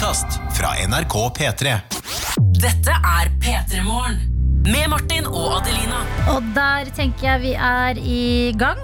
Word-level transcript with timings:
podkast 0.00 0.40
fra 0.56 0.68
NRK 0.88 1.14
P3. 1.38 1.72
Dette 2.56 2.90
er 2.90 3.28
P3 3.42 3.82
Morgen. 3.84 4.16
Med 4.64 4.88
Martin 4.88 5.26
og 5.28 5.58
Adelina. 5.58 6.00
Og 6.32 6.46
der 6.56 6.88
tenker 6.96 7.26
jeg 7.26 7.42
vi 7.42 7.52
er 7.52 8.00
i 8.00 8.52
gang. 8.56 8.80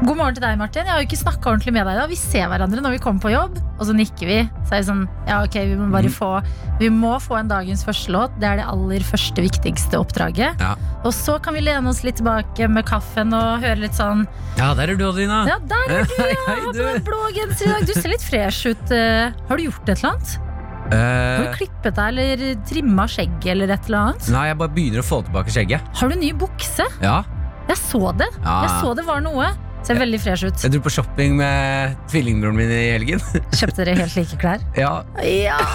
God 0.00 0.16
morgen 0.16 0.32
til 0.32 0.40
deg, 0.42 0.54
Martin. 0.56 0.86
Jeg 0.88 0.94
har 0.94 1.02
jo 1.02 1.06
ikke 1.10 1.18
snakka 1.20 1.50
ordentlig 1.50 1.72
med 1.76 1.84
deg 1.84 1.98
da. 1.98 2.04
Vi 2.08 2.16
ser 2.16 2.46
hverandre 2.48 2.80
når 2.80 2.94
vi 2.94 3.00
kommer 3.04 3.20
på 3.20 3.30
jobb, 3.34 3.58
og 3.76 3.82
så 3.84 3.92
nikker 3.94 4.30
vi. 4.30 4.36
Så 4.64 4.72
er 4.72 4.80
det 4.80 4.86
sånn, 4.88 5.02
ja 5.28 5.42
ok, 5.44 5.58
vi 5.68 5.74
må 5.76 5.88
bare 5.92 6.08
få 6.12 6.30
Vi 6.80 6.88
må 6.94 7.10
få 7.20 7.36
en 7.36 7.50
dagens 7.50 7.82
første 7.84 8.14
låt. 8.14 8.32
Det 8.40 8.48
er 8.48 8.62
det 8.62 8.64
aller 8.72 9.04
første, 9.04 9.44
viktigste 9.44 10.00
oppdraget. 10.00 10.56
Ja. 10.64 10.70
Og 11.04 11.12
så 11.16 11.36
kan 11.44 11.52
vi 11.58 11.66
lene 11.66 11.92
oss 11.92 12.00
litt 12.06 12.16
tilbake 12.16 12.70
med 12.72 12.88
kaffen 12.88 13.36
og 13.36 13.60
høre 13.60 13.76
litt 13.84 13.98
sånn 13.98 14.24
Ja, 14.56 14.70
der 14.78 14.94
er 14.94 14.96
du, 14.96 15.04
Adelina. 15.10 15.42
Ja, 15.52 15.58
der 15.68 15.94
er 16.00 16.08
du, 16.08 16.16
ja! 16.32 16.40
Hei, 16.48 16.58
du. 16.72 16.80
deg 16.80 17.04
blå 17.06 17.20
genser 17.36 17.68
i 17.68 17.72
dag. 17.76 17.84
Du 17.92 17.92
ser 18.00 18.12
litt 18.16 18.24
fresh 18.24 18.72
ut. 18.72 18.96
eh. 18.96 19.36
Har 19.52 19.60
du 19.60 19.66
gjort 19.68 19.84
et 19.84 19.98
eller 19.98 20.14
annet? 20.14 20.36
Har 20.40 21.44
du 21.44 21.48
Eh, 21.50 21.52
klippet 21.60 21.94
deg 21.94 22.06
eller 22.16 22.40
trimma 22.66 23.04
skjegget 23.06 23.52
eller 23.52 23.70
et 23.76 23.84
eller 23.86 24.00
annet? 24.08 24.30
nei, 24.32 24.48
jeg 24.48 24.56
bare 24.58 24.72
begynner 24.74 25.04
å 25.04 25.06
få 25.06 25.20
tilbake 25.28 25.52
skjegget. 25.54 25.92
Har 26.00 26.08
du 26.10 26.16
ny 26.18 26.32
bukse? 26.40 26.88
Ja, 27.04 27.20
Jeg 27.68 27.76
så 27.78 28.00
det. 28.18 28.26
Ja. 28.42 28.62
Jeg 28.64 28.72
så 28.80 28.96
det 28.98 29.04
var 29.06 29.20
noe. 29.22 29.52
Ser 29.86 29.96
veldig 29.98 30.18
fresh 30.20 30.44
ut. 30.44 30.60
Jeg 30.60 30.74
dro 30.74 30.80
på 30.84 30.90
shopping 30.92 31.36
med 31.38 31.94
tvillingbroren 32.12 32.56
min 32.58 32.70
i 32.70 32.80
helgen. 32.92 33.22
Kjøpte 33.58 33.80
dere 33.86 33.94
helt 34.02 34.16
like 34.18 34.36
klær? 34.42 34.60
Ja, 34.78 34.92
Ja! 35.24 35.58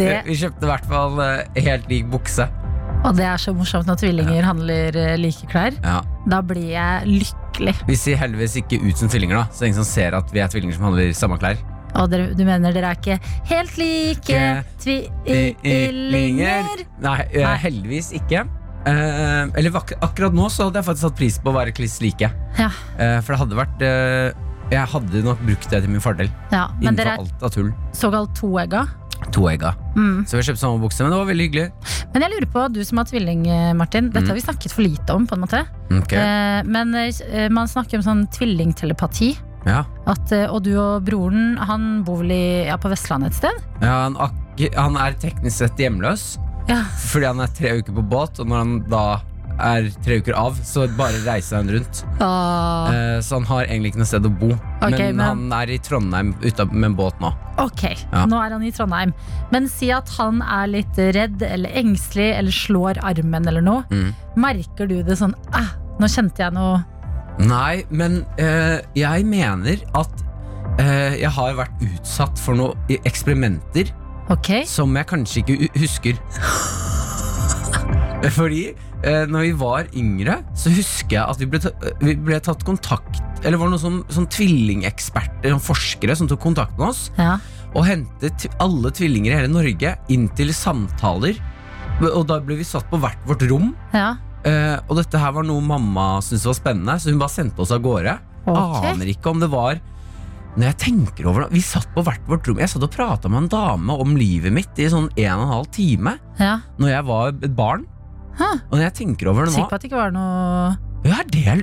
Det, 0.00 0.22
Vi 0.24 0.34
kjøpte 0.40 0.64
i 0.64 0.68
hvert 0.70 0.86
fall 0.88 1.18
eh, 1.20 1.58
helt 1.66 1.84
lik 1.92 2.06
bukse. 2.08 2.46
og 3.04 3.12
det 3.18 3.26
er 3.28 3.36
så 3.38 3.52
morsomt 3.54 3.84
når 3.86 3.98
tvillinger 4.00 4.42
handler 4.48 4.96
eh, 4.96 5.12
like 5.20 5.44
klær. 5.52 5.76
Ja. 5.84 5.98
Da 6.26 6.40
blir 6.42 6.70
jeg 6.72 7.04
lykkelig. 7.20 7.74
Vi 7.86 7.96
ser 8.00 8.16
heldigvis 8.16 8.56
ikke 8.62 8.80
ut 8.80 8.96
som 8.96 9.10
tvillinger, 9.12 9.36
da. 9.36 9.44
Så 9.52 9.68
ingen 9.68 9.76
som 9.76 9.84
ser 9.86 10.16
at 10.16 10.32
vi 10.32 10.40
er 10.40 10.48
tvillinger 10.50 10.78
som 10.78 10.88
handler 10.88 11.12
samme 11.14 11.36
klær. 11.42 11.60
Og 11.96 12.08
dere, 12.12 12.32
du 12.36 12.42
mener 12.48 12.72
dere 12.76 12.94
er 12.94 12.98
ikke 12.98 13.18
helt 13.52 13.76
like 13.80 14.40
tvillinger? 14.82 16.64
Eh, 16.80 17.04
Nei. 17.04 17.54
heldigvis 17.62 18.10
ikke. 18.16 18.46
Eh, 18.86 19.48
eller 19.58 19.74
akkurat 20.00 20.32
nå 20.36 20.46
så 20.52 20.68
hadde 20.68 20.78
jeg 20.78 20.86
faktisk 20.86 21.06
satt 21.08 21.16
pris 21.18 21.38
på 21.42 21.50
å 21.50 21.56
være 21.56 21.72
kliss 21.74 21.98
like. 22.04 22.28
Ja, 22.58 22.70
Eh, 22.98 23.18
for 23.20 23.34
det 23.34 23.40
hadde 23.42 23.56
vært 23.58 23.82
eh, 23.82 24.32
Jeg 24.70 24.86
hadde 24.92 25.22
nok 25.22 25.40
brukt 25.46 25.68
det 25.70 25.82
til 25.82 25.90
min 25.90 26.00
fordel. 26.02 26.30
ja, 26.52 26.68
men 26.82 26.96
dere 26.96 27.16
er 27.16 27.18
alt 27.22 27.42
av 27.42 27.50
tull. 27.54 27.72
såkalt 27.94 28.32
toegga. 28.38 28.86
Toegga. 29.32 29.74
Mm. 29.96 30.24
Så 30.28 30.36
vi 30.36 30.42
kjøpte 30.44 30.60
samme 30.60 30.80
bukse, 30.82 31.02
men 31.02 31.10
det 31.10 31.18
var 31.18 31.26
veldig 31.30 31.44
hyggelig. 31.48 31.66
Men 32.12 32.22
jeg 32.22 32.30
lurer 32.34 32.48
på, 32.52 32.64
du 32.72 32.80
som 32.84 32.98
har 32.98 33.06
tvilling, 33.08 33.46
eh, 33.48 33.72
Martin. 33.74 34.10
Dette 34.10 34.24
Mm. 34.24 34.28
har 34.28 34.34
vi 34.36 34.42
snakket 34.44 34.72
for 34.72 34.82
lite 34.82 35.14
om, 35.14 35.26
på 35.26 35.34
en 35.34 35.40
måte. 35.40 35.62
Okay. 35.90 36.18
Eh, 36.18 36.62
men 36.64 36.94
eh, 36.94 37.48
man 37.48 37.66
snakker 37.66 37.98
om 37.98 38.02
sånn 38.04 38.26
tvillingtelepati. 38.30 39.36
Ja. 39.66 39.84
At, 40.06 40.30
og 40.50 40.62
du 40.62 40.76
og 40.78 41.04
broren, 41.04 41.56
han 41.58 42.02
bor 42.04 42.18
vel 42.22 42.30
i, 42.30 42.66
ja, 42.68 42.76
på 42.76 42.88
Vestlandet 42.92 43.32
et 43.32 43.34
sted? 43.40 43.62
Ja, 43.82 44.04
han, 44.10 44.16
han 44.76 44.96
er 44.96 45.12
teknisk 45.18 45.56
sett 45.58 45.76
hjemløs 45.76 46.36
Ja. 46.68 46.82
fordi 47.06 47.26
han 47.30 47.40
er 47.40 47.46
tre 47.54 47.78
uker 47.78 47.94
på 47.94 48.02
båt, 48.10 48.40
og 48.42 48.46
når 48.50 48.56
han 48.62 48.76
da 48.90 49.06
er 49.56 49.86
tre 50.04 50.18
uker 50.20 50.34
av, 50.36 50.56
så 50.68 50.82
bare 50.98 51.16
reiser 51.24 51.56
han 51.62 51.70
rundt. 51.72 52.02
Ah, 52.20 52.90
Eh, 52.92 53.20
så 53.24 53.38
han 53.38 53.46
har 53.48 53.64
egentlig 53.64 53.92
ikke 53.94 54.02
noe 54.02 54.08
sted 54.10 54.26
å 54.28 54.32
bo. 54.38 54.50
okay, 54.82 55.12
men, 55.12 55.16
men- 55.16 55.26
han 55.26 55.52
er 55.62 55.70
i 55.72 55.78
Trondheim 55.78 56.34
ute 56.42 56.66
med 56.72 56.90
en 56.90 56.96
båt 56.98 57.18
nå. 57.22 57.30
ok, 57.58 57.82
Ja. 58.12 58.26
nå 58.26 58.36
er 58.44 58.50
han 58.52 58.62
i 58.62 58.70
Trondheim. 58.70 59.14
Men 59.52 59.68
si 59.68 59.90
at 59.92 60.08
han 60.18 60.42
er 60.42 60.66
litt 60.66 60.96
redd 60.98 61.40
eller 61.42 61.70
engstelig 61.70 62.34
eller 62.36 62.50
slår 62.52 62.98
armen 63.02 63.46
eller 63.48 63.62
noe. 63.62 63.84
Mm. 63.90 64.12
Merker 64.36 64.86
du 64.88 65.02
det 65.02 65.16
sånn 65.16 65.34
ah, 65.54 65.70
Nå 65.98 66.06
kjente 66.12 66.36
jeg 66.44 66.52
noe 66.52 66.84
Nei, 67.38 67.84
men 67.90 68.26
eh, 68.38 68.80
jeg 68.94 69.24
mener 69.24 69.78
at 69.94 70.10
eh, 70.78 71.16
jeg 71.22 71.30
har 71.30 71.54
vært 71.54 71.80
utsatt 71.80 72.38
for 72.38 72.54
noen 72.54 72.76
eksperimenter 73.04 73.88
Ok, 74.32 74.48
som 74.66 74.96
jeg 74.98 75.06
kanskje 75.06 75.42
ikke 75.42 75.68
husker. 75.78 76.18
Fordi 78.36 78.62
eh, 79.06 79.24
når 79.30 79.44
vi 79.44 79.52
var 79.60 79.90
yngre, 79.94 80.40
så 80.58 80.72
husker 80.74 81.18
jeg 81.18 81.22
at 81.22 81.42
vi 81.42 81.46
ble, 81.52 81.60
vi 82.00 82.14
ble 82.26 82.38
tatt 82.42 82.64
kontakt 82.66 83.20
Eller 83.44 83.60
var 83.60 83.68
det 83.68 83.76
noen 83.76 83.82
sånn, 83.82 83.98
sånn 84.10 84.26
tvillingeksperter, 84.32 85.52
sånn 85.52 85.62
forskere, 85.62 86.16
som 86.18 86.30
tok 86.30 86.40
kontakt 86.42 86.74
med 86.80 86.88
oss 86.88 87.02
ja. 87.20 87.36
og 87.76 87.84
hentet 87.86 88.48
alle 88.62 88.90
tvillinger 88.96 89.34
i 89.34 89.38
hele 89.42 89.52
Norge 89.52 89.92
inn 90.10 90.26
til 90.34 90.50
samtaler. 90.56 91.38
Og 92.00 92.24
da 92.28 92.40
ble 92.42 92.56
vi 92.58 92.66
satt 92.66 92.88
på 92.90 92.98
hvert 93.02 93.20
vårt 93.28 93.44
rom. 93.50 93.74
ja. 93.94 94.14
Eh, 94.46 94.76
og 94.86 95.00
dette 95.00 95.18
her 95.18 95.32
var 95.34 95.42
noe 95.42 95.58
mamma 95.64 96.20
syntes 96.22 96.44
var 96.46 96.54
spennende, 96.54 96.94
så 97.02 97.10
hun 97.10 97.18
bare 97.18 97.34
sendte 97.34 97.64
oss 97.64 97.72
av 97.74 97.80
gårde. 97.82 98.12
Okay. 98.46 98.92
Aner 98.92 99.08
ikke 99.10 99.32
om 99.32 99.40
det 99.42 99.48
var 99.50 99.80
Når 100.56 100.70
jeg 100.70 100.78
tenker 100.80 101.28
over 101.28 101.44
det 101.44 101.58
Vi 101.58 101.62
satt 101.64 101.88
på 101.92 102.02
hvert 102.06 102.24
vårt 102.28 102.48
rom. 102.48 102.60
Jeg 102.62 102.72
satt 102.72 102.84
og 102.86 102.92
prata 102.94 103.28
med 103.28 103.44
en 103.44 103.50
dame 103.52 103.96
om 104.00 104.16
livet 104.16 104.54
mitt 104.54 104.80
i 104.80 104.88
sånn 104.92 105.10
en 105.12 105.36
og 105.36 105.44
en 105.44 105.52
halv 105.52 105.70
time 105.74 106.16
ja. 106.40 106.58
Når 106.80 106.92
jeg 106.92 107.06
var 107.10 107.32
et 107.34 107.56
barn. 107.56 107.86
Hæ. 108.36 108.50
Og 108.68 108.76
når 108.76 108.84
jeg 108.88 108.96
tenker 109.02 109.32
over 109.32 109.46
det 109.48 109.54
nå 109.54 109.58
Sikker 109.60 109.72
på 109.72 109.78
at 109.78 109.84
det 109.84 109.90
ikke 109.90 110.00
var 110.00 110.14
noe 110.16 111.04
Ja, 111.06 111.20
er 111.20 111.28
det 111.32 111.56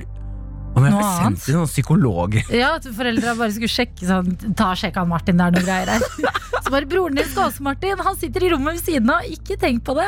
Om 0.74 0.86
jeg 0.86 0.94
ble 0.96 1.10
sendt 1.10 1.44
til 1.44 1.58
noen 1.58 1.70
psykologer 1.70 2.54
Ja, 2.62 2.72
at 2.80 2.88
foreldra 2.96 3.36
bare 3.38 3.54
skulle 3.54 3.70
sjekke 3.70 4.08
sånn 4.08 4.32
Ta 4.58 4.72
sjekk 4.78 4.98
han 5.02 5.10
Martin, 5.10 5.38
det 5.38 5.46
er 5.50 5.54
noe 5.58 5.66
greier 5.66 5.92
her. 5.94 6.06
Så 6.64 6.72
bare 6.72 6.88
broren 6.88 7.18
din 7.18 7.28
skal 7.28 7.50
også, 7.50 7.62
Martin. 7.66 8.00
Han 8.00 8.16
sitter 8.16 8.46
i 8.46 8.48
rommet 8.54 8.78
ved 8.78 8.86
siden 8.86 9.10
av. 9.12 9.26
Ikke 9.28 9.58
tenk 9.60 9.82
på 9.84 9.92
det. 9.98 10.06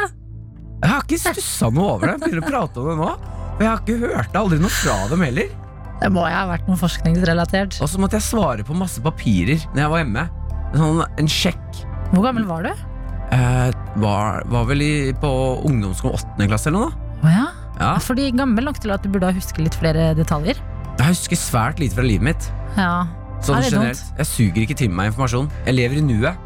Jeg 0.81 0.89
har 0.89 1.05
ikke 1.05 1.19
stussa 1.21 1.69
noe 1.69 1.91
over 1.99 2.09
det. 2.09 2.15
Jeg 2.17 2.23
begynner 2.23 2.47
å 2.47 2.49
prate 2.49 2.81
om 2.81 2.89
det 2.89 2.97
nå. 3.03 3.11
Og 3.57 3.61
jeg 3.61 3.69
har 3.69 3.83
ikke 3.83 4.15
hørt 4.15 4.39
aldri 4.41 4.59
noe 4.63 4.73
fra 4.73 4.97
dem 5.11 5.25
heller. 5.27 5.53
Det 6.03 6.11
må 6.12 6.27
jo 6.29 6.33
ha 6.34 6.45
vært 6.51 6.67
noe 6.69 6.77
forskningsrelatert. 6.81 7.79
Og 7.83 7.89
så 7.89 8.01
måtte 8.03 8.19
jeg 8.19 8.27
svare 8.27 8.65
på 8.67 8.77
masse 8.77 9.01
papirer 9.05 9.62
når 9.73 9.81
jeg 9.83 9.93
var 9.95 10.03
hjemme. 10.05 10.27
En 10.75 10.79
Sånn, 10.83 11.03
en 11.23 11.31
sjekk. 11.31 11.83
Hvor 12.12 12.27
gammel 12.27 12.45
var 12.49 12.67
du? 12.67 12.73
Eh, 13.34 13.71
var, 14.03 14.43
var 14.53 14.67
vel 14.69 14.83
i, 14.85 14.93
på 15.19 15.31
ungdomsskolen 15.67 16.19
åttende 16.19 16.49
klasse 16.51 16.69
eller 16.71 16.87
noe. 16.91 17.12
Å 17.25 17.33
ja. 17.33 17.47
Ja. 17.77 17.93
Fordi 18.01 18.31
gammel 18.33 18.65
nok 18.69 18.79
til 18.81 18.93
at 18.95 19.05
du 19.05 19.11
burde 19.12 19.33
huske 19.37 19.61
litt 19.65 19.77
flere 19.77 20.11
detaljer. 20.17 20.56
Jeg 20.97 21.11
husker 21.12 21.37
svært 21.41 21.81
lite 21.83 21.97
fra 21.99 22.05
livet 22.06 22.25
mitt. 22.31 22.51
Ja, 22.77 23.06
Sånn 23.45 23.59
Er 23.61 23.67
generelt. 23.69 24.01
Jeg 24.17 24.27
suger 24.31 24.62
ikke 24.65 24.77
til 24.81 24.93
meg 24.97 25.11
informasjon. 25.11 25.51
Jeg 25.67 25.77
lever 25.77 25.99
i 26.01 26.05
nuet. 26.06 26.39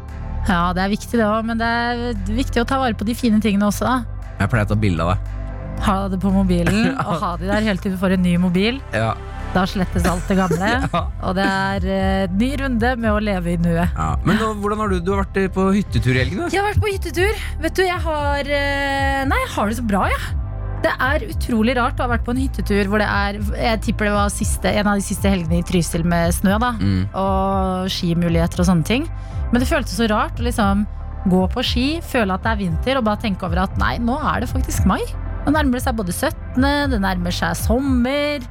ja 0.49 0.61
det 0.75 0.81
er 0.83 0.89
viktig 0.91 1.19
det 1.21 1.23
òg, 1.27 1.45
men 1.47 1.59
det 1.61 1.67
er 1.67 2.01
viktig 2.35 2.61
å 2.63 2.67
ta 2.67 2.79
vare 2.81 2.97
på 2.99 3.07
de 3.07 3.15
fine 3.15 3.39
tingene 3.43 3.69
også. 3.69 3.87
da 3.87 4.33
Jeg 4.41 4.51
pleier 4.51 4.67
å 4.67 4.71
ta 4.73 4.75
bilde 4.79 5.05
av 5.05 5.13
det. 5.13 5.37
Ha 5.85 5.95
det 6.11 6.19
på 6.21 6.29
mobilen, 6.35 6.91
og 7.07 7.13
ha 7.23 7.31
de 7.39 7.47
der 7.47 7.63
helt 7.69 7.81
til 7.81 7.95
du 7.95 7.97
får 8.01 8.17
en 8.17 8.25
ny 8.27 8.35
mobil. 8.43 8.81
Ja. 8.93 9.13
Da 9.51 9.65
slettes 9.67 10.05
alt 10.07 10.27
det 10.31 10.37
gamle. 10.39 10.67
Ja. 10.91 11.01
Og 11.27 11.35
det 11.37 11.45
er 11.45 11.85
eh, 11.93 12.33
ny 12.39 12.49
runde 12.59 12.89
med 12.99 13.11
å 13.11 13.19
leve 13.23 13.53
i 13.53 13.57
nuet. 13.61 13.91
Ja. 13.95 14.09
Men 14.25 14.39
nå, 14.39 14.51
hvordan 14.61 14.81
har 14.81 14.91
du, 14.91 14.99
du 15.03 15.11
har 15.13 15.21
vært 15.23 15.39
eh, 15.41 15.49
på 15.53 15.65
hyttetur 15.75 16.13
i 16.15 16.19
helgen? 16.21 16.43
da? 16.43 16.49
Jeg 16.51 16.61
har 16.61 16.69
vært 16.69 16.83
på 16.83 16.91
hyttetur. 16.91 17.41
Vet 17.63 17.75
du, 17.77 17.83
jeg 17.85 17.99
har 18.05 18.51
eh, 18.57 19.23
Nei, 19.29 19.39
jeg 19.45 19.51
har 19.55 19.71
det 19.71 19.77
så 19.79 19.85
bra, 19.87 20.05
jeg. 20.11 20.37
Det 20.81 20.93
er 21.07 21.25
utrolig 21.29 21.75
rart 21.77 21.99
å 21.99 22.07
ha 22.07 22.13
vært 22.15 22.23
på 22.25 22.33
en 22.33 22.39
hyttetur 22.41 22.87
hvor 22.89 23.03
det 23.03 23.05
er 23.05 23.37
Jeg 23.37 23.81
tipper 23.85 24.07
det 24.09 24.13
var 24.15 24.31
siste, 24.33 24.71
en 24.71 24.89
av 24.89 24.97
de 24.97 25.05
siste 25.05 25.29
helgene 25.29 25.59
i 25.59 25.65
Trysil 25.67 26.05
med 26.07 26.33
snø, 26.33 26.55
da. 26.61 26.71
Mm. 26.79 27.03
Og 27.21 27.91
skimuligheter 27.93 28.63
og 28.63 28.69
sånne 28.71 28.87
ting. 28.87 29.05
Men 29.51 29.61
det 29.61 29.69
føltes 29.69 29.99
så 29.99 30.07
rart 30.09 30.39
å 30.41 30.47
liksom 30.47 30.87
gå 31.31 31.43
på 31.53 31.65
ski, 31.65 31.85
føle 32.01 32.33
at 32.33 32.47
det 32.47 32.55
er 32.55 32.61
vinter, 32.63 32.97
og 32.97 33.05
bare 33.05 33.21
tenke 33.21 33.45
over 33.45 33.61
at 33.67 33.75
nei, 33.77 33.93
nå 34.01 34.15
er 34.31 34.41
det 34.41 34.49
faktisk 34.49 34.87
mai. 34.89 35.01
Det 35.45 35.53
nærmer 35.53 35.83
seg 35.83 35.97
både 35.97 36.15
17., 36.15 36.65
det 36.95 37.01
nærmer 37.03 37.35
seg 37.35 37.53
sommer. 37.59 38.41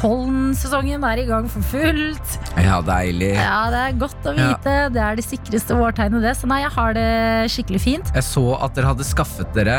Pollensesongen 0.00 1.04
er 1.08 1.22
i 1.22 1.26
gang 1.28 1.46
for 1.50 1.64
fullt. 1.72 2.36
Ja, 2.60 2.78
deilig. 2.84 3.32
Ja, 3.38 3.62
det 3.72 3.80
er 3.84 3.96
godt 4.00 4.28
å 4.28 4.34
vite. 4.36 4.74
Det 4.94 5.02
er 5.02 5.16
det 5.18 5.24
sikreste 5.26 5.76
vårtegnet, 5.78 6.22
det. 6.24 6.34
Så 6.38 6.48
nei, 6.50 6.60
jeg 6.64 6.72
har 6.76 6.96
det 6.96 7.08
skikkelig 7.54 7.80
fint. 7.82 8.12
Jeg 8.16 8.26
så 8.26 8.44
at 8.60 8.76
dere 8.76 8.92
hadde 8.92 9.06
skaffet 9.08 9.52
dere 9.56 9.78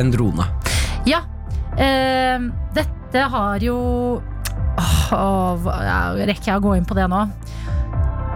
en 0.00 0.10
drone. 0.14 0.46
Ja. 1.08 1.22
Eh, 1.78 2.38
dette 2.76 3.26
har 3.34 3.58
jo 3.62 3.78
Åh, 4.74 5.58
hva- 5.62 6.14
Rekker 6.26 6.48
jeg 6.50 6.58
å 6.58 6.62
gå 6.64 6.72
inn 6.76 6.86
på 6.86 6.94
det 6.98 7.04
nå? 7.10 7.20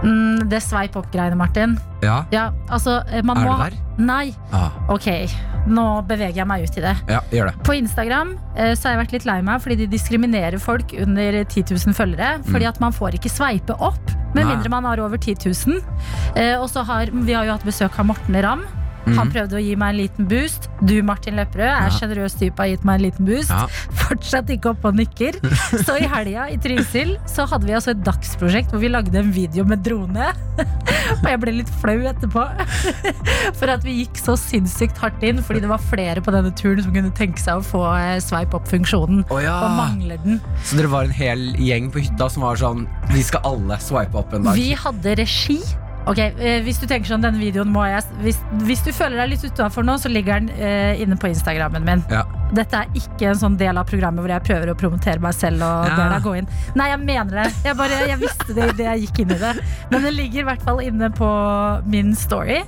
Mm, 0.03 0.47
det 0.49 0.61
sveip 0.63 0.95
opp-greiene, 0.99 1.35
Martin. 1.35 1.77
Ja, 2.03 2.23
Ja, 2.31 2.51
altså, 2.71 3.01
eh, 3.11 3.21
man 3.23 3.37
Er 3.37 3.45
må 3.47 3.55
du 3.57 3.63
der? 3.63 3.77
Nei. 3.99 4.33
Ah, 4.53 4.69
Ok, 4.89 5.07
nå 5.67 5.85
beveger 6.07 6.35
jeg 6.39 6.47
meg 6.47 6.63
ut 6.63 6.77
i 6.77 6.81
det. 6.81 6.95
ja, 7.09 7.19
gjør 7.31 7.49
det. 7.51 7.63
På 7.67 7.75
Instagram 7.75 8.37
eh, 8.55 8.71
så 8.75 8.87
har 8.87 8.95
jeg 8.95 9.01
vært 9.05 9.11
litt 9.17 9.25
lei 9.25 9.41
meg 9.41 9.61
fordi 9.61 9.75
de 9.81 9.87
diskriminerer 9.87 10.59
folk 10.59 10.93
under 10.97 11.43
10 11.43 11.63
000 11.75 11.93
følgere. 11.93 12.39
Fordi 12.47 12.65
at 12.65 12.79
man 12.79 12.91
får 12.95 13.19
ikke 13.19 13.29
sveipe 13.29 13.75
opp 13.79 14.15
med 14.33 14.45
Nei. 14.45 14.53
mindre 14.55 14.69
man 14.69 14.85
har 14.85 14.99
over 15.03 15.17
10 15.17 15.35
000. 15.67 15.81
Eh, 16.35 16.55
og 16.59 16.69
så 16.69 16.83
har 16.85 17.11
vi 17.11 17.33
har 17.33 17.45
jo 17.45 17.51
hatt 17.57 17.65
besøk 17.67 17.99
av 17.99 18.05
Morten 18.05 18.35
Ramm. 18.41 18.63
Han 19.05 19.27
Mhm. 19.27 19.31
prøvde 19.33 19.55
å 19.57 19.61
gi 19.63 19.75
meg 19.75 19.89
en 19.89 19.97
liten 19.97 20.27
boost. 20.27 20.67
Du, 20.85 21.01
Martin 21.03 21.35
Lepperød, 21.35 21.65
er 21.65 21.89
Ja. 21.89 22.27
type, 22.27 22.57
har 22.57 22.67
gitt 22.67 22.83
meg 22.83 22.95
en 22.99 23.05
liten 23.11 23.25
boost. 23.25 23.49
Ja. 23.49 23.67
Fortsatt 23.93 24.47
ikke 24.49 24.69
oppe 24.75 24.85
og 24.89 24.95
nikker. 24.95 25.33
Så 25.85 25.95
i 25.99 26.05
helga 26.05 26.49
i 26.51 26.57
Trysil 26.57 27.17
så 27.25 27.47
hadde 27.47 27.65
vi 27.65 27.73
altså 27.73 27.91
et 27.91 28.03
dagsprosjekt 28.03 28.71
hvor 28.71 28.79
vi 28.79 28.89
lagde 28.89 29.15
en 29.15 29.31
video 29.31 29.63
med 29.63 29.83
drone. 29.83 30.31
Og 30.59 31.23
jeg 31.23 31.39
ble 31.39 31.51
litt 31.51 31.69
flau 31.81 31.97
etterpå. 32.11 32.43
For 33.59 33.67
at 33.69 33.83
vi 33.83 34.05
gikk 34.05 34.17
så 34.19 34.35
sinnssykt 34.37 34.97
hardt 34.97 35.23
inn 35.23 35.41
fordi 35.41 35.61
det 35.61 35.69
var 35.69 35.79
flere 35.79 36.21
på 36.21 36.31
denne 36.31 36.51
turen 36.55 36.83
som 36.83 36.93
kunne 36.93 37.11
tenke 37.11 37.39
seg 37.39 37.59
å 37.59 37.63
få 37.65 37.85
sveip 38.21 38.49
swipe 38.49 38.55
opp-funksjonen. 38.59 39.25
Oh, 39.29 39.39
ja. 39.41 39.55
Og 39.65 39.75
mangler 39.77 40.17
den. 40.23 40.39
Så 40.63 40.77
dere 40.79 40.87
var 40.91 41.03
en 41.03 41.11
hel 41.15 41.53
gjeng 41.59 41.89
på 41.91 41.99
hytta 42.03 42.29
som 42.31 42.43
var 42.43 42.55
sånn 42.59 42.87
Vi 43.11 43.21
skal 43.25 43.41
alle 43.43 43.77
swipe 43.81 44.15
opp 44.15 44.33
en 44.33 44.43
dag. 44.43 44.55
Vi 44.55 44.73
hadde 44.77 45.15
regi. 45.19 45.59
Ok, 46.09 46.19
eh, 46.19 46.59
Hvis 46.65 46.79
du 46.81 46.87
tenker 46.89 47.09
sånn, 47.11 47.21
denne 47.21 47.37
videoen 47.41 47.69
må 47.69 47.83
jeg 47.85 48.01
Hvis, 48.23 48.39
hvis 48.65 48.81
du 48.85 48.89
føler 48.95 49.19
deg 49.21 49.35
litt 49.35 49.43
utafor 49.45 49.85
nå, 49.85 49.95
så 50.01 50.09
ligger 50.11 50.39
den 50.39 50.49
eh, 50.57 51.01
inne 51.03 51.17
på 51.19 51.29
Instagrammen 51.29 51.85
min. 51.85 52.01
Ja. 52.11 52.23
Dette 52.55 52.79
er 52.81 52.95
ikke 52.97 53.27
en 53.29 53.37
sånn 53.37 53.57
del 53.59 53.77
av 53.77 53.85
programmet 53.89 54.25
hvor 54.25 54.33
jeg 54.33 54.41
prøver 54.47 54.71
å 54.73 54.77
promotere 54.79 55.21
meg 55.21 55.35
selv. 55.37 55.61
og 55.61 55.85
Ja. 55.89 55.95
ber 55.99 56.15
deg 56.15 56.25
gå 56.25 56.33
inn 56.39 56.47
Nei, 56.79 56.87
jeg 56.89 56.99
mener 57.03 57.43
det. 57.43 57.47
Jeg, 57.67 57.77
bare, 57.77 57.99
jeg 58.09 58.19
visste 58.23 58.55
det 58.57 58.69
idet 58.73 58.87
jeg 58.87 59.05
gikk 59.05 59.21
inn 59.25 59.35
i 59.35 59.39
det. 59.43 59.53
Men 59.91 60.07
den 60.07 60.17
ligger 60.17 60.41
i 60.41 60.47
hvert 60.49 60.65
fall 60.65 60.81
inne 60.81 61.11
på 61.13 61.29
min 61.85 62.15
story. 62.17 62.63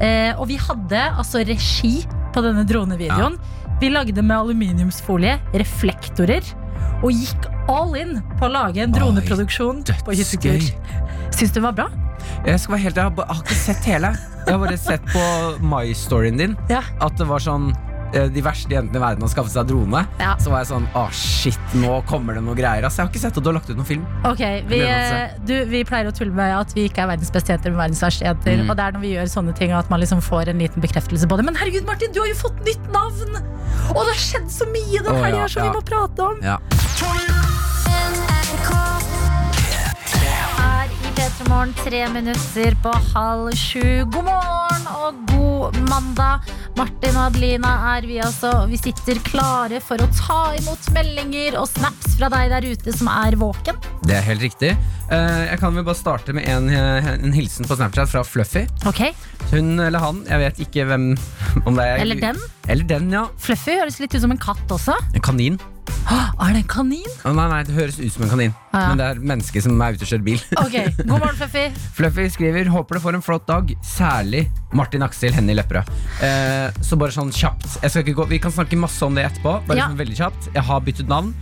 Eh, 0.00 0.32
og 0.36 0.46
vi 0.52 0.60
hadde 0.60 1.02
altså 1.16 1.42
regi 1.48 2.02
på 2.32 2.44
denne 2.44 2.64
dronevideoen. 2.68 3.38
Vi 3.80 3.88
lagde 3.90 4.22
med 4.22 4.36
aluminiumsfolie, 4.36 5.38
reflektorer, 5.58 6.44
og 7.02 7.10
gikk 7.10 7.48
all 7.72 7.96
in 7.98 8.20
på 8.38 8.46
å 8.46 8.52
lage 8.52 8.84
en 8.84 8.92
Oi, 8.94 8.98
droneproduksjon 9.00 9.82
på 10.06 10.14
hyttetur. 10.14 10.68
Syns 11.32 11.50
du 11.50 11.58
det 11.58 11.64
var 11.64 11.74
bra? 11.80 11.88
Jeg 12.46 12.60
skal 12.60 12.76
være 12.76 12.84
helt 12.88 12.96
jeg 13.00 13.04
har 13.08 13.16
jeg 13.22 13.36
har 13.36 13.42
ikke 13.46 13.60
sett 13.62 13.88
hele. 13.92 14.12
Jeg 14.42 14.52
har 14.56 14.60
bare 14.64 14.78
sett 14.80 15.08
på 15.12 15.22
My-storyen 15.62 16.38
din 16.40 16.56
Ja. 16.70 16.82
at 17.00 17.16
det 17.18 17.26
var 17.28 17.42
sånn 17.42 17.70
eh, 18.12 18.26
de 18.28 18.42
verste 18.44 18.74
jentene 18.74 18.98
i 18.98 19.02
verden 19.02 19.22
har 19.24 19.30
skaffet 19.32 19.54
seg 19.54 19.68
drone. 19.70 20.02
Ja. 20.20 20.32
Så 20.42 20.50
var 20.52 20.64
jeg 20.64 20.68
sånn 20.72 20.88
Å, 20.98 21.04
shit, 21.14 21.76
nå 21.78 22.00
kommer 22.10 22.34
det 22.36 22.42
noe 22.44 22.56
greier. 22.58 22.84
Altså, 22.84 23.00
jeg 23.02 23.06
har 23.06 23.12
ikke 23.12 23.22
sett 23.22 23.38
at 23.38 23.44
du 23.44 23.48
har 23.52 23.56
lagt 23.56 23.70
ut 23.70 23.78
noen 23.78 23.88
film. 23.88 24.02
Ok, 24.28 24.42
vi, 24.68 24.80
eh, 24.84 25.36
du, 25.48 25.54
vi 25.70 25.84
pleier 25.88 26.10
å 26.10 26.14
tulle 26.16 26.34
med 26.36 26.52
at 26.58 26.74
vi 26.76 26.88
ikke 26.90 27.04
er 27.06 27.12
verdens 27.14 27.32
beste 27.34 27.54
jenter, 27.54 27.72
men 27.72 27.84
verdens 27.84 28.02
verste 28.04 28.26
jenter. 28.26 28.60
Mm. 28.64 28.72
Og 28.72 28.76
det 28.80 28.88
er 28.88 28.98
når 28.98 29.04
vi 29.06 29.14
gjør 29.14 29.30
sånne 29.36 29.54
ting 29.58 29.72
at 29.78 29.88
man 29.92 30.02
liksom 30.02 30.20
får 30.24 30.52
en 30.52 30.60
liten 30.64 30.84
bekreftelse 30.84 31.30
på 31.30 31.38
det. 31.40 31.46
Men 31.48 31.56
herregud, 31.62 31.86
Martin, 31.88 32.12
du 32.12 32.20
har 32.24 32.28
jo 32.32 32.40
fått 32.42 32.60
nytt 32.66 32.90
navn! 32.92 33.38
Og 33.92 34.02
det 34.02 34.10
har 34.12 34.20
skjedd 34.20 34.50
så 34.52 34.68
mye 34.70 35.00
den 35.06 35.14
Å, 35.14 35.22
ja, 35.32 35.46
som 35.48 35.64
ja. 35.64 35.70
vi 35.70 35.78
må 35.78 35.86
prate 35.86 36.28
om! 36.28 36.44
Ja. 36.44 36.58
Er 41.22 41.28
i 41.28 41.32
P3 41.32 41.48
Morgen 41.50 41.72
tre 41.78 42.00
minutter 42.10 42.74
på 42.82 42.92
halv 43.12 43.52
sju. 43.54 44.02
God 44.10 44.24
morgen 44.26 44.86
og 44.90 45.18
god 45.30 45.76
mandag. 45.86 46.48
Martin 46.74 47.14
og 47.14 47.28
Adelina 47.28 47.72
er 47.92 48.06
vi 48.08 48.16
altså. 48.22 48.50
Vi 48.70 48.78
sitter 48.80 49.20
klare 49.26 49.78
for 49.84 50.02
å 50.02 50.08
ta 50.16 50.40
imot 50.58 50.88
meldinger 50.96 51.58
og 51.60 51.68
snaps 51.70 52.16
fra 52.18 52.30
deg 52.32 52.50
der 52.54 52.66
ute 52.72 52.94
som 52.96 53.10
er 53.12 53.36
våken. 53.38 53.78
Det 54.02 54.16
er 54.18 54.26
helt 54.26 54.42
riktig. 54.42 54.72
Eh, 55.12 55.42
jeg 55.52 55.60
kan 55.62 55.76
vel 55.76 55.86
bare 55.86 56.00
starte 56.00 56.34
med 56.34 56.48
en, 56.50 56.70
eh, 56.72 57.12
en 57.12 57.36
hilsen 57.36 57.68
på 57.70 57.78
Snapchat 57.78 58.10
fra 58.10 58.24
Fluffy. 58.26 58.66
Okay. 58.88 59.14
Hun 59.52 59.78
eller 59.78 60.02
han, 60.02 60.24
jeg 60.26 60.42
vet 60.42 60.64
ikke 60.66 60.88
hvem 60.90 61.12
om 61.66 61.76
det 61.78 61.86
er 61.86 62.02
Eller 62.02 62.24
den. 62.24 62.42
Eller 62.66 62.88
den, 62.96 63.12
ja. 63.12 63.28
Fluffy 63.38 63.78
høres 63.78 64.00
litt 64.02 64.16
ut 64.16 64.24
som 64.24 64.34
en 64.34 64.42
katt 64.42 64.74
også. 64.74 64.98
En 65.14 65.22
kanin. 65.22 65.60
Er 66.42 66.54
det 66.56 66.62
en 66.64 66.68
kanin? 66.70 67.12
Å, 67.22 67.32
nei, 67.36 67.44
nei, 67.50 67.60
det 67.66 67.74
høres 67.76 67.98
ut 68.00 68.10
som 68.14 68.24
en 68.26 68.32
kanin. 68.32 68.54
Ah, 68.72 68.80
ja. 68.82 68.88
Men 68.90 69.00
det 69.00 69.06
er 69.06 69.20
mennesker 69.32 69.62
som 69.64 69.82
er 69.84 69.94
ute 69.94 70.06
og 70.06 70.10
kjører 70.10 70.24
bil. 70.26 70.42
Ok, 70.58 70.76
God 71.04 71.12
morgen, 71.12 71.36
Fluffy. 71.38 71.64
Fluffy 71.98 72.26
skriver 72.34 72.70
Håper 72.72 72.98
du 72.98 73.04
får 73.04 73.18
en 73.18 73.24
flott 73.24 73.46
dag, 73.50 73.70
særlig 73.86 74.44
Martin 74.76 75.06
Aksel 75.06 75.36
Hennie 75.36 75.56
Lepperød. 75.58 75.92
Eh, 76.26 76.82
så 76.84 76.98
bare 77.00 77.14
sånn 77.14 77.32
kjapt 77.34 77.78
gå, 78.12 78.26
Vi 78.30 78.40
kan 78.42 78.54
snakke 78.54 78.78
masse 78.80 79.06
om 79.06 79.14
det 79.18 79.28
etterpå. 79.30 79.58
Bare 79.68 79.78
Ja. 79.78 79.88
sånn 79.88 79.98
veldig 80.00 80.18
kjapt 80.18 80.50
Jeg 80.54 80.66
har 80.68 80.80
byttet 80.80 81.08
navn 81.08 81.32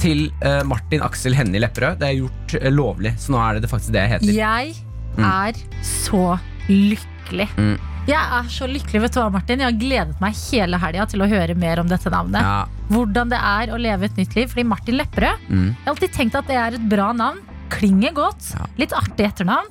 til 0.00 0.30
eh, 0.40 0.62
Martin 0.64 1.02
Aksel 1.04 1.34
Hennie 1.36 1.60
Lepperød. 1.60 2.00
Det 2.00 2.08
er 2.08 2.18
gjort 2.22 2.54
eh, 2.60 2.70
lovlig, 2.72 3.14
så 3.20 3.34
nå 3.34 3.42
er 3.44 3.54
det, 3.58 3.66
det 3.66 3.70
faktisk 3.72 3.92
det 3.94 4.06
jeg 4.06 4.14
heter. 4.16 4.32
Jeg 4.32 4.74
er 5.20 5.62
så 5.84 6.38
lykkelig. 6.70 7.48
Mm. 7.58 7.76
Jeg 8.10 8.18
er 8.40 8.46
så 8.50 8.66
lykkelig, 8.66 9.04
vet 9.04 9.14
du 9.14 9.20
hva, 9.20 9.28
Martin. 9.30 9.60
Jeg 9.62 9.68
har 9.70 9.76
gledet 9.78 10.20
meg 10.22 10.34
hele 10.50 10.78
helga 10.82 11.04
til 11.12 11.22
å 11.22 11.28
høre 11.30 11.54
mer 11.58 11.78
om 11.82 11.90
dette 11.90 12.10
navnet. 12.10 12.42
Ja. 12.42 12.86
Hvordan 12.90 13.30
det 13.30 13.38
er 13.38 13.70
å 13.70 13.78
leve 13.78 14.08
et 14.08 14.16
nytt 14.18 14.34
liv. 14.34 14.48
Fordi 14.50 14.64
Martin 14.66 14.98
Lepperød 14.98 15.44
Mm. 15.50 15.66
Jeg 15.70 15.84
har 15.84 15.92
alltid 15.94 16.12
tenkt 16.16 16.34
at 16.38 16.48
det 16.50 16.56
er 16.58 16.74
et 16.78 16.88
bra 16.90 17.12
navn. 17.14 17.38
Klinger 17.70 18.12
godt. 18.16 18.50
Ja. 18.56 18.66
Litt 18.80 18.94
artig 18.96 19.28
etternavn. 19.28 19.68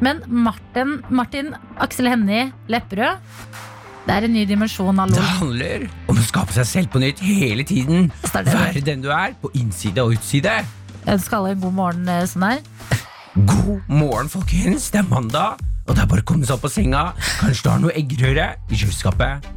Men 0.00 0.22
Martin, 0.30 1.02
Martin 1.10 1.48
Aksel 1.82 2.06
Hennie 2.06 2.52
Lepperød 2.70 3.18
Det 4.06 4.14
er 4.14 4.26
en 4.28 4.32
ny 4.32 4.44
dimensjon 4.46 5.00
av 5.02 5.10
Det 5.10 5.24
handler 5.40 5.88
om 6.08 6.16
å 6.20 6.22
skape 6.22 6.54
seg 6.54 6.68
selv 6.70 6.92
på 6.94 7.00
nytt 7.02 7.18
hele 7.24 7.64
tiden. 7.66 8.06
Være 8.32 8.80
den 8.84 9.02
du 9.04 9.10
er, 9.12 9.34
på 9.42 9.50
innside 9.58 10.04
og 10.06 10.14
utside. 10.16 10.54
Jeg 11.04 11.18
ønsker 11.18 11.36
alle 11.40 11.56
en 11.56 11.60
god 11.66 11.74
morgen 11.80 12.08
eh, 12.08 12.22
sånn 12.30 12.46
her. 12.46 12.62
God 13.48 13.90
morgen, 13.90 14.30
folkens. 14.32 14.88
Det 14.94 15.02
er 15.02 15.10
mandag, 15.10 15.60
og 15.88 15.94
det 15.96 16.02
er 16.04 16.06
bare 16.10 16.20
å 16.24 16.28
komme 16.28 16.44
seg 16.46 16.54
opp 16.58 16.62
på 16.66 16.70
senga. 16.72 17.06
Kanskje 17.40 17.64
du 17.64 17.70
har 17.72 17.80
noe 17.80 17.94
eggerøre 17.96 18.48
i 18.70 18.76
kjøleskapet. 18.78 19.48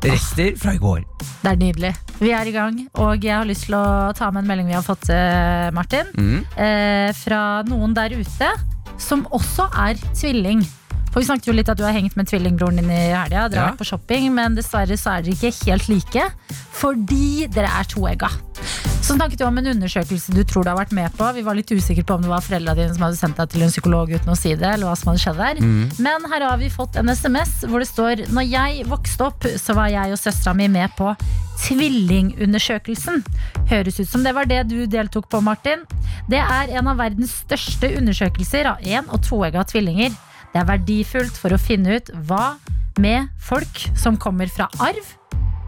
Rester 0.00 0.54
fra 0.56 0.72
i 0.72 0.78
går. 0.80 1.02
Det 1.42 1.50
er 1.50 1.56
nydelig. 1.60 1.90
Vi 2.22 2.30
er 2.32 2.48
i 2.48 2.52
gang, 2.54 2.78
og 3.02 3.20
jeg 3.26 3.34
har 3.36 3.44
lyst 3.48 3.66
til 3.68 3.74
å 3.76 4.12
ta 4.16 4.30
med 4.32 4.44
en 4.44 4.48
melding 4.48 4.70
vi 4.70 4.76
har 4.78 4.84
fått, 4.86 5.10
eh, 5.12 5.68
Martin. 5.76 6.06
Mm. 6.16 6.44
eh, 6.56 7.12
fra 7.12 7.62
noen 7.68 7.92
der 7.94 8.14
ute 8.16 8.48
som 9.00 9.26
også 9.30 9.68
er 9.76 9.94
tvilling. 10.16 10.62
For 11.12 11.20
Vi 11.20 11.26
snakket 11.26 11.46
jo 11.50 11.52
litt 11.52 11.68
at 11.68 11.76
du 11.76 11.82
har 11.82 11.92
hengt 11.92 12.14
med 12.16 12.28
tvillingbroren 12.30 12.76
din 12.80 12.88
i 12.90 13.10
helga. 13.10 13.48
Dere 13.50 13.60
har 13.60 13.66
Ja. 13.66 13.70
vært 13.72 13.78
på 13.82 13.86
shopping, 13.90 14.32
men 14.32 14.54
dessverre 14.54 14.96
så 14.96 15.18
er 15.18 15.22
dere 15.22 15.34
ikke 15.34 15.66
helt 15.66 15.88
like. 15.88 16.32
Fordi 16.72 17.46
dere 17.50 17.66
er 17.66 17.84
toegga. 17.84 18.30
Så 19.10 19.16
snakket 19.16 19.40
du 19.40 19.44
om 19.44 19.56
en 19.58 19.66
undersøkelse 19.66 20.30
du 20.36 20.44
tror 20.46 20.62
du 20.62 20.68
har 20.70 20.76
vært 20.78 20.92
med 20.94 21.10
på. 21.18 21.26
Vi 21.34 21.42
var 21.42 21.56
litt 21.58 21.70
usikre 21.74 22.04
på 22.06 22.14
om 22.14 22.22
det 22.22 22.30
var 22.30 22.44
foreldrene 22.46 22.78
dine 22.78 22.94
som 22.94 23.02
hadde 23.08 23.18
sendt 23.18 23.40
deg 23.40 23.50
til 23.50 23.64
en 23.66 23.72
psykolog 23.72 24.12
uten 24.12 24.30
å 24.30 24.36
si 24.38 24.52
det. 24.54 24.68
eller 24.68 24.86
hva 24.86 24.92
som 24.94 25.10
hadde 25.10 25.22
skjedd 25.24 25.40
der. 25.40 25.58
Men 25.98 26.28
her 26.30 26.44
har 26.46 26.60
vi 26.60 26.68
fått 26.70 26.94
en 27.00 27.10
SMS 27.10 27.64
hvor 27.66 27.82
det 27.82 27.88
står 27.90 28.22
Når 28.30 28.46
jeg 28.46 28.86
vokste 28.86 29.26
opp, 29.26 29.48
så 29.58 29.74
var 29.74 29.90
jeg 29.90 30.14
og 30.14 30.20
søstera 30.22 30.54
mi 30.54 30.68
med 30.70 30.94
på 30.94 31.10
Tvillingundersøkelsen. 31.64 33.24
Høres 33.72 33.98
ut 33.98 34.08
som 34.14 34.22
det 34.22 34.36
var 34.38 34.46
det 34.46 34.62
du 34.70 34.86
deltok 34.86 35.26
på, 35.28 35.42
Martin. 35.42 35.82
Det 36.30 36.38
er 36.38 36.70
en 36.78 36.86
av 36.94 37.02
verdens 37.02 37.34
største 37.42 37.90
undersøkelser 37.98 38.70
av 38.76 38.78
en- 38.86 39.10
og 39.10 39.26
toegga 39.26 39.66
tvillinger. 39.66 40.14
Det 40.54 40.62
er 40.62 40.70
verdifullt 40.70 41.34
for 41.34 41.50
å 41.50 41.58
finne 41.58 41.98
ut 41.98 42.14
hva 42.30 42.54
med 42.96 43.26
folk 43.42 43.88
som 43.98 44.16
kommer 44.16 44.46
fra 44.46 44.70
arv, 44.78 45.02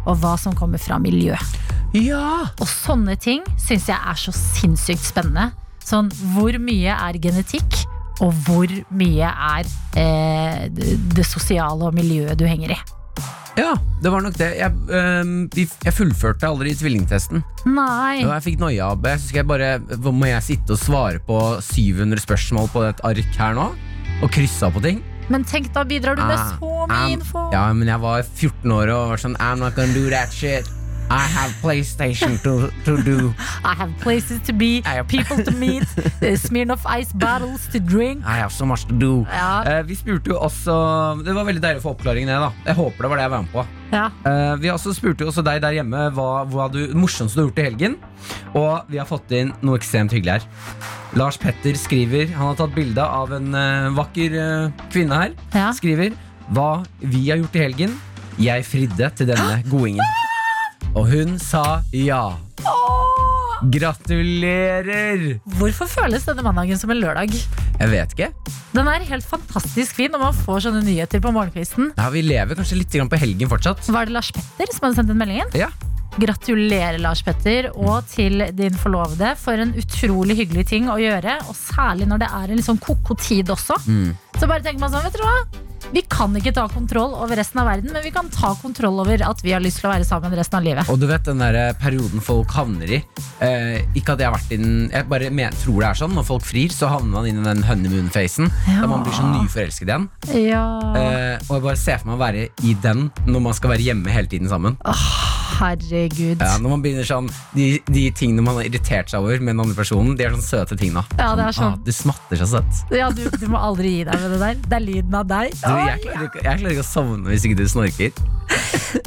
og 0.07 0.19
hva 0.23 0.37
som 0.41 0.57
kommer 0.57 0.83
fra 0.83 0.99
miljø. 1.03 1.37
Ja! 1.97 2.49
Og 2.57 2.69
sånne 2.69 3.19
ting 3.21 3.45
syns 3.61 3.91
jeg 3.91 3.99
er 3.99 4.19
så 4.19 4.33
sinnssykt 4.37 5.05
spennende. 5.05 5.51
Sånn 5.85 6.09
hvor 6.33 6.57
mye 6.63 6.95
er 6.95 7.19
genetikk, 7.21 7.83
og 8.23 8.33
hvor 8.47 8.71
mye 8.95 9.29
er 9.29 9.69
eh, 9.99 10.67
det, 10.71 11.27
sosiale 11.27 11.89
og 11.89 11.97
miljøet 11.97 12.39
du 12.39 12.47
henger 12.47 12.77
i. 12.77 12.81
Ja, 13.59 13.75
det 14.01 14.09
var 14.09 14.23
nok 14.25 14.39
det. 14.41 14.49
Jeg, 14.57 14.73
øh, 14.89 15.67
jeg 15.85 15.93
fullførte 15.93 16.49
aldri 16.49 16.73
tvillingtesten. 16.79 17.43
Nei. 17.69 18.23
Og 18.23 18.31
jeg 18.31 18.45
fikk 18.47 18.63
noia 18.63 18.93
av 18.95 19.03
det. 19.05 19.19
Jeg 19.35 19.45
bare, 19.49 19.75
må 20.09 20.31
jeg 20.31 20.47
sitte 20.47 20.77
og 20.77 20.81
svare 20.81 21.21
på 21.27 21.39
700 21.61 22.23
spørsmål 22.25 22.73
på 22.73 22.87
et 22.89 23.05
ark 23.05 23.41
her 23.43 23.59
nå? 23.59 23.69
Og 24.23 24.33
krysse 24.33 24.65
av 24.65 24.73
på 24.79 24.85
ting? 24.87 25.03
Men 25.33 25.45
tenk, 25.49 25.71
da 25.73 25.85
bidrar 25.89 26.19
du 26.19 26.23
med 26.27 26.37
Ah, 26.37 26.53
så 26.59 26.87
mye 26.91 27.17
info. 27.17 27.47
Ja, 27.55 27.65
men 27.73 27.89
jeg 27.89 28.01
var 28.03 28.23
14 28.23 28.73
år 28.77 28.93
og 28.93 29.09
var 29.15 29.23
sånn 29.23 29.37
I'm 29.41 29.63
not 29.65 29.75
gonna 29.79 29.95
do 29.97 30.11
that 30.13 30.33
shit. 30.37 30.69
I 31.13 31.27
have 31.37 31.53
PlayStation 31.61 32.39
to, 32.43 32.71
to 32.87 32.97
do. 33.05 33.35
I 33.71 33.75
have 33.77 33.93
places 34.01 34.41
to 34.49 34.53
be, 34.57 34.81
I 34.87 34.95
have- 34.97 35.09
people 35.09 35.45
to 35.45 35.53
meet, 35.53 35.85
eh, 36.23 36.37
Smirnoff 36.47 36.87
Ice 36.99 37.13
bottles 37.13 37.67
to 37.73 37.79
drink. 37.81 38.25
I 38.25 38.39
have 38.41 38.53
so 38.53 38.65
much 38.65 38.87
to 38.89 38.95
do. 38.97 39.27
Ja. 39.29 39.63
Eh, 39.69 39.83
vi 39.87 39.95
spurte 39.99 40.33
jo 40.33 40.39
også 40.41 40.77
Det 41.25 41.35
var 41.37 41.45
veldig 41.45 41.61
deilig 41.63 41.83
å 41.83 41.85
få 41.85 41.93
oppklaringen, 41.97 42.31
det. 42.33 42.39
da 42.41 42.71
Jeg 42.71 42.79
håper 42.81 43.05
det 43.05 43.11
var 43.13 43.21
det 43.21 43.27
jeg 43.27 43.35
var 43.35 43.43
med 43.45 43.53
på. 43.53 43.67
Ja. 43.93 44.07
Eh, 44.31 44.55
vi 44.63 44.73
også 44.73 44.95
spurte 44.97 45.29
også 45.29 45.45
deg 45.45 45.61
der 45.67 45.77
hjemme 45.77 46.07
hva, 46.17 46.29
hva 46.49 46.71
du 46.73 46.81
morsomste 46.97 47.37
du 47.37 47.43
har 47.43 47.51
gjort 47.51 47.61
i 47.61 47.69
helgen. 47.69 47.99
Og 48.57 48.89
vi 48.89 49.03
har 49.03 49.09
fått 49.11 49.37
inn 49.37 49.53
noe 49.61 49.77
ekstremt 49.83 50.17
hyggelig 50.17 50.39
her. 50.41 50.49
Lars 51.21 51.37
Petter 51.37 51.77
skriver 51.77 52.31
Han 52.39 52.47
har 52.55 52.57
tatt 52.63 52.73
bilde 52.73 53.05
av 53.05 53.35
en 53.37 53.53
uh, 53.53 53.91
vakker 53.99 54.39
uh, 54.41 54.87
kvinne 54.89 55.19
her. 55.27 55.37
Ja. 55.53 55.69
Skriver 55.77 56.17
hva 56.57 56.71
vi 57.05 57.27
har 57.29 57.43
gjort 57.43 57.61
i 57.61 57.67
helgen. 57.67 57.99
Jeg 58.41 58.65
fridde 58.65 59.13
til 59.19 59.29
denne 59.29 59.61
godingen. 59.73 60.01
Og 60.93 61.07
hun 61.09 61.39
sa 61.41 61.81
ja. 61.97 62.35
Gratulerer! 63.73 65.23
Hvorfor 65.57 65.89
føles 65.89 66.27
denne 66.27 66.45
mandagen 66.45 66.77
som 66.77 66.93
en 66.93 67.01
lørdag? 67.01 67.33
Jeg 67.33 67.89
vet 67.89 68.13
ikke. 68.13 68.29
Den 68.77 68.91
er 68.91 69.07
helt 69.09 69.25
fantastisk 69.25 69.97
fin 69.97 70.13
når 70.13 70.21
man 70.27 70.37
får 70.37 70.67
sånne 70.67 70.83
nyheter 70.85 71.23
på 71.25 71.33
morgenkvisten. 71.33 71.95
Ja, 71.97 72.11
vi 72.13 72.25
lever 72.27 72.59
kanskje 72.59 72.77
litt 72.83 72.93
på 72.93 73.23
helgen 73.23 73.49
fortsatt. 73.49 73.89
Var 73.89 74.11
det 74.11 74.17
Lars 74.19 74.29
Petter 74.37 74.69
som 74.75 74.85
hadde 74.85 75.01
sendt 75.01 75.15
den 75.15 75.23
meldingen? 75.23 75.49
Ja. 75.57 75.71
Gratulerer, 76.21 77.01
Lars 77.01 77.25
Petter, 77.25 77.71
og 77.73 78.05
til 78.13 78.45
din 78.53 78.77
forlovede 78.77 79.33
for 79.41 79.57
en 79.57 79.73
utrolig 79.81 80.37
hyggelig 80.43 80.67
ting 80.75 80.93
å 80.93 81.01
gjøre. 81.01 81.39
Og 81.49 81.57
særlig 81.57 82.11
når 82.11 82.27
det 82.27 82.33
er 82.37 82.51
en 82.51 82.61
litt 82.61 82.69
sånn 82.69 82.83
koko 82.83 83.17
tid 83.17 83.49
også. 83.55 83.81
Mm. 83.89 84.13
Så 84.37 84.45
bare 84.45 84.61
tenker 84.61 84.85
man 84.85 84.93
sånn, 84.93 85.09
vet 85.09 85.17
du 85.17 85.25
hva? 85.25 85.62
Vi 85.93 86.03
kan 86.09 86.35
ikke 86.39 86.53
ta 86.55 86.69
kontroll 86.71 87.15
over 87.19 87.37
resten 87.37 87.61
av 87.63 87.67
verden, 87.73 87.91
men 87.93 88.05
vi 88.05 88.13
kan 88.15 88.29
ta 88.33 88.53
kontroll 88.61 89.01
over 89.03 89.25
at 89.27 89.43
vi 89.45 89.53
har 89.55 89.63
lyst 89.65 89.81
til 89.83 89.89
å 89.91 89.93
være 89.95 90.07
sammen 90.07 90.35
resten 90.39 90.61
av 90.61 90.67
livet. 90.67 90.89
Og 90.93 91.01
du 91.03 91.07
vet 91.11 91.25
den 91.27 91.43
der 91.43 91.59
eh, 91.59 91.73
perioden 91.81 92.23
folk 92.23 92.53
havner 92.55 92.91
i 92.99 93.01
eh, 93.43 93.83
Ikke 93.99 94.15
at 94.15 94.23
jeg 94.23 94.29
har 94.31 94.37
vært 94.37 94.53
i 94.55 94.59
den 94.61 94.75
Jeg 94.93 95.09
bare 95.11 95.31
men, 95.35 95.55
tror 95.63 95.81
det 95.83 95.89
er 95.91 95.99
sånn 96.03 96.15
Når 96.17 96.27
folk 96.29 96.47
frir 96.47 96.73
så 96.75 96.91
havner 96.93 97.13
man 97.17 97.29
inn 97.31 97.41
i 97.43 97.47
den 97.47 97.63
honeymoon-facen 97.67 98.49
Ja. 98.69 98.83
Da 98.85 98.91
man 98.91 99.05
blir 99.07 99.17
så 99.17 99.27
nyforelsket 99.27 99.89
igjen 99.91 100.09
Ja, 100.47 100.65
eh, 100.99 101.37
Og 101.49 101.57
jeg 101.59 101.67
bare 101.67 101.81
ser 101.81 102.01
for 102.03 102.13
meg 102.13 102.19
å 102.19 102.23
være 102.23 102.47
i 102.69 102.75
den 102.85 103.07
Når 103.27 103.47
man 103.49 103.59
skal 103.59 103.75
være 103.75 103.87
hjemme 103.89 104.13
hele 104.15 104.31
tiden 104.31 104.51
sammen 104.53 104.79
herregud. 105.63 106.41
ja, 106.41 106.57
Når 106.61 106.73
man 106.75 106.83
begynner 106.85 107.07
sånn 107.07 107.29
de, 107.55 107.67
de 107.93 108.07
tingene 108.17 108.45
man 108.45 108.59
har 108.59 108.67
irritert 108.69 109.13
seg 109.13 109.23
over 109.23 109.39
med 109.43 109.55
den 109.55 109.63
andre 109.65 109.77
personen 109.79 110.17
De 110.19 110.25
er 110.27 110.35
sånne 110.35 110.47
søte 110.49 110.79
ting 110.81 110.95
da 110.97 111.05
Ja, 111.19 111.33
det 111.39 111.47
er 111.51 111.57
sånn. 111.57 111.77
ah, 111.77 111.85
Du 111.87 111.93
smatter 111.95 112.41
så 112.41 112.49
søtt 112.55 112.95
Ja, 112.97 113.11
du, 113.15 113.23
du 113.39 113.47
må 113.53 113.61
aldri 113.63 113.97
gi 113.99 114.05
deg 114.09 114.19
med 114.23 114.35
det 114.35 114.41
der. 114.43 114.61
Det 114.73 114.77
er 114.79 114.85
lyden 114.85 115.15
av 115.19 115.27
deg. 115.29 115.55
Du, 115.73 115.87
jeg, 115.89 116.01
klarer, 116.05 116.27
ikke- 116.29 116.43
jeg 116.45 116.59
klarer 116.61 116.75
ikke 116.77 116.85
å 116.85 116.89
sovne 116.91 117.31
hvis 117.33 117.45
ikke 117.49 117.59
du 117.59 117.67
snorker 117.69 118.11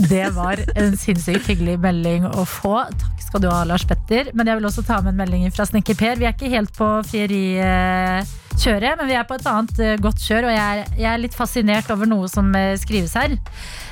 Det 0.10 0.24
var 0.36 0.62
en 0.76 0.96
sinnssykt 0.98 1.46
hyggelig 1.52 1.76
melding 1.84 2.24
å 2.26 2.46
få. 2.50 2.78
Takk 2.98 3.22
skal 3.28 3.44
du 3.44 3.48
ha, 3.52 3.60
Lars 3.68 3.84
Petter. 3.86 4.32
Men 4.34 4.48
jeg 4.50 4.58
vil 4.58 4.66
også 4.70 4.84
ta 4.88 4.98
med 5.06 5.14
en 5.14 5.20
melding 5.22 5.44
fra 5.54 5.66
Snekker 5.70 5.98
Per. 6.00 6.16
Vi 6.18 6.26
er 6.26 6.34
ikke 6.34 6.50
helt 6.50 6.72
på 6.76 6.88
frierikjøret, 7.10 8.98
men 9.00 9.10
vi 9.10 9.18
er 9.20 9.26
på 9.30 9.38
et 9.38 9.48
annet 9.52 9.80
eh, 9.84 9.96
godt 10.02 10.22
kjør. 10.24 10.48
Og 10.50 10.56
jeg 10.56 10.64
er, 10.80 10.94
jeg 10.98 11.10
er 11.14 11.22
litt 11.22 11.38
fascinert 11.38 11.92
over 11.94 12.10
noe 12.10 12.30
som 12.32 12.50
eh, 12.58 12.74
skrives 12.82 13.14
her. 13.20 13.36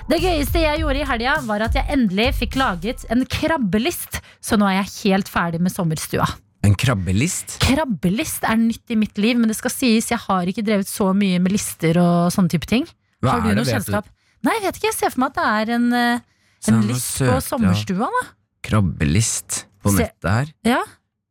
Det 0.09 0.19
gøyeste 0.23 0.63
jeg 0.63 0.81
gjorde 0.83 1.03
i 1.03 1.07
helga, 1.07 1.37
var 1.47 1.67
at 1.67 1.77
jeg 1.77 1.89
endelig 1.93 2.31
fikk 2.41 2.57
laget 2.59 3.05
en 3.13 3.25
krabbelist. 3.29 4.21
Så 4.43 4.57
nå 4.59 4.67
er 4.71 4.81
jeg 4.81 4.91
helt 5.03 5.29
ferdig 5.31 5.61
med 5.63 5.71
sommerstua. 5.75 6.27
En 6.63 6.75
krabbelist 6.79 7.57
Krabbelist 7.63 8.45
er 8.47 8.55
nytt 8.59 8.91
i 8.93 8.97
mitt 8.99 9.17
liv, 9.19 9.35
men 9.39 9.51
det 9.51 9.57
skal 9.59 9.73
sies, 9.73 10.07
jeg 10.13 10.21
har 10.27 10.47
ikke 10.47 10.63
drevet 10.65 10.87
så 10.87 11.09
mye 11.17 11.41
med 11.43 11.51
lister 11.55 11.97
og 11.99 12.31
sånne 12.33 12.53
type 12.53 12.69
ting. 12.69 12.85
Hva 13.23 13.37
har 13.37 13.43
du 13.49 13.57
noe 13.59 13.67
kjennskap? 13.67 14.07
Nei, 14.43 14.53
jeg 14.59 14.63
vet 14.65 14.79
ikke. 14.79 14.89
Jeg 14.89 14.97
ser 14.97 15.11
for 15.13 15.23
meg 15.23 15.31
at 15.33 15.37
det 15.39 15.45
er 15.49 15.73
en, 15.77 15.85
eh, 15.95 16.23
en 16.71 16.81
list 16.87 16.89
list 16.93 17.21
på 17.27 17.35
sommerstua, 17.45 18.09
da. 18.15 18.23
Krabbelist 18.63 19.63
på 19.83 19.91
Se- 19.91 20.05
nettet 20.07 20.29
her 20.31 20.53
Ja. 20.77 20.81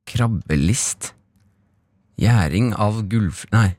Krabbelist 0.09 1.12
Gjæring 2.21 2.75
av 2.77 3.01
gullf... 3.09 3.47
Nei 3.55 3.71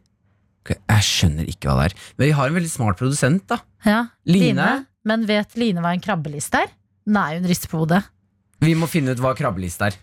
Jeg 0.65 1.03
skjønner 1.05 1.45
ikke 1.51 1.69
hva 1.69 1.83
det 1.83 1.91
er 1.91 1.98
Men 2.17 2.25
vi 2.25 2.31
har 2.39 2.50
en 2.50 2.57
veldig 2.57 2.72
smart 2.72 2.98
produsent 2.98 3.45
da 3.51 3.60
ja. 3.86 4.00
Line? 4.25 4.86
Men 5.05 5.25
vet 5.29 5.53
Line 5.60 5.83
hva 5.83 5.91
en 5.93 6.01
krabbelist 6.01 6.55
er? 6.57 6.72
Nei, 7.05 7.36
hun 7.38 7.45
rister 7.50 7.67
på 7.69 7.81
hodet. 7.83 8.00
Vi 8.63 8.74
må 8.79 8.88
finne 8.88 9.12
ut 9.13 9.19
hva 9.22 9.33
krabbelist 9.36 9.81
er 9.83 9.98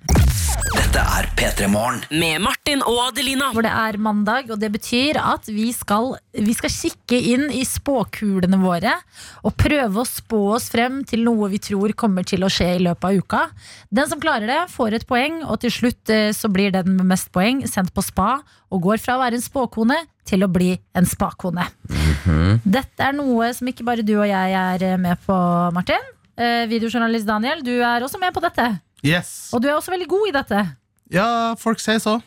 Dette 0.91 1.07
er 1.07 1.27
P3 1.39 1.67
Morgen. 1.71 2.01
Med 2.19 2.41
Martin 2.43 2.81
og 2.83 2.97
Adelina. 3.05 3.53
Hvor 3.55 3.63
det 3.63 3.71
er 3.71 3.95
mandag, 4.03 4.49
og 4.51 4.59
det 4.59 4.73
betyr 4.75 5.21
at 5.23 5.47
vi 5.47 5.69
skal, 5.71 6.17
vi 6.35 6.51
skal 6.59 6.73
kikke 6.75 7.21
inn 7.31 7.45
i 7.55 7.61
spåkulene 7.63 8.59
våre 8.59 8.97
og 9.47 9.55
prøve 9.55 10.03
å 10.03 10.09
spå 10.09 10.41
oss 10.57 10.67
frem 10.75 11.05
til 11.07 11.23
noe 11.29 11.47
vi 11.53 11.61
tror 11.63 11.95
kommer 11.95 12.27
til 12.27 12.43
å 12.43 12.51
skje 12.51 12.73
i 12.73 12.83
løpet 12.83 13.07
av 13.07 13.21
uka. 13.23 13.45
Den 13.87 14.11
som 14.11 14.19
klarer 14.19 14.51
det, 14.51 14.59
får 14.75 14.99
et 14.99 15.07
poeng, 15.07 15.39
og 15.47 15.61
til 15.63 15.77
slutt 15.77 16.11
eh, 16.11 16.33
så 16.35 16.51
blir 16.51 16.75
den 16.75 16.97
med 16.97 17.13
mest 17.13 17.31
poeng 17.31 17.63
sendt 17.71 17.95
på 17.95 18.03
spa 18.03 18.41
og 18.75 18.83
går 18.91 18.99
fra 18.99 19.15
å 19.15 19.23
være 19.23 19.39
en 19.39 19.47
spåkone 19.47 20.01
til 20.27 20.43
å 20.43 20.51
bli 20.51 20.73
en 20.99 21.07
spakone. 21.07 21.71
Dette 22.67 23.13
er 23.13 23.15
noe 23.15 23.55
som 23.55 23.71
ikke 23.71 23.87
bare 23.87 24.03
du 24.03 24.17
og 24.17 24.27
jeg 24.27 24.59
er 24.59 24.99
med 24.99 25.23
på, 25.23 25.39
Martin. 25.71 26.03
Eh, 26.35 26.67
videojournalist 26.67 27.31
Daniel, 27.31 27.63
du 27.63 27.77
er 27.79 28.03
også 28.03 28.19
med 28.19 28.35
på 28.35 28.43
dette. 28.43 28.73
Yes. 29.07 29.49
Og 29.55 29.63
du 29.63 29.71
er 29.71 29.79
også 29.79 29.95
veldig 29.95 30.11
god 30.11 30.29
i 30.29 30.37
dette. 30.43 30.69
Ja, 31.11 31.55
folk 31.59 31.81
sier 31.83 31.99
så. 32.03 32.19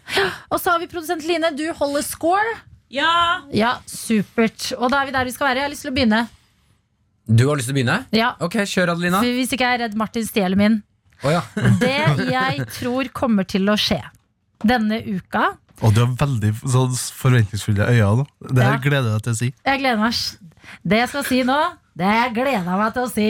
Og 0.51 0.59
så 0.59 0.73
har 0.73 0.79
vi 0.81 0.87
produsent 0.91 1.23
Line, 1.27 1.53
du 1.55 1.65
holder 1.77 2.03
score. 2.03 2.55
Ja! 2.93 3.41
Ja, 3.55 3.77
supert. 3.89 4.71
Og 4.77 4.91
da 4.91 5.01
er 5.01 5.07
vi 5.09 5.13
der 5.15 5.25
vi 5.25 5.31
skal 5.33 5.47
være. 5.49 5.61
Jeg 5.63 5.67
har 5.69 5.71
lyst 5.73 5.85
til 5.87 5.91
å 5.93 5.95
begynne. 5.95 6.23
Du 7.25 7.45
har 7.47 7.55
lyst 7.57 7.69
til 7.71 7.73
å 7.73 7.77
begynne? 7.79 7.95
Ja, 8.11 8.33
Ok, 8.43 8.57
kjør 8.67 8.91
Adelina 8.93 9.21
for 9.23 9.31
Hvis 9.39 9.53
ikke 9.55 9.63
jeg 9.69 9.77
er 9.79 9.81
redd 9.85 9.93
Martin 9.95 10.25
stjeler 10.27 10.59
min. 10.59 10.81
Åja 11.23 11.39
Det 11.79 11.93
jeg 12.33 12.65
tror 12.75 13.07
kommer 13.15 13.47
til 13.47 13.69
å 13.71 13.77
skje 13.79 14.01
denne 14.67 14.97
uka 15.07 15.53
Og 15.79 15.93
du 15.95 16.01
har 16.03 16.11
veldig 16.19 16.51
sånn 16.59 16.91
forventningsfulle 17.21 17.87
øyne. 17.95 18.25
Det 18.51 18.59
her 18.67 18.75
Ja. 18.75 18.81
gleder 18.83 19.07
jeg 19.07 19.15
deg 19.15 19.23
til 19.29 19.31
å 19.33 19.39
si. 19.39 19.49
Jeg 19.63 19.79
gleder 19.79 20.01
meg. 20.03 20.19
Det 20.83 20.99
jeg 20.99 21.09
skal 21.13 21.25
si 21.31 21.39
nå, 21.47 21.57
det 21.93 22.13
gleder 22.33 22.55
jeg 22.55 22.65
meg 22.65 22.93
til 22.95 23.03
å 23.03 23.09
si. 23.11 23.27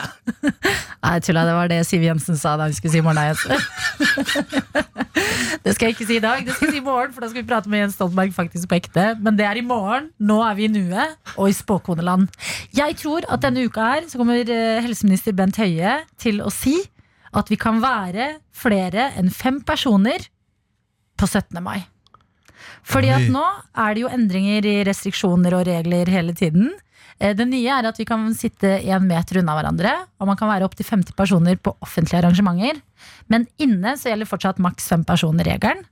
Nei, 1.04 1.16
tulla. 1.24 1.42
Det 1.44 1.56
var 1.56 1.68
det 1.68 1.80
Siv 1.88 2.04
Jensen 2.06 2.38
sa 2.40 2.54
da 2.56 2.68
hun 2.68 2.76
skulle 2.76 2.94
si 2.94 3.02
morgendagens. 3.04 3.44
Det 5.60 5.74
skal 5.74 5.90
jeg 5.90 5.96
ikke 5.96 6.06
si 6.08 6.16
i 6.16 6.22
dag. 6.24 6.40
Det 6.46 6.54
skal 6.54 6.70
jeg 6.70 6.76
si 6.78 6.80
i 6.80 6.84
morgen, 6.84 7.12
for 7.12 7.20
da 7.20 7.28
skal 7.28 7.42
vi 7.42 7.48
prate 7.50 7.68
med 7.68 7.82
Jens 7.82 7.96
Stoltenberg 7.98 8.32
faktisk 8.32 8.70
på 8.70 8.78
ekte. 8.78 9.04
Men 9.20 9.36
det 9.36 9.44
er 9.44 9.60
i 9.60 9.64
morgen. 9.66 10.08
Nå 10.16 10.38
er 10.46 10.56
vi 10.56 10.64
i 10.64 10.72
nuet 10.72 11.34
og 11.34 11.50
i 11.50 11.56
spåkoneland. 11.56 12.30
Jeg 12.76 12.96
tror 13.02 13.26
at 13.28 13.44
denne 13.44 13.66
uka 13.68 13.90
her 13.90 14.08
så 14.08 14.20
kommer 14.20 14.40
eh, 14.40 14.80
helseminister 14.80 15.36
Bent 15.36 15.60
Høie 15.60 15.98
til 16.22 16.40
å 16.40 16.48
si 16.54 16.78
at 17.36 17.52
vi 17.52 17.60
kan 17.60 17.82
være 17.84 18.38
flere 18.56 19.10
enn 19.20 19.28
fem 19.30 19.60
personer 19.66 20.24
på 21.20 21.28
17. 21.28 21.60
mai. 21.62 21.82
Fordi 22.88 23.10
at 23.12 23.28
nå 23.30 23.44
er 23.78 23.94
det 23.94 24.06
jo 24.06 24.10
endringer 24.12 24.66
i 24.66 24.78
restriksjoner 24.88 25.58
og 25.58 25.66
regler 25.68 26.08
hele 26.10 26.32
tiden. 26.36 26.72
Eh, 27.20 27.34
Det 27.36 27.46
nye 27.48 27.68
er 27.68 27.86
at 27.86 27.98
vi 28.00 28.06
kan 28.08 28.30
sitte 28.34 28.78
én 28.80 29.04
meter 29.06 29.40
unna 29.42 29.54
hverandre, 29.58 29.92
og 30.18 30.26
man 30.30 30.36
kan 30.40 30.48
være 30.48 30.64
opptil 30.64 30.86
50 30.88 31.12
personer 31.16 31.56
på 31.60 31.74
offentlige 31.84 32.22
arrangementer. 32.22 32.80
Men 33.28 33.46
inne 33.58 33.96
så 34.00 34.10
gjelder 34.10 34.28
fortsatt 34.30 34.58
maks 34.62 34.88
fem 34.88 35.04
personer-regelen. 35.04 35.84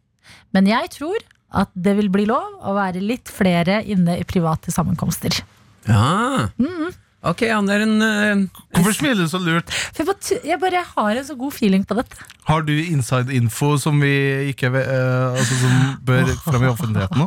Men 0.52 0.66
jeg 0.66 0.90
tror 0.97 1.18
at 1.52 1.68
det 1.75 1.94
vil 1.97 2.11
bli 2.12 2.26
lov 2.28 2.58
å 2.64 2.75
være 2.76 3.00
litt 3.00 3.28
flere 3.32 3.82
inne 3.88 4.18
i 4.20 4.25
private 4.28 4.73
sammenkomster. 4.73 5.42
Ja 5.88 6.49
Mm. 6.58 6.92
Ok, 7.26 7.40
han 7.50 7.66
er 7.68 7.82
en 7.82 7.94
eh, 8.02 8.42
Hvorfor 8.76 8.94
smiler 8.94 9.25
du 9.25 9.28
så 9.30 9.40
lurt? 9.42 9.72
For 9.96 10.04
jeg, 10.04 10.06
bare, 10.06 10.37
jeg 10.46 10.60
bare 10.62 10.82
har 10.94 11.18
en 11.18 11.25
så 11.26 11.34
god 11.38 11.52
feeling 11.56 11.82
på 11.88 11.96
dette. 11.98 12.14
Har 12.46 12.62
du 12.62 12.72
inside 12.78 13.34
info 13.34 13.72
som 13.82 13.98
vi 14.00 14.12
ikke 14.52 14.70
ve- 14.70 14.84
eh, 14.87 15.34
altså, 15.34 15.58
Som 15.64 15.96
bør 16.06 16.30
fram 16.44 16.62
i 16.62 16.70
offentligheten 16.70 17.18
nå? 17.25 17.26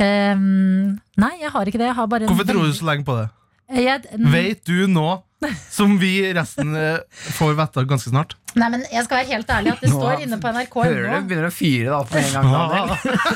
Ehm, 0.00 0.96
nei, 1.20 1.34
jeg 1.42 1.50
har 1.52 1.68
ikke 1.68 1.78
det. 1.82 1.90
Jeg 1.92 1.98
har 2.00 2.06
bare 2.08 2.24
en 2.24 2.32
Hvorfor 2.32 2.48
tror 2.48 2.62
du 2.62 2.68
veldig- 2.70 2.78
så 2.80 2.88
lenge 2.88 3.04
på 3.04 3.18
det? 3.20 3.28
jeg, 3.76 4.02
Vet 4.32 4.64
du 4.66 4.86
nå, 4.86 5.22
som 5.70 5.98
vi 6.00 6.10
resten 6.34 6.74
eh, 6.78 6.98
får 7.36 7.56
vite 7.58 7.84
ganske 7.88 8.10
snart? 8.12 8.36
Nei, 8.56 8.68
men 8.72 8.84
jeg 8.88 9.04
skal 9.04 9.18
være 9.20 9.28
helt 9.34 9.50
ærlig 9.52 9.72
at 9.74 9.82
det 9.84 9.90
Nå 9.92 9.98
står 10.00 10.22
inne 10.24 10.38
på 10.40 10.52
Hører 10.54 11.10
du 11.20 11.26
begynner 11.28 11.48
å 11.50 11.52
fyre 11.52 11.90
deg 11.90 11.96
opp 11.98 12.14
med 12.14 12.24
en 12.24 12.32
gang 12.32 12.46
Ja. 12.76 12.84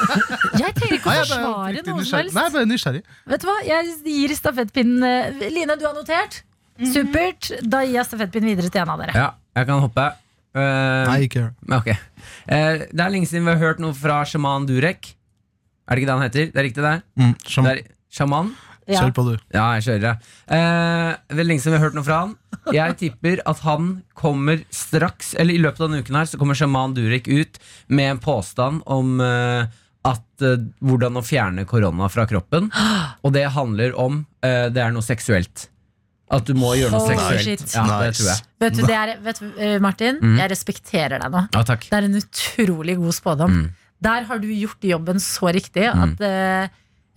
Jeg 0.62 0.74
trenger 0.78 0.96
ikke 0.96 1.10
å 1.12 1.18
forsvare 1.18 1.82
noe 1.84 2.06
som 2.06 2.18
helst. 2.20 2.34
Nei, 2.36 2.44
jeg 2.46 2.54
bare 2.56 2.70
nysgjerrig. 2.70 3.02
Vet 3.34 3.44
du 3.44 3.46
hva, 3.50 3.58
jeg 3.68 3.92
gir 4.06 4.34
stafettpinnen 4.38 5.04
eh, 5.10 5.44
Line, 5.52 5.76
du 5.76 5.84
har 5.86 5.94
notert? 5.98 6.40
Mhm. 6.80 6.90
Supert. 6.94 7.50
Da 7.68 7.82
gir 7.84 7.98
jeg 7.98 8.08
stafettpinnen 8.08 8.54
videre 8.54 8.72
til 8.72 8.80
en 8.82 8.92
av 8.94 9.04
dere. 9.04 9.14
Ja, 9.18 9.28
jeg 9.60 9.68
kan 9.68 9.84
hoppe 9.84 10.08
Uh, 10.50 11.06
Nei, 11.06 11.28
ikke 11.28 11.38
gjør 11.44 11.50
det. 11.54 11.76
Ok 11.76 11.88
Eh, 12.50 12.80
Det 12.90 12.98
er 13.04 13.12
lenge 13.14 13.28
siden 13.30 13.44
vi 13.46 13.52
har 13.52 13.60
hørt 13.60 13.78
noe 13.78 13.94
fra 13.94 14.16
Shaman 14.26 14.64
Durek 14.66 15.12
Er 15.86 15.94
det 15.94 16.02
ikke 16.02 16.08
det 16.08 16.16
han 16.16 16.24
heter? 16.24 16.48
Det 16.50 16.58
er 16.58 16.66
riktig 16.66 16.82
det? 16.82 16.94
Mm, 17.20 17.34
sjaman. 17.46 17.68
er? 17.70 17.82
Ja. 18.90 19.00
Kjør 19.04 19.12
på, 19.16 19.24
du. 19.30 19.34
Ja, 19.54 19.66
jeg 19.78 19.84
kjører 19.86 20.02
det. 20.04 20.12
Eh, 20.56 21.10
veldig 21.36 21.48
lenge 21.52 21.62
siden 21.64 21.74
vi 21.76 21.78
har 21.80 21.86
hørt 21.88 21.98
noe 21.98 22.06
fra 22.06 22.20
han. 22.24 22.36
Jeg 22.74 22.96
tipper 23.00 23.40
at 23.48 23.60
han 23.64 23.90
kommer 24.18 24.64
straks, 24.74 25.34
eller 25.38 25.54
i 25.54 25.60
løpet 25.62 25.80
av 25.84 25.88
denne 25.90 26.02
uken 26.04 26.18
her, 26.20 26.28
så 26.30 26.38
kommer 26.40 26.58
Shaman 26.58 26.94
Durek 26.96 27.28
ut 27.30 27.58
med 27.88 28.10
en 28.16 28.22
påstand 28.22 28.82
om 28.90 29.20
eh, 29.24 29.66
at 30.10 30.44
eh, 30.46 30.56
hvordan 30.84 31.18
å 31.20 31.24
fjerne 31.24 31.64
korona 31.68 32.08
fra 32.12 32.26
kroppen. 32.30 32.70
Og 33.22 33.32
det 33.36 33.46
handler 33.54 33.94
om 34.00 34.22
eh, 34.42 34.68
Det 34.72 34.82
er 34.82 34.94
noe 34.96 35.04
seksuelt. 35.06 35.68
At 36.30 36.46
du 36.46 36.52
må 36.54 36.76
gjøre 36.78 36.92
noe 36.94 37.02
Holy 37.02 37.16
seksuelt. 37.18 37.64
shit. 37.66 37.72
Ja, 37.74 37.82
det 37.98 38.12
Nice. 38.12 38.20
tror 38.22 38.28
jeg. 38.30 38.44
Vet 38.62 38.76
du, 38.78 38.82
det 38.86 38.94
er, 39.00 39.12
vet 39.24 39.40
du 39.42 39.46
eh, 39.58 39.78
Martin, 39.82 40.20
Mm. 40.22 40.36
jeg 40.38 40.50
respekterer 40.52 41.18
deg 41.18 41.32
nå. 41.34 41.40
Ja, 41.56 41.62
takk. 41.66 41.88
Det 41.90 41.96
er 41.98 42.06
en 42.06 42.14
utrolig 42.20 42.94
god 43.00 43.16
spådom. 43.16 43.56
Mm. 43.56 43.70
Der 44.00 44.22
har 44.28 44.38
du 44.38 44.46
gjort 44.48 44.86
jobben 44.86 45.18
så 45.20 45.50
riktig 45.52 45.88
at 45.90 46.22
eh, 46.22 46.68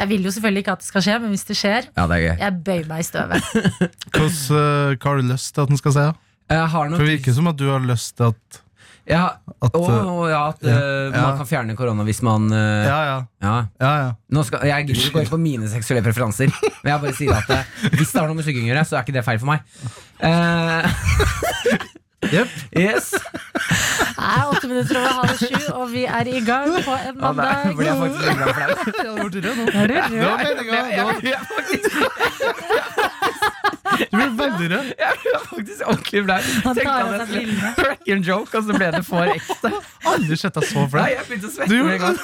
Jeg 0.03 0.09
vil 0.11 0.25
jo 0.27 0.31
selvfølgelig 0.35 0.63
ikke 0.65 0.73
at 0.75 0.81
det 0.83 0.89
skal 0.89 1.03
skje, 1.05 1.13
men 1.23 1.31
hvis 1.31 1.45
det 1.47 1.55
skjer, 1.55 1.85
Ja, 1.95 2.03
det 2.11 2.15
er 2.17 2.23
gøy. 2.25 2.35
jeg 2.43 2.57
bøyer 2.67 2.87
meg 2.91 2.99
i 2.99 3.07
støvet. 3.07 3.47
Hvordan, 4.13 4.35
eh, 4.59 4.97
hva 4.99 5.07
har 5.13 5.21
du 5.23 5.29
lyst 5.31 5.53
til 5.55 5.63
at 5.63 5.71
den 5.71 5.79
skal 5.79 5.95
se? 5.95 6.03
da? 6.11 6.13
Jeg 6.51 6.67
har 6.75 6.89
For 6.91 6.99
det 7.07 7.13
virker 7.15 7.33
som 7.39 7.47
at 7.53 7.57
du 7.61 7.63
har 7.71 7.85
lyst 7.87 8.17
til 8.19 8.33
at, 8.33 8.59
jeg 9.07 9.19
har, 9.19 9.37
at 9.63 9.73
Å, 9.75 9.79
eh, 9.83 10.27
ja, 10.31 10.41
at 10.51 10.61
ja, 10.63 10.73
eh, 10.75 11.07
ja. 11.11 11.21
man 11.23 11.39
kan 11.39 11.47
fjerne 11.47 11.73
korona 11.75 12.03
hvis 12.07 12.21
man 12.23 12.45
eh, 12.55 12.85
Ja, 12.87 12.99
ja. 13.07 13.15
ja. 13.43 13.55
ja, 13.83 13.93
ja. 14.03 14.11
Nå 14.31 14.43
skal, 14.47 14.63
Jeg 14.67 14.87
gidder 14.87 15.01
ikke 15.01 15.17
gå 15.17 15.23
inn 15.25 15.31
på 15.33 15.39
mine 15.43 15.71
seksuelle 15.71 16.03
preferanser, 16.05 16.51
men 16.83 16.91
jeg 16.93 17.01
bare 17.03 17.15
sier 17.17 17.35
at 17.39 17.51
eh, 17.55 17.73
hvis 17.97 18.11
det 18.13 18.21
har 18.21 18.27
noe 18.31 18.37
med 18.39 18.47
sykking 18.47 18.67
å 18.67 18.71
gjøre, 18.73 18.85
så 18.87 18.99
er 18.99 19.03
ikke 19.07 19.15
det 19.17 19.25
feil 19.27 19.41
for 19.43 19.51
meg. 19.51 19.59
Eh, 20.23 20.87
Jep. 22.31 22.47
yes. 22.77 23.11
Det 24.13 24.29
er 24.29 24.47
åtte 24.49 24.67
minutter 24.69 24.97
over 24.99 25.09
halv 25.19 25.37
sju, 25.37 25.57
og 25.73 25.89
vi 25.91 26.03
er 26.07 26.27
i 26.31 26.39
gang 26.45 26.69
på 26.85 26.93
en 26.95 27.17
Ja, 27.19 27.31
der 27.37 27.73
ble 27.75 27.85
jeg 27.85 27.95
faktisk 27.99 28.23
for 28.23 28.33
deg. 28.33 28.47
Ja, 28.63 29.11
det 29.13 29.29
ble 29.33 29.39
rød 29.43 29.55
nå. 29.57 29.63
Er 29.73 29.87
du 29.87 29.93
rød? 29.93 30.11
det 30.13 30.21
var- 30.23 31.19
Jeg- 31.23 31.33
jeg- 31.33 31.43
Du 34.11 34.17
ble 34.17 34.25
veldig 34.37 34.67
rød. 34.73 34.87
Jeg 34.99 35.13
ble 35.23 35.39
faktisk 35.49 35.81
ordentlig 35.85 36.21
flau. 36.25 36.41
Han 36.63 36.75
Tenkte 36.75 36.83
tar 36.83 36.93
av 36.93 37.11
jeg 37.13 37.19
seg 37.19 37.27
brillene. 37.33 37.69
crack 37.77 38.01
joke, 38.27 38.51
og 38.57 38.63
så 38.63 38.71
ble 38.77 38.87
det 38.95 39.03
for 39.05 39.23
ekte. 39.33 39.69
Aldri 40.13 40.35
sett 40.41 40.55
deg 40.57 40.63
så 40.71 40.85
flau. 40.93 41.05
jeg 41.11 41.25
begynte 41.27 41.47
å 41.47 41.53
svette 41.53 41.69
med 41.69 41.93
en 41.93 42.01
gang. 42.03 42.17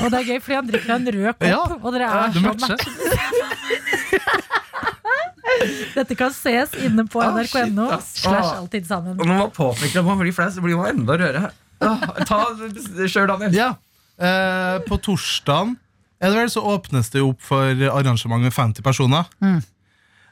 Og 0.00 0.06
det 0.10 0.16
er 0.20 0.24
gøy, 0.30 0.38
fordi 0.44 0.54
han 0.60 0.66
drikker 0.70 0.90
en 0.94 1.06
rød 1.16 1.32
kopp, 1.40 1.48
Ja, 1.50 1.62
og 1.80 1.90
dere 1.96 2.06
er 2.06 2.12
så 2.36 2.40
matcher. 2.46 2.80
Dette 5.98 6.16
kan 6.18 6.32
ses 6.34 6.72
inne 6.80 7.04
på 7.10 7.20
Ah, 7.22 7.32
nrk.no 7.36 7.88
Ah, 7.96 8.00
slash 8.04 8.52
alltid 8.56 8.86
sammen. 8.88 9.18
Og 9.18 9.26
når 9.26 9.38
man 9.46 9.52
påpeker 9.56 10.00
at 10.02 10.06
man 10.06 10.18
blir 10.22 10.34
flau, 10.36 10.48
så 10.52 10.62
blir 10.64 10.78
man 10.80 10.94
enda 10.94 11.16
rødere. 11.20 11.50
Ah, 11.80 12.02
Ta 12.28 12.42
Kjør, 13.06 13.30
Daniel. 13.32 13.54
Ja. 13.56 13.70
Eh, 14.20 14.78
på 14.84 14.98
torsdagen 15.00 15.76
er 16.20 16.28
det 16.32 16.36
vel, 16.42 16.50
så 16.52 16.60
åpnes 16.74 17.08
det 17.14 17.22
opp 17.24 17.40
for 17.40 17.70
arrangement 17.88 18.42
med 18.44 18.52
50 18.52 18.84
personer. 18.84 19.28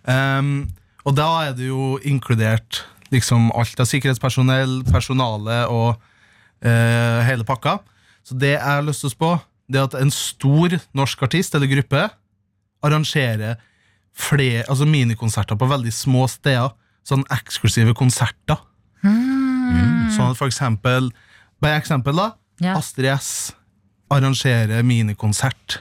Um, 0.05 0.69
og 1.09 1.15
da 1.17 1.29
er 1.47 1.55
det 1.57 1.71
jo 1.71 1.95
inkludert 2.07 2.83
liksom 3.13 3.49
alt 3.57 3.81
av 3.81 3.89
sikkerhetspersonell, 3.89 4.83
personale 4.93 5.63
og 5.73 5.95
eh, 6.61 7.23
hele 7.25 7.47
pakka. 7.49 7.79
Så 8.29 8.37
det 8.37 8.51
jeg 8.59 8.65
har 8.65 8.85
lyst 8.85 9.01
til 9.05 9.09
å 9.09 9.15
spå, 9.15 9.31
det 9.73 9.81
er 9.81 9.89
at 9.89 9.97
en 9.97 10.13
stor 10.13 10.77
norsk 10.97 11.25
artist 11.25 11.57
eller 11.57 11.71
gruppe 11.73 12.03
arrangerer 12.85 13.57
flere, 14.19 14.65
altså 14.69 14.87
minikonserter 14.89 15.59
på 15.59 15.69
veldig 15.71 15.93
små 15.95 16.27
steder. 16.31 16.73
Sånn 17.09 17.23
eksklusive 17.33 17.95
konserter. 17.97 18.59
Sånn 19.05 20.31
at 20.33 20.39
for 20.39 20.49
eksempel 20.51 21.11
Bare 21.63 21.79
eksempel, 21.81 22.15
da. 22.15 22.29
Ja. 22.63 22.77
Astrid 22.79 23.09
S 23.11 23.31
arrangerer 24.15 24.85
minikonsert 24.87 25.81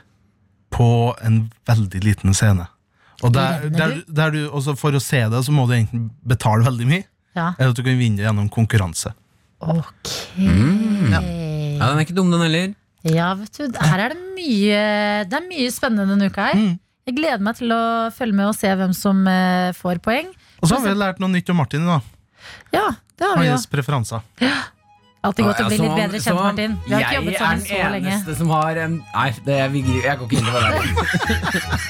på 0.73 0.87
en 1.23 1.51
veldig 1.69 2.01
liten 2.03 2.33
scene. 2.33 2.65
Og 3.21 3.31
der, 3.33 3.67
der, 3.73 3.93
der 4.09 4.33
du, 4.33 4.39
også 4.49 4.73
for 4.77 4.97
å 4.97 5.01
se 5.01 5.21
det, 5.29 5.39
så 5.45 5.53
må 5.53 5.67
du 5.69 5.75
enten 5.77 6.07
betale 6.27 6.65
veldig 6.65 6.87
mye, 6.89 7.05
Ja. 7.37 7.51
eller 7.59 7.71
at 7.75 7.77
du 7.77 7.83
kan 7.85 7.97
vinne 7.97 8.17
det 8.17 8.25
gjennom 8.25 8.49
konkurranse. 8.53 9.13
Ok. 9.61 10.09
Ja, 10.37 11.21
Den 11.21 11.85
er 11.85 12.03
ikke 12.03 12.17
dum, 12.17 12.29
den 12.33 12.41
heller. 12.41 12.73
Ja, 13.05 13.29
vet 13.37 13.53
du, 13.61 13.77
her 13.77 14.01
er 14.03 14.13
det 14.13 14.19
mye 14.35 14.81
Det 15.29 15.37
er 15.37 15.45
mye 15.47 15.69
spennende 15.73 16.09
denne 16.09 16.27
uka 16.33 16.49
her. 16.49 16.57
Mm. 16.57 16.75
Jeg 17.07 17.15
gleder 17.15 17.39
meg 17.39 17.55
til 17.55 17.71
å 17.71 17.81
følge 18.11 18.35
med 18.35 18.49
og 18.49 18.55
se 18.57 18.67
hvem 18.75 18.91
som 18.95 19.21
eh, 19.31 19.69
får 19.77 20.01
poeng. 20.03 20.27
Og 20.59 20.67
så 20.67 20.75
har 20.75 20.83
vi 20.89 20.95
lært 20.99 21.21
noe 21.23 21.31
nytt 21.31 21.47
om 21.53 21.59
Martin. 21.61 21.85
da 21.87 22.01
Ja, 22.75 22.87
det 23.15 23.29
har 23.29 23.39
vi 23.39 23.45
jo. 23.47 23.53
Hans 23.55 23.67
preferanser. 23.71 24.25
Alltid 25.27 25.47
godt 25.47 25.61
å 25.63 25.69
bli 25.71 25.77
litt 25.81 25.95
bedre 25.97 26.19
kjent, 26.21 26.35
Martin. 26.41 26.75
Vi 26.85 26.93
har 26.93 27.05
ikke 27.07 27.17
jobbet 27.21 27.39
sammen 27.39 27.63
så 27.63 27.71
Jeg 27.71 27.79
er 27.79 27.83
den 27.87 27.95
lenge. 27.95 28.11
eneste 28.17 28.35
som 28.41 28.51
har 28.53 28.81
en 28.83 28.99
Nei, 29.15 29.29
det, 29.47 29.57
vi, 29.73 29.79
jeg 30.03 30.19
går 30.19 30.27
ikke 30.27 30.37
inn 30.37 30.47
i 30.47 30.51
det 30.51 30.61
der. 30.67 31.87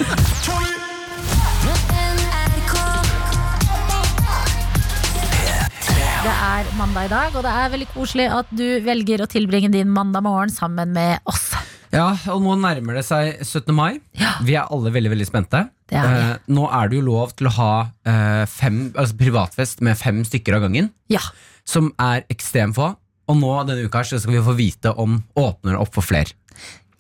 Det 6.18 6.34
er 6.34 6.70
mandag 6.78 7.06
i 7.08 7.12
dag, 7.12 7.36
og 7.38 7.44
det 7.46 7.52
er 7.54 7.70
veldig 7.72 7.88
koselig 7.94 8.26
at 8.34 8.50
du 8.52 8.66
velger 8.84 9.22
å 9.24 9.28
tilbringe 9.32 9.70
din 9.72 9.92
mandag 9.94 10.26
morgen 10.26 10.52
sammen 10.52 10.92
med 10.96 11.22
oss. 11.30 11.52
Ja, 11.94 12.10
og 12.34 12.42
nå 12.44 12.56
nærmer 12.60 12.98
det 13.00 13.06
seg 13.08 13.40
17. 13.46 13.74
mai. 13.76 14.00
Ja. 14.20 14.34
Vi 14.44 14.56
er 14.60 14.68
alle 14.74 14.92
veldig 14.94 15.12
veldig 15.14 15.28
spente. 15.30 15.62
Det 15.88 15.96
er 15.98 16.08
vi. 16.12 16.22
Eh, 16.34 16.38
nå 16.58 16.66
er 16.68 16.90
det 16.92 16.98
jo 17.00 17.06
lov 17.08 17.32
til 17.40 17.48
å 17.48 17.54
ha 17.58 17.70
eh, 18.08 18.44
fem, 18.52 18.80
altså 18.94 19.16
privatfest 19.20 19.84
med 19.88 19.98
fem 20.00 20.24
stykker 20.28 20.58
av 20.58 20.66
gangen, 20.68 20.90
Ja. 21.14 21.22
som 21.68 21.94
er 22.00 22.26
ekstremt 22.34 22.76
få. 22.76 22.90
Og 23.28 23.40
nå 23.40 23.54
denne 23.68 23.88
uka 23.88 24.02
her 24.04 24.08
så 24.08 24.20
skal 24.24 24.36
vi 24.38 24.44
få 24.44 24.56
vite 24.56 24.92
om 25.00 25.22
åpner 25.36 25.76
det 25.76 25.82
opp 25.84 25.94
for 25.96 26.06
flere. 26.06 26.32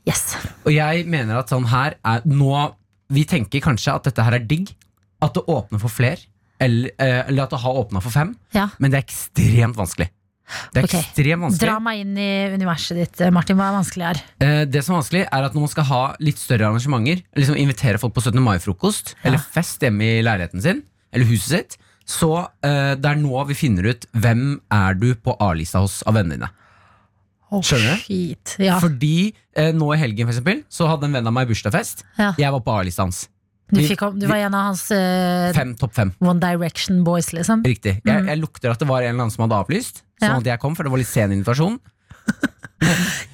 Yes. 0.08 0.36
Og 0.63 0.72
jeg 0.72 1.03
mener 1.12 1.39
at 1.41 1.51
sånn 1.51 1.67
her 1.67 1.98
er 2.08 2.22
nå 2.27 2.74
Vi 3.12 3.24
tenker 3.27 3.62
kanskje 3.63 3.94
at 3.96 4.03
dette 4.03 4.24
her 4.24 4.36
er 4.36 4.44
digg. 4.44 4.74
At 5.24 5.34
det 5.38 5.46
åpner 5.48 5.79
for 5.79 5.88
flere. 5.88 6.20
Eller, 6.60 6.91
eh, 7.00 7.22
eller 7.29 7.44
at 7.46 7.53
det 7.53 7.60
har 7.63 7.77
åpna 7.79 8.01
for 8.03 8.12
fem. 8.12 8.34
Ja. 8.51 8.65
Men 8.79 8.91
det 8.91 8.98
er 9.00 9.06
ekstremt 9.06 9.77
vanskelig. 9.79 10.10
Det 10.72 10.82
er 10.82 10.88
okay. 10.88 11.04
ekstremt 11.04 11.44
vanskelig. 11.44 11.68
Dra 11.68 11.80
meg 11.84 12.04
inn 12.04 12.13
i 12.22 12.30
universet 12.56 13.00
ditt, 13.01 13.24
Martin. 13.36 13.58
Hva 13.60 13.72
er 13.72 13.75
vanskelig 13.75 14.06
her? 14.08 14.22
Eh, 14.44 14.62
det 14.70 14.84
som 14.86 14.96
er 14.96 15.01
vanskelig, 15.01 15.24
er 15.27 15.48
at 15.48 15.58
når 15.58 15.66
man 15.66 15.74
skal 15.74 15.88
ha 15.89 16.04
litt 16.24 16.39
større 16.39 16.70
arrangementer, 16.70 17.24
liksom 17.39 17.60
invitere 17.60 18.00
folk 18.01 18.16
på 18.16 18.24
17. 18.24 18.39
mai-frokost, 18.46 19.18
eller 19.27 19.44
fest 19.44 19.84
hjemme 19.84 20.08
i 20.08 20.24
leiligheten 20.24 20.63
sin, 20.63 20.86
eller 21.12 21.27
huset 21.27 21.51
sitt, 21.51 21.77
så 22.08 22.32
eh, 22.63 22.94
det 22.96 23.10
er 23.10 23.20
nå 23.20 23.44
vi 23.50 23.58
finner 23.60 23.92
ut 23.92 24.08
hvem 24.16 24.46
er 24.72 24.96
du 24.96 25.10
på 25.20 25.36
A-lista 25.44 25.84
hos 25.84 26.00
av 26.08 26.16
vennene 26.16 26.39
dine. 26.39 26.54
Skjønner 27.48 27.96
du? 27.96 28.04
Shit. 28.04 28.56
Ja. 28.60 28.77
Fordi 28.84 29.32
eh, 29.56 29.74
nå 29.75 29.92
i 29.96 30.00
helgen 30.00 30.27
for 30.27 30.36
eksempel, 30.36 30.63
så 30.72 30.88
hadde 30.89 31.08
en 31.08 31.20
venn 31.20 31.27
av 31.27 31.36
meg 31.36 31.51
bursdagsfest. 31.51 32.04
Ja. 32.20 32.34
Jeg 32.39 32.56
var 32.56 32.63
på 32.63 32.75
A-lista 32.75 33.06
hans. 33.06 33.25
Du, 33.67 33.81
fikk, 33.83 34.05
du 34.15 34.27
var 34.29 34.39
en 34.45 34.55
av 34.55 34.69
hans 34.69 34.86
uh, 34.95 35.51
Fem, 35.57 35.74
topp 35.75 35.93
fem. 35.97 36.13
One 36.24 36.39
Direction 36.39 37.03
boys, 37.03 37.33
liksom. 37.36 37.65
Riktig. 37.67 37.97
Jeg, 38.07 38.25
jeg 38.29 38.39
lukter 38.39 38.71
at 38.71 38.79
det 38.79 38.88
var 38.88 39.03
en 39.03 39.12
eller 39.12 39.25
annen 39.27 39.33
som 39.36 39.43
hadde 39.43 39.59
avlyst, 39.59 40.03
sånn 40.21 40.39
at 40.39 40.47
jeg 40.53 40.62
kom, 40.63 40.77
for 40.77 40.88
det 40.88 40.93
var 40.93 41.03
litt 41.03 41.12
sen 41.12 41.36
invitasjon. 41.36 41.79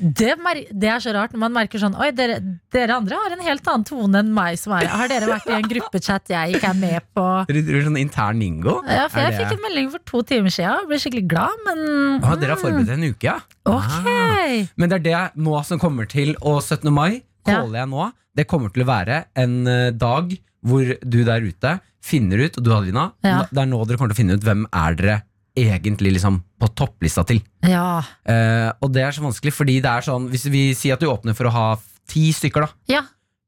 Det, 0.03 0.29
det 0.71 0.87
er 0.87 1.01
så 1.03 1.11
rart 1.15 1.33
når 1.35 1.41
man 1.41 1.53
merker 1.55 1.81
sånn 1.81 1.95
Oi, 1.99 2.09
dere, 2.15 2.37
dere 2.73 2.95
andre 2.95 3.17
har 3.19 3.33
en 3.35 3.41
helt 3.43 3.65
annen 3.67 3.83
tone 3.87 4.21
enn 4.23 4.29
meg. 4.35 4.55
Som 4.59 4.75
er. 4.77 4.87
Har 4.91 5.11
dere 5.11 5.27
vært 5.29 5.49
i 5.51 5.55
en 5.57 5.67
gruppechat 5.67 6.31
jeg 6.31 6.57
ikke 6.57 6.69
er 6.71 6.79
med 6.79 7.07
på? 7.15 7.25
Dere 7.49 7.63
driver 7.67 7.85
sånn 7.89 7.99
intern 7.99 8.39
ningo? 8.39 8.77
Ja, 8.87 9.09
for 9.11 9.23
Jeg 9.23 9.33
det- 9.35 9.41
fikk 9.41 9.57
en 9.57 9.63
melding 9.65 9.91
for 9.93 10.03
to 10.09 10.23
timer 10.31 10.53
siden 10.53 10.79
og 10.83 10.87
ble 10.91 10.99
skikkelig 11.03 11.25
glad, 11.31 11.59
men 11.67 11.83
Ah, 12.23 12.35
dere 12.39 12.55
har 12.55 12.61
forberedt 12.61 12.93
en 12.95 13.03
uke, 13.09 13.27
ja? 13.27 13.37
Ok! 13.67 14.07
Ah. 14.07 14.71
Men 14.79 14.91
det 14.91 14.99
er 15.01 15.05
det 15.09 15.43
nå 15.43 15.59
som 15.67 15.81
kommer 15.81 16.07
til, 16.09 16.35
og 16.41 16.61
17. 16.63 16.87
mai. 16.93 17.21
Caller 17.45 17.79
jeg 17.83 17.89
nå. 17.91 18.07
Det 18.35 18.47
kommer 18.49 18.73
til 18.73 18.83
å 18.85 18.89
være 18.89 19.23
en 19.43 19.55
eh, 19.67 19.91
dag 19.91 20.31
hvor 20.63 20.93
du 21.03 21.19
der 21.27 21.43
ute 21.43 21.73
finner 22.03 22.39
ut, 22.45 22.57
og 22.57 22.63
du 22.65 22.71
Adelina, 22.73 23.09
Ja. 23.23 23.43
det 23.51 23.61
er 23.61 23.67
nå 23.69 23.81
dere 23.87 23.97
kommer 23.99 24.13
til 24.13 24.17
å 24.17 24.21
finne 24.23 24.37
ut 24.39 24.43
hvem 24.47 24.65
er 24.71 24.95
dere 24.99 25.17
egentlig 25.55 26.15
liksom 26.15 26.39
på 26.59 26.67
topplista 26.73 27.23
til. 27.29 27.41
Ja. 27.61 28.01
Eh, 28.25 28.71
og 28.81 28.91
det 28.95 29.03
er 29.05 29.11
så 29.15 29.21
vanskelig, 29.21 29.53
fordi 29.53 29.75
det 29.83 29.91
er 29.91 30.01
sånn 30.07 30.25
Hvis 30.31 30.47
vi 30.49 30.63
sier 30.73 30.95
at 30.95 31.03
du 31.03 31.05
åpner 31.11 31.35
for 31.37 31.45
å 31.45 31.53
ha 31.53 31.65
ti 32.09 32.31
stykker, 32.33 32.65
da. 32.65 32.95
ja. 32.97 33.03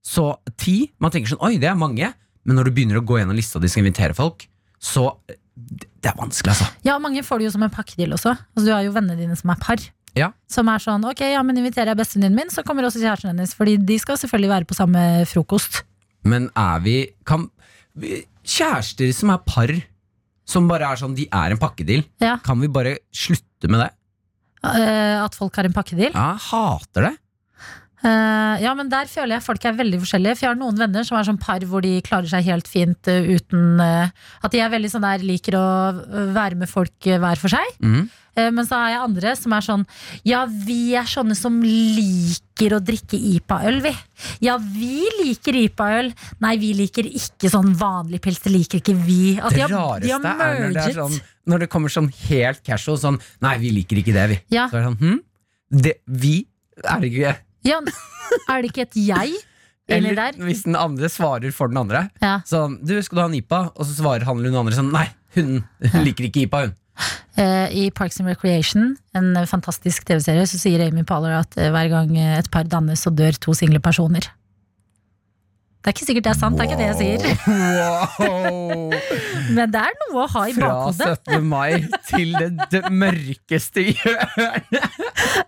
Så 0.06 0.36
ti, 0.62 0.92
man 1.02 1.10
tenker 1.10 1.32
sånn, 1.34 1.42
oi, 1.42 1.56
det 1.58 1.66
er 1.72 1.74
mange. 1.80 2.12
Men 2.46 2.60
når 2.60 2.68
du 2.70 2.76
begynner 2.76 3.00
å 3.00 3.06
gå 3.10 3.18
gjennom 3.18 3.34
lista 3.36 3.58
de 3.58 3.68
skal 3.74 3.82
invitere 3.82 4.14
folk, 4.14 4.46
så 4.78 5.08
eh, 5.32 5.40
Det 6.04 6.12
er 6.12 6.18
vanskelig, 6.20 6.52
altså. 6.54 6.68
Ja, 6.86 7.00
mange 7.02 7.24
får 7.26 7.40
det 7.42 7.46
jo 7.48 7.52
som 7.56 7.64
en 7.66 7.72
pakkedeal 7.74 8.14
også. 8.14 8.36
Altså, 8.54 8.66
du 8.68 8.72
har 8.76 8.84
jo 8.86 8.92
vennene 8.94 9.18
dine 9.18 9.36
som 9.40 9.50
er 9.50 9.58
par. 9.58 9.82
Ja. 10.16 10.30
Som 10.48 10.70
er 10.72 10.80
sånn, 10.80 11.04
ok, 11.10 11.20
ja, 11.34 11.42
men 11.44 11.58
inviterer 11.60 11.92
jeg 11.94 11.98
bestevenninnen 12.00 12.36
min, 12.40 12.50
så 12.54 12.64
kommer 12.64 12.88
også 12.88 13.02
kjæresten 13.04 13.34
hennes. 13.34 13.54
Fordi 13.58 13.78
de 13.84 13.98
skal 14.00 14.16
selvfølgelig 14.22 14.50
være 14.54 14.66
på 14.70 14.78
samme 14.78 15.02
frokost. 15.28 15.82
Men 16.24 16.50
er 16.56 16.80
vi 16.86 16.96
kan, 17.26 17.50
vi- 17.96 18.24
Kjærester 18.46 19.12
som 19.14 19.32
er 19.34 19.40
par, 19.46 19.72
som 20.46 20.68
bare 20.70 20.86
er 20.92 20.96
sånn, 21.02 21.16
de 21.18 21.28
er 21.34 21.52
en 21.52 21.58
pakkedeal, 21.58 22.04
Ja. 22.22 22.38
kan 22.38 22.60
vi 22.62 22.68
bare 22.68 22.98
slutte 23.12 23.68
med 23.68 23.80
det? 23.82 23.92
Eh, 24.64 25.24
at 25.24 25.34
folk 25.36 25.56
har 25.56 25.66
en 25.66 25.74
pakkedeal. 25.74 26.12
Ja, 26.14 26.32
jeg 26.34 26.42
hater 26.52 27.02
det. 27.10 27.18
Eh, 28.06 28.56
ja, 28.62 28.74
men 28.78 28.90
der 28.92 29.10
føler 29.10 29.38
jeg 29.38 29.46
folk 29.46 29.64
er 29.66 29.78
veldig 29.78 30.02
forskjellige. 30.04 30.38
For 30.38 30.46
jeg 30.46 30.52
har 30.54 30.60
noen 30.60 30.78
venner 30.80 31.08
som 31.08 31.18
er 31.18 31.26
sånn 31.28 31.42
par 31.42 31.64
hvor 31.70 31.86
de 31.86 31.98
klarer 32.06 32.30
seg 32.30 32.46
helt 32.46 32.70
fint 32.70 33.10
uh, 33.10 33.32
uten 33.34 33.82
uh, 33.82 34.12
At 34.46 34.54
de 34.54 34.62
er 34.62 34.70
veldig 34.74 34.92
sånn 34.94 35.06
der 35.06 35.26
liker 35.26 35.58
å 35.58 35.66
være 36.36 36.60
med 36.60 36.70
folk 36.70 36.94
hver 37.08 37.42
for 37.42 37.54
seg. 37.54 37.82
Mm. 37.82 38.06
Men 38.36 38.66
så 38.68 38.76
har 38.76 38.90
jeg 38.92 39.00
andre 39.00 39.32
som 39.40 39.54
er 39.56 39.64
sånn 39.64 39.84
Ja, 40.28 40.42
vi 40.44 40.92
er 41.00 41.06
sånne 41.08 41.38
som 41.40 41.62
liker 41.64 42.74
å 42.76 42.82
drikke 42.84 43.16
IPA-øl, 43.16 43.78
vi. 43.86 43.94
Ja, 44.44 44.58
vi 44.60 45.06
liker 45.22 45.56
IPA-øl. 45.56 46.12
Nei, 46.44 46.52
vi 46.60 46.74
liker 46.76 47.08
ikke 47.08 47.48
sånn 47.54 47.72
vanlig 47.80 48.20
pils. 48.26 48.42
Det 48.44 48.52
liker 48.52 48.82
ikke 48.82 48.98
vi. 49.00 49.38
Altså, 49.40 49.56
Det 49.56 49.62
de 49.62 49.70
har, 49.70 49.80
rareste 49.80 50.20
de 50.20 50.34
har 50.42 50.52
er 50.52 50.66
når 50.66 50.76
det, 50.76 50.84
er 50.84 50.98
sånn, 51.00 51.16
når 51.48 51.64
det 51.64 51.70
kommer 51.78 51.96
sånn 51.96 52.12
helt 52.26 52.60
casual 52.68 53.00
sånn 53.00 53.22
Nei, 53.46 53.56
vi 53.64 53.72
liker 53.80 54.04
ikke 54.04 54.18
det, 54.20 54.28
vi. 54.34 54.42
Ja. 54.58 54.68
Så 54.68 54.82
er 54.82 54.84
det 54.84 54.92
sånn, 54.92 55.00
hm? 55.00 55.24
det, 55.88 55.96
vi 56.12 56.36
er 56.84 57.00
det 57.00 57.14
ikke 57.14 57.36
Ja, 57.66 57.82
er 58.52 58.62
det 58.64 58.72
ikke 58.72 58.86
et 58.86 58.98
jeg 59.00 59.36
Eller 59.90 60.16
der? 60.18 60.40
hvis 60.46 60.64
den 60.66 60.78
andre 60.78 61.10
svarer 61.10 61.54
for 61.54 61.70
den 61.72 61.78
andre. 61.82 62.08
Ja. 62.22 62.40
Sånn, 62.48 62.80
du, 62.86 62.96
skal 63.06 63.18
du 63.18 63.24
ha 63.24 63.28
en 63.30 63.38
IPA? 63.38 63.62
Og 63.76 63.86
så 63.86 64.00
svarer 64.00 64.26
han 64.28 64.40
eller 64.42 64.54
hun 64.54 64.64
andre 64.64 64.78
sånn, 64.78 64.92
nei, 64.94 65.08
hun 65.38 65.62
liker 66.06 66.30
ikke 66.30 66.46
IPA, 66.48 66.66
hun. 66.68 66.76
Eh, 67.36 67.68
I 67.76 67.90
Parks 67.92 68.22
and 68.22 68.30
Recreation, 68.32 68.94
en 69.18 69.34
fantastisk 69.52 70.06
TV-serie, 70.08 70.46
så 70.48 70.60
sier 70.62 70.86
Amy 70.86 71.04
Paller 71.04 71.36
at 71.42 71.58
eh, 71.60 71.68
hver 71.74 71.90
gang 71.92 72.14
eh, 72.16 72.38
et 72.40 72.48
par 72.54 72.70
dannes, 72.72 73.02
så 73.04 73.12
dør 73.12 73.36
to 73.44 73.54
single 73.58 73.82
personer. 73.84 74.30
Det 75.86 75.92
er 75.92 75.94
ikke 76.00 76.06
sikkert 76.08 76.26
det 76.26 76.32
er 76.32 76.38
sant, 76.40 76.56
det 76.58 76.64
er 76.64 76.70
ikke 76.72 76.78
det 76.80 76.86
jeg 76.88 76.96
sier. 76.98 77.20
Wow. 77.46 78.94
Men 79.54 79.70
det 79.70 79.82
er 79.84 79.94
noe 80.00 80.24
å 80.24 80.26
ha 80.34 80.46
i 80.50 80.56
Fra 80.56 80.70
17. 80.90 81.46
mai 81.46 81.84
til 82.08 82.32
det, 82.34 82.48
det 82.72 82.82
mørkeste 82.90 83.84
hjørnet. 83.92 84.88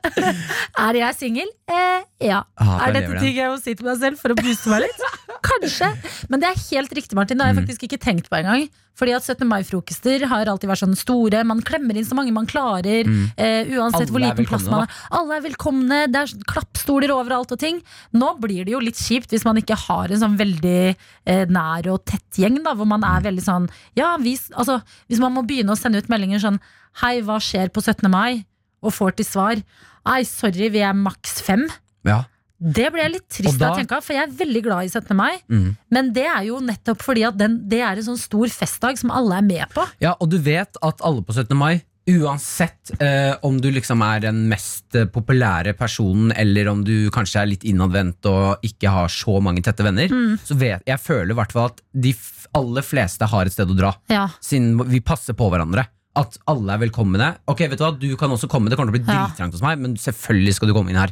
Er 0.86 1.00
jeg 1.00 1.18
singel? 1.18 1.50
Eh, 1.74 2.06
ja. 2.28 2.44
Ah, 2.62 2.86
er 2.86 2.94
dette 3.00 3.18
ting 3.18 3.34
jeg 3.40 3.50
må 3.50 3.58
si 3.58 3.74
til 3.80 3.88
meg 3.88 3.98
selv 3.98 4.22
for 4.22 4.34
å 4.34 4.38
booste 4.38 4.70
meg 4.70 4.86
litt? 4.86 5.02
Kanskje. 5.48 5.90
Men 6.30 6.44
det 6.44 6.52
er 6.52 6.62
helt 6.68 6.94
riktig, 7.00 7.18
Martin. 7.18 7.40
Det 7.40 7.48
har 7.48 7.56
jeg 7.56 7.64
faktisk 7.64 7.88
ikke 7.88 8.00
tenkt 8.04 8.30
på 8.30 8.38
engang. 8.38 8.68
Fordi 8.98 9.14
at 9.14 9.26
17. 9.26 9.46
mai-frokoster 9.50 10.26
har 10.32 10.50
alltid 10.50 10.72
vært 10.72 10.82
sånn 10.82 10.98
store. 10.98 11.44
Man 11.46 11.62
klemmer 11.66 11.98
inn 11.98 12.08
så 12.08 12.18
mange 12.18 12.34
man 12.34 12.48
klarer. 12.50 13.06
Eh, 13.38 13.70
uansett 13.78 14.08
Alle 14.08 14.14
hvor 14.14 14.24
liten 14.24 14.48
plass 14.50 14.66
man 14.66 14.86
har. 14.86 14.96
Alle 15.20 15.38
er 15.38 15.44
velkomne. 15.46 16.00
Det 16.10 16.22
er 16.22 16.32
sånn 16.32 16.48
klappstoler 16.50 17.14
overalt 17.14 17.54
og 17.54 17.62
ting. 17.62 17.82
Nå 18.18 18.32
blir 18.42 18.66
det 18.66 18.74
jo 18.74 18.82
litt 18.82 18.98
kjipt 18.98 19.34
hvis 19.34 19.46
man 19.46 19.62
ikke 19.62 19.78
har 19.88 20.10
en 20.10 20.24
sånn 20.24 20.38
veldig 20.40 20.80
eh, 20.96 21.46
nær 21.46 21.92
og 21.94 22.02
tett 22.10 22.42
gjeng, 22.42 22.58
da, 22.66 22.74
hvor 22.78 22.90
man 22.90 23.06
er 23.06 23.26
veldig 23.28 23.44
sånn 23.44 23.68
Ja, 23.98 24.16
hvis, 24.22 24.48
altså, 24.58 24.80
hvis 25.12 25.22
man 25.22 25.36
må 25.36 25.46
begynne 25.48 25.76
å 25.76 25.80
sende 25.80 26.02
ut 26.02 26.10
meldinger 26.12 26.42
sånn 26.44 26.60
Hei, 27.04 27.20
hva 27.26 27.38
skjer 27.44 27.70
på 27.70 27.84
17. 27.84 28.10
mai? 28.10 28.46
Og 28.82 28.94
får 28.96 29.18
til 29.20 29.28
svar 29.28 29.62
Nei, 30.08 30.22
sorry, 30.26 30.70
vi 30.72 30.82
er 30.86 30.96
maks 30.96 31.42
fem. 31.44 31.66
Ja. 32.08 32.22
Det 32.58 32.88
ble 32.94 33.04
jeg 33.04 33.12
litt 33.14 33.28
trist 33.30 33.60
da- 33.60 33.70
av 33.70 33.76
å 33.76 33.80
tenke 33.82 33.98
av, 33.98 34.04
for 34.04 34.14
jeg 34.18 34.28
er 34.28 34.38
veldig 34.40 34.64
glad 34.66 34.86
i 34.88 34.90
17. 34.90 35.16
mai. 35.16 35.38
Mm. 35.50 35.76
Men 35.94 36.14
det 36.14 36.26
er 36.26 36.48
jo 36.50 36.60
nettopp 36.60 37.04
fordi 37.06 37.26
at 37.28 37.38
den, 37.38 37.60
det 37.70 37.82
er 37.86 37.98
en 38.00 38.08
sånn 38.10 38.18
stor 38.22 38.48
festdag 38.50 38.98
som 38.98 39.12
alle 39.14 39.38
er 39.38 39.46
med 39.46 39.70
på. 39.76 39.86
Ja, 40.02 40.16
og 40.20 40.30
du 40.34 40.40
vet 40.42 40.78
at 40.82 41.02
alle 41.06 41.22
på 41.22 41.34
17. 41.38 41.56
mai 41.58 41.82
Uansett 42.08 43.02
eh, 43.04 43.36
om 43.44 43.58
du 43.60 43.68
liksom 43.72 44.00
er 44.06 44.22
den 44.24 44.46
mest 44.48 44.96
eh, 44.96 45.04
populære 45.12 45.74
personen, 45.76 46.32
eller 46.32 46.70
om 46.72 46.80
du 46.88 47.10
kanskje 47.12 47.42
er 47.42 47.50
litt 47.52 47.66
innadvendt 47.68 48.24
og 48.32 48.64
ikke 48.64 48.94
har 48.94 49.12
så 49.12 49.42
mange 49.44 49.60
tette 49.66 49.84
venner, 49.84 50.08
så 50.40 50.56
vet 50.56 50.88
jeg 50.88 51.04
føler 51.04 51.34
i 51.36 51.38
hvert 51.42 51.52
fall 51.52 51.68
at 51.74 51.82
de 51.92 52.14
aller 52.56 52.86
fleste 52.88 53.28
har 53.28 53.50
et 53.50 53.52
sted 53.58 53.74
å 53.74 53.76
dra. 53.76 53.92
Ja, 54.08 54.30
Siden 54.40 54.80
vi 54.88 55.02
passer 55.04 55.36
på 55.36 55.50
hverandre. 55.52 55.84
At 56.18 56.38
alle 56.50 56.74
er 56.74 56.80
velkomne. 56.88 57.28
Ok, 57.48 57.60
vet 57.70 57.78
Du 57.78 57.84
hva, 57.86 57.92
du 58.00 58.08
kan 58.18 58.32
også 58.34 58.50
komme, 58.50 58.70
det 58.72 58.78
kommer 58.80 58.92
til 58.92 59.00
å 59.02 59.06
bli 59.06 59.14
Ja. 59.14 59.28
drittrangt 59.28 59.54
hos 59.54 59.62
meg, 59.62 59.78
men 59.80 59.96
selvfølgelig 60.02 60.54
skal 60.58 60.68
du 60.72 60.74
komme 60.74 60.90
inn 60.90 60.98
her. 60.98 61.12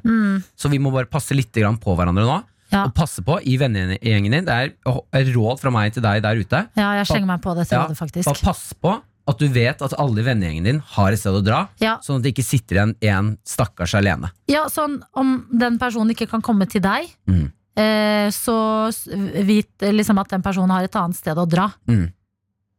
Så 0.58 0.70
vi 0.72 0.80
må 0.82 0.92
bare 0.92 1.06
passe 1.06 1.36
litt 1.38 1.52
grann 1.54 1.78
på 1.78 1.94
hverandre 1.96 2.26
nå. 2.26 2.44
Ja. 2.74 2.86
Og 2.88 2.96
passe 2.98 3.22
på 3.24 3.38
i 3.46 3.58
vennegjengen 3.62 4.32
din. 4.34 4.46
Det 4.46 4.50
er 4.50 4.72
et 5.14 5.28
råd 5.36 5.60
fra 5.62 5.70
meg 5.72 5.94
til 5.94 6.02
deg 6.02 6.24
der 6.24 6.36
ute. 6.42 6.68
ja 6.76 6.94
jeg 6.98 7.06
slenger 7.06 7.28
meg 7.28 7.42
på 7.44 7.54
dette 7.56 7.72
Ja, 7.72 7.86
rådet, 7.86 7.98
faktisk. 8.00 8.26
Bare 8.26 8.42
pass 8.42 8.74
på 8.74 8.96
at 9.28 9.38
du 9.40 9.48
vet 9.48 9.82
at 9.82 9.94
alle 9.98 10.20
i 10.22 10.24
vennegjengen 10.26 10.64
din 10.64 10.80
har 10.80 11.12
et 11.12 11.20
sted 11.20 11.32
å 11.34 11.44
dra, 11.44 11.68
Ja. 11.80 11.98
sånn 12.02 12.18
at 12.18 12.24
det 12.24 12.34
ikke 12.36 12.44
sitter 12.46 12.76
igjen 12.76 12.96
en 13.02 13.38
stakkars 13.46 13.94
alene. 13.94 14.32
Ja, 14.48 14.66
sånn 14.68 15.02
om 15.16 15.46
den 15.56 15.78
personen 15.80 16.10
ikke 16.14 16.28
kan 16.30 16.42
komme 16.42 16.68
til 16.70 16.82
deg, 16.82 17.06
Mm. 17.28 17.52
eh, 17.78 18.30
så 18.30 18.88
s- 18.90 19.08
vit 19.46 19.70
liksom 19.80 20.20
at 20.20 20.30
den 20.30 20.42
personen 20.42 20.70
har 20.72 20.84
et 20.84 20.92
annet 20.96 21.16
sted 21.16 21.36
å 21.38 21.48
dra. 21.48 21.72
Mm. 21.88 22.12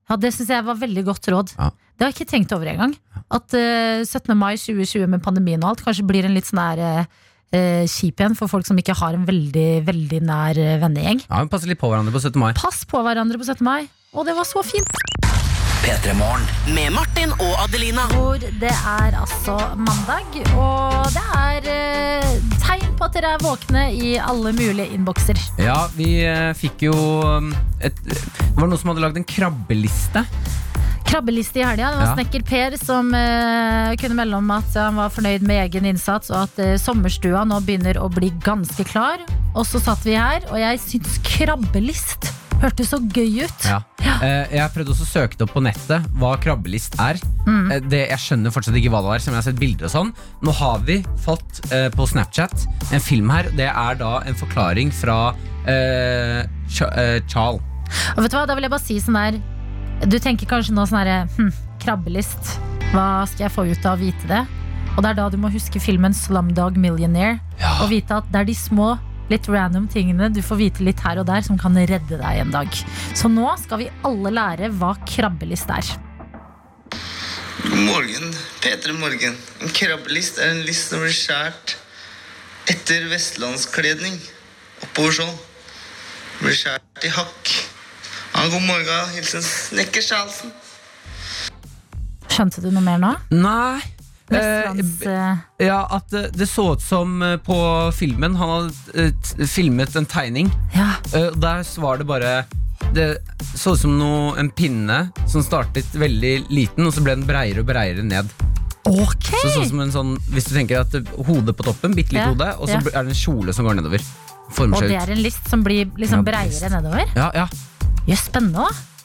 Ja, 0.07 0.17
Det 0.17 0.33
syns 0.35 0.53
jeg 0.55 0.65
var 0.67 0.79
veldig 0.79 1.05
godt 1.09 1.29
råd. 1.33 1.55
Ja. 1.59 1.71
Det 1.97 2.05
har 2.05 2.13
jeg 2.13 2.19
ikke 2.21 2.31
tenkt 2.31 2.53
over 2.55 2.69
engang. 2.71 2.95
At 3.33 3.55
uh, 3.57 4.05
17. 4.05 4.37
mai 4.39 4.55
2020 4.61 5.09
med 5.11 5.25
pandemien 5.25 5.63
og 5.65 5.73
alt 5.75 5.85
kanskje 5.87 6.07
blir 6.07 6.29
en 6.29 6.37
litt 6.37 6.47
sånn 6.47 6.61
her 6.63 6.83
eh, 6.85 7.25
eh, 7.57 7.85
kjip 7.91 8.21
igjen 8.21 8.37
for 8.39 8.53
folk 8.53 8.69
som 8.69 8.79
ikke 8.79 8.97
har 9.01 9.17
en 9.17 9.27
veldig, 9.27 9.69
veldig 9.89 10.23
nær 10.29 10.61
eh, 10.61 10.77
vennegjeng. 10.83 11.25
Ja, 11.27 11.43
Pass 11.51 11.67
litt 11.67 11.81
på 11.81 11.91
hverandre 11.91 12.15
på 12.15 12.23
17. 12.23 12.39
mai. 12.43 12.53
Pass 12.59 12.85
på 12.89 13.03
hverandre 13.03 13.41
på 13.41 13.49
17. 13.49 13.65
mai. 13.67 13.89
Og 14.17 14.29
det 14.29 14.37
var 14.37 14.49
så 14.49 14.63
fint! 14.65 15.56
P3 15.87 16.15
Morgen. 16.19 16.43
Med 16.75 16.91
Martin 16.91 17.31
og 17.37 17.53
Adelina. 17.63 18.09
Hvor 18.11 18.41
det 18.43 18.73
er 18.73 19.15
altså 19.21 19.55
mandag, 19.79 20.35
og 20.59 21.07
det 21.15 21.23
er 21.39 21.69
eh, 21.71 22.33
tegn 22.65 22.89
på 22.99 23.07
at 23.07 23.15
dere 23.15 23.37
er 23.37 23.45
våkne 23.45 23.85
i 23.95 24.17
alle 24.19 24.51
mulige 24.57 24.89
innbokser. 24.97 25.39
Ja, 25.63 25.85
vi 25.95 26.09
eh, 26.27 26.51
fikk 26.59 26.89
jo 26.89 26.95
um, 27.23 27.53
et, 27.79 28.01
Det 28.03 28.19
var 28.57 28.67
noen 28.67 28.81
som 28.83 28.91
hadde 28.91 29.05
lagd 29.05 29.21
en 29.21 29.29
krabbeliste. 29.31 30.25
Krabbeliste 31.07 31.63
i 31.63 31.67
helga. 31.69 31.93
Det 31.93 32.01
var 32.01 32.11
Ja. 32.11 32.17
snekker 32.19 32.47
Per 32.51 32.77
som 32.83 33.13
eh, 33.15 33.93
kunne 34.03 34.19
melde 34.19 34.41
om 34.43 34.51
at 34.57 34.75
han 34.75 34.99
var 34.99 35.15
fornøyd 35.15 35.47
med 35.47 35.69
egen 35.69 35.87
innsats, 35.93 36.33
og 36.35 36.49
at 36.49 36.59
eh, 36.65 36.75
sommerstua 36.83 37.45
nå 37.47 37.61
begynner 37.63 38.03
å 38.03 38.11
bli 38.11 38.33
ganske 38.43 38.89
klar. 38.91 39.23
Og 39.55 39.63
så 39.71 39.79
satt 39.79 40.03
vi 40.03 40.19
her, 40.19 40.43
og 40.51 40.59
jeg 40.59 40.83
syns 40.83 41.21
krabbelist 41.31 42.33
hørtes 42.63 42.91
så 42.93 42.99
gøy 43.01 43.43
ut. 43.45 43.67
Ja. 43.69 43.81
Eh, 44.23 44.55
jeg 44.57 44.73
prøvde 44.73 44.95
også 44.95 45.05
å 45.05 45.11
søke 45.11 45.37
det 45.37 45.45
opp 45.47 45.55
på 45.57 45.63
nettet 45.65 46.07
hva 46.21 46.35
krabbelist 46.41 46.97
er. 47.03 47.21
Mm. 47.47 47.71
Eh, 47.73 47.83
det, 47.85 48.03
jeg 48.13 48.23
skjønner 48.23 48.55
fortsatt 48.55 48.79
ikke 48.81 48.93
hva 48.95 49.03
det 49.05 49.15
er, 49.17 49.25
som 49.25 49.35
jeg 49.35 49.41
har 49.43 49.47
sett 49.49 49.61
bilder 49.61 49.89
og 49.89 49.93
sånn. 49.93 50.13
Nå 50.47 50.55
har 50.61 50.85
vi 50.89 51.01
fått 51.25 51.61
eh, 51.71 51.89
på 51.95 52.09
Snapchat 52.09 52.67
en 52.97 53.05
film 53.05 53.33
her. 53.35 53.51
Det 53.59 53.69
er 53.71 54.01
da 54.01 54.19
en 54.27 54.39
forklaring 54.39 54.93
fra 54.95 55.19
Ch 55.67 56.85
eh, 56.87 57.19
Charles. 57.27 57.65
Og 58.15 58.23
vet 58.23 58.33
du 58.33 58.37
hva, 58.39 58.45
da 58.47 58.55
vil 58.59 58.67
jeg 58.67 58.73
bare 58.73 58.83
si 58.83 58.97
sånn 59.03 59.17
der 59.19 59.37
Du 60.11 60.17
tenker 60.23 60.49
kanskje 60.51 60.75
nå 60.75 60.85
sånn 60.87 60.99
herre 61.01 61.19
hm, 61.37 61.53
Krabbelist 61.83 62.57
Hva 62.93 63.25
skal 63.31 63.47
jeg 63.47 63.55
få 63.55 63.67
ut 63.71 63.87
av 63.87 63.95
å 63.95 64.01
vite 64.01 64.31
det? 64.31 64.41
Og 64.97 65.05
det 65.05 65.13
er 65.13 65.19
da 65.21 65.27
du 65.31 65.37
må 65.39 65.51
huske 65.55 65.83
filmen 65.83 66.15
Slumdog 66.17 66.79
Millionaire 66.81 67.39
Ja. 67.61 67.77
Og 67.85 67.93
vite 67.95 68.19
at 68.19 68.27
det 68.33 68.43
er 68.43 68.49
de 68.51 68.57
små 68.59 68.97
Litt 69.33 69.49
random 69.51 69.89
tingene 69.91 70.31
du 70.31 70.43
får 70.45 70.61
vite 70.61 70.87
litt 70.87 71.03
her 71.03 71.19
og 71.23 71.27
der 71.29 71.43
Som 71.47 71.59
kan 71.59 71.75
redde 71.77 72.19
deg 72.21 72.43
en 72.43 72.53
dag 72.55 72.71
Så 73.19 73.31
nå 73.33 73.49
skal 73.63 73.85
vi 73.85 73.93
alle 74.07 74.35
lære 74.35 74.71
hva 74.79 74.95
krabbelist 75.07 75.73
er 75.75 75.97
God 77.67 77.83
morgen, 77.83 78.35
Peter 78.63 78.93
Morgen. 78.95 79.35
En 79.61 79.73
krabbelist 79.75 80.39
er 80.39 80.53
en 80.53 80.61
list 80.69 80.93
som 80.93 81.01
blir 81.03 81.15
skåret 81.17 81.75
etter 82.71 83.09
vestlandskledning 83.11 84.15
oppover 84.85 85.17
sånn. 85.19 85.33
Blir 86.43 86.55
skåret 86.55 87.09
i 87.09 87.11
hakk. 87.17 87.53
Ja, 88.37 88.47
god 88.53 88.63
morgen. 88.69 89.11
Hilsen 89.17 89.43
Snekker 89.43 90.05
Charlesen. 90.05 90.55
Skjønte 92.31 92.63
du 92.63 92.71
noe 92.71 92.85
mer 92.85 93.03
nå? 93.03 93.15
Nei. 93.35 93.96
Eh, 94.27 94.71
eh, 95.07 95.37
ja, 95.63 95.87
at 95.91 96.13
eh, 96.13 96.25
det 96.35 96.49
så 96.51 96.73
ut 96.75 96.83
som 96.83 97.21
eh, 97.23 97.37
på 97.47 97.57
filmen 97.95 98.35
Han 98.35 98.51
hadde 98.51 99.47
filmet 99.47 99.95
en 99.97 100.07
tegning. 100.07 100.51
ja, 100.75 100.97
Eh, 101.15 101.31
der 101.39 101.63
var 101.81 101.99
det 101.99 102.07
bare 102.09 102.33
Det 102.93 103.19
så 103.55 103.75
ut 103.77 103.81
som 103.81 103.95
noe, 103.99 104.35
en 104.39 104.51
pinne 104.51 105.11
som 105.31 105.43
startet 105.47 105.95
veldig 105.95 106.49
liten, 106.51 106.87
og 106.87 106.93
så 106.95 107.05
ble 107.07 107.15
den 107.15 107.27
breiere 107.29 107.63
og 107.63 107.71
breiere 107.71 108.03
ned. 108.03 108.27
Ok 108.87 109.31
Så 109.31 109.53
sånn 109.55 109.71
som 109.71 109.81
en 109.83 109.95
sånn, 109.95 110.13
Hvis 110.31 110.51
du 110.51 110.55
tenker 110.55 110.83
at 110.83 110.95
hodet 111.27 111.57
på 111.59 111.67
toppen, 111.67 111.95
bitte 111.95 112.15
litt 112.15 112.23
Ja, 112.25 112.33
hode, 112.35 112.51
og 112.59 112.67
så 112.69 112.81
ja. 112.81 112.83
er 112.99 113.07
det 113.07 113.15
en 113.15 113.23
kjole 113.23 113.55
som 113.55 113.67
går 113.67 113.79
nedover. 113.79 114.03
Og 114.59 114.77
det 114.83 114.95
er 114.95 115.11
en 115.11 115.23
list 115.23 115.49
som 115.51 115.63
blir 115.67 115.89
liksom 115.99 116.23
breiere 116.27 116.71
nedover 116.71 117.07
Ja, 117.17 117.31
ja. 117.35 117.47
Jøss, 118.07 118.27
spennende 118.29 118.67
da 118.67 118.96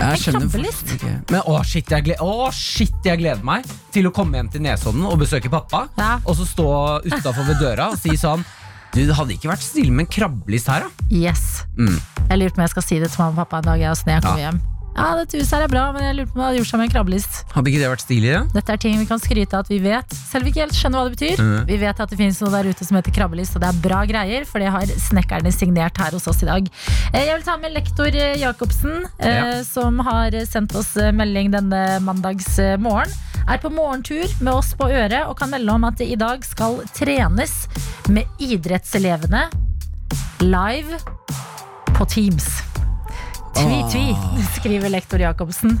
Jeg 0.00 0.20
skjønner 0.22 0.48
faktisk 0.48 0.92
ikke. 0.96 1.10
Men 1.28 1.42
å 1.50 1.58
shit, 1.66 1.90
jeg 1.92 2.04
gleder, 2.06 2.22
å, 2.24 2.48
shit, 2.56 2.94
jeg 3.04 3.20
gleder 3.20 3.42
meg 3.44 3.66
til 3.92 4.08
å 4.08 4.12
komme 4.16 4.38
hjem 4.38 4.48
til 4.54 4.62
Nesodden 4.64 5.04
og 5.04 5.18
besøke 5.20 5.50
pappa. 5.52 5.82
Ja. 6.00 6.14
Og 6.24 6.38
så 6.38 6.46
stå 6.48 6.66
utafor 7.04 7.44
ved 7.50 7.60
døra 7.60 7.90
og 7.92 7.98
si 8.00 8.16
sånn 8.20 8.44
Du, 8.90 8.98
det 9.06 9.14
hadde 9.14 9.36
ikke 9.36 9.46
vært 9.52 9.62
stille 9.62 9.92
med 9.94 10.08
en 10.08 10.10
krabbelist 10.10 10.66
her, 10.72 10.88
da. 10.88 11.08
Yes 11.14 11.62
Mm. 11.78 11.98
Jeg 12.30 12.38
lurer 12.40 12.50
på 12.54 12.58
om 12.60 12.64
jeg 12.64 12.72
skal 12.72 12.82
si 12.86 12.98
det 13.02 13.10
til 13.12 13.20
mamma 13.22 13.30
og 13.34 13.38
pappa 13.44 13.60
en 13.60 13.68
dag 13.68 13.80
jeg, 13.84 13.90
når 14.06 14.12
jeg 14.16 14.22
kommer 14.24 14.40
Ja. 14.40 14.50
hjem. 14.50 14.60
Ja, 14.96 15.14
dette 15.16 15.38
huset 15.38 15.54
her 15.54 15.62
er 15.64 15.70
bra, 15.70 15.84
men 15.94 16.02
jeg 16.02 16.16
lurer 16.18 16.28
på 16.28 16.34
om 16.34 16.40
det 16.40 16.46
hadde 16.48 16.58
gjort 16.60 16.68
seg 16.70 16.80
med 16.80 16.86
en 16.88 16.92
krabbelist. 16.92 17.36
Hadde 17.54 17.70
ikke 17.70 17.80
det 17.80 17.90
vært 17.92 18.02
stilig? 18.02 18.30
Ja? 18.34 18.40
Dette 18.52 18.74
er 18.74 18.80
ting 18.82 18.96
vi 18.98 19.06
kan 19.08 19.20
skryte 19.22 19.56
av 19.56 19.62
at 19.64 19.70
vi 19.70 19.78
vet, 19.84 20.16
selv 20.18 20.42
om 20.42 20.48
vi 20.48 20.52
ikke 20.52 20.64
helt 20.64 20.76
skjønner 20.76 20.98
hva 21.00 21.04
det 21.08 21.14
betyr. 21.16 21.42
Mm. 21.46 21.60
Vi 21.70 21.78
vet 21.84 22.02
at 22.04 22.10
det 22.12 22.18
finnes 22.18 22.40
noe 22.42 22.50
der 22.56 22.68
ute 22.74 22.86
som 22.88 22.98
heter 22.98 23.14
krabbelist, 23.16 23.54
og 23.56 23.62
det 23.64 23.70
er 23.70 23.78
bra 23.86 24.00
greier, 24.10 24.44
for 24.50 24.60
det 24.62 24.72
har 24.74 24.92
snekkerne 25.06 25.52
signert 25.54 26.00
her 26.02 26.16
hos 26.18 26.26
oss 26.30 26.42
i 26.44 26.48
dag. 26.50 26.68
Eh, 27.14 27.22
Jeg 27.30 27.36
vil 27.38 27.46
ta 27.46 27.56
med 27.62 27.72
lektor 27.76 28.10
eh, 28.10 28.34
Jacobsen, 28.42 29.06
eh, 29.22 29.36
Ja. 29.40 29.62
som 29.64 29.98
har 30.10 30.34
sendt 30.50 30.74
oss 30.76 30.94
melding 31.14 31.52
denne 31.54 32.00
mandags 32.04 32.58
morgen. 32.82 33.14
Er 33.48 33.58
på 33.62 33.70
morgentur 33.72 34.26
med 34.42 34.52
oss 34.52 34.74
på 34.74 34.90
øret 34.90 35.24
og 35.26 35.38
kan 35.38 35.50
melde 35.50 35.72
om 35.72 35.84
at 35.88 35.96
det 35.98 36.10
i 36.12 36.18
dag 36.18 36.44
skal 36.44 36.82
trenes 36.94 37.68
med 38.08 38.26
idrettselevene 38.38 39.46
live 40.44 40.98
på 41.96 42.04
Teams. 42.10 42.69
Tvi, 43.56 43.78
tvi, 43.92 44.04
skriver 44.56 44.92
lektor 44.92 45.20
Jacobsen. 45.22 45.78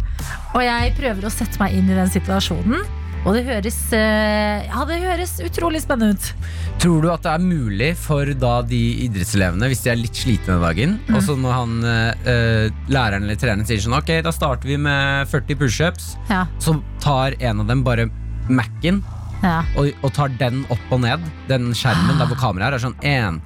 Og 0.54 0.62
jeg 0.64 0.94
prøver 0.98 1.26
å 1.28 1.32
sette 1.32 1.60
meg 1.62 1.76
inn 1.78 1.90
i 1.90 1.96
den 1.98 2.10
situasjonen. 2.12 2.82
Og 3.20 3.34
det 3.36 3.42
høres, 3.44 3.76
eh, 3.92 4.62
ja, 4.64 4.80
det 4.88 4.96
høres 5.02 5.34
utrolig 5.44 5.82
spennende 5.84 6.16
ut. 6.16 6.28
Tror 6.80 7.02
du 7.04 7.10
at 7.12 7.20
det 7.26 7.34
er 7.34 7.42
mulig 7.44 7.90
for 8.00 8.30
da 8.40 8.52
de 8.64 8.78
idrettselevene, 9.04 9.68
hvis 9.68 9.82
de 9.84 9.90
er 9.92 9.98
litt 10.00 10.16
slitne 10.16 10.54
den 10.56 10.62
dagen, 10.64 10.94
Mm. 11.04 11.16
og 11.18 11.22
så 11.26 11.36
når 11.36 11.52
han, 11.52 11.74
eh, 11.84 12.70
læreren 12.88 13.26
eller 13.28 13.36
treneren 13.36 13.66
sier 13.68 13.76
sånn 13.84 13.98
Ok, 13.98 14.22
da 14.24 14.32
starter 14.32 14.64
vi 14.72 14.78
med 14.78 15.28
40 15.28 15.54
pushups, 15.60 16.16
Ja, 16.30 16.46
så 16.58 16.80
tar 16.98 17.36
en 17.40 17.60
av 17.60 17.66
dem 17.68 17.82
bare 17.84 18.08
Mac-en 18.48 19.02
ja. 19.42 19.64
og, 19.76 19.92
og 20.02 20.12
tar 20.16 20.28
den 20.40 20.64
opp 20.70 20.90
og 20.90 21.00
ned, 21.04 21.20
den 21.46 21.74
skjermen 21.76 22.16
der 22.16 22.24
hvor 22.26 22.40
kameraet 22.40 22.72
er, 22.72 22.78
er 22.80 22.86
sånn 22.88 22.96
én, 23.04 23.40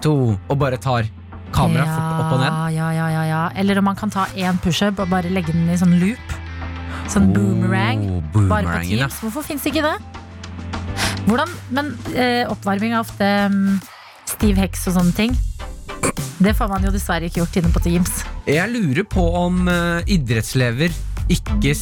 to, 0.00 0.38
og 0.48 0.58
bare 0.62 0.78
tar 0.78 1.10
kameraet 1.54 1.90
fort 1.90 2.20
opp 2.22 2.34
og 2.36 2.42
ned. 2.42 2.58
Ja, 2.76 2.90
ja, 2.96 3.08
ja, 3.14 3.24
ja. 3.28 3.42
Eller 3.58 3.80
om 3.80 3.88
man 3.88 3.98
kan 3.98 4.12
ta 4.12 4.26
én 4.36 4.60
pushup 4.62 5.00
og 5.02 5.10
bare 5.12 5.32
legge 5.32 5.54
den 5.54 5.68
i 5.72 5.78
sånn 5.80 5.96
loop. 6.00 6.36
Sånn 7.08 7.30
boomerang. 7.32 8.04
Oh, 8.36 8.46
Bare 8.50 8.68
på 8.68 8.80
ja. 8.84 9.06
Teams. 9.08 9.20
Hvorfor 9.24 9.46
fins 9.46 9.64
ikke 9.68 9.84
det? 9.84 9.96
Hvordan, 11.28 11.50
men 11.76 11.92
eh, 12.14 12.44
oppvarming 12.48 12.94
er 12.94 13.02
ofte 13.02 13.26
um, 13.48 13.76
stiv 14.28 14.60
heks 14.60 14.86
og 14.88 14.98
sånne 14.98 15.16
ting. 15.16 15.36
Det 16.38 16.54
får 16.56 16.70
man 16.70 16.84
jo 16.86 16.92
dessverre 16.94 17.28
ikke 17.28 17.42
gjort 17.42 17.58
inne 17.60 17.72
på 17.74 17.82
Teams. 17.84 18.22
Jeg 18.48 18.70
lurer 18.72 19.04
på 19.08 19.24
om 19.40 19.66
uh, 19.68 20.00
idrettslever 20.08 20.94
ikke 21.28 21.74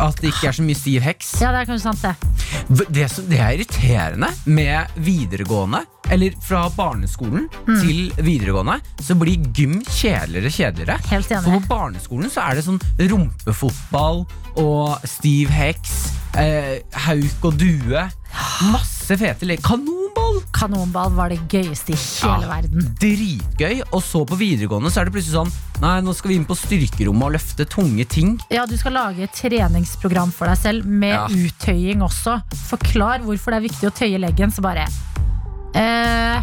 At 0.00 0.20
det 0.22 0.30
ikke 0.30 0.48
er 0.48 0.56
så 0.56 0.64
mye 0.64 0.78
stiv 0.78 1.04
heks. 1.04 1.34
Ja, 1.42 1.50
det 1.52 1.64
er 1.64 1.68
kanskje 1.68 1.90
sant, 1.90 2.04
det. 2.04 2.86
Det, 2.88 3.08
som, 3.12 3.26
det 3.28 3.40
er 3.42 3.58
irriterende 3.58 4.30
med 4.48 4.94
videregående 4.96 5.82
eller 6.10 6.30
fra 6.42 6.68
barneskolen 6.76 7.48
Mm. 7.66 7.80
til 7.80 8.10
videregående, 8.24 8.80
så 9.00 9.14
blir 9.18 9.38
gym 9.54 9.80
kjedeligere 9.86 10.50
kjedeligere. 10.50 10.98
Helt 11.10 11.26
For 11.26 11.60
på 11.60 11.68
barneskolen 11.68 12.30
så 12.30 12.42
er 12.50 12.54
det 12.58 12.64
sånn 12.66 12.80
rumpefotball 12.98 14.26
og 14.60 14.98
Steve 15.08 15.50
Hex, 15.54 16.12
eh, 16.36 16.80
hauk 17.06 17.44
og 17.44 17.56
due. 17.58 18.04
Masse 18.70 19.16
fete 19.18 19.46
leker. 19.48 19.62
Kanonball! 19.66 20.40
Kanonball 20.54 21.10
var 21.16 21.28
det 21.32 21.40
gøyeste 21.50 21.94
i 21.94 21.96
hele 21.96 22.42
Ja. 22.46 22.48
verden. 22.60 22.94
Dritgøy. 23.00 23.82
Og 23.92 24.02
så 24.02 24.24
på 24.26 24.36
videregående 24.38 24.90
så 24.90 25.00
er 25.00 25.04
det 25.06 25.14
plutselig 25.14 25.34
sånn 25.46 25.52
Nei, 25.80 26.00
nå 26.02 26.12
skal 26.14 26.28
vi 26.28 26.34
inn 26.36 26.44
på 26.44 26.54
styrkerommet 26.54 27.22
og 27.24 27.32
løfte 27.32 27.64
tunge 27.66 28.04
ting. 28.06 28.38
Ja, 28.50 28.66
Du 28.66 28.76
skal 28.76 28.92
lage 28.92 29.22
et 29.22 29.32
treningsprogram 29.32 30.30
for 30.30 30.46
deg 30.46 30.58
selv 30.58 30.84
med 30.84 31.14
Ja. 31.14 31.26
uttøying 31.26 32.02
også. 32.02 32.42
Forklar 32.68 33.20
hvorfor 33.24 33.50
det 33.52 33.54
er 33.64 33.68
viktig 33.68 33.88
å 33.88 33.94
tøye 33.96 34.20
leggen, 34.20 34.52
så 34.52 34.60
bare 34.60 34.86
eh, 35.74 36.42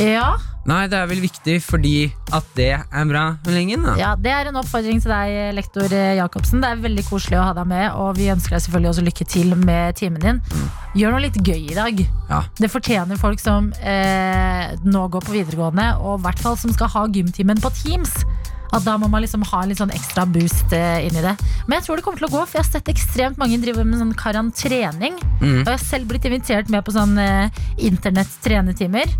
Ja. 0.00 0.36
Nei, 0.68 0.84
det 0.92 0.98
er 1.00 1.06
vel 1.08 1.22
viktig 1.24 1.54
fordi 1.64 2.12
at 2.36 2.44
det 2.54 2.68
er 2.76 3.06
bra 3.08 3.22
med 3.46 3.54
lengen. 3.56 3.82
Da. 3.82 3.94
Ja, 3.98 4.10
Det 4.14 4.30
er 4.30 4.50
en 4.50 4.58
oppfordring 4.60 5.00
til 5.02 5.10
deg, 5.10 5.54
lektor 5.56 5.88
eh, 5.88 6.12
Jacobsen. 6.18 6.60
Det 6.62 6.68
er 6.68 6.82
veldig 6.84 7.04
koselig 7.08 7.38
å 7.40 7.46
ha 7.48 7.54
deg 7.56 7.66
med, 7.66 7.86
og 7.96 8.12
vi 8.20 8.28
ønsker 8.30 8.54
deg 8.54 8.62
selvfølgelig 8.66 8.90
også 8.92 9.06
lykke 9.08 9.26
til 9.32 9.56
med 9.56 9.96
timen 9.98 10.20
din. 10.22 10.42
Gjør 10.94 11.16
noe 11.16 11.24
litt 11.24 11.40
gøy 11.40 11.72
i 11.72 11.74
dag. 11.78 12.04
Ja. 12.28 12.42
Det 12.60 12.70
fortjener 12.70 13.18
folk 13.18 13.40
som 13.42 13.72
eh, 13.80 14.76
nå 14.84 15.06
går 15.10 15.26
på 15.26 15.34
videregående, 15.34 15.94
og 15.98 16.20
i 16.20 16.22
hvert 16.28 16.44
fall 16.44 16.60
som 16.60 16.76
skal 16.76 16.92
ha 16.92 17.06
gymtimen 17.08 17.58
på 17.64 17.72
Teams. 17.80 18.12
At 18.76 18.86
da 18.86 18.96
må 19.00 19.10
man 19.10 19.24
liksom 19.24 19.44
ha 19.50 19.62
en 19.62 19.72
litt 19.72 19.80
sånn 19.82 19.94
ekstra 19.94 20.26
boost 20.30 20.74
inni 20.74 21.10
inn 21.10 21.18
i 21.18 21.24
det. 21.24 21.34
Men 21.66 21.78
jeg 21.78 21.86
tror 21.86 21.98
det 21.98 22.04
kommer 22.06 22.22
til 22.22 22.28
å 22.28 22.32
gå, 22.32 22.42
for 22.44 22.58
jeg 22.58 22.64
har 22.64 22.70
sett 22.70 22.90
ekstremt 22.92 23.40
mange 23.40 23.58
drive 23.62 23.84
med 23.86 24.00
sånn 24.00 24.14
karantrening. 24.18 25.18
Mm. 25.40 25.62
Og 25.62 25.68
jeg 25.68 25.74
har 25.74 25.82
selv 25.82 26.10
blitt 26.10 26.26
invitert 26.28 26.70
med 26.72 26.84
på 26.86 26.94
sånn 26.94 27.16
eh, 27.20 27.62
internett-trenetimer. 27.90 29.10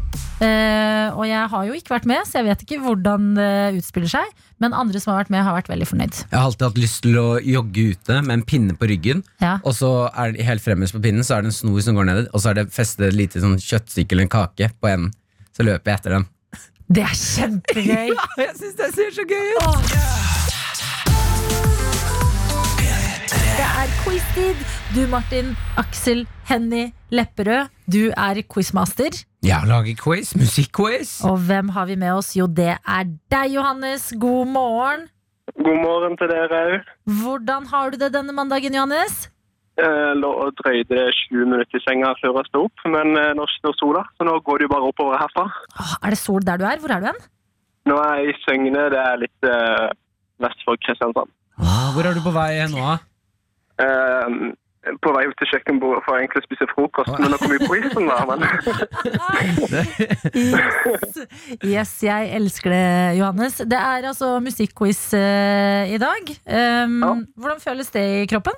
Eh, 0.40 1.08
og 1.12 1.26
jeg 1.28 1.50
har 1.52 1.66
jo 1.68 1.76
ikke 1.76 1.94
vært 1.96 2.08
med, 2.08 2.24
så 2.28 2.40
jeg 2.40 2.48
vet 2.48 2.64
ikke 2.64 2.80
hvordan 2.84 3.32
det 3.36 3.50
utspiller 3.80 4.14
seg. 4.14 4.32
Men 4.60 4.76
andre 4.76 5.00
som 5.00 5.14
har 5.14 5.22
vært 5.22 5.32
med, 5.32 5.44
har 5.44 5.56
vært 5.56 5.70
veldig 5.72 5.88
fornøyd. 5.88 6.22
Jeg 6.26 6.36
har 6.36 6.48
alltid 6.48 6.66
hatt 6.68 6.82
lyst 6.82 7.02
til 7.06 7.20
å 7.20 7.28
jogge 7.40 7.86
ute 7.94 8.18
med 8.26 8.38
en 8.38 8.46
pinne 8.46 8.76
på 8.76 8.90
ryggen. 8.90 9.24
Ja. 9.42 9.56
Og 9.64 9.76
så 9.78 9.92
er 10.10 10.34
det 10.36 10.46
helt 10.48 10.64
fremmest 10.64 10.96
på 10.96 11.02
pinnen 11.04 11.24
Så 11.24 11.36
er 11.36 11.44
det 11.44 11.50
en 11.52 11.56
snor 11.56 11.80
som 11.84 11.96
går 11.96 12.06
ned 12.08 12.26
Og 12.28 12.42
så 12.42 12.50
er 12.50 12.58
det 12.58 12.70
festet 12.74 13.06
et 13.08 13.16
lite 13.16 13.40
sånn 13.42 13.56
kjøttstykke 13.60 14.14
eller 14.14 14.28
en 14.28 14.32
kake 14.32 14.70
på 14.76 14.90
enden. 14.90 15.14
Så 15.56 15.64
løper 15.66 15.92
jeg 15.92 16.00
etter 16.00 16.16
den. 16.18 16.28
Det 16.90 17.03
er 17.07 17.12
kjempegøy! 17.14 18.09
jeg 18.42 18.55
synes 18.59 18.74
det 18.74 18.87
ser 18.96 19.12
så 19.14 19.24
gøy 19.31 19.50
ut! 19.62 19.92
Det 23.61 23.66
er 23.83 23.92
quiz-tid. 24.00 24.64
Du, 24.96 25.05
Martin, 25.12 25.53
Aksel, 25.79 26.24
Henny, 26.48 26.88
Lepperød, 27.14 27.70
du 27.87 28.11
er 28.11 28.42
quizmaster. 28.55 29.20
Jeg 29.46 29.70
lager 29.70 29.94
quiz, 30.03 30.35
musikkquiz. 30.35 31.20
Og 31.31 31.38
hvem 31.46 31.70
har 31.79 31.87
vi 31.87 31.94
med 31.94 32.11
oss? 32.11 32.35
Jo, 32.37 32.50
det 32.50 32.74
er 32.74 33.07
deg, 33.31 33.55
Johannes. 33.55 34.11
God 34.18 34.50
morgen. 34.50 35.07
God 35.62 35.79
morgen 35.87 36.18
til 36.18 36.26
dere 36.35 36.64
òg. 36.64 36.90
Hvordan 37.22 37.70
har 37.70 37.94
du 37.94 38.03
det 38.03 38.11
denne 38.18 38.35
mandagen, 38.35 38.74
Johannes? 38.74 39.29
Jeg 39.78 40.16
lå 40.20 40.30
og 40.44 40.50
drøyde 40.59 41.04
20 41.30 41.44
minutter 41.46 41.78
i 41.78 41.83
senga 41.85 42.11
før 42.20 42.35
jeg 42.40 42.48
sto 42.50 42.64
opp, 42.66 42.83
men 42.90 43.14
eh, 43.16 43.30
nå 43.38 43.46
står 43.54 43.76
sola, 43.78 44.02
så 44.18 44.26
nå 44.26 44.35
går 44.44 44.59
det 44.61 44.66
jo 44.68 44.72
bare 44.74 44.88
oppover 44.90 45.20
herfra. 45.22 45.46
Åh, 45.80 45.92
er 46.04 46.11
det 46.16 46.18
sol 46.20 46.42
der 46.44 46.59
du 46.61 46.64
er? 46.68 46.80
Hvor 46.83 46.92
er 46.96 47.00
du 47.00 47.06
hen? 47.12 47.20
Nå 47.88 47.96
er 48.02 48.16
jeg 48.20 48.35
i 48.35 48.38
Søgne, 48.44 48.83
det 48.92 48.98
er 49.00 49.20
litt 49.22 49.46
eh, 49.48 49.87
vest 50.44 50.66
for 50.66 50.76
Kristiansand. 50.85 51.30
Ah, 51.61 51.92
Hvor 51.94 52.04
er 52.11 52.16
du 52.16 52.20
på 52.24 52.33
vei 52.35 52.50
nå? 52.72 52.80
da? 52.83 52.98
Eh, 53.85 54.28
på 55.04 55.11
vei 55.12 55.26
ut 55.28 55.37
til 55.37 55.48
kjøkkenbordet 55.52 56.02
for 56.06 56.16
å 56.16 56.20
egentlig 56.20 56.40
spise 56.46 56.66
frokost, 56.74 57.12
men 57.20 57.33
nå 57.33 57.38
kommer 57.40 57.64
på 57.68 57.76
isen, 57.80 58.06
da. 58.09 58.18
Men 58.28 58.40
Yes. 60.35 61.18
yes, 61.64 61.92
jeg 62.04 62.30
elsker 62.37 62.72
det, 62.72 62.85
Johannes. 63.20 63.61
Det 63.68 63.76
er 63.80 64.09
altså 64.12 64.35
musikkquiz 64.44 65.02
eh, 65.16 65.92
i 65.94 66.00
dag. 66.00 66.33
Um, 66.48 67.00
Ja. 67.04 67.12
Hvordan 67.40 67.61
føles 67.64 67.90
det 67.96 68.04
i 68.22 68.26
kroppen? 68.30 68.56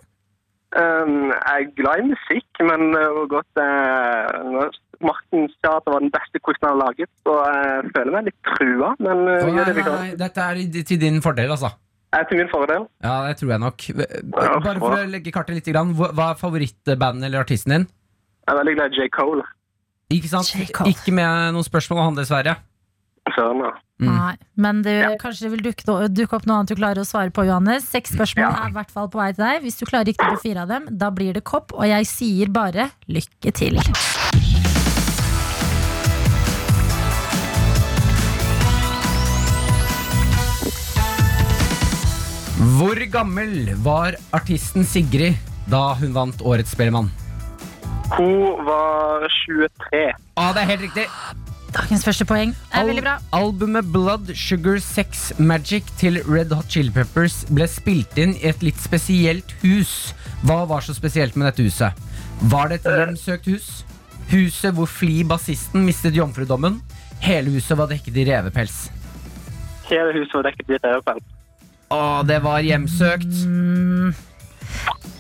Eh, 0.80 1.12
jeg 1.32 1.66
er 1.66 1.70
glad 1.78 2.02
i 2.02 2.08
musikk, 2.10 2.62
men 2.68 2.88
eh, 2.98 3.10
hvor 3.16 3.28
godt 3.36 3.62
eh, 3.62 4.80
Martin 5.02 5.48
sa 5.58 5.76
at 5.78 5.86
det 5.86 5.94
var 5.94 6.04
den 6.04 6.12
beste 6.14 6.42
quizen 6.42 6.66
han 6.68 6.74
har 6.74 6.80
laget, 6.86 7.10
så 7.26 7.38
jeg 7.48 7.94
føler 7.96 8.16
meg 8.16 8.28
litt 8.30 8.50
trua, 8.52 8.92
men 9.02 9.24
eh, 9.26 9.46
nei, 9.46 9.54
gjør 9.56 9.70
det 9.70 9.76
nei, 9.78 9.86
nei, 9.92 10.12
dette 10.24 10.48
er 10.48 10.84
til 10.92 11.00
din 11.02 11.22
fordel, 11.24 11.54
altså. 11.56 11.72
Er 12.12 12.26
til 12.28 12.42
min 12.42 12.50
fordel. 12.52 12.84
Ja, 13.00 13.14
det 13.24 13.38
tror 13.40 13.54
jeg 13.54 13.62
nok. 13.62 13.84
Bare 14.36 14.76
for 14.76 14.98
å 14.98 15.04
legge 15.08 15.32
kartet 15.32 15.56
litt, 15.56 15.70
hva 15.72 16.26
er 16.28 16.40
favorittbandet 16.40 17.28
eller 17.30 17.40
artisten 17.40 17.72
din? 17.72 17.86
Jeg 18.42 18.52
er 18.52 18.58
veldig 18.58 18.74
glad 18.76 18.92
i 18.92 19.00
J. 19.00 19.08
Cole. 19.14 19.46
Ikke 20.12 20.28
sant? 20.28 20.50
Cole. 20.76 20.92
Ikke 20.92 21.14
med 21.16 21.54
noen 21.56 21.64
spørsmål 21.64 22.02
om 22.02 22.10
han, 22.10 22.18
dessverre. 22.20 22.58
Søren, 23.36 23.64
ja. 23.66 23.72
Mm. 24.02 24.08
Nei, 24.10 24.32
men 24.58 24.80
det, 24.82 24.96
kanskje 25.22 25.46
det 25.46 25.50
vil 25.52 25.64
dukke, 25.68 25.96
dukke 26.10 26.34
opp 26.34 26.46
noe 26.48 26.56
annet 26.58 26.72
du 26.72 26.78
klarer 26.80 27.04
å 27.04 27.06
svare 27.06 27.30
på, 27.30 27.44
Johannes. 27.46 27.86
Seks 27.86 28.16
spørsmål 28.16 28.48
Ja. 28.48 28.64
er 28.64 28.72
i 28.72 28.76
hvert 28.78 28.90
fall 28.90 29.08
på 29.12 29.20
vei 29.20 29.30
til 29.32 29.44
deg. 29.44 29.62
Hvis 29.62 29.78
du 29.78 29.86
klarer 29.86 30.10
riktig 30.10 30.26
på 30.26 30.40
fire 30.42 30.64
av 30.66 30.68
dem, 30.68 30.88
da 30.90 31.10
blir 31.10 31.32
det 31.38 31.44
kopp. 31.44 31.72
Og 31.72 31.86
jeg 31.86 32.06
sier 32.10 32.50
bare 32.50 32.90
lykke 33.06 33.52
til. 33.54 33.78
Hvor 42.78 42.98
gammel 43.12 43.72
var 43.84 44.16
artisten 44.36 44.84
Sigrid 44.86 45.38
da 45.70 45.92
hun 45.98 46.12
vant 46.14 46.42
Årets 46.46 46.74
Spellemann? 46.74 47.10
Hun 48.12 48.64
var 48.66 49.24
23. 49.46 50.02
Ah, 50.36 50.52
det 50.52 50.62
er 50.64 50.70
helt 50.74 50.84
riktig. 50.86 51.06
Dagens 51.72 52.02
første 52.04 52.26
poeng 52.28 52.50
er 52.68 52.80
Al- 52.82 52.88
veldig 52.90 53.02
bra. 53.06 53.14
Albumet 53.32 53.86
Blood 53.94 54.32
Sugar 54.36 54.78
Sex 54.84 55.30
Magic 55.40 55.88
til 56.00 56.18
Red 56.28 56.52
Hot 56.52 56.68
Chili 56.68 56.92
Peppers 56.92 57.42
ble 57.48 57.64
spilt 57.70 58.18
inn 58.20 58.34
i 58.36 58.48
et 58.50 58.60
litt 58.64 58.80
spesielt 58.82 59.54
hus. 59.62 60.12
Hva 60.44 60.62
var 60.68 60.84
så 60.84 60.92
spesielt 60.96 61.36
med 61.38 61.48
dette 61.48 61.64
huset? 61.64 61.96
Var 62.52 62.68
det 62.72 62.80
et 62.82 62.90
hjemsøkt 62.92 63.48
hus? 63.48 63.70
Huset 64.32 64.74
hvor 64.76 64.88
Flea, 64.88 65.24
bassisten, 65.28 65.84
mistet 65.86 66.16
jomfrudommen? 66.16 66.80
Hele 67.22 67.52
huset 67.54 67.78
var 67.78 67.88
dekket 67.90 68.16
i 68.20 68.26
revepels. 68.28 68.90
Hele 69.88 70.12
huset 70.16 70.34
var 70.38 70.48
dekket 70.50 70.74
i 70.76 70.80
revepels. 70.82 71.24
Å, 71.92 72.00
det 72.26 72.38
var 72.44 72.60
hjemsøkt. 72.64 73.32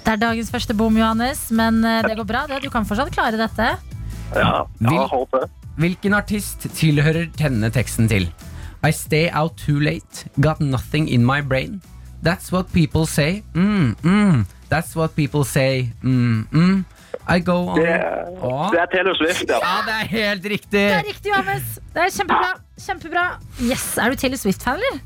Det 0.02 0.10
er 0.10 0.20
dagens 0.20 0.50
første 0.50 0.74
bom, 0.76 0.96
Johannes, 0.98 1.46
men 1.54 1.80
eh, 1.84 2.00
det 2.08 2.16
går 2.18 2.26
bra. 2.28 2.44
det. 2.50 2.62
Du 2.64 2.70
kan 2.72 2.84
fortsatt 2.88 3.12
klare 3.14 3.38
dette. 3.40 3.68
Ja, 4.34 4.64
jeg 4.80 4.88
håper 4.88 5.12
håper. 5.12 5.50
Hvilken 5.80 6.14
artist 6.14 6.66
tilhører 6.76 7.30
denne 7.38 7.70
teksten 7.72 8.08
til? 8.10 8.28
I 8.84 8.90
stay 8.92 9.28
out 9.32 9.56
too 9.56 9.78
late, 9.80 10.26
got 10.40 10.60
nothing 10.60 11.08
in 11.08 11.24
my 11.24 11.40
brain. 11.40 11.80
That's 12.22 12.52
what 12.52 12.72
people 12.72 13.06
say. 13.06 13.42
Mm, 13.54 13.94
mm. 14.02 14.44
That's 14.70 14.94
what 14.96 15.14
people 15.16 15.44
say. 15.44 15.92
Mm, 16.02 16.46
mm. 16.52 16.84
I 17.28 17.38
go 17.40 17.68
on 17.68 17.78
Det, 17.78 17.88
er- 17.88 18.70
det 18.72 18.80
er 18.80 18.86
Taylor 18.92 19.14
Swift, 19.14 19.44
ja. 19.48 19.58
Ja, 19.62 19.74
det 19.86 19.94
er 20.00 20.06
helt 20.10 20.44
riktig! 20.44 20.70
Det 20.72 20.98
er 20.98 21.06
riktig, 21.08 21.30
Johannes. 21.30 21.78
Det 21.94 22.02
er 22.02 22.10
kjempebra. 22.16 22.52
Kjempebra. 22.86 23.24
Yes, 23.62 23.84
Er 23.98 24.10
du 24.10 24.16
Taylor 24.16 24.36
Swift-fan, 24.40 24.74
eller? 24.80 25.00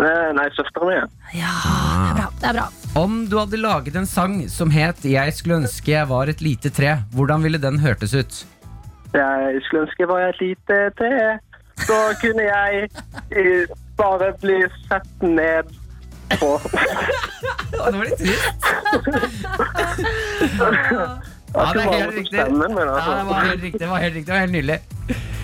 Eh, 0.00 0.32
Nei, 0.36 0.46
søsteren 0.56 0.88
min. 0.88 1.10
Ja, 1.34 1.50
det 1.60 2.10
er 2.10 2.14
bra. 2.20 2.28
Det 2.40 2.48
er 2.48 2.52
bra. 2.60 2.68
Om 3.00 3.26
du 3.30 3.36
hadde 3.38 3.58
laget 3.60 3.96
en 3.96 4.06
sang 4.06 4.48
som 4.50 4.70
het 4.74 5.04
Jeg 5.06 5.34
skulle 5.36 5.60
ønske 5.62 5.92
jeg 5.92 6.08
var 6.10 6.26
et 6.32 6.40
lite 6.42 6.70
tre, 6.74 6.96
hvordan 7.14 7.42
ville 7.44 7.58
den 7.62 7.78
hørtes 7.78 8.14
ut? 8.14 8.44
Jeg 9.14 9.60
skulle 9.64 9.82
ønske 9.86 10.02
jeg 10.04 10.08
var 10.08 10.20
et 10.28 10.40
lite 10.40 10.76
tre. 10.98 11.38
Så 11.80 11.96
kunne 12.22 12.42
jeg 12.42 12.88
eh, 13.36 13.66
bare 13.98 14.32
bli 14.42 14.58
sett 14.88 15.22
ned 15.22 15.62
på. 16.40 16.50
Å, 16.54 17.90
det 17.90 17.98
var 17.98 18.04
litt 18.04 18.20
trist. 18.20 18.66
Ja, 21.50 21.64
det 21.74 21.84
var 21.86 21.94
helt 21.98 22.14
riktig. 22.16 22.26
stemmen, 22.38 22.74
men 22.74 22.78
Ja, 22.78 22.84
det 22.84 22.90
altså. 22.94 23.24
var 23.30 23.40
helt 23.48 23.62
riktig. 23.62 23.80
Det 23.80 23.88
var 23.88 23.98
helt 23.98 24.14
riktig, 24.14 24.26
det 24.26 24.34
var 24.34 24.40
helt 24.40 24.52
nydelig. 24.52 24.78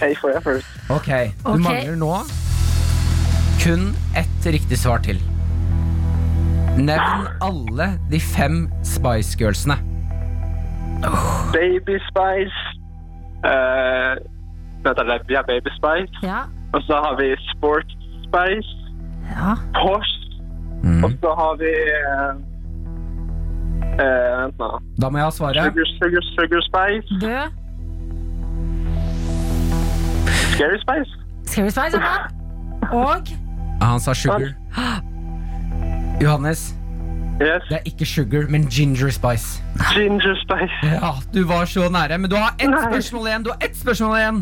Hey 0.00 0.14
for 0.20 0.40
først. 0.44 0.66
Ok, 0.90 1.06
du 1.06 1.50
Ok. 1.50 1.58
mangler 1.64 1.96
nå 1.96 2.12
kun 3.64 3.96
ett 4.16 4.46
riktig 4.46 4.78
svar 4.78 4.98
til. 5.02 5.18
Nevn 6.78 7.26
alle 7.42 7.86
de 8.10 8.20
fem 8.20 8.68
Spice 8.84 9.38
Girlsene. 9.38 9.76
Baby 11.52 11.96
Spice. 12.08 12.75
Uh, 13.46 14.12
vi 15.28 15.34
har 15.34 15.42
Baby 15.46 15.70
Spice. 15.78 16.12
Ja. 16.22 16.40
Og 16.74 16.82
så 16.82 16.94
har 17.04 17.16
vi 17.20 17.26
Sports 17.52 17.94
Spice. 18.26 18.70
ja. 19.30 19.52
Posh. 19.80 20.12
Mm. 20.82 21.04
Og 21.04 21.10
så 21.10 21.30
har 21.40 21.56
vi 21.62 21.72
eh, 21.98 22.32
eh, 24.04 24.42
Vent 24.42 24.58
nå. 24.58 24.68
Da 25.02 25.08
må 25.10 25.18
jeg 25.18 25.24
ha 25.24 25.30
svaret. 25.30 25.56
Sugar, 25.56 25.86
sugar, 25.98 26.22
sugar 26.36 26.60
Spice. 26.68 27.08
Bø. 27.22 27.38
Scary 30.54 30.78
Spice. 30.84 31.10
Scary 31.44 31.70
Spice, 31.70 31.98
ja. 31.98 32.16
Og 33.02 33.26
Han 33.82 34.00
sa 34.00 34.14
sugar. 34.14 34.40
Johannes, 36.22 36.75
Yes. 37.36 37.62
det 37.68 37.76
er 37.76 37.84
ikke 37.90 38.06
sugar, 38.08 38.46
men 38.48 38.62
ginger 38.72 39.10
spice. 39.12 39.60
Ginger 39.94 40.34
Spice. 40.40 40.78
Ja, 40.88 41.10
Du 41.34 41.42
var 41.44 41.64
så 41.68 41.88
nære, 41.92 42.18
men 42.18 42.30
du 42.30 42.36
har 42.36 42.54
ett 42.58 42.70
Nei. 42.70 42.80
spørsmål 42.88 43.26
igjen. 43.28 43.42
Du 43.44 43.50
har 43.52 43.58
ett 43.60 43.76
spørsmål 43.76 44.16
igjen 44.16 44.38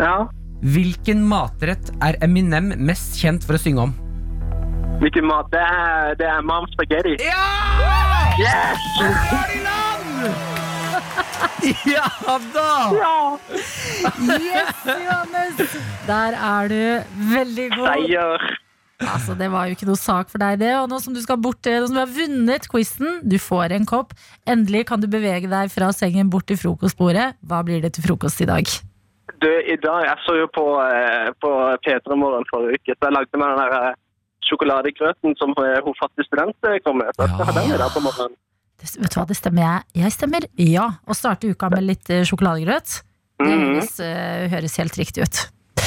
Ja. 0.00 0.16
Hvilken 0.64 1.22
matrett 1.28 1.90
er 2.02 2.16
Eminem 2.24 2.72
mest 2.78 3.20
kjent 3.20 3.44
for 3.46 3.54
å 3.54 3.58
synge 3.60 3.80
om? 3.84 3.94
Hvilken 5.02 5.26
mat? 5.26 5.46
Det 5.52 5.60
er, 5.60 6.14
det 6.18 6.26
er 6.26 6.42
mom 6.42 6.66
spaghetti. 6.72 7.16
Ja! 7.22 7.44
Yes! 8.38 8.80
Ja 11.88 12.08
da! 12.52 12.70
Ja! 12.92 13.38
Yes, 14.20 14.82
Johannes! 14.84 15.76
Der 16.06 16.36
er 16.36 16.68
du 16.68 16.82
veldig 17.34 17.68
god. 17.76 17.88
Seier. 17.88 18.44
Altså, 19.10 19.34
det 19.38 19.50
var 19.52 19.66
jo 19.68 19.74
ikke 19.76 19.86
noe 19.88 19.98
sak 20.00 20.30
for 20.32 20.38
deg, 20.42 20.58
det. 20.62 20.72
Og 20.80 20.88
nå 20.90 20.98
som 21.02 21.14
du 21.14 21.20
skal 21.22 21.36
bort 21.42 21.60
til, 21.64 21.80
nå 21.82 21.86
som 21.90 21.96
du 21.98 22.02
har 22.02 22.12
vunnet 22.14 22.68
quizen, 22.70 23.20
du 23.26 23.36
får 23.42 23.74
en 23.76 23.86
kopp. 23.86 24.14
Endelig 24.48 24.86
kan 24.88 25.00
du 25.02 25.06
bevege 25.10 25.50
deg 25.50 25.70
fra 25.72 25.90
sengen 25.92 26.30
bort 26.32 26.46
til 26.50 26.56
frokostbordet. 26.60 27.34
Hva 27.44 27.62
blir 27.66 27.82
det 27.84 27.92
til 27.96 28.06
frokost 28.06 28.40
i 28.44 28.48
dag? 28.48 28.64
Du, 29.40 29.48
i 29.50 29.76
dag, 29.80 30.04
jeg 30.08 30.16
så 30.24 30.36
jo 30.38 30.46
på, 30.54 30.64
eh, 30.84 31.30
på 31.42 31.50
P3 31.84 32.16
Morgen 32.16 32.44
forrige 32.50 32.78
uke, 32.80 32.94
så 32.96 33.08
jeg 33.08 33.16
lagde 33.16 33.40
meg 33.40 33.52
den 33.54 33.60
der 33.64 33.76
eh, 33.90 33.94
sjokoladegrøten 34.48 35.36
som 35.40 35.54
eh, 35.60 35.78
hun 35.84 35.96
fattige 36.00 36.26
student 36.28 36.68
eh, 36.68 36.78
kom 36.84 37.00
med. 37.00 37.10
Så 37.16 37.24
jeg 37.26 37.34
skal 37.34 37.48
ha 37.50 37.56
den 37.60 37.74
i 37.74 37.80
dag 37.80 37.92
på 37.96 38.02
morgenen. 38.04 38.36
Det, 38.80 38.90
vet 39.00 39.12
du 39.14 39.18
hva, 39.20 39.26
det 39.30 39.36
stemmer 39.38 39.64
jeg. 39.64 39.84
Jeg 40.04 40.12
stemmer 40.16 40.46
ja. 40.60 40.86
Å 41.08 41.16
starte 41.16 41.50
uka 41.52 41.70
med 41.72 41.86
litt 41.88 42.10
eh, 42.12 42.24
sjokoladegrøt, 42.28 43.00
det 43.40 43.50
Mhm. 43.50 43.64
høres, 43.74 43.96
eh, 44.00 44.44
høres 44.52 44.76
helt 44.78 44.96
riktig 45.00 45.24
ut. 45.26 45.40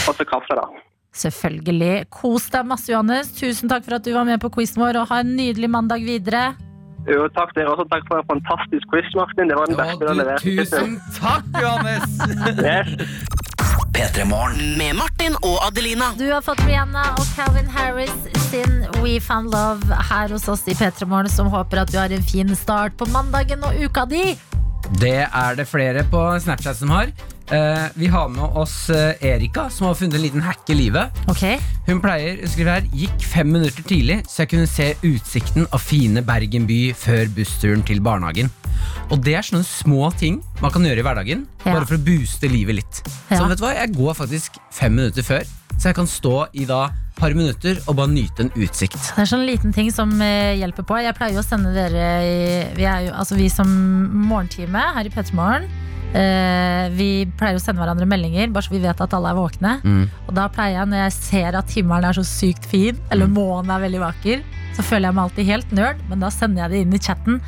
Og 0.08 0.16
så 0.18 0.26
kaffe, 0.28 0.56
da. 0.58 0.66
Selvfølgelig. 1.18 2.08
Kos 2.14 2.48
deg 2.54 2.68
masse, 2.70 2.92
Johannes. 2.92 3.34
Tusen 3.38 3.72
takk 3.72 3.86
for 3.88 3.98
at 3.98 4.06
du 4.06 4.14
var 4.14 4.28
med 4.28 4.42
på 4.44 4.52
quizen 4.54 4.84
vår, 4.84 5.02
og 5.02 5.12
ha 5.12 5.24
en 5.24 5.36
nydelig 5.38 5.70
mandag 5.74 6.06
videre. 6.06 6.52
Jo, 7.08 7.26
takk 7.36 7.54
dere 7.56 7.72
også. 7.72 7.88
Takk 7.92 8.06
for 8.10 8.22
en 8.22 8.30
fantastisk 8.34 8.90
quiz, 8.92 9.08
Martin. 9.16 9.50
Det 9.50 9.58
var 9.58 9.72
den 9.72 9.80
beste 9.80 10.04
du 10.04 10.10
har 10.12 10.20
levert. 10.22 10.44
tusen 10.44 10.98
takk, 11.20 11.52
Johannes! 11.56 12.08
Yes. 12.68 12.90
P3 13.98 14.26
Med 14.78 14.94
Martin 14.96 15.36
og 15.42 15.58
Adelina. 15.66 16.12
Du 16.20 16.28
har 16.30 16.44
fått 16.46 16.60
Rihanna 16.68 17.02
og 17.18 17.26
Calvin 17.34 17.70
Harris 17.74 18.14
sin 18.52 18.84
We 19.02 19.18
Found 19.20 19.50
Love 19.50 19.90
her 20.12 20.30
hos 20.30 20.48
oss 20.48 20.68
i 20.68 20.76
P3 20.78 21.08
Morgen, 21.10 21.30
som 21.30 21.50
håper 21.50 21.82
at 21.82 21.92
du 21.92 21.98
har 21.98 22.14
en 22.14 22.24
fin 22.24 22.54
start 22.56 22.98
på 22.98 23.08
mandagen 23.10 23.66
og 23.66 23.74
uka 23.82 24.06
di. 24.06 24.36
Det 24.96 25.18
er 25.28 25.58
det 25.58 25.68
flere 25.68 26.06
på 26.08 26.22
Snapchat 26.42 26.78
som 26.80 26.94
har. 26.96 27.12
Uh, 27.48 27.88
vi 27.96 28.10
har 28.12 28.28
med 28.28 28.58
oss 28.60 28.90
eh, 28.92 29.16
Erika, 29.24 29.70
som 29.72 29.88
har 29.88 29.96
funnet 29.96 30.18
en 30.18 30.24
liten 30.26 30.44
hack 30.44 30.68
i 30.68 30.76
livet. 30.76 31.16
Okay. 31.32 31.62
Hun 31.88 32.02
pleier 32.04 32.42
å 32.44 32.50
skrive 32.52 32.74
her 32.76 32.90
Gikk 32.92 33.24
fem 33.24 33.48
minutter 33.56 33.86
tidlig, 33.88 34.18
så 34.28 34.44
jeg 34.44 34.52
kunne 34.52 34.68
se 34.68 34.90
utsikten 35.08 35.68
av 35.72 35.80
fine 35.80 36.24
Bergen 36.28 36.68
by 36.68 36.80
før 36.98 37.32
bussturen 37.38 37.86
til 37.88 38.04
barnehagen. 38.04 38.52
Og 39.08 39.22
det 39.24 39.38
er 39.40 39.48
sånne 39.48 39.64
små 39.68 40.10
ting 40.20 40.42
man 40.60 40.74
kan 40.76 40.84
gjøre 40.84 41.00
i 41.00 41.08
hverdagen, 41.08 41.46
Ja. 41.64 41.78
bare 41.78 41.88
for 41.88 41.96
å 41.96 42.04
booste 42.04 42.52
livet 42.52 42.82
litt. 42.82 43.02
Ja. 43.30 43.38
Så 43.40 43.48
vet 43.48 43.62
du 43.62 43.64
hva, 43.64 43.74
jeg 43.80 43.96
går 43.96 44.20
faktisk 44.20 44.60
fem 44.76 44.96
minutter 45.00 45.24
før, 45.24 45.48
så 45.78 45.92
jeg 45.92 45.98
kan 46.00 46.10
stå 46.10 46.48
i 46.58 46.66
da 46.70 46.88
par 47.18 47.34
minutter 47.38 47.80
og 47.88 47.98
bare 47.98 48.12
nyte 48.12 48.46
en 48.46 48.54
utsikt. 48.58 48.98
Det 49.16 49.24
er 49.24 49.30
sånn 49.30 49.46
liten 49.48 49.74
ting 49.74 49.90
som 49.94 50.12
eh, 50.22 50.58
hjelper 50.60 50.86
på. 50.88 51.00
Jeg 51.02 51.16
pleier 51.18 51.38
jo 51.38 51.42
å 51.42 51.46
sende 51.46 51.74
dere 51.74 52.08
Vi 52.78 52.86
er 52.86 53.08
jo, 53.08 53.14
altså 53.18 53.38
vi 53.38 53.50
som 53.50 53.70
morgentime 54.28 54.84
her 54.98 55.10
i 55.10 55.14
P3 55.14 55.38
Morgen. 55.38 55.68
eh, 56.18 56.90
vi 56.98 57.10
pleier 57.38 57.58
å 57.58 57.62
sende 57.62 57.82
hverandre 57.82 58.08
meldinger, 58.10 58.52
bare 58.54 58.68
så 58.68 58.74
vi 58.74 58.84
vet 58.84 59.02
at 59.04 59.16
alle 59.18 59.34
er 59.34 59.40
våkne. 59.40 59.74
Mm. 59.84 60.04
Og 60.28 60.36
da 60.38 60.48
pleier 60.54 60.80
jeg, 60.80 60.92
når 60.94 61.04
jeg 61.04 61.16
ser 61.18 61.58
at 61.60 61.74
himmelen 61.76 62.10
er 62.10 62.20
så 62.20 62.26
sykt 62.26 62.70
fin, 62.70 63.02
eller 63.12 63.30
månen 63.30 63.74
er 63.74 63.84
veldig 63.88 64.04
vakker, 64.06 64.46
så 64.78 64.86
føler 64.86 65.10
jeg 65.10 65.18
meg 65.18 65.26
alltid 65.26 65.50
helt 65.52 65.74
nerd, 65.74 66.06
men 66.10 66.22
da 66.22 66.30
sender 66.34 66.66
jeg 66.66 66.74
det 66.74 66.84
inn 66.86 66.94
i 66.94 67.02
chatten. 67.02 67.42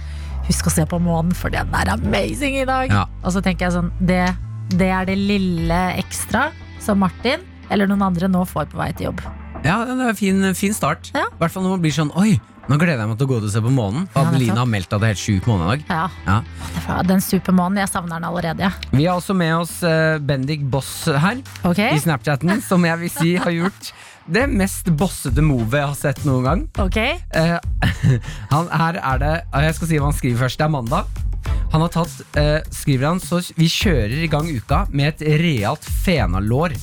Husk 0.50 0.66
å 0.66 0.74
se 0.74 0.86
på 0.90 0.98
månen, 1.02 1.36
for 1.38 1.54
den 1.54 1.70
er 1.78 1.94
amazing 1.94 2.58
i 2.58 2.66
dag. 2.66 2.90
Ja. 2.90 3.06
Og 3.22 3.36
så 3.36 3.44
tenker 3.46 3.68
jeg 3.68 3.78
sånn, 3.78 3.94
det, 4.02 4.24
det 4.74 4.90
er 4.90 5.06
det 5.06 5.18
lille 5.22 5.80
ekstra 6.02 6.50
som 6.82 7.02
Martin 7.06 7.46
eller 7.70 7.90
noen 7.90 8.08
andre 8.12 8.30
nå 8.32 8.46
får 8.50 8.72
på 8.72 8.80
vei 8.80 8.92
til 8.94 9.10
jobb. 9.10 9.26
Ja, 9.66 9.82
det 9.84 9.98
er 9.98 10.14
en 10.14 10.16
fin, 10.16 10.54
fin 10.56 10.76
start. 10.76 11.12
Ja. 11.16 11.26
I 11.28 11.42
hvert 11.42 11.52
fall 11.52 11.66
når 11.66 11.76
man 11.76 11.84
blir 11.84 11.92
sånn 11.92 12.14
Oi, 12.20 12.38
nå 12.70 12.78
gleder 12.78 13.02
jeg 13.02 13.10
meg 13.10 13.18
til 13.20 13.26
å 13.26 13.30
gå 13.32 13.40
ut 13.42 13.48
og 13.48 13.52
se 13.52 13.62
på 13.66 13.72
månen. 13.74 14.06
For 14.14 14.24
Ja, 14.24 14.30
Adelina 14.32 14.62
har 14.62 14.70
meldt 14.70 14.92
at 14.94 15.02
det 15.02 15.08
er 15.08 15.16
helt 15.16 15.22
sjuk 15.24 15.48
måne 15.50 15.66
i 15.66 15.72
dag. 15.72 15.88
Ja, 15.90 16.04
Ja. 16.30 17.00
Den 17.10 17.22
supermånen, 17.22 17.82
jeg 17.82 17.90
savner 17.90 18.20
den 18.20 18.28
allerede. 18.30 18.70
Ja. 18.70 18.72
Vi 18.92 19.06
har 19.06 19.18
også 19.18 19.34
med 19.38 19.56
oss 19.58 19.82
eh, 19.84 20.20
Bendik 20.20 20.62
Boss 20.70 21.08
her 21.10 21.42
okay. 21.64 21.96
i 21.96 22.00
Snapchatten, 22.00 22.62
som 22.66 22.86
jeg 22.86 23.02
vil 23.04 23.12
si 23.14 23.36
har 23.42 23.52
gjort 23.52 23.92
det 24.30 24.46
mest 24.54 24.92
bossete 24.94 25.42
movet 25.42 25.80
jeg 25.80 25.90
har 25.90 25.98
sett 25.98 26.22
noen 26.28 26.46
gang. 26.46 26.68
ok 26.78 27.00
Uh, 27.30 27.58
han, 28.54 28.70
her 28.74 28.98
er 28.98 29.20
det 29.22 29.34
eh, 29.54 29.66
Jeg 29.68 29.76
skal 29.78 29.90
si 29.90 30.00
hva 30.00 30.10
han 30.10 30.18
skriver 30.18 30.44
først. 30.46 30.60
Det 30.62 30.66
er 30.66 30.74
mandag. 30.74 31.10
Han 31.74 31.84
har 31.86 31.92
tatt, 31.94 32.16
uh, 32.38 32.60
skriver 32.74 33.12
han, 33.12 33.22
så 33.22 33.42
vi 33.58 33.70
kjører 33.70 34.18
i 34.26 34.30
gang 34.30 34.50
uka 34.50 34.86
med 34.94 35.16
et 35.16 35.42
realt 35.42 35.86
fenalår. 36.06 36.78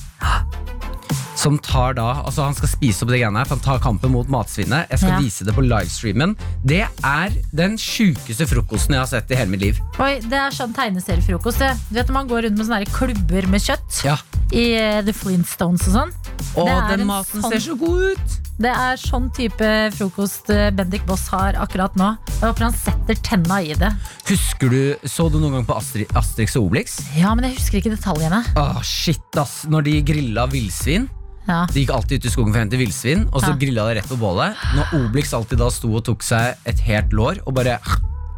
Som 1.47 1.61
tar 1.63 1.95
da, 1.95 2.09
altså 2.27 2.43
Han 2.43 2.57
skal 2.59 2.69
spise 2.73 3.05
opp 3.05 3.13
det 3.13 3.21
greiene 3.21 3.39
her, 3.39 3.47
for 3.47 3.55
han 3.55 3.63
tar 3.63 3.79
kampen 3.85 4.11
mot 4.11 4.27
matsvinnet. 4.33 4.89
Jeg 4.91 4.99
skal 4.99 5.13
Ja. 5.15 5.19
vise 5.23 5.45
det 5.47 5.55
på 5.55 5.63
livestreamen. 5.63 6.35
Det 6.67 6.81
er 7.05 7.31
den 7.55 7.77
sjukeste 7.79 8.49
frokosten 8.51 8.97
jeg 8.97 8.99
har 9.05 9.07
sett 9.07 9.31
i 9.31 9.37
hele 9.39 9.51
mitt 9.53 9.61
liv. 9.63 9.79
Oi, 10.01 10.19
Det 10.27 10.33
er 10.35 10.51
sånn 10.51 10.75
tegneseriefrokost. 10.75 11.59
det. 11.59 11.77
Du 11.89 11.95
vet 11.95 12.09
når 12.09 12.13
man 12.19 12.29
går 12.29 12.43
rundt 12.49 12.59
med 12.59 12.67
sånne 12.67 12.81
her 12.83 12.91
klubber 12.91 13.47
med 13.49 13.61
kjøtt 13.63 14.05
Ja. 14.05 14.17
i 14.51 14.75
eh, 14.75 15.03
The 15.03 15.13
Flintstones 15.13 15.87
og 15.87 15.95
sånn? 15.95 16.11
Og 16.57 16.67
Det 16.67 16.75
er 16.75 16.89
den 16.97 17.01
en 17.03 17.07
maten 17.07 17.43
sånn- 17.43 17.53
ser 17.53 17.63
så 17.71 17.79
god 17.79 18.03
ut! 18.03 18.41
Det 18.59 18.73
er 18.75 18.97
sånn 18.97 19.31
type 19.37 19.93
frokost 19.95 20.51
eh, 20.51 20.71
Bendik 20.71 21.07
Boss 21.07 21.29
har 21.29 21.53
akkurat 21.53 21.95
nå. 21.95 22.17
Jeg 22.41 22.55
håper 22.55 22.59
han 22.65 22.73
setter 22.73 23.15
tenna 23.23 23.61
i 23.63 23.75
det. 23.75 23.93
Husker 24.27 24.69
du, 24.71 24.97
Så 25.07 25.31
du 25.31 25.39
noen 25.39 25.53
gang 25.53 25.65
på 25.67 25.77
Astri, 25.77 26.07
Asterix 26.17 26.57
og 26.57 26.71
Obelix? 26.73 27.03
Ja, 27.15 27.35
men 27.37 27.45
jeg 27.45 27.59
husker 27.59 27.79
ikke 27.81 27.97
detaljene. 27.97 28.43
Åh, 28.57 28.83
shit 28.83 29.21
ass, 29.37 29.65
Når 29.69 29.85
de 29.85 30.03
grilla 30.03 30.47
villsvin 30.49 31.09
Ja. 31.47 31.65
De 31.73 31.81
gikk 31.85 31.93
alltid 31.95 32.19
ut 32.21 32.29
i 32.31 32.35
skogen 32.35 32.53
for 32.53 32.59
å 32.61 32.65
hente 32.65 32.81
villsvin, 32.81 33.29
og 33.33 33.41
så 33.43 33.53
Ja. 33.55 33.57
grilla 33.61 33.89
de 33.89 34.01
rett 34.01 34.09
på 34.11 34.19
bålet. 34.19 34.55
Når 34.75 34.95
Obelix 35.01 35.33
alltid 35.35 35.59
da 35.59 35.71
sto 35.71 35.95
og 35.97 36.05
tok 36.05 36.23
seg 36.23 36.57
et 36.67 36.81
helt 36.81 37.11
lår 37.13 37.41
og 37.47 37.55
bare 37.55 37.79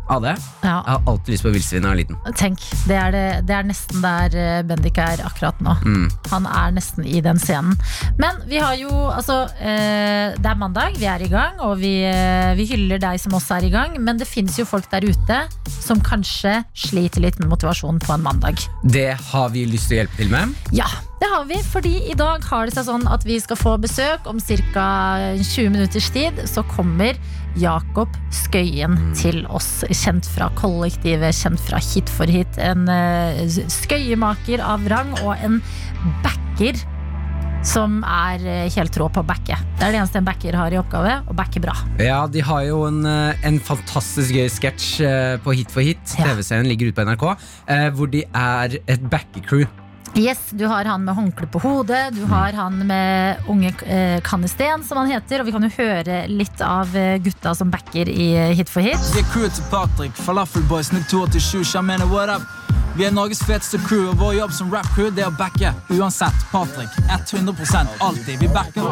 av 0.09 0.23
det. 0.25 0.39
ja. 0.65 0.83
Jeg 0.87 0.89
har 0.95 1.03
alltid 1.07 1.29
lyst 1.35 1.45
på 1.45 1.51
villsvin 1.53 1.83
da 1.85 1.89
jeg 1.91 1.93
var 1.93 1.99
liten. 2.01 2.35
Tenk, 2.35 2.59
det 2.89 2.97
er, 2.97 3.11
det, 3.13 3.25
det 3.47 3.55
er 3.59 3.63
nesten 3.69 4.01
der 4.01 4.37
eh, 4.41 4.63
Bendik 4.65 4.97
er 4.97 5.21
akkurat 5.21 5.59
nå. 5.61 5.75
Mm. 5.85 6.07
Han 6.31 6.47
er 6.49 6.71
nesten 6.73 7.05
i 7.05 7.21
den 7.21 7.37
scenen. 7.39 7.77
Men 8.17 8.41
vi 8.49 8.57
har 8.57 8.73
jo 8.81 8.89
altså 8.89 9.43
eh, 9.61 10.33
Det 10.41 10.49
er 10.49 10.57
mandag, 10.57 10.97
vi 10.97 11.05
er 11.05 11.21
i 11.21 11.29
gang, 11.29 11.61
og 11.61 11.77
vi, 11.83 11.93
eh, 12.09 12.55
vi 12.57 12.65
hyller 12.71 12.99
deg 13.05 13.21
som 13.21 13.33
også 13.37 13.59
er 13.59 13.69
i 13.69 13.71
gang. 13.75 13.99
Men 14.01 14.17
det 14.17 14.27
fins 14.27 14.57
jo 14.57 14.65
folk 14.65 14.89
der 14.91 15.05
ute 15.05 15.43
som 15.69 16.01
kanskje 16.01 16.65
sliter 16.73 17.21
litt 17.21 17.39
med 17.39 17.51
motivasjon 17.53 18.01
på 18.01 18.15
en 18.17 18.23
mandag. 18.25 18.65
Det 18.89 19.13
har 19.13 19.51
vi 19.53 19.67
lyst 19.69 19.89
til 19.93 19.99
å 19.99 20.03
hjelpe 20.07 20.17
til 20.23 20.31
med. 20.33 20.57
Ja, 20.73 20.89
det 21.19 21.27
har 21.33 21.45
vi, 21.49 21.57
fordi 21.67 21.95
i 22.13 22.15
dag 22.15 22.45
har 22.47 22.69
det 22.69 22.77
seg 22.77 22.85
sånn 22.87 23.07
at 23.11 23.25
vi 23.27 23.41
skal 23.43 23.59
få 23.59 23.75
besøk 23.83 24.27
om 24.31 24.39
ca. 24.39 24.85
20 25.35 25.73
minutters 25.75 26.11
tid. 26.15 26.39
Så 26.47 26.63
kommer 26.71 27.19
Jakob 27.59 28.13
Skøyen 28.35 28.95
til 29.19 29.41
oss, 29.51 29.83
kjent 29.91 30.29
fra 30.31 30.51
kollektivet, 30.59 31.35
kjent 31.35 31.63
fra 31.65 31.81
Hit 31.83 32.13
for 32.13 32.31
hit. 32.31 32.61
En 32.63 32.87
eh, 32.93 33.41
skøyemaker 33.51 34.63
av 34.63 34.87
rang 34.91 35.11
og 35.25 35.35
en 35.43 35.59
backer 36.23 36.79
som 37.67 37.99
er 38.07 38.45
eh, 38.47 38.69
helt 38.77 39.01
rå 39.03 39.09
på 39.11 39.25
å 39.25 39.27
backe. 39.27 39.59
Det 39.75 39.89
er 39.89 39.97
det 39.97 40.03
eneste 40.05 40.23
en 40.23 40.29
backer 40.29 40.55
har 40.55 40.71
i 40.71 40.79
oppgave, 40.79 41.17
å 41.27 41.35
backe 41.35 41.59
bra. 41.65 41.75
Ja, 41.99 42.21
De 42.31 42.47
har 42.47 42.63
jo 42.69 42.85
en, 42.87 43.03
eh, 43.03 43.43
en 43.49 43.59
fantastisk 43.59 44.39
gøy 44.39 44.47
sketsj 44.55 45.03
på 45.43 45.59
Hit 45.59 45.75
for 45.75 45.83
hit. 45.83 46.07
TV-serien 46.15 46.71
ligger 46.71 46.93
ute 46.93 47.03
på 47.03 47.11
NRK. 47.11 47.29
Hvor 47.99 48.15
de 48.15 48.23
er 48.31 48.79
et 48.87 49.11
backecrew. 49.11 49.67
Yes, 50.15 50.39
Du 50.51 50.67
har 50.67 50.85
han 50.85 51.05
med 51.05 51.15
håndkle 51.15 51.47
på 51.47 51.61
hodet, 51.63 52.15
du 52.15 52.25
har 52.25 52.53
han 52.53 52.79
med 52.87 53.37
unge 53.49 53.73
eh, 53.87 54.21
Kannesten, 54.25 54.85
som 54.85 54.99
han 54.99 55.11
heter. 55.11 55.41
Og 55.41 55.47
vi 55.47 55.53
kan 55.55 55.63
jo 55.63 55.71
høre 55.77 56.25
litt 56.31 56.63
av 56.65 56.97
eh, 56.97 57.19
gutta 57.23 57.55
som 57.55 57.71
backer 57.71 58.09
i 58.09 58.31
eh, 58.37 58.55
Hit 58.59 58.71
for 58.73 58.83
hit. 58.83 58.99
Det 59.15 59.23
er 59.23 59.29
crewet 59.33 59.55
til 59.59 59.69
Patrick, 59.71 60.17
Falafelboys 60.27 60.91
9287, 60.93 61.63
Shamene, 61.73 62.09
what 62.11 62.33
up? 62.33 62.43
Vi 62.99 63.07
er 63.07 63.13
Norges 63.15 63.45
feteste 63.47 63.79
crew, 63.87 64.09
og 64.11 64.19
vår 64.19 64.41
jobb 64.41 64.57
som 64.57 64.73
rap-crew 64.75 65.13
det 65.15 65.23
er 65.23 65.31
å 65.31 65.37
backe. 65.39 65.71
Uansett, 65.95 66.35
Patrick. 66.51 66.91
100% 67.07 68.03
alltid. 68.03 68.41
Vi 68.43 68.51
backer. 68.51 68.83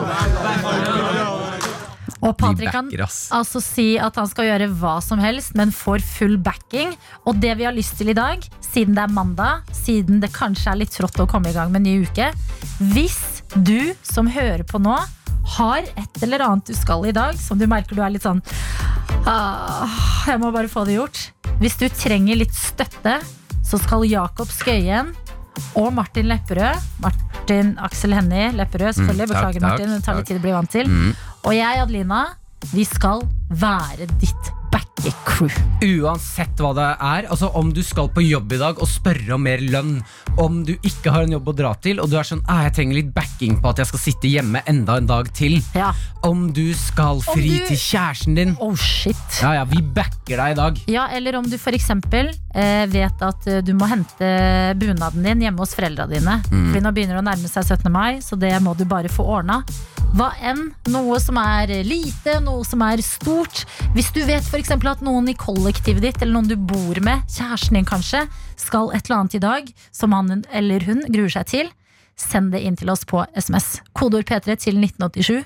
Og 2.27 2.35
Patrick 2.39 2.73
kan 2.75 2.89
altså 3.37 3.61
si 3.63 3.95
at 4.03 4.17
han 4.19 4.29
skal 4.31 4.49
gjøre 4.49 4.69
hva 4.81 4.97
som 5.05 5.21
helst, 5.23 5.55
men 5.59 5.75
får 5.75 6.03
full 6.05 6.37
backing. 6.43 6.95
Og 7.27 7.39
det 7.43 7.55
vi 7.61 7.67
har 7.69 7.77
lyst 7.77 7.97
til 8.01 8.11
i 8.11 8.17
dag, 8.17 8.43
siden 8.65 8.97
det 8.97 9.05
er 9.05 9.15
mandag, 9.15 9.69
siden 9.75 10.21
det 10.23 10.33
kanskje 10.35 10.73
er 10.73 10.81
litt 10.83 10.95
trått 10.97 11.21
å 11.23 11.29
komme 11.31 11.53
i 11.53 11.57
gang 11.57 11.73
med 11.73 11.85
en 11.85 11.87
ny 11.87 12.07
uke 12.07 12.31
Hvis 12.93 13.45
du 13.55 13.95
som 14.05 14.29
hører 14.31 14.65
på 14.67 14.81
nå, 14.83 14.97
har 15.57 15.87
et 15.95 16.23
eller 16.27 16.43
annet 16.43 16.73
du 16.73 16.75
skal 16.75 17.07
i 17.07 17.15
dag, 17.15 17.39
som 17.39 17.59
du 17.59 17.69
merker 17.71 17.97
du 17.97 18.03
er 18.03 18.11
litt 18.11 18.27
sånn 18.27 18.43
ah, 19.31 19.87
Jeg 20.27 20.41
må 20.43 20.51
bare 20.55 20.71
få 20.71 20.85
det 20.89 20.99
gjort. 20.99 21.21
Hvis 21.63 21.79
du 21.81 21.87
trenger 21.89 22.43
litt 22.43 22.57
støtte, 22.57 23.21
så 23.67 23.79
skal 23.83 24.05
Jakob 24.11 24.51
Skøyen 24.53 25.15
og 25.77 25.93
Martin 25.97 26.29
Lepperød 26.31 26.83
Martin 27.05 27.77
Aksel 27.79 28.15
Hennie 28.17 28.51
Lepperød, 28.57 28.93
selvfølgelig. 28.99 29.29
Mm, 29.29 29.33
takk, 29.33 29.47
Beklager, 29.47 29.61
takk, 29.61 29.71
Martin. 29.71 29.95
Det 29.95 30.05
tar 30.05 30.19
litt 30.19 30.29
tid 30.31 30.41
å 30.41 30.45
bli 30.45 30.55
vant 30.57 30.73
til. 30.73 30.91
Mm. 30.91 31.13
Og 31.47 31.57
jeg, 31.57 31.83
Adelina, 31.85 32.23
vi 32.73 32.85
skal 32.89 33.23
være 33.51 34.09
ditt 34.21 34.53
ikke 34.81 35.13
crew. 35.27 35.51
Uansett 35.87 36.59
hva 36.61 36.71
det 36.77 36.87
er, 37.05 37.27
altså 37.31 37.51
om 37.59 37.71
du 37.75 37.83
skal 37.85 38.09
på 38.15 38.23
jobb 38.25 38.53
i 38.57 38.59
dag 38.61 38.79
og 38.83 38.89
spørre 38.91 39.35
om 39.37 39.43
mer 39.47 39.61
lønn, 39.63 39.99
om 40.41 40.63
du 40.67 40.75
ikke 40.85 41.13
har 41.15 41.25
en 41.27 41.33
jobb 41.37 41.49
å 41.49 41.55
dra 41.57 41.73
til, 41.85 42.01
og 42.03 42.11
du 42.13 42.17
er 42.19 42.27
sånn 42.29 42.43
«Ah, 42.49 42.63
jeg 42.67 42.75
trenger 42.79 42.99
litt 42.99 43.13
backing 43.17 43.59
på 43.63 43.71
at 43.73 43.81
jeg 43.83 43.91
skal 43.91 44.03
sitte 44.03 44.31
hjemme 44.31 44.63
enda 44.69 44.97
en 45.01 45.07
dag 45.09 45.31
til, 45.37 45.59
Ja. 45.75 45.93
om 46.25 46.53
du 46.53 46.75
skal 46.75 47.21
fri 47.23 47.49
du- 47.59 47.67
til 47.69 47.77
kjæresten 47.77 48.35
din 48.35 48.57
Oh 48.61 48.75
shit. 48.75 49.17
Ja, 49.43 49.53
ja, 49.55 49.65
vi 49.65 49.81
backer 49.83 50.37
deg 50.37 50.51
i 50.53 50.55
dag. 50.61 50.81
Ja, 50.89 51.07
eller 51.13 51.37
om 51.37 51.45
du 51.49 51.57
f.eks. 51.57 51.91
Eh, 52.57 52.87
vet 52.87 53.23
at 53.23 53.47
eh, 53.47 53.61
du 53.61 53.73
må 53.75 53.87
hente 53.89 54.75
bunaden 54.81 55.23
din 55.23 55.41
hjemme 55.45 55.59
hos 55.61 55.75
foreldra 55.77 56.07
dine. 56.09 56.41
For 56.49 56.81
nå 56.81 56.93
begynner 56.93 57.17
det 57.19 57.23
å 57.25 57.29
nærme 57.31 57.49
seg 57.49 57.65
17. 57.65 57.93
mai, 57.93 58.19
så 58.25 58.37
det 58.39 58.55
må 58.63 58.77
du 58.77 58.85
bare 58.85 59.09
få 59.13 59.25
ordna. 59.39 59.63
Hva 60.17 60.31
enn. 60.41 60.71
Noe 60.89 61.19
som 61.21 61.37
er 61.37 61.67
lite, 61.85 62.41
noe 62.41 62.65
som 62.65 62.81
er 62.83 63.03
stort. 63.05 63.65
Hvis 63.95 64.13
du 64.15 64.23
vet 64.25 64.43
f.eks. 64.43 64.66
at 64.75 65.03
noen 65.05 65.29
i 65.31 65.35
kollektivet 65.39 66.03
ditt, 66.03 66.23
eller 66.23 66.35
noen 66.35 66.49
du 66.51 66.57
bor 66.57 66.99
med, 67.05 67.23
kjæresten 67.31 67.79
din 67.79 67.87
kanskje, 67.87 68.25
skal 68.59 68.91
et 68.95 69.07
eller 69.07 69.21
annet 69.21 69.37
i 69.39 69.43
dag 69.43 69.69
som 69.95 70.13
han 70.13 70.43
eller 70.51 70.85
hun 70.87 71.05
gruer 71.13 71.31
seg 71.31 71.47
til, 71.51 71.71
send 72.17 72.53
det 72.53 72.63
inn 72.65 72.77
til 72.79 72.91
oss 72.91 73.05
på 73.07 73.23
SMS. 73.37 73.81
Kodeord 73.97 74.27
P3 74.27 74.57
til 74.57 74.81
1987. 74.81 75.45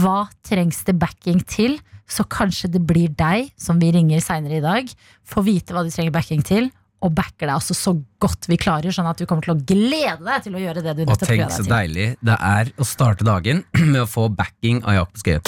Hva 0.00 0.28
trengs 0.46 0.82
det 0.84 0.98
backing 1.00 1.40
til? 1.48 1.78
Så 2.10 2.26
kanskje 2.26 2.72
det 2.74 2.82
blir 2.82 3.12
deg 3.14 3.52
som 3.60 3.78
vi 3.78 3.92
ringer 3.94 4.20
seinere 4.20 4.58
i 4.58 4.64
dag. 4.64 4.90
Får 5.30 5.46
vite 5.46 5.76
hva 5.76 5.84
de 5.86 5.94
trenger 5.94 6.12
backing 6.14 6.42
til, 6.44 6.72
og 7.00 7.14
backer 7.16 7.46
deg 7.46 7.54
også 7.54 7.76
så 7.78 7.94
godt 8.20 8.50
vi 8.50 8.58
klarer, 8.60 8.92
sånn 8.92 9.08
at 9.08 9.22
du 9.22 9.24
kommer 9.30 9.46
til 9.46 9.54
å 9.54 9.60
glede 9.62 10.20
deg 10.26 10.42
til 10.44 10.58
å 10.58 10.64
gjøre 10.64 10.82
det 10.84 10.96
du 10.98 11.04
nettopp 11.06 11.30
gleder 11.30 11.46
deg 11.46 11.46
til. 11.46 11.46
Og 11.46 11.54
tenk 11.54 11.70
så 11.70 11.70
deilig 11.70 12.08
det 12.26 12.36
er 12.50 12.74
å 12.76 12.88
starte 12.88 13.24
dagen 13.28 13.64
med 13.94 14.02
å 14.02 14.08
få 14.10 14.26
backing 14.34 14.82
av 14.84 14.98
Jakob 15.00 15.22
Skøyen. 15.22 15.40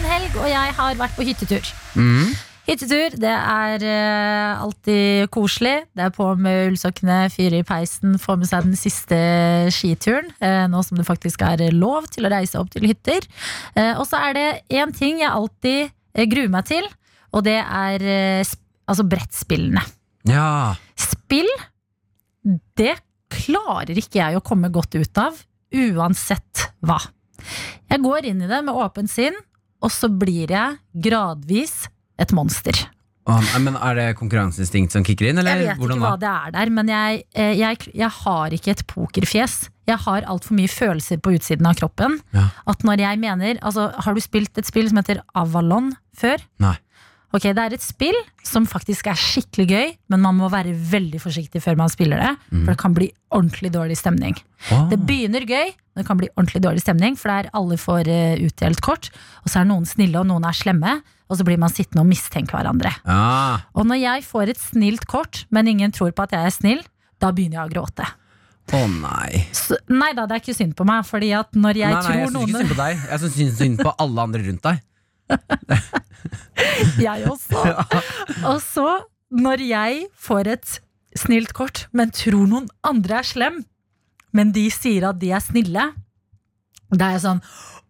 En 0.00 0.08
helg, 0.08 0.36
og 0.40 0.48
jeg 0.48 0.76
har 0.78 0.96
vært 0.96 1.16
på 1.16 1.24
hyttetur. 1.28 1.66
Hyttetur, 2.68 3.16
det 3.20 3.32
er 3.32 3.82
uh, 3.82 4.62
alltid 4.64 5.28
koselig. 5.34 5.74
Det 5.96 6.04
er 6.06 6.14
på 6.14 6.28
med 6.40 6.70
ullsokkene, 6.70 7.18
fyre 7.34 7.60
i 7.60 7.66
peisen, 7.66 8.14
få 8.20 8.36
med 8.40 8.48
seg 8.48 8.68
den 8.68 8.78
siste 8.78 9.18
skituren. 9.74 10.30
Uh, 10.40 10.64
nå 10.70 10.80
som 10.86 11.00
det 11.00 11.08
faktisk 11.08 11.44
er 11.44 11.66
lov 11.74 12.08
til 12.14 12.28
å 12.28 12.32
reise 12.32 12.60
opp 12.60 12.70
til 12.72 12.86
hytter. 12.88 13.26
Uh, 13.74 13.98
og 13.98 14.06
så 14.08 14.22
er 14.28 14.38
det 14.38 14.46
én 14.80 14.94
ting 14.96 15.20
jeg 15.20 15.32
alltid 15.32 15.92
gruer 16.30 16.52
meg 16.52 16.70
til, 16.70 16.88
og 17.30 17.44
det 17.46 17.60
er 17.60 18.02
altså 18.90 19.04
brettspillene. 19.06 19.84
Ja. 20.26 20.74
Spill, 20.98 21.46
det 22.78 22.96
klarer 23.30 23.94
ikke 23.94 24.18
jeg 24.18 24.38
å 24.38 24.42
komme 24.42 24.72
godt 24.74 24.96
ut 24.98 25.20
av, 25.22 25.38
uansett 25.70 26.66
hva. 26.82 26.98
Jeg 27.90 28.02
går 28.02 28.26
inn 28.30 28.42
i 28.42 28.50
det 28.50 28.58
med 28.66 28.74
åpent 28.74 29.10
sinn, 29.10 29.38
og 29.80 29.92
så 29.94 30.10
blir 30.12 30.52
jeg 30.52 30.78
gradvis 31.04 31.86
et 32.20 32.32
monster. 32.36 32.76
Men 33.62 33.76
er 33.76 33.98
det 33.98 34.06
konkurranseinstinkt 34.18 34.94
som 34.94 35.04
kicker 35.06 35.28
inn, 35.30 35.38
eller 35.38 35.54
Jeg 35.60 35.68
vet 35.68 35.80
hvordan 35.80 36.00
ikke 36.00 36.08
hva 36.08 36.20
det 36.20 36.30
er 36.30 36.54
der, 36.56 36.72
men 36.74 36.90
jeg, 36.90 37.22
eh, 37.36 37.52
jeg, 37.58 37.78
jeg 37.94 38.10
har 38.16 38.56
ikke 38.56 38.72
et 38.74 38.82
pokerfjes. 38.90 39.56
Jeg 39.90 40.02
har 40.06 40.26
altfor 40.30 40.56
mye 40.56 40.70
følelser 40.70 41.20
på 41.22 41.34
utsiden 41.36 41.68
av 41.68 41.78
kroppen. 41.78 42.18
Ja. 42.34 42.48
At 42.70 42.84
når 42.86 43.02
jeg 43.04 43.20
mener 43.22 43.58
altså, 43.58 43.90
Har 43.90 44.14
du 44.14 44.20
spilt 44.22 44.58
et 44.58 44.68
spill 44.68 44.88
som 44.90 45.00
heter 45.00 45.22
Avalon 45.34 45.92
før? 46.16 46.42
Nei. 46.62 46.76
Ok, 47.30 47.44
Det 47.54 47.62
er 47.62 47.74
et 47.76 47.84
spill 47.84 48.16
som 48.42 48.64
faktisk 48.66 49.06
er 49.06 49.18
skikkelig 49.18 49.66
gøy, 49.70 49.92
men 50.10 50.22
man 50.24 50.34
må 50.34 50.48
være 50.50 50.72
veldig 50.74 51.20
forsiktig 51.22 51.62
før 51.62 51.78
man 51.78 51.92
spiller 51.92 52.18
det. 52.18 52.32
For 52.50 52.72
det 52.72 52.80
kan 52.80 52.96
bli 52.96 53.06
ordentlig 53.30 53.70
dårlig 53.70 53.98
stemning. 54.00 54.34
Å. 54.74 54.88
Det 54.90 54.98
begynner 55.06 55.46
gøy, 55.46 55.70
men 55.70 56.02
det 56.02 56.06
kan 56.08 56.18
bli 56.18 56.30
ordentlig 56.34 56.62
dårlig 56.64 56.82
stemning. 56.82 57.14
For 57.20 57.30
der 57.30 57.50
alle 57.54 57.78
får 57.78 58.10
uh, 58.10 58.42
utdelt 58.48 58.82
kort, 58.82 59.12
og 59.44 59.52
så 59.52 59.62
er 59.62 59.70
noen 59.70 59.86
snille 59.86 60.18
og 60.18 60.26
noen 60.26 60.48
er 60.48 60.58
slemme. 60.58 60.98
Og 61.30 61.38
så 61.38 61.46
blir 61.46 61.60
man 61.62 61.70
sittende 61.70 62.02
og 62.02 62.10
mistenke 62.10 62.56
hverandre. 62.56 62.90
Ah. 63.06 63.62
Og 63.78 63.86
når 63.86 64.00
jeg 64.02 64.26
får 64.26 64.50
et 64.50 64.58
snilt 64.58 65.06
kort, 65.06 65.44
men 65.54 65.70
ingen 65.70 65.94
tror 65.94 66.10
på 66.10 66.26
at 66.26 66.34
jeg 66.34 66.48
er 66.48 66.56
snill, 66.56 66.82
da 67.22 67.30
begynner 67.30 67.60
jeg 67.60 67.70
å 67.70 67.74
gråte. 67.76 68.08
Å 68.74 68.80
nei. 68.90 69.44
Så, 69.54 69.78
nei 69.90 70.10
da, 70.18 70.26
det 70.26 70.36
er 70.36 70.42
ikke 70.42 70.58
synd 70.58 70.74
på 70.78 70.86
meg, 70.86 71.06
fordi 71.06 71.30
at 71.38 71.54
når 71.54 71.78
jeg 71.78 71.94
nei, 71.94 72.00
nei, 72.00 72.02
tror 72.02 72.18
jeg 72.18 72.30
syns 72.30 72.42
ikke 72.42 72.58
synd 72.58 72.72
på 72.72 72.80
deg. 72.82 73.04
Jeg 73.06 73.22
syns 73.22 73.58
synd 73.62 73.82
på 73.86 73.94
alle 74.02 74.26
andre 74.26 74.42
rundt 74.48 74.66
deg. 74.66 74.82
Jeg 77.06 77.26
også. 77.30 77.62
Og 78.44 78.60
så, 78.62 78.86
når 79.30 79.62
jeg 79.64 80.06
får 80.18 80.50
et 80.54 80.76
snilt 81.18 81.52
kort, 81.56 81.86
men 81.96 82.12
tror 82.14 82.46
noen 82.50 82.68
andre 82.86 83.20
er 83.20 83.26
slem, 83.26 83.60
men 84.36 84.52
de 84.54 84.66
sier 84.72 85.08
at 85.08 85.18
de 85.22 85.32
er 85.34 85.42
snille, 85.42 85.90
da 86.90 87.06
er 87.06 87.16
jeg 87.16 87.22
sånn 87.24 87.40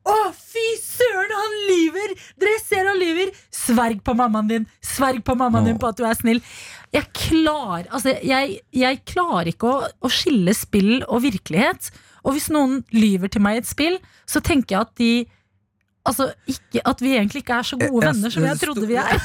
å, 0.09 0.17
fy 0.33 0.67
søren, 0.81 1.33
han 1.37 1.57
lyver! 1.69 2.13
Dere 2.41 2.61
ser 2.63 2.89
han 2.89 2.99
lyver! 3.01 3.33
Sverg 3.55 4.01
på 4.07 4.15
mammaen 4.17 4.49
din! 4.49 4.69
Sverg 4.85 5.23
på 5.27 5.37
mammaen 5.39 5.69
din 5.69 5.81
på 5.81 5.91
at 5.91 5.99
du 5.99 6.07
er 6.09 6.17
snill! 6.17 6.41
Jeg, 6.95 7.07
klar, 7.15 7.85
altså, 7.85 8.17
jeg, 8.27 8.57
jeg 8.75 9.03
klarer 9.07 9.53
ikke 9.53 9.69
å, 9.69 9.91
å 10.01 10.11
skille 10.11 10.55
spill 10.57 11.05
og 11.05 11.23
virkelighet. 11.27 11.91
Og 12.25 12.35
hvis 12.35 12.49
noen 12.53 12.81
lyver 12.97 13.31
til 13.31 13.45
meg 13.45 13.59
i 13.59 13.63
et 13.63 13.71
spill, 13.71 14.01
så 14.29 14.43
tenker 14.45 14.75
jeg 14.75 14.89
at 14.89 14.97
de 14.99 15.13
Altså, 16.11 16.31
ikke, 16.51 16.83
at 16.91 16.99
vi 17.05 17.15
egentlig 17.17 17.45
ikke 17.45 17.61
er 17.61 17.67
så 17.71 17.79
gode 17.81 18.03
Jeg- 18.03 18.11
venner 18.15 18.31
som 18.35 18.47
jeg 18.49 18.59
trodde 18.65 18.87
vi 18.91 18.97
er. 18.99 19.21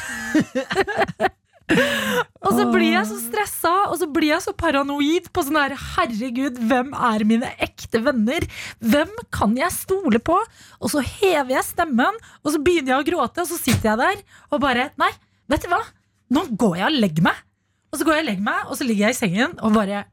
og 2.46 2.52
så 2.54 2.66
blir 2.70 2.92
jeg 2.94 3.08
så 3.10 3.16
stressa, 3.24 3.72
og 3.90 3.96
så 3.98 4.06
blir 4.14 4.30
jeg 4.36 4.44
så 4.46 4.54
paranoid 4.54 5.32
på 5.34 5.42
sånn 5.48 5.58
her 5.58 5.74
Herregud, 5.96 6.60
hvem 6.70 6.92
er 6.94 7.26
mine 7.26 7.50
ekte 7.66 8.04
venner? 8.06 8.46
Hvem 8.86 9.10
kan 9.34 9.56
jeg 9.58 9.74
stole 9.74 10.22
på? 10.22 10.38
Og 10.78 10.94
så 10.94 11.02
hever 11.02 11.56
jeg 11.58 11.66
stemmen, 11.72 12.20
og 12.46 12.54
så 12.54 12.62
begynner 12.62 12.94
jeg 12.96 13.02
å 13.02 13.08
gråte, 13.10 13.42
og 13.46 13.50
så 13.50 13.58
sitter 13.58 13.96
jeg 13.96 14.02
der 14.04 14.22
og 14.54 14.62
bare 14.66 14.92
Nei, 15.02 15.10
vet 15.52 15.66
du 15.66 15.72
hva? 15.74 15.82
Nå 16.36 16.46
går 16.58 16.78
jeg 16.84 16.88
og 16.92 17.00
legger 17.02 17.24
meg. 17.32 17.42
Og 17.94 17.98
så 18.00 18.06
går 18.06 18.14
jeg 18.20 18.24
og 18.26 18.30
legger 18.30 18.46
meg, 18.52 18.62
og 18.70 18.78
så 18.78 18.84
ligger 18.86 19.04
jeg 19.08 19.16
i 19.16 19.20
sengen 19.24 19.52
og 19.64 19.74
bare 19.76 20.04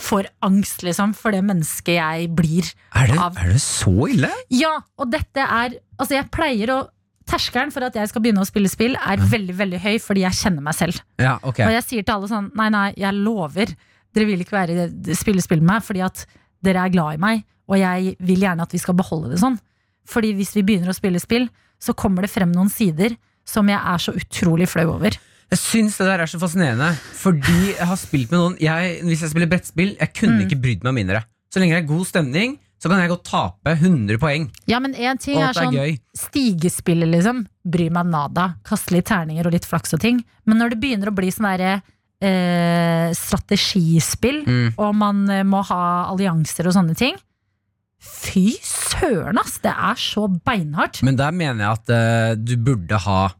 får 0.00 0.28
angst, 0.44 0.82
liksom, 0.84 1.14
for 1.16 1.32
det 1.32 1.40
mennesket 1.46 1.96
jeg 1.96 2.28
blir 2.36 2.66
Er 2.92 3.08
det, 3.08 3.16
av 3.16 3.38
er 3.40 3.54
det 3.54 3.62
så 3.64 3.94
ille? 4.12 4.28
ja, 4.52 4.74
og 5.00 5.08
dette 5.12 5.40
er 5.40 5.78
Altså 5.96 6.18
jeg 6.18 6.28
pleier 6.34 6.74
å 6.74 6.82
Terskelen 7.26 7.72
for 7.74 7.82
at 7.82 7.96
jeg 7.98 8.06
skal 8.06 8.22
begynne 8.22 8.44
å 8.44 8.46
spille 8.46 8.70
spill 8.70 8.94
er 8.94 9.18
veldig 9.18 9.54
veldig 9.58 9.80
høy 9.82 9.96
fordi 9.98 10.22
jeg 10.22 10.38
kjenner 10.38 10.62
meg 10.62 10.76
selv. 10.78 11.00
Ja, 11.18 11.32
okay. 11.42 11.66
Og 11.66 11.72
jeg 11.74 11.82
sier 11.82 12.04
til 12.06 12.14
alle 12.14 12.28
sånn 12.30 12.52
Nei, 12.54 12.68
nei, 12.70 12.84
jeg 12.94 13.18
lover. 13.18 13.72
Dere 14.14 14.28
vil 14.28 14.44
ikke 14.44 14.54
være 14.54 14.86
spille 15.18 15.42
spill 15.42 15.58
med 15.64 15.72
meg 15.72 15.86
fordi 15.88 16.04
at 16.06 16.22
dere 16.62 16.84
er 16.86 16.92
glad 16.94 17.16
i 17.16 17.22
meg, 17.24 17.42
og 17.66 17.80
jeg 17.80 18.14
vil 18.22 18.44
gjerne 18.46 18.62
at 18.62 18.72
vi 18.76 18.78
skal 18.78 18.94
beholde 18.98 19.32
det 19.32 19.40
sånn. 19.42 19.58
Fordi 20.06 20.32
hvis 20.38 20.54
vi 20.54 20.62
begynner 20.66 20.92
å 20.92 20.96
spille 20.96 21.18
spill, 21.22 21.48
så 21.82 21.96
kommer 21.98 22.24
det 22.24 22.30
frem 22.32 22.52
noen 22.54 22.70
sider 22.72 23.16
som 23.46 23.66
jeg 23.70 23.78
er 23.78 24.02
så 24.02 24.14
utrolig 24.16 24.68
flau 24.70 24.86
over. 24.94 25.18
Jeg 25.52 25.58
syns 25.62 25.96
det 26.00 26.06
der 26.08 26.22
er 26.24 26.26
så 26.26 26.38
fascinerende, 26.42 26.88
fordi 27.14 27.74
jeg 27.76 27.86
har 27.86 27.96
spilt 28.00 28.30
med 28.32 28.40
noen 28.40 28.56
jeg, 28.58 29.00
Hvis 29.06 29.20
jeg 29.22 29.30
spiller 29.30 29.46
brettspill, 29.50 29.96
jeg 30.00 30.12
kunne 30.14 30.40
Mm. 30.40 30.46
ikke 30.46 30.60
brydd 30.60 30.82
meg 30.84 30.94
mindre. 30.94 31.20
Så 31.52 31.60
lenge 31.62 31.76
det 31.76 31.84
er 31.84 31.86
god 31.94 32.06
stemning, 32.06 32.58
så 32.82 32.90
kan 32.90 32.98
jeg 33.00 33.08
godt 33.08 33.24
tape 33.24 33.76
100 33.78 34.18
poeng. 34.18 34.50
Ja, 34.66 34.78
men 34.80 34.94
en 34.94 35.18
ting 35.18 35.38
er 35.38 35.48
er 35.48 35.52
sånn 35.54 35.72
gøy. 35.72 35.98
Stigespillet, 36.18 37.08
liksom. 37.08 37.46
Bry 37.64 37.88
meg 37.90 38.06
nada. 38.10 38.56
Kaste 38.64 38.90
litt 38.92 39.06
terninger 39.06 39.46
og 39.46 39.52
litt 39.52 39.64
flaks 39.64 39.94
og 39.94 40.00
ting. 40.00 40.24
Men 40.44 40.58
når 40.58 40.70
det 40.74 40.80
begynner 40.82 41.08
å 41.08 41.14
bli 41.14 41.30
sånn 41.30 41.46
derre 41.56 41.82
eh, 42.20 43.12
strategispill, 43.14 44.42
Mm. 44.46 44.74
og 44.78 44.94
man 44.94 45.28
eh, 45.30 45.42
må 45.44 45.62
ha 45.64 46.10
allianser 46.10 46.66
og 46.66 46.72
sånne 46.74 46.96
ting 46.96 47.14
Fy 48.00 48.52
søren, 48.62 49.38
ass! 49.38 49.58
Det 49.58 49.72
er 49.72 49.94
så 49.96 50.26
beinhardt. 50.28 51.02
Men 51.02 51.16
der 51.16 51.30
mener 51.32 51.64
jeg 51.64 51.72
at 51.72 51.90
eh, 51.90 52.34
du 52.36 52.56
burde 52.56 52.98
ha 53.02 53.30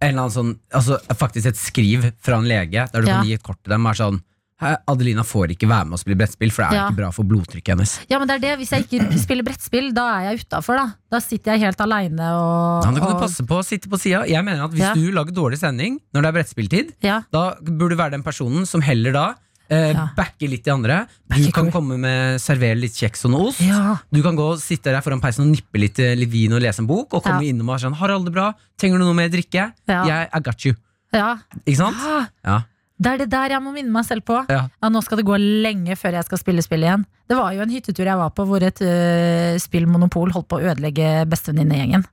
en 0.00 0.08
eller 0.14 0.22
annen 0.28 0.34
sånn 0.34 0.58
Altså 0.72 0.98
faktisk 1.18 1.46
et 1.46 1.56
skriv 1.56 2.12
fra 2.22 2.36
en 2.38 2.44
lege 2.48 2.86
der 2.92 3.00
du 3.02 3.06
Ja. 3.08 3.18
kan 3.18 3.26
gi 3.26 3.34
et 3.34 3.42
kort 3.42 3.58
til 3.64 3.70
dem. 3.72 3.86
Er 3.86 3.94
sånn 3.94 4.20
Adelina 4.60 5.22
får 5.22 5.52
ikke 5.54 5.68
være 5.70 5.86
med 5.86 5.94
og 5.94 6.00
spille 6.00 6.16
brettspill, 6.18 6.50
for 6.50 6.64
det 6.64 6.72
er 6.72 6.74
Ja. 6.74 6.86
ikke 6.88 6.96
bra 6.96 7.10
for 7.14 7.22
blodtrykket 7.22 7.68
hennes. 7.76 7.92
Ja, 8.10 8.18
men 8.18 8.26
det 8.26 8.34
er 8.36 8.40
det. 8.42 8.58
Hvis 8.58 8.70
jeg 8.74 8.88
ikke 8.88 9.18
spiller 9.22 9.44
brettspill, 9.46 9.92
da 9.94 10.18
er 10.18 10.32
jeg 10.34 10.40
utafor, 10.46 10.74
da. 10.74 10.86
Da 11.12 11.20
sitter 11.20 11.52
jeg 11.52 11.60
helt 11.60 11.78
aleine 11.80 12.18
og, 12.34 12.82
Ja, 12.84 12.90
da 12.90 12.98
kan 12.98 13.12
du 13.14 13.20
passe 13.22 13.46
på 13.46 13.54
å 13.60 13.62
sitte 13.64 13.86
på 13.88 13.96
sida. 14.00 14.26
Jeg 14.26 14.44
mener 14.44 14.64
at 14.64 14.72
hvis 14.72 14.80
Ja. 14.80 14.94
du 14.94 15.12
lager 15.12 15.30
dårlig 15.32 15.58
sending 15.58 16.00
når 16.12 16.22
det 16.22 16.26
er 16.26 16.32
brettspilltid, 16.32 16.92
da 17.30 17.54
burde 17.62 17.90
du 17.90 17.96
være 17.96 18.10
den 18.10 18.22
personen 18.24 18.66
som 18.66 18.80
heller 18.82 19.12
da 19.12 19.34
eh, 19.70 19.92
Ja. 19.92 20.08
Backe 20.16 20.48
litt 20.48 20.64
de 20.64 20.70
andre. 20.72 21.06
Du 21.28 21.34
Backer 21.34 21.52
kan 21.52 21.64
cool. 21.70 21.72
komme 21.72 21.98
med 21.98 22.40
servere 22.40 22.76
litt 22.80 22.92
kjeks 22.96 23.24
og 23.26 23.30
noe 23.34 23.48
ost. 23.50 23.60
Ja. 23.60 23.96
Du 24.12 24.22
kan 24.22 24.36
gå 24.36 24.46
og 24.52 24.58
sitte 24.62 24.92
der 24.92 25.00
foran 25.04 25.20
peisen 25.20 25.44
og 25.46 25.52
nippe 25.54 25.78
litt, 25.78 25.98
eh, 25.98 26.14
litt 26.16 26.30
vin 26.30 26.52
og 26.52 26.60
lese 26.62 26.80
en 26.80 26.86
bok, 26.86 27.12
og 27.14 27.22
komme 27.22 27.42
Ja. 27.44 27.52
innom 27.52 27.68
og 27.68 27.76
være 27.78 27.90
sånn 27.90 27.96
'Harald, 27.96 28.24
det 28.26 28.32
bra? 28.32 28.52
Trenger 28.78 28.98
du 28.98 29.04
noe 29.04 29.14
mer 29.14 29.28
drikke?' 29.28 29.72
Ja. 29.88 30.04
Jeg 30.06 30.28
I 30.34 30.40
got 30.40 30.64
you. 30.64 30.74
ja. 31.12 31.36
Ikke 31.66 31.76
sant? 31.76 31.96
Ah, 32.00 32.26
Ja. 32.44 32.62
Det 33.00 33.06
er 33.12 33.18
det 33.18 33.30
der 33.30 33.48
jeg 33.50 33.62
må 33.62 33.72
minne 33.72 33.92
meg 33.92 34.04
selv 34.04 34.24
på. 34.24 34.44
Ja. 34.50 34.68
Nå 34.82 35.00
skal 35.04 35.18
det 35.18 35.24
gå 35.26 35.36
lenge 35.38 35.94
før 35.96 36.12
jeg 36.18 36.24
skal 36.24 36.38
spille 36.38 36.62
spill 36.64 36.80
igjen. 36.82 37.04
Det 37.28 37.36
var 37.36 37.52
jo 37.54 37.60
en 37.62 37.70
hyttetur 37.70 38.04
jeg 38.04 38.16
var 38.16 38.30
på 38.30 38.44
hvor 38.44 38.60
et 38.60 38.80
uh, 38.82 39.54
spillmonopol 39.56 40.32
holdt 40.32 40.48
på 40.48 40.58
å 40.58 40.74
ødelegge 40.74 41.24
bestevenninnegjengen. 41.28 42.04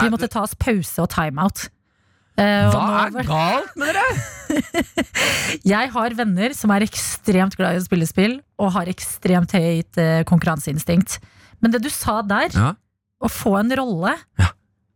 Vi 0.00 0.08
måtte 0.10 0.28
ta 0.30 0.42
oss 0.42 0.54
pause 0.54 1.00
og 1.02 1.08
timeout. 1.10 1.68
Eh, 2.40 2.66
og 2.68 2.74
Hva 2.74 3.06
er 3.10 3.26
galt 3.28 3.74
med 3.76 3.92
dere?! 3.92 4.04
Jeg 5.74 5.90
har 5.94 6.14
venner 6.16 6.54
som 6.56 6.72
er 6.74 6.84
ekstremt 6.86 7.56
glad 7.58 7.76
i 7.76 7.80
å 7.80 7.84
spille 7.84 8.08
spill, 8.08 8.38
og 8.60 8.72
har 8.76 8.88
ekstremt 8.92 9.52
høyt 9.56 10.00
eh, 10.00 10.22
konkurranseinstinkt. 10.28 11.18
Men 11.62 11.74
det 11.74 11.82
du 11.84 11.90
sa 11.92 12.20
der, 12.26 12.48
Ja. 12.56 12.70
å 13.22 13.28
få 13.30 13.58
en 13.60 13.70
rolle 13.78 14.16
Ja. 14.40 14.48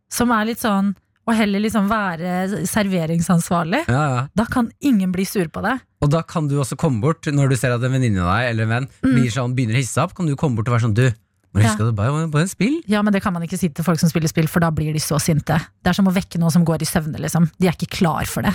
som 0.09 0.31
er 0.31 0.45
litt 0.49 0.59
sånn 0.63 0.95
Å 1.27 1.33
heller 1.35 1.59
liksom 1.59 1.89
være 1.91 2.63
serveringsansvarlig. 2.63 3.81
Ja, 3.91 4.03
ja. 4.13 4.19
Da 4.33 4.45
kan 4.47 4.69
ingen 4.79 5.11
bli 5.11 5.25
sur 5.27 5.43
på 5.51 5.59
deg. 5.61 5.81
Og 5.99 6.09
da 6.13 6.21
kan 6.23 6.47
du 6.47 6.53
også 6.61 6.77
komme 6.79 7.01
bort 7.03 7.27
når 7.27 7.49
du 7.51 7.55
ser 7.59 7.73
at 7.75 7.83
en 7.83 7.91
venninne 7.91 8.21
av 8.23 8.29
deg 8.31 8.51
eller 8.53 8.63
en 8.63 8.69
venn 8.71 8.87
blir 9.03 9.27
sånn, 9.35 9.51
begynner 9.57 9.75
å 9.75 9.81
hisse 9.81 9.99
opp. 10.05 10.13
Kan 10.15 10.29
du 10.31 10.37
komme 10.39 10.55
bort 10.55 10.69
og 10.71 10.77
være 10.77 10.85
sånn 10.87 10.93
Du, 10.95 11.03
må 11.57 11.65
Ja. 11.65 11.71
at 11.73 11.77
du 11.81 11.91
bare 11.97 12.27
på 12.31 12.39
en 12.39 12.47
spill? 12.51 12.75
Ja, 12.87 13.01
men 13.01 13.13
det 13.13 13.21
kan 13.23 13.33
man 13.33 13.43
ikke 13.43 13.57
si 13.59 13.69
til 13.69 13.83
folk 13.83 13.99
som 13.99 14.09
spiller 14.09 14.29
spill, 14.31 14.47
for 14.47 14.59
da 14.63 14.69
blir 14.71 14.93
de 14.93 14.99
så 15.03 15.19
sinte. 15.19 15.57
Det 15.83 15.89
er 15.91 15.97
som 15.97 16.07
å 16.07 16.13
vekke 16.13 16.39
noen 16.39 16.51
som 16.53 16.63
går 16.65 16.81
i 16.81 16.89
søvne, 16.89 17.17
liksom. 17.19 17.49
De 17.59 17.67
er 17.67 17.73
ikke 17.75 17.89
klar 17.97 18.25
for 18.29 18.41
det. 18.47 18.53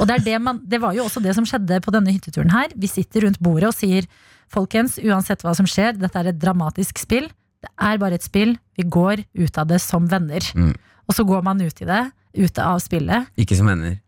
Og 0.00 0.06
det, 0.06 0.20
er 0.20 0.24
det, 0.24 0.36
man, 0.42 0.60
det 0.66 0.80
var 0.82 0.92
jo 0.94 1.04
også 1.06 1.22
det 1.22 1.34
som 1.34 1.44
skjedde 1.48 1.80
på 1.84 1.92
denne 1.94 2.12
hytteturen 2.12 2.50
her. 2.52 2.68
Vi 2.76 2.86
sitter 2.90 3.22
rundt 3.26 3.38
bordet 3.40 3.68
og 3.70 3.74
sier 3.78 4.06
folkens, 4.50 4.98
uansett 4.98 5.42
hva 5.46 5.54
som 5.54 5.66
skjer, 5.70 5.94
dette 5.98 6.18
er 6.18 6.32
et 6.32 6.38
dramatisk 6.42 6.98
spill. 6.98 7.28
Det 7.60 7.70
er 7.78 7.98
bare 8.00 8.14
et 8.18 8.24
spill. 8.24 8.56
Vi 8.76 8.82
går 8.88 9.24
ut 9.38 9.58
av 9.58 9.66
det 9.68 9.80
som 9.84 10.06
venner. 10.08 10.40
Mm. 10.56 10.74
Og 11.08 11.14
så 11.14 11.24
går 11.26 11.42
man 11.44 11.60
ut 11.60 11.82
i 11.82 11.84
det, 11.86 12.04
ute 12.38 12.62
av 12.64 12.78
spillet. 12.80 13.26
Ikke 13.36 13.56
som 13.58 13.66
venner. 13.66 13.98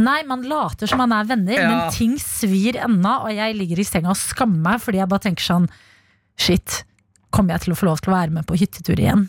Nei, 0.00 0.22
man 0.24 0.42
later 0.48 0.86
som 0.88 0.98
man 1.02 1.12
er 1.12 1.24
venner, 1.28 1.52
Ja. 1.58 1.68
men 1.68 1.90
ting 1.92 2.14
svir 2.16 2.78
ennå, 2.80 3.24
og 3.26 3.34
jeg 3.34 3.56
ligger 3.58 3.80
i 3.80 3.84
senga 3.84 4.08
og 4.14 4.16
skammer 4.16 4.56
meg 4.62 4.80
fordi 4.80 4.96
jeg 5.02 5.08
bare 5.10 5.20
tenker 5.26 5.42
sånn 5.44 5.68
Shit, 6.40 6.84
kommer 7.30 7.54
jeg 7.56 7.66
til 7.66 7.72
å 7.74 7.78
få 7.78 7.86
lov 7.88 8.00
til 8.02 8.12
å 8.12 8.16
være 8.16 8.34
med 8.34 8.46
på 8.48 8.58
hyttetur 8.60 8.98
igjen? 9.00 9.28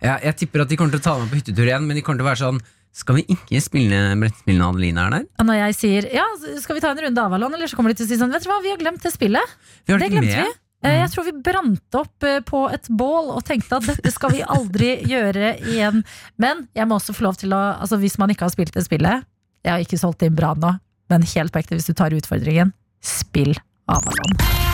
Ja, 0.00 0.16
jeg 0.24 0.36
tipper 0.40 0.62
at 0.64 0.70
de 0.72 0.78
kommer 0.80 0.94
til 0.96 1.02
å 1.02 1.04
ta 1.04 1.16
meg 1.20 1.28
på 1.32 1.40
hyttetur 1.40 1.66
igjen, 1.68 1.84
men 1.86 1.98
de 1.98 2.02
kommer 2.04 2.20
til 2.22 2.26
å 2.26 2.30
være 2.30 2.40
sånn 2.44 2.60
Skal 2.96 3.18
vi 3.20 3.24
ikke 3.36 3.60
spille 3.62 3.98
brettspillene 4.18 4.64
Adeline 4.72 5.02
er 5.04 5.12
der? 5.14 5.26
Når 5.44 5.58
jeg 5.60 5.76
sier 5.78 6.08
ja, 6.16 6.24
skal 6.62 6.78
vi 6.78 6.82
ta 6.82 6.90
en 6.94 7.02
runde 7.04 7.22
Avalon, 7.22 7.52
eller 7.54 7.68
så 7.70 7.76
kommer 7.78 7.92
de 7.92 8.00
til 8.00 8.08
å 8.08 8.10
si 8.10 8.16
sånn 8.18 8.32
Vet 8.32 8.46
du 8.46 8.50
hva, 8.50 8.56
vi 8.64 8.72
har 8.72 8.80
glemt 8.80 9.04
det 9.04 9.12
spillet. 9.14 9.52
Vi 9.86 9.92
har 9.94 10.00
Det 10.02 10.08
glemte 10.10 10.32
med. 10.32 10.48
vi. 10.48 10.88
Eh, 10.88 10.96
Jeg 11.02 11.10
tror 11.12 11.26
vi 11.28 11.34
brant 11.44 11.98
opp 12.00 12.24
eh, 12.24 12.40
på 12.48 12.62
et 12.72 12.88
bål 12.88 13.28
og 13.36 13.44
tenkte 13.44 13.76
at 13.76 13.86
dette 13.92 14.10
skal 14.14 14.32
vi 14.32 14.40
aldri 14.42 14.94
gjøre 15.12 15.52
igjen. 15.60 16.00
Men 16.40 16.64
jeg 16.74 16.88
må 16.88 16.96
også 16.96 17.12
få 17.14 17.28
lov 17.28 17.36
til 17.42 17.52
å 17.52 17.60
Altså 17.76 18.00
hvis 18.00 18.16
man 18.18 18.32
ikke 18.32 18.48
har 18.48 18.54
spilt 18.56 18.72
det 18.74 18.86
spillet 18.88 19.28
Jeg 19.66 19.70
har 19.74 19.84
ikke 19.84 20.00
solgt 20.00 20.24
inn 20.24 20.34
bra 20.40 20.54
nå, 20.56 20.72
men 21.12 21.28
helt 21.36 21.52
på 21.52 21.60
ekte, 21.60 21.76
hvis 21.76 21.92
du 21.92 21.94
tar 21.94 22.16
utfordringen, 22.16 22.72
spill 23.04 23.52
Avalon. 23.92 24.69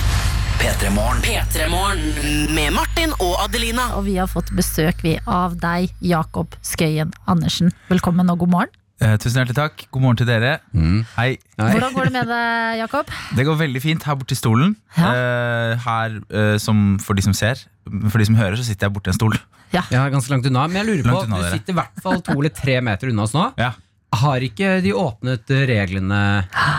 P3 0.61 0.91
Morgen. 0.95 1.21
P3morgen 1.25 2.53
med 2.57 2.73
Martin 2.75 3.13
og 3.23 3.35
Adelina. 3.45 3.89
Og 3.99 4.05
vi 4.07 4.17
har 4.19 4.29
fått 4.31 4.51
besøk 4.57 5.03
vi 5.05 5.15
av 5.29 5.55
deg, 5.61 5.91
Jakob 6.05 6.55
Skøyen 6.65 7.13
Andersen. 7.31 7.73
Velkommen 7.91 8.31
og 8.33 8.41
god 8.45 8.53
morgen. 8.55 8.73
Eh, 9.03 9.15
tusen 9.21 9.43
hjertelig 9.43 9.57
takk. 9.59 9.85
God 9.93 10.05
morgen 10.07 10.21
til 10.23 10.29
dere. 10.29 10.55
Mm. 10.73 11.03
Hei. 11.19 11.29
Hei. 11.61 11.71
Hvordan 11.75 11.97
går 11.97 12.09
det 12.09 12.15
med 12.17 12.31
deg, 12.33 12.79
Jakob? 12.81 13.13
Det 13.37 13.47
går 13.49 13.59
veldig 13.61 13.83
fint 13.85 14.07
her 14.09 14.17
borte 14.21 14.37
i 14.37 14.41
stolen. 14.41 14.77
Ja. 14.97 15.11
Eh, 15.13 15.85
her, 15.85 16.17
eh, 16.33 16.57
som 16.63 16.85
for 17.05 17.19
de 17.19 17.27
som 17.27 17.37
ser. 17.37 17.61
For 18.09 18.19
de 18.23 18.29
som 18.31 18.39
hører, 18.41 18.57
så 18.57 18.65
sitter 18.67 18.89
jeg 18.89 18.97
borti 18.97 19.13
en 19.13 19.19
stol. 19.19 19.37
Jeg 19.77 19.99
er 19.99 20.13
ganske 20.15 20.31
langt 20.33 20.47
unna, 20.49 20.63
men 20.71 20.79
jeg 20.81 20.87
lurer 20.89 21.11
på 21.11 21.25
unna 21.27 21.37
Du 21.37 21.43
dere. 21.43 21.57
sitter 21.59 21.75
i 21.75 21.77
hvert 21.77 22.01
fall 22.01 22.21
to 22.25 22.37
eller 22.39 22.55
tre 22.55 22.79
meter 22.81 23.11
unna 23.13 23.27
oss 23.27 23.35
nå. 23.37 23.51
Ja. 23.61 23.73
Har 24.15 24.39
ikke 24.41 24.77
de 24.85 24.93
åpnet 24.95 25.51
eh, 25.51 25.65
reglene 25.67 26.19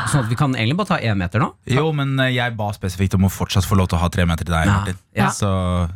sånn 0.07 0.23
at 0.23 0.29
vi 0.31 0.37
kan 0.39 0.53
egentlig 0.55 0.77
bare 0.79 0.89
ta 0.93 0.97
én 1.03 1.17
meter 1.19 1.41
nå? 1.43 1.49
Jo, 1.69 1.89
men 1.93 2.15
eh, 2.23 2.31
jeg 2.37 2.55
ba 2.57 2.69
spesifikt 2.73 3.17
om 3.17 3.27
å 3.27 3.31
fortsatt 3.31 3.67
få 3.67 3.75
lov 3.75 3.89
til 3.91 3.99
å 3.99 4.01
ha 4.05 4.07
tre 4.13 4.23
meter 4.25 4.47
til 4.47 4.55
deg, 4.55 4.69
Ja. 4.69 4.77
Martin. 4.79 5.01
Ja. 5.17 5.27
Så 5.33 5.49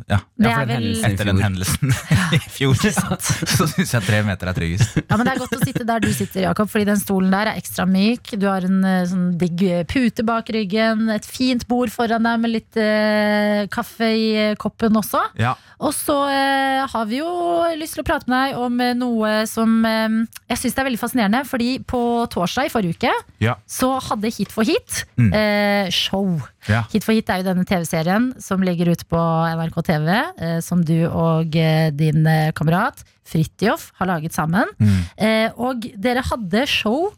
ja. 0.09 0.17
Det 0.35 0.49
Ja, 0.49 0.59
er 0.63 0.65
den 0.65 0.81
vel. 0.81 1.05
Etter 1.07 1.29
den 1.29 1.39
hendelsen 1.41 1.93
i 2.35 2.39
fjor, 2.51 2.75
så 2.75 3.67
syns 3.69 3.93
jeg 3.95 4.03
tre 4.07 4.19
meter 4.27 4.51
er 4.51 4.57
tryggest. 4.57 4.97
Ja, 5.05 5.15
men 5.15 5.25
Det 5.29 5.33
er 5.35 5.41
godt 5.45 5.55
å 5.55 5.61
sitte 5.63 5.87
der 5.87 6.03
du 6.03 6.09
sitter, 6.13 6.41
Jakob, 6.49 6.69
fordi 6.73 6.89
den 6.91 6.99
stolen 6.99 7.31
der 7.33 7.53
er 7.53 7.61
ekstra 7.61 7.85
myk. 7.89 8.33
Du 8.41 8.47
har 8.49 8.67
en 8.67 8.83
eh, 8.83 9.05
sånn 9.09 9.27
digg 9.39 9.63
pute 9.91 10.25
bak 10.27 10.51
ryggen, 10.51 11.07
et 11.15 11.25
fint 11.29 11.63
bord 11.69 11.93
foran 11.93 12.27
deg 12.27 12.41
med 12.43 12.55
litt 12.57 12.81
eh, 12.81 13.63
kaffe 13.71 14.09
i 14.11 14.29
koppen 14.59 14.99
også. 14.99 15.23
Ja. 15.39 15.55
Og 15.81 15.95
så 15.97 16.17
eh, 16.29 16.83
har 16.91 17.07
vi 17.09 17.21
jo 17.23 17.31
lyst 17.79 17.95
til 17.97 18.03
å 18.03 18.09
prate 18.11 18.27
med 18.29 18.51
deg 18.51 18.59
om 18.61 18.81
noe 18.99 19.33
som 19.49 19.79
eh, 19.87 20.19
jeg 20.51 20.63
syns 20.65 20.75
er 20.77 20.89
veldig 20.89 20.99
fascinerende. 21.01 21.20
Fordi 21.45 21.79
på 21.85 22.01
torsdag 22.33 22.65
i 22.65 22.69
forrige 22.73 22.95
uke 22.97 23.11
Ja. 23.39 23.55
så 23.67 23.99
hadde 24.01 24.31
Hit 24.33 24.51
for 24.51 24.63
hit 24.63 25.05
Mm. 25.17 25.33
eh, 25.33 25.89
show. 25.91 26.41
Ja. 26.67 26.83
Hit 26.91 27.03
for 27.03 27.13
hit 27.13 27.29
er 27.29 27.37
jo 27.43 27.49
denne 27.53 27.65
TV-serien 27.65 28.33
som 28.41 28.61
ligger 28.61 28.89
ute 28.91 29.05
på 29.05 29.17
NRK 29.17 29.81
TV, 29.83 30.09
eh, 30.39 30.59
som 30.61 30.81
du 30.83 31.05
og 31.09 31.55
eh, 31.55 31.89
din 31.91 32.25
eh, 32.27 32.51
kamerat 32.51 33.03
Fridtjof 33.25 33.91
har 33.99 34.07
laget 34.07 34.33
sammen. 34.33 34.65
Mm. 34.79 35.01
Eh, 35.17 35.49
og 35.55 35.85
dere 35.95 36.21
hadde 36.21 36.65
show 36.67 37.11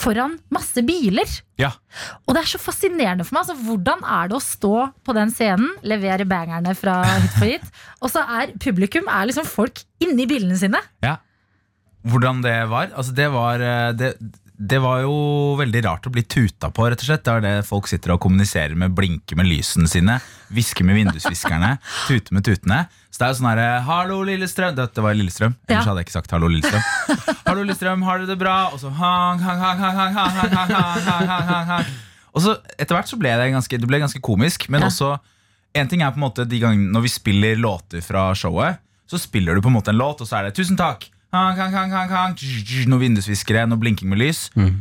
foran 0.00 0.38
masse 0.54 0.80
biler. 0.86 1.28
Ja. 1.58 1.72
Og 2.26 2.34
det 2.34 2.42
er 2.44 2.48
så 2.52 2.60
fascinerende 2.62 3.24
for 3.26 3.34
meg. 3.36 3.42
Altså, 3.44 3.56
hvordan 3.66 4.04
er 4.06 4.28
det 4.30 4.36
å 4.38 4.40
stå 4.42 4.74
på 5.04 5.14
den 5.16 5.30
scenen, 5.34 5.68
levere 5.82 6.24
bangerne 6.30 6.74
fra 6.78 7.02
Hit 7.20 7.34
for 7.36 7.44
hit, 7.50 7.66
og 8.02 8.10
så 8.12 8.22
er 8.40 8.54
publikum 8.62 9.08
er 9.10 9.26
liksom 9.28 9.44
folk 9.46 9.82
inni 10.00 10.26
bilene 10.30 10.56
sine? 10.56 10.80
Hvordan 12.06 12.40
det 12.42 12.54
var? 12.70 12.90
Altså, 12.96 13.12
det 13.12 13.26
var 13.32 13.60
eh, 13.60 13.90
det, 13.92 14.14
det 14.60 14.78
var 14.80 15.02
jo 15.04 15.56
veldig 15.60 15.82
rart 15.86 16.06
å 16.08 16.12
bli 16.12 16.22
tuta 16.22 16.70
på, 16.72 16.86
rett 16.88 17.00
og 17.00 17.08
slett. 17.10 17.24
Det 17.24 17.32
er 17.32 17.40
det 17.44 17.66
folk 17.68 17.88
sitter 17.88 18.14
og 18.14 18.20
kommuniserer 18.24 18.74
med, 18.76 18.92
blinker 18.96 19.36
med 19.36 19.48
lysene 19.48 19.88
sine, 19.88 20.18
hvisker 20.52 20.84
med 20.84 20.96
vindusviskerne, 21.00 21.74
tuter 22.08 22.36
med 22.36 22.44
tutene. 22.44 22.82
Så 23.10 23.20
det 23.20 23.26
er 23.26 23.32
jo 23.34 23.38
sånn 23.40 23.48
herre 23.50 23.68
Hallo, 23.88 24.20
Lillestrøm. 24.28 24.76
Dette 24.78 25.02
var 25.04 25.16
Lillestrøm. 25.16 25.56
Ellers 25.68 25.84
Ja. 25.84 25.88
hadde 25.90 26.00
jeg 26.04 26.08
ikke 26.08 26.16
sagt 26.18 26.30
hallo, 26.36 26.48
Lillestrøm. 26.48 26.84
Hallo, 27.46 27.64
Lillestrøm, 27.64 28.04
har 28.06 28.18
dere 28.22 28.30
det 28.32 28.38
bra? 28.40 28.56
Og 28.72 28.80
så 28.80 28.92
hang, 29.00 29.40
hang, 29.44 29.58
hang, 29.60 29.78
hang, 29.80 29.98
hang, 29.98 30.14
hang, 30.14 30.36
hang, 30.36 30.70
hang, 30.70 31.26
hang, 31.28 31.48
hang, 31.50 31.66
hang. 31.74 31.90
Og 32.32 32.44
så 32.44 32.54
etter 32.78 32.94
hvert 32.96 33.10
så 33.10 33.18
ble 33.18 33.32
det 33.40 33.48
ganske, 33.52 33.80
det 33.82 33.88
ble 33.90 33.98
ganske 34.04 34.20
komisk, 34.24 34.68
men 34.70 34.80
Ja. 34.86 34.88
også 34.92 35.18
En 35.74 35.86
ting 35.86 36.00
er 36.02 36.10
på 36.10 36.18
en 36.18 36.24
måte 36.24 36.42
de 36.50 36.58
gangene 36.58 36.90
når 36.90 37.02
vi 37.04 37.08
spiller 37.12 37.54
låter 37.56 38.02
fra 38.02 38.32
showet, 38.34 38.80
så 39.06 39.18
spiller 39.22 39.54
du 39.54 39.60
på 39.62 39.68
en 39.70 39.76
måte 39.76 39.92
en 39.92 39.98
låt, 40.00 40.18
og 40.20 40.26
så 40.26 40.38
er 40.40 40.48
det 40.48 40.56
'tusen 40.58 40.74
takk'. 40.76 41.06
Noen 42.90 43.00
vindusviskere, 43.04 43.62
noe 43.70 43.78
blinking 43.78 44.10
med 44.10 44.18
lys. 44.18 44.40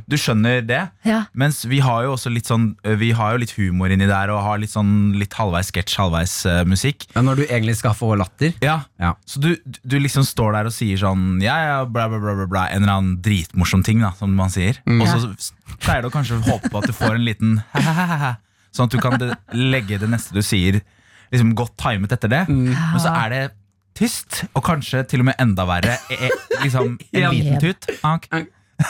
Du 0.09 0.15
skjønner 0.17 0.63
det. 0.65 0.79
Ja. 1.05 1.19
Mens 1.37 1.61
vi 1.69 1.77
har 1.85 2.07
jo 2.07 2.15
også 2.15 2.31
litt 2.33 2.49
sånn 2.49 2.71
Vi 2.99 3.11
har 3.15 3.35
jo 3.35 3.41
litt 3.43 3.53
humor 3.57 3.93
inni 3.93 4.07
der, 4.09 4.31
og 4.33 4.41
har 4.45 4.57
litt 4.61 4.73
sånn 4.73 5.13
litt 5.19 5.35
halvveis 5.37 5.69
sketsj, 5.69 5.97
halvveis 6.01 6.33
uh, 6.49 6.63
musikk. 6.69 7.05
Ja, 7.13 7.21
når 7.25 7.41
du 7.41 7.43
egentlig 7.45 7.77
skal 7.79 7.93
få 7.97 8.15
latter. 8.19 8.53
Ja, 8.65 8.79
Ja. 8.99 9.13
Så 9.29 9.39
du, 9.43 9.51
du 9.63 9.97
liksom 10.01 10.25
står 10.25 10.57
der 10.57 10.67
og 10.69 10.73
sier 10.75 10.97
sånn 10.99 11.39
Ja, 11.43 11.55
ja, 11.63 11.77
bla, 11.85 12.07
bla, 12.11 12.19
bla, 12.21 12.33
bla, 12.41 12.47
bla 12.49 12.65
En 12.73 12.81
eller 12.83 12.95
annen 12.97 13.19
dritmorsom 13.23 13.83
ting, 13.85 14.01
da, 14.03 14.11
som 14.17 14.33
man 14.35 14.49
sier. 14.53 14.81
Og 14.89 15.05
så 15.07 15.53
pleier 15.83 16.03
du 16.05 16.09
kanskje 16.13 16.39
å 16.39 16.45
håpe 16.49 16.69
på 16.73 16.81
at 16.81 16.89
du 16.89 16.95
får 16.97 17.15
en 17.19 17.25
liten 17.27 17.59
Sånn 18.75 18.89
at 18.89 18.93
du 18.93 18.99
kan 19.01 19.15
legge 19.53 19.97
det 20.01 20.09
neste 20.11 20.33
du 20.35 20.41
sier, 20.45 20.81
liksom 21.33 21.55
godt 21.57 21.73
timet 21.81 22.11
etter 22.13 22.29
det. 22.29 22.43
Men 22.49 22.99
så 23.01 23.13
er 23.17 23.33
det 23.33 23.39
tyst, 23.99 24.43
og 24.55 24.63
kanskje 24.65 25.03
til 25.11 25.23
og 25.23 25.29
med 25.29 25.39
enda 25.43 25.65
verre. 25.69 25.97
E, 26.11 26.17
e, 26.29 26.31
liksom 26.63 26.95
en 27.19 27.27
liten 27.35 27.59
tut. 27.61 27.89
Hank. 28.03 28.29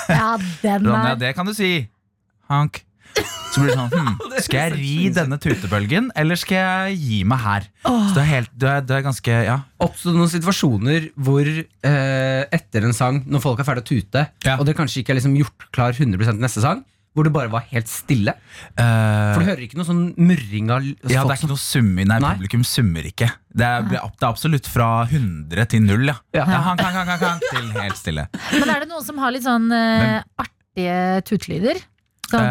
Ja, 0.09 0.35
den 0.61 0.85
Ronja, 0.85 1.15
er 1.15 1.19
det 1.25 1.33
kan 1.37 1.49
du 1.49 1.55
si. 1.57 1.87
Hank. 2.49 2.83
Så 3.49 3.63
blir 3.63 3.71
det 3.71 3.77
sånn 3.79 3.89
hm, 3.89 4.17
Skal 4.45 4.59
jeg 4.67 4.73
ri 4.77 5.07
denne 5.13 5.39
tutebølgen, 5.41 6.11
eller 6.19 6.37
skal 6.37 6.59
jeg 6.59 6.99
gi 7.01 7.17
meg 7.27 7.41
her? 7.41 7.65
Så 7.81 8.13
det 8.13 8.21
er, 8.21 8.27
helt, 8.29 8.51
det 8.61 8.69
er, 8.69 8.83
det 8.85 8.95
er 8.99 9.05
ganske 9.07 9.39
Ja. 9.47 9.55
Oppstod 9.81 10.13
noen 10.17 10.29
situasjoner 10.29 11.07
hvor 11.17 11.49
eh, 11.49 12.43
etter 12.53 12.85
en 12.85 12.93
sang, 12.95 13.23
når 13.25 13.41
folk 13.43 13.63
er 13.63 13.67
ferdig 13.67 13.83
å 13.85 13.89
tute, 13.89 14.25
Ja. 14.45 14.59
og 14.59 14.67
det 14.69 14.77
kanskje 14.77 15.01
ikke 15.01 15.15
er 15.15 15.19
liksom 15.21 15.35
gjort 15.41 15.65
klar 15.75 15.97
100 15.97 16.21
til 16.21 16.37
neste 16.45 16.61
sang, 16.63 16.85
hvor 17.17 17.25
det 17.25 17.31
bare 17.33 17.49
var 17.51 17.65
helt 17.71 17.89
stille? 17.89 18.35
Uh, 18.77 19.33
For 19.33 19.41
du 19.41 19.49
hører 19.49 19.63
ikke 19.65 19.79
noe 19.79 19.87
sånn 19.87 20.03
murring 20.15 20.69
av 20.71 20.85
Ja, 21.09 21.23
det 21.25 21.33
er 21.33 21.37
ikke 21.39 21.51
noe 21.51 21.61
summing. 21.61 22.07
Nei, 22.09 22.19
nei, 22.21 22.33
publikum 22.37 22.65
summer 22.67 23.07
ikke. 23.09 23.31
Det 23.49 23.65
er, 23.65 23.85
det 23.89 23.97
er, 23.97 24.09
absolutt 24.29 24.69
fra 24.69 24.89
100 25.07 25.71
til 25.73 25.85
0, 25.87 26.05
ja. 26.11 26.19
ja. 26.37 26.45
ja 26.45 26.63
han, 26.69 26.79
han, 26.79 26.99
han, 27.01 27.15
han, 27.17 27.45
til 27.49 27.71
helt 27.75 27.99
stille. 27.99 28.27
Men 28.53 28.73
er 28.75 28.85
det 28.85 28.91
noen 28.91 29.05
som 29.05 29.21
har 29.23 29.33
litt 29.35 29.47
sånn 29.47 29.71
uh, 29.73 30.19
artige 30.45 30.99
tutelyder? 31.27 31.81
Sånn, 32.29 32.45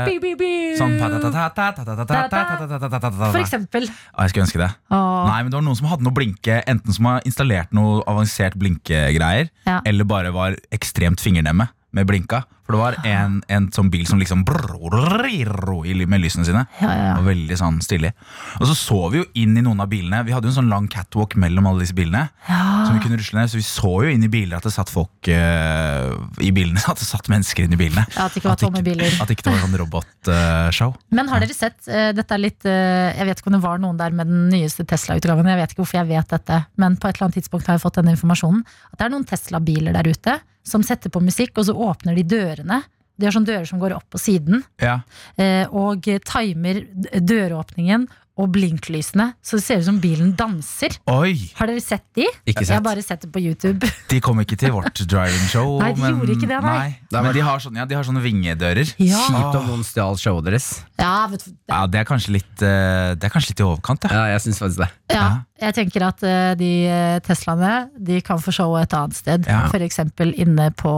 For 3.30 3.38
eksempel. 3.38 3.86
Ah, 4.11 4.26
jeg 4.26 4.32
skulle 4.32 4.46
ønske 4.48 4.59
det. 4.59 4.70
Oh. 4.90 5.22
Nei, 5.28 5.38
men 5.44 5.52
det 5.52 5.59
var 5.61 5.66
noen 5.68 5.78
som 5.78 5.86
hadde 5.92 6.06
noe 6.06 6.16
blinke, 6.16 6.59
enten 6.66 6.96
som 6.96 7.06
har 7.12 7.22
installert 7.28 7.70
noe 7.76 8.02
avansert 8.11 8.59
blinkegreier, 8.59 9.52
ja. 9.68 9.78
eller 9.86 10.09
bare 10.09 10.34
var 10.34 10.59
ekstremt 10.74 11.22
fingernemme 11.22 11.68
med 11.97 12.09
blinka. 12.09 12.45
For 12.68 12.76
det 12.76 12.80
var 12.82 12.97
en, 13.09 13.39
en 13.49 13.66
sånn 13.72 13.89
bil 13.89 14.03
som 14.05 14.18
liksom 14.20 14.43
med 14.45 16.20
lysene 16.20 16.45
sine. 16.45 16.66
Og 16.84 17.22
veldig 17.24 17.57
sånn 17.57 17.78
stilig. 17.80 18.11
Og 18.59 18.66
så 18.68 18.74
så 18.76 18.99
vi 19.09 19.22
jo 19.22 19.28
inn 19.41 19.57
i 19.57 19.62
noen 19.64 19.80
av 19.80 19.89
bilene. 19.89 20.20
Vi 20.26 20.34
hadde 20.36 20.51
jo 20.51 20.53
en 20.53 20.59
sånn 20.59 20.68
lang 20.68 20.89
catwalk 20.93 21.32
mellom 21.41 21.70
alle 21.70 21.86
disse 21.86 21.97
bilene. 21.97 22.26
Som 22.45 22.99
vi 22.99 23.01
kunne 23.07 23.16
rusle 23.16 23.41
ned 23.41 23.49
Så 23.49 23.57
vi 23.57 23.64
så 23.64 23.93
jo 24.05 24.12
inn 24.12 24.26
i 24.26 24.28
biler 24.32 24.59
at 24.59 24.68
det 24.68 24.74
satt 24.74 24.93
folk 24.93 25.30
uh, 25.32 26.12
i 26.45 26.53
bilene. 26.53 26.82
At 26.93 27.01
det 27.01 27.09
satt 27.09 27.30
mennesker 27.32 27.64
inn 27.64 27.72
i 27.72 27.80
bilene. 27.80 28.05
Ja, 28.12 28.26
at 28.26 28.36
det 28.36 28.43
ikke 28.43 28.53
var 28.53 28.61
tomme 28.61 28.84
biler. 28.84 29.16
At 29.16 29.32
ikke 29.32 29.49
var 29.49 29.64
sånn 29.64 29.80
robotshow. 29.80 30.93
Men 31.16 31.32
har 31.32 31.41
dere 31.45 31.57
sett, 31.57 31.80
uh, 31.89 32.11
dette 32.16 32.36
er 32.36 32.45
litt 32.45 32.68
Jeg 32.68 33.30
vet 33.30 33.41
ikke 33.41 33.49
om 33.49 33.57
det 33.57 33.62
var 33.64 33.80
noen 33.80 33.97
der 33.97 34.12
med 34.12 34.28
den 34.28 34.45
nyeste 34.53 34.84
Tesla-utgaven. 34.89 35.49
Jeg 35.55 35.62
vet 35.62 35.72
ikke 35.72 35.86
hvorfor 35.86 36.03
jeg 36.03 36.11
vet 36.12 36.36
dette, 36.36 36.61
men 36.76 37.01
på 37.01 37.09
et 37.09 37.16
eller 37.16 37.30
annet 37.30 37.41
tidspunkt 37.41 37.72
har 37.72 37.80
jeg 37.80 37.86
fått 37.86 38.03
denne 38.03 38.12
informasjonen. 38.12 38.61
At 38.93 39.01
det 39.01 39.09
er 39.09 39.16
noen 39.16 39.28
Tesla-biler 39.32 39.97
der 39.97 40.12
ute 40.12 40.39
som 40.68 40.84
setter 40.86 41.12
på 41.12 41.22
musikk, 41.24 41.56
og 41.58 41.68
så 41.68 41.74
åpner 41.74 42.18
de 42.18 42.26
dørene. 42.28 42.82
De 43.18 43.26
har 43.26 43.34
sånne 43.34 43.50
dører 43.50 43.66
som 43.66 43.80
går 43.82 43.96
opp 43.96 44.06
på 44.14 44.20
siden, 44.22 44.62
ja. 44.78 45.00
eh, 45.40 45.66
og 45.74 46.06
timer 46.28 46.84
døråpningen 47.18 48.06
og 48.39 48.53
blinklysene, 48.55 49.32
så 49.43 49.59
det 49.59 49.64
ser 49.66 49.80
ut 49.82 49.86
som 49.89 49.99
bilen 50.03 50.30
danser. 50.39 50.95
Oi! 51.11 51.32
Har 51.59 51.66
dere 51.70 51.82
sett 51.82 52.05
de? 52.14 52.26
Ikke 52.47 52.62
sett. 52.62 52.70
Jeg 52.70 52.78
har 52.78 52.84
bare 52.86 53.03
sett 53.03 53.24
det 53.26 53.30
på 53.34 53.43
YouTube. 53.43 53.89
De 54.12 54.20
kom 54.24 54.39
ikke 54.41 54.57
til 54.61 54.72
vårt 54.72 55.03
driving 55.11 55.49
show. 55.51 55.74
Nei, 55.82 55.91
de 55.97 56.01
men, 56.05 56.14
gjorde 56.20 56.36
ikke 56.39 56.49
det, 56.49 56.61
nei. 56.64 56.89
Men 57.12 57.28
de 57.34 57.43
har, 57.45 57.59
sånne, 57.61 57.82
ja, 57.82 57.86
de 57.91 57.97
har 57.99 58.07
sånne 58.07 58.22
vingedører. 58.24 58.95
Ja, 59.03 59.20
Kjipt 59.26 59.59
om 59.59 59.66
noen 59.72 59.82
stjal 59.84 60.16
showet 60.20 60.47
deres. 60.49 60.68
ja, 61.01 61.26
vet 61.32 61.45
du, 61.45 61.53
Ja, 61.68 61.82
det 61.91 62.01
er 62.01 62.07
kanskje 62.09 62.32
litt, 62.39 62.55
eh, 62.64 63.12
det 63.18 63.28
er 63.28 63.34
kanskje 63.34 63.53
litt 63.53 63.61
i 63.61 63.66
overkant. 63.66 64.07
Ja. 64.09 64.14
Ja, 64.22 64.24
jeg 64.36 64.47
syns 64.47 64.62
faktisk 64.62 64.80
det. 64.84 64.89
ja, 65.12 65.26
jeg 65.61 65.74
tenker 65.76 66.07
at 66.09 66.22
eh, 66.26 66.55
de 66.59 66.70
eh, 66.86 67.18
Teslaene 67.26 67.91
De 67.99 68.20
kan 68.24 68.39
få 68.41 68.53
showet 68.55 68.86
et 68.89 68.95
annet 68.97 69.18
sted, 69.18 69.47
Ja. 69.51 69.64
for 69.72 69.82
eksempel 69.84 70.32
inne 70.39 70.70
på 70.78 70.93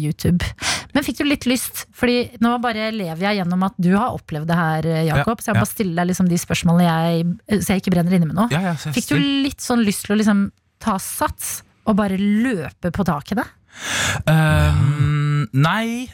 YouTube. 0.00 0.44
Men 0.94 1.04
fikk 1.06 1.20
du 1.22 1.24
litt 1.28 1.46
lyst? 1.46 1.84
Fordi 1.94 2.36
nå 2.42 2.56
bare 2.62 2.90
lever 2.92 3.28
jeg 3.28 3.40
gjennom 3.40 3.62
at 3.68 3.76
du 3.78 3.92
har 3.94 4.16
opplevd 4.16 4.48
det 4.50 4.56
her, 4.58 4.88
Jakob. 5.06 5.38
Ja, 5.38 5.42
Så 5.44 5.50
jeg 5.52 5.56
må 5.56 5.62
bare 5.64 5.70
stille 5.72 5.94
deg 6.00 6.10
liksom 6.10 6.28
de 6.30 6.38
spørsmålene 6.40 6.79
jeg, 6.86 7.24
så 7.60 7.74
jeg 7.74 7.84
ikke 7.84 7.94
brenner 7.94 8.16
inne 8.16 8.28
med 8.30 8.38
noe. 8.38 8.50
Ja, 8.52 8.70
ja, 8.70 8.74
Fikk 8.78 9.12
du 9.12 9.16
litt 9.18 9.64
sånn 9.64 9.84
lyst 9.86 10.06
til 10.06 10.16
å 10.16 10.20
liksom 10.20 10.48
ta 10.80 10.96
sats 11.02 11.60
og 11.88 11.96
bare 11.98 12.18
løpe 12.20 12.92
på 12.94 13.06
takene? 13.08 13.44
Um, 14.26 15.46
nei. 15.52 16.10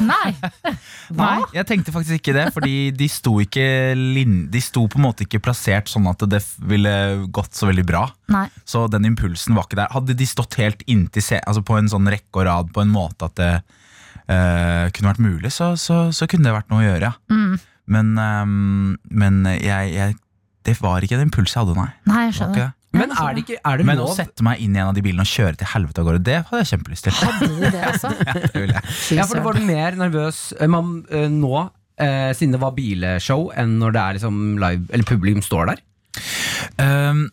Nei! 0.00 0.30
Nei, 1.20 1.40
jeg 1.52 1.66
tenkte 1.68 1.92
faktisk 1.94 2.20
ikke 2.20 2.34
det. 2.36 2.46
Fordi 2.54 2.74
de 2.96 3.08
sto, 3.10 3.34
ikke 3.42 3.64
de 3.94 4.62
sto 4.62 4.86
på 4.90 5.00
en 5.00 5.06
måte 5.08 5.26
ikke 5.26 5.42
plassert 5.42 5.90
sånn 5.90 6.08
at 6.10 6.22
det 6.30 6.42
ville 6.70 6.94
gått 7.34 7.58
så 7.58 7.70
veldig 7.70 7.86
bra. 7.88 8.06
Nei. 8.32 8.46
Så 8.64 8.86
den 8.92 9.08
impulsen 9.10 9.58
var 9.58 9.68
ikke 9.68 9.80
der. 9.82 9.92
Hadde 9.94 10.16
de 10.16 10.28
stått 10.28 10.58
helt 10.60 10.84
inntil 10.90 11.24
se 11.24 11.42
altså 11.42 11.64
på 11.66 11.76
en 11.78 11.90
sånn 11.90 12.08
rekke 12.10 12.42
og 12.42 12.48
rad 12.48 12.72
på 12.74 12.84
en 12.84 12.94
måte 12.94 13.28
at 13.28 13.36
det 13.40 13.52
uh, 13.60 14.86
kunne 14.94 15.12
vært 15.12 15.24
mulig, 15.24 15.52
så, 15.54 15.74
så, 15.80 16.08
så 16.14 16.30
kunne 16.30 16.48
det 16.48 16.56
vært 16.56 16.70
noe 16.72 16.84
å 16.84 16.88
gjøre. 16.88 17.12
Mm. 17.32 17.58
Men, 17.86 18.12
um, 18.18 18.98
men 19.10 19.40
jeg, 19.56 19.94
jeg, 19.94 20.18
det 20.68 20.76
var 20.82 21.02
ikke 21.02 21.16
den 21.18 21.28
impulsen 21.30 21.60
jeg 21.60 21.66
hadde, 21.66 21.78
nei. 21.80 21.90
Nei, 22.10 22.20
jeg 22.26 22.32
Det 22.32 22.38
skjønner. 22.40 22.60
det. 22.60 22.68
Men 22.90 23.12
er 23.14 23.34
det 23.36 23.42
ikke 23.44 23.58
er 23.62 23.78
det 23.78 23.84
Men 23.86 24.00
å 24.02 24.06
sette 24.10 24.42
meg 24.42 24.62
inn 24.64 24.74
i 24.74 24.80
en 24.82 24.88
av 24.90 24.96
de 24.96 25.02
bilene 25.04 25.22
og 25.22 25.30
kjøre 25.30 25.54
til 25.60 25.68
helvete 25.72 26.02
av 26.02 26.08
gårde, 26.08 26.22
det 26.26 26.38
hadde 26.48 26.62
jeg 26.64 26.70
kjempelyst 26.72 27.06
til. 27.06 27.18
Hadde 27.20 27.48
du 27.52 27.60
det, 27.62 27.82
altså? 27.86 28.10
Det 28.50 28.62
ville 28.64 28.80
jeg. 28.80 28.94
Ja, 29.20 29.26
for 29.30 29.44
Var 29.46 29.60
du 29.60 29.66
mer 29.68 29.98
nervøs 30.00 30.40
eh, 30.58 30.70
man, 30.70 30.96
uh, 31.12 31.28
nå, 31.30 31.52
uh, 31.70 32.30
siden 32.34 32.56
det 32.56 32.62
var 32.64 32.74
bileshow, 32.74 33.46
enn 33.54 33.76
når 33.82 33.94
det 33.94 34.02
er 34.02 34.18
liksom 34.18 34.40
live, 34.58 34.88
eller 34.90 35.06
publikum 35.06 35.44
står 35.46 35.70
der? 35.70 35.84
Um, 36.82 37.28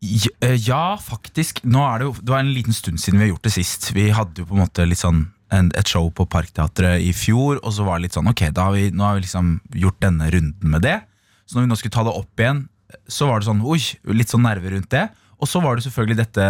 ja, 0.00 0.96
faktisk. 1.00 1.60
Nå 1.68 1.84
er 1.84 2.00
det 2.00 2.08
jo 2.08 2.12
Det 2.20 2.32
var 2.32 2.42
en 2.44 2.52
liten 2.52 2.76
stund 2.76 3.00
siden 3.00 3.20
vi 3.20 3.28
har 3.28 3.34
gjort 3.34 3.46
det 3.48 3.54
sist. 3.54 3.90
Vi 3.96 4.10
hadde 4.16 4.42
jo 4.42 4.48
på 4.48 4.56
en 4.56 4.64
måte 4.64 4.88
litt 4.88 5.00
sånn 5.00 5.26
en, 5.54 5.70
et 5.78 5.90
show 5.90 6.10
på 6.14 6.26
Parkteatret 6.30 7.02
i 7.04 7.12
fjor, 7.16 7.60
og 7.62 7.74
så 7.76 7.86
var 7.86 7.98
det 7.98 8.08
litt 8.08 8.16
sånn 8.16 8.30
Ok, 8.30 8.46
har 8.56 8.72
vi, 8.74 8.88
nå 8.94 9.06
har 9.06 9.18
vi 9.18 9.24
liksom 9.26 9.58
gjort 9.84 10.00
denne 10.04 10.30
runden 10.34 10.72
med 10.74 10.84
det. 10.84 10.98
Så 11.46 11.56
når 11.56 11.66
vi 11.66 11.72
nå 11.72 11.78
skulle 11.80 11.96
ta 11.96 12.06
det 12.06 12.14
opp 12.16 12.40
igjen, 12.42 12.64
så 13.10 13.28
var 13.28 13.40
det 13.40 13.48
sånn 13.48 13.62
Oi, 13.66 13.80
litt 14.14 14.32
sånn 14.32 14.44
nerver 14.46 14.76
rundt 14.76 14.90
det. 14.94 15.08
Og 15.44 15.48
så 15.50 15.60
var 15.60 15.76
det 15.76 15.84
selvfølgelig 15.84 16.16
dette 16.22 16.44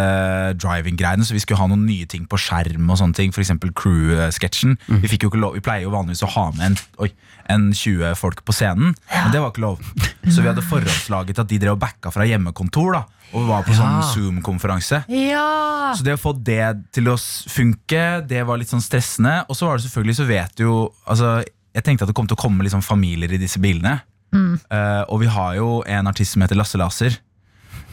driving-greiene, 0.63 1.25
så 1.27 1.35
vi 1.35 1.41
skulle 1.43 1.59
ha 1.59 1.67
noen 1.67 1.83
nye 1.87 2.07
ting 2.07 2.23
på 2.31 2.39
skjerm. 2.39 2.87
og 2.89 2.99
sånne 3.01 3.17
ting, 3.17 3.33
F.eks. 3.35 3.51
crew-sketsjen. 3.75 4.77
Vi, 4.87 5.09
ikke 5.17 5.31
lov- 5.35 5.55
vi 5.57 5.63
pleier 5.65 5.83
jo 5.85 5.91
vanligvis 5.93 6.23
å 6.23 6.31
ha 6.35 6.45
med 6.55 6.65
en, 6.71 6.77
oi, 7.03 7.09
en 7.51 7.67
20 7.75 8.15
folk 8.19 8.43
på 8.47 8.55
scenen, 8.55 8.95
men 9.11 9.33
det 9.33 9.41
var 9.43 9.51
ikke 9.51 9.65
lov. 9.65 9.83
Så 10.31 10.41
vi 10.41 10.47
hadde 10.49 10.63
forhåndslaget 10.65 11.43
at 11.43 11.51
de 11.51 11.59
drev 11.61 11.75
og 11.75 11.81
backa 11.83 12.11
fra 12.15 12.25
hjemmekontor. 12.29 12.95
da 12.95 13.03
Og 13.35 13.47
var 13.49 13.65
på 13.67 13.75
sånn 13.75 13.99
Zoom-konferanse. 14.13 15.03
Ja! 15.11 15.91
Så 15.97 16.03
det 16.07 16.15
å 16.15 16.21
få 16.21 16.33
det 16.39 16.63
til 16.95 17.11
å 17.11 17.17
funke, 17.19 18.05
det 18.27 18.45
var 18.47 18.57
litt 18.61 18.71
sånn 18.71 18.83
stressende. 18.83 19.41
Og 19.49 19.57
så 19.59 19.67
var 19.67 19.77
det 19.77 19.85
selvfølgelig, 19.89 20.15
så 20.21 20.27
vet 20.29 20.55
du 20.57 20.63
jo 20.69 20.75
altså, 21.05 21.43
Jeg 21.75 21.83
tenkte 21.83 22.05
at 22.07 22.13
det 22.13 22.15
kom 22.15 22.27
til 22.29 22.37
å 22.37 22.43
komme 22.45 22.63
liksom 22.63 22.81
familier 22.85 23.33
i 23.35 23.41
disse 23.41 23.59
bilene. 23.59 23.97
Eh, 24.71 25.03
og 25.11 25.19
vi 25.21 25.27
har 25.31 25.53
jo 25.59 25.81
en 25.87 26.07
artist 26.07 26.33
som 26.35 26.41
heter 26.43 26.55
Lasse 26.59 26.79
Laser. 26.79 27.13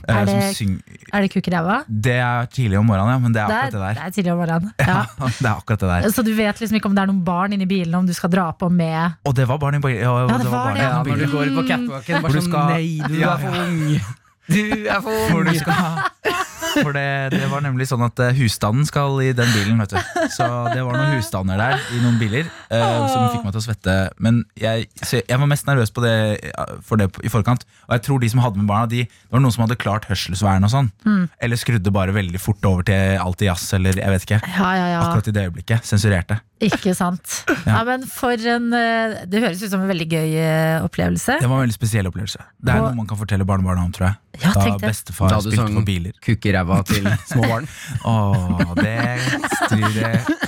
Er 0.09 0.25
det- 0.27 0.57
syng- 0.57 0.81
Er 1.13 1.21
det 1.21 1.31
kuk 1.33 1.47
i 1.47 1.51
ræva? 1.51 1.83
det 1.89 2.15
er 2.17 2.47
tidlig 2.47 2.79
om 2.79 2.87
morgenen, 2.87 3.13
ja. 3.13 3.19
Men 3.19 3.33
det 3.33 3.43
er 3.43 3.47
Det 3.47 3.55
er, 3.55 3.59
akkurat 3.59 3.73
det 3.73 3.81
der. 3.81 3.95
det 3.95 4.03
er 4.07 4.11
tidlig 4.11 4.33
om 4.33 4.39
morgenen. 4.39 4.73
Ja. 4.81 5.05
det 5.43 5.47
er 5.47 5.55
akkurat 5.57 5.81
det 5.81 5.89
der. 5.89 6.11
Så 6.11 6.23
du 6.25 6.33
vet 6.35 6.61
liksom 6.61 6.77
ikke 6.81 6.87
om 6.87 6.95
det 6.95 7.03
er 7.03 7.07
noen 7.13 7.25
barn 7.25 7.53
inni 7.53 7.67
bilen, 7.67 7.95
om 7.95 8.07
du 8.07 8.13
skal 8.13 8.31
dra 8.31 8.51
på 8.53 8.69
med 8.71 9.13
Og 9.25 9.35
det 9.35 9.47
var 9.49 9.59
barn 9.59 9.75
i 9.75 9.79
bilen. 9.79 10.01
ja, 10.01 10.19
Ja, 10.27 10.39
det 10.39 10.51
var 10.51 10.65
barn 10.65 10.75
det, 10.75 10.83
ja. 10.83 10.89
Ja, 10.89 11.03
når 11.03 11.17
du 11.17 11.27
går 11.33 11.45
på 11.57 11.67
catwalken, 11.69 12.15
Hvor 12.21 12.23
bare 12.23 12.33
sånn 12.33 12.49
skal- 12.49 12.69
Nei, 12.73 13.01
du 13.09 13.15
Ja, 13.21 13.35
er 13.35 13.39
for 13.39 13.63
ung! 13.63 14.01
Du 14.53 14.87
er 14.89 15.01
for 15.01 15.11
Hvor 15.31 15.39
ung! 15.39 15.47
du 15.53 15.59
skal 15.59 15.75
For 16.73 16.93
det, 16.97 17.05
det 17.35 17.49
var 17.53 17.63
nemlig 17.65 17.87
sånn 17.91 18.03
at 18.07 18.19
eh, 18.25 18.33
husstanden 18.39 18.87
skal 18.89 19.19
i 19.25 19.31
den 19.37 19.51
bilen, 19.55 19.79
vet 19.83 19.93
du. 19.95 19.99
Så 20.35 20.47
det 20.73 20.83
var 20.87 20.97
noen 20.97 21.17
husstander 21.19 21.61
der 21.61 21.83
i 21.93 22.01
noen 22.03 22.19
biler 22.21 22.47
uh, 22.73 23.09
som 23.13 23.29
fikk 23.35 23.45
meg 23.45 23.53
til 23.55 23.61
å 23.61 23.65
svette. 23.67 23.97
Men 24.23 24.43
jeg, 24.59 24.89
så 25.03 25.21
jeg 25.21 25.41
var 25.43 25.51
mest 25.51 25.69
nervøs 25.69 25.93
på 25.95 26.05
det, 26.05 26.15
for 26.87 27.01
det 27.01 27.11
i 27.27 27.33
forkant. 27.33 27.67
Og 27.89 27.97
jeg 27.99 28.05
tror 28.09 28.23
de 28.23 28.31
som 28.33 28.43
hadde 28.45 28.61
med 28.63 28.71
barna, 28.71 28.89
de, 28.91 29.05
det 29.07 29.35
var 29.35 29.45
noen 29.45 29.55
som 29.55 29.67
hadde 29.67 29.79
klart 29.83 30.09
hørselsvern 30.11 30.65
og 30.69 30.73
sånn. 30.73 30.91
Eller 31.43 31.61
skrudde 31.61 31.93
bare 31.95 32.15
veldig 32.17 32.41
fort 32.43 32.65
over 32.69 32.87
til 32.89 33.19
alt 33.21 33.43
i 33.45 33.51
jazz, 33.51 33.69
eller 33.77 33.99
jeg 34.01 34.15
vet 34.17 34.27
ikke. 34.29 34.41
Ja, 34.57 34.73
ja, 34.79 34.87
ja. 34.95 35.03
Akkurat 35.05 35.29
i 35.29 35.37
det 35.37 35.47
øyeblikket. 35.49 35.85
Sensurerte. 35.89 36.41
Ikke 36.63 36.95
sant. 36.95 37.41
Ja. 37.63 37.81
men 37.87 38.03
for 38.11 38.35
en 38.51 38.73
eh, 38.75 39.13
Det 39.31 39.39
høres 39.43 39.61
ut 39.63 39.71
som 39.71 39.83
en 39.85 39.89
veldig 39.91 40.07
gøy 40.11 40.33
opplevelse. 40.83 41.37
Det 41.41 41.47
var 41.49 41.61
en 41.61 41.65
veldig 41.67 41.77
spesiell 41.77 42.09
opplevelse. 42.11 42.43
Det 42.59 42.73
er 42.75 42.81
Og- 42.83 42.89
noe 42.91 42.99
man 43.03 43.07
kan 43.11 43.19
fortelle 43.21 43.47
barnebarna 43.47 43.85
om, 43.87 43.93
tror 43.95 44.09
jeg. 44.11 44.17
Ja, 44.43 44.53
da 44.57 44.75
bestefar 44.81 45.31
Da 45.31 45.39
spilte 45.45 45.61
sånn 45.61 45.77
på 45.79 45.85
biler. 45.87 46.15
kukk 46.25 46.47
i 46.49 46.53
ræva 46.63 46.81
til 46.89 47.07
små 47.33 47.43
barn. 47.51 47.69
Åh, 48.07 48.75
det 48.79 48.97
styrer 49.67 49.99
det. 49.99 50.39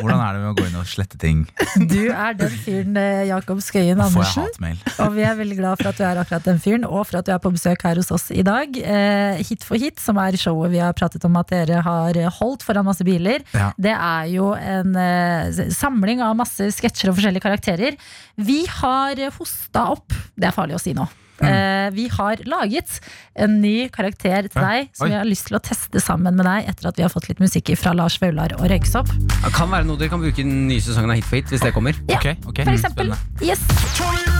Hvordan 0.00 0.20
er 0.24 0.32
det 0.36 0.40
med 0.40 0.48
å 0.50 0.56
gå 0.56 0.64
inn 0.64 0.76
og 0.80 0.86
slette 0.88 1.18
ting? 1.20 1.42
Du 1.90 2.08
er 2.08 2.36
den 2.38 2.54
fyren, 2.64 2.96
eh, 2.96 3.26
Jakob 3.28 3.60
Skøyen 3.64 4.00
Andersen. 4.00 4.46
hatmail. 4.48 4.78
Og 5.04 5.12
vi 5.16 5.24
er 5.28 5.36
veldig 5.36 5.58
glad 5.58 5.80
for 5.80 5.90
at 5.90 5.98
du 6.00 6.04
er 6.08 6.20
akkurat 6.22 6.46
den 6.48 6.60
fyren, 6.62 6.86
og 6.88 7.04
for 7.08 7.20
at 7.20 7.28
du 7.28 7.34
er 7.34 7.42
på 7.42 7.52
besøk 7.52 7.84
her 7.84 8.00
hos 8.00 8.10
oss 8.14 8.30
i 8.32 8.44
dag. 8.46 8.76
Eh, 8.80 9.42
hit 9.44 9.66
for 9.66 9.76
hit, 9.80 10.00
som 10.00 10.16
er 10.22 10.38
showet 10.40 10.72
vi 10.72 10.80
har 10.80 10.96
pratet 10.96 11.24
om 11.28 11.36
at 11.40 11.52
dere 11.52 11.82
har 11.84 12.20
holdt 12.40 12.64
foran 12.66 12.88
masse 12.88 13.04
biler. 13.06 13.44
Ja. 13.52 13.70
Det 13.76 13.92
er 13.92 14.30
jo 14.32 14.52
en 14.56 14.96
eh, 14.96 15.64
samling 15.76 16.24
av 16.24 16.36
masse 16.40 16.70
sketsjer 16.78 17.12
og 17.12 17.18
forskjellige 17.20 17.44
karakterer. 17.44 17.98
Vi 18.40 18.62
har 18.80 19.20
hosta 19.36 19.90
opp, 19.92 20.16
det 20.36 20.48
er 20.48 20.56
farlig 20.56 20.80
å 20.80 20.82
si 20.82 20.96
nå. 20.96 21.04
Eh, 21.40 21.88
vi 21.96 22.08
har 22.12 22.42
laget 22.50 22.98
en 23.34 23.60
ny 23.62 23.88
karakter 23.92 24.48
til 24.50 24.60
deg 24.60 24.90
som 24.96 25.06
Oi. 25.06 25.12
vi 25.12 25.18
har 25.18 25.28
lyst 25.28 25.48
til 25.48 25.58
å 25.58 25.62
teste 25.64 26.02
sammen 26.02 26.36
med 26.36 26.46
deg 26.48 26.68
etter 26.70 26.90
at 26.90 27.00
vi 27.00 27.06
har 27.06 27.12
fått 27.12 27.30
litt 27.30 27.40
musikk 27.42 27.72
fra 27.80 27.94
Lars 27.96 28.18
Vaular 28.22 28.56
og 28.58 28.66
Røyksopp. 28.70 29.10
Det 29.40 29.54
kan 29.56 29.72
være 29.72 29.88
noe 29.88 30.00
dere 30.00 30.12
kan 30.12 30.22
bruke 30.22 30.42
i 30.42 30.46
den 30.46 30.68
nye 30.70 30.84
sesongen 30.84 31.12
av 31.12 31.20
Hit 31.20 31.28
for 31.28 31.40
hit, 31.40 31.50
hvis 31.52 31.64
det 31.64 31.74
kommer. 31.76 31.96
Ja, 32.08 32.20
okay, 32.20 32.36
okay. 32.46 32.68
For 32.68 32.76
eksempel. 32.76 33.14
Spennende. 33.14 33.50
Yes. 33.50 34.39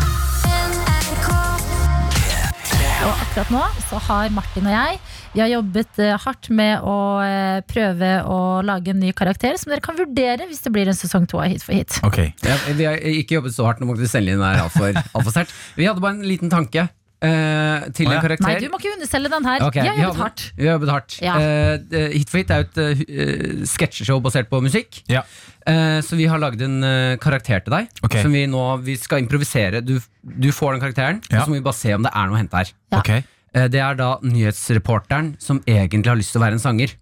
Og 3.01 3.13
akkurat 3.15 3.51
nå 3.53 3.61
så 3.89 3.99
har 4.11 4.33
Martin 4.35 4.67
og 4.69 4.75
jeg 4.75 4.99
Vi 5.33 5.41
har 5.41 5.49
jobbet 5.49 6.01
eh, 6.03 6.17
hardt 6.21 6.51
med 6.53 6.85
å 6.85 6.97
eh, 7.25 7.61
prøve 7.65 8.11
å 8.29 8.39
lage 8.67 8.93
en 8.93 9.01
ny 9.01 9.15
karakter 9.17 9.57
som 9.61 9.73
dere 9.73 9.85
kan 9.85 9.97
vurdere 9.97 10.49
hvis 10.51 10.61
det 10.67 10.73
blir 10.75 10.91
en 10.91 10.99
sesong 10.99 11.29
to 11.31 11.41
av 11.41 11.49
Hit 11.49 11.65
for 11.65 11.77
hit. 11.77 11.97
Okay. 12.07 12.35
Ja, 12.45 12.59
vi 12.77 12.89
har 12.89 13.01
ikke 13.01 13.39
jobbet 13.39 13.57
så 13.57 13.69
hardt, 13.69 13.81
nå 13.81 13.89
må 13.89 13.97
vi 13.97 14.11
selge 14.11 14.35
inn 14.37 14.45
her 14.45 14.61
altfor 14.67 15.33
sterkt. 15.33 15.55
Vi 15.79 15.89
hadde 15.89 16.03
bare 16.03 16.19
en 16.19 16.27
liten 16.29 16.53
tanke 16.53 16.89
eh, 17.23 17.89
til 17.97 18.09
oh, 18.09 18.13
ja. 18.13 18.19
en 18.19 18.25
karakter. 18.25 18.47
Nei, 18.47 18.57
du 18.63 18.69
må 18.73 18.81
ikke 18.81 18.95
underselge 18.97 19.33
den 19.33 19.49
her. 19.51 19.65
Okay. 19.69 19.83
Vi 19.83 19.93
har 19.93 20.01
jobbet 20.05 20.23
hardt. 20.25 20.45
Vi 20.57 20.69
har 20.69 20.79
jobbet 20.79 20.93
hardt. 20.95 21.17
Ja. 21.25 21.35
Eh, 21.41 22.07
hit 22.17 22.33
for 22.33 22.43
hit 22.43 22.53
er 22.55 22.63
jo 22.65 22.69
et 22.71 22.81
eh, 22.85 23.65
sketsjeshow 23.71 24.23
basert 24.25 24.51
på 24.53 24.63
musikk. 24.65 25.03
Ja. 25.11 25.25
Uh, 25.69 26.01
så 26.01 26.17
vi 26.17 26.25
har 26.25 26.41
lagd 26.41 26.63
en 26.65 26.81
karakter 27.21 27.61
til 27.61 27.75
deg. 27.75 27.91
okay. 28.03 28.25
Som 28.25 28.33
vi 28.33 28.47
nå 28.49 28.63
vi 28.87 28.97
skal 28.99 29.21
improvisere. 29.23 29.83
Du, 29.85 29.99
du 30.23 30.49
får 30.57 30.75
den 30.75 30.83
karakteren, 30.87 31.21
Ja. 31.29 31.43
og 31.43 31.45
så 31.45 31.53
må 31.53 31.61
vi 31.61 31.67
bare 31.69 31.79
se 31.79 31.93
om 31.95 32.07
det 32.07 32.15
er 32.17 32.31
noe 32.31 32.39
å 32.39 32.41
hente 32.41 32.63
her. 32.63 32.73
Ja. 32.91 33.03
ok, 33.03 33.13
Eh, 33.55 33.67
det 33.71 33.81
er 33.83 33.99
da 33.99 34.13
nyhetsreporteren 34.23 35.35
som 35.43 35.61
egentlig 35.67 36.11
har 36.11 36.19
lyst 36.19 36.35
til 36.35 36.41
å 36.41 36.47
være 36.47 36.59
en 36.59 36.63
sanger. 36.63 36.95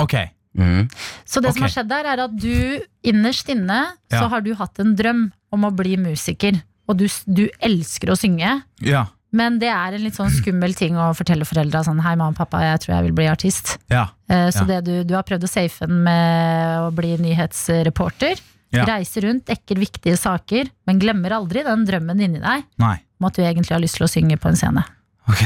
ok. 0.00 0.16
Så 1.24 1.40
det 1.40 1.52
som 1.54 1.62
har 1.62 1.70
skjedd 1.72 1.90
der, 1.90 2.08
er 2.10 2.24
at 2.26 2.32
du 2.34 2.82
innerst 3.06 3.48
inne 3.52 3.94
så 4.10 4.26
har 4.28 4.42
du 4.42 4.52
hatt 4.58 4.80
en 4.82 4.96
drøm 4.98 5.28
om 5.54 5.66
å 5.66 5.70
bli 5.74 5.96
musiker. 5.96 6.58
Og 6.90 6.98
du, 6.98 7.06
du 7.30 7.44
elsker 7.62 8.10
å 8.10 8.18
synge. 8.18 8.56
Ja, 8.82 9.06
Men 9.32 9.60
det 9.62 9.68
er 9.70 9.94
en 9.94 10.02
litt 10.02 10.16
sånn 10.18 10.32
skummel 10.34 10.72
ting 10.74 10.96
å 10.98 11.12
fortelle 11.14 11.46
foreldra 11.46 11.84
sånn 11.86 12.00
Hei, 12.02 12.16
mamma 12.18 12.32
og 12.34 12.38
pappa, 12.40 12.64
jeg 12.66 12.80
tror 12.82 12.96
jeg 12.96 13.04
vil 13.06 13.12
bli 13.20 13.28
artist. 13.30 13.76
ja, 13.92 14.08
Eh, 14.30 14.48
Så 14.50 14.64
Ja. 14.66 14.66
det 14.72 14.84
du, 14.88 15.04
du 15.06 15.14
har 15.14 15.22
prøvd 15.26 15.46
å 15.46 15.50
safe 15.50 15.86
den 15.86 16.02
med 16.02 16.80
å 16.82 16.90
bli 16.94 17.12
nyhetsreporter. 17.18 18.40
Ja. 18.74 18.84
Reise 18.86 19.20
rundt, 19.22 19.46
dekker 19.46 19.78
viktige 19.78 20.16
saker, 20.18 20.68
men 20.86 20.98
glemmer 21.02 21.30
aldri 21.34 21.62
den 21.66 21.84
drømmen 21.86 22.20
inni 22.22 22.38
deg 22.42 22.62
nei. 22.78 22.96
om 23.20 23.26
at 23.26 23.34
du 23.34 23.42
egentlig 23.42 23.74
har 23.74 23.80
lyst 23.82 23.96
til 23.98 24.06
å 24.06 24.10
synge 24.10 24.36
på 24.38 24.48
en 24.50 24.56
scene. 24.58 24.84
Ok. 25.28 25.42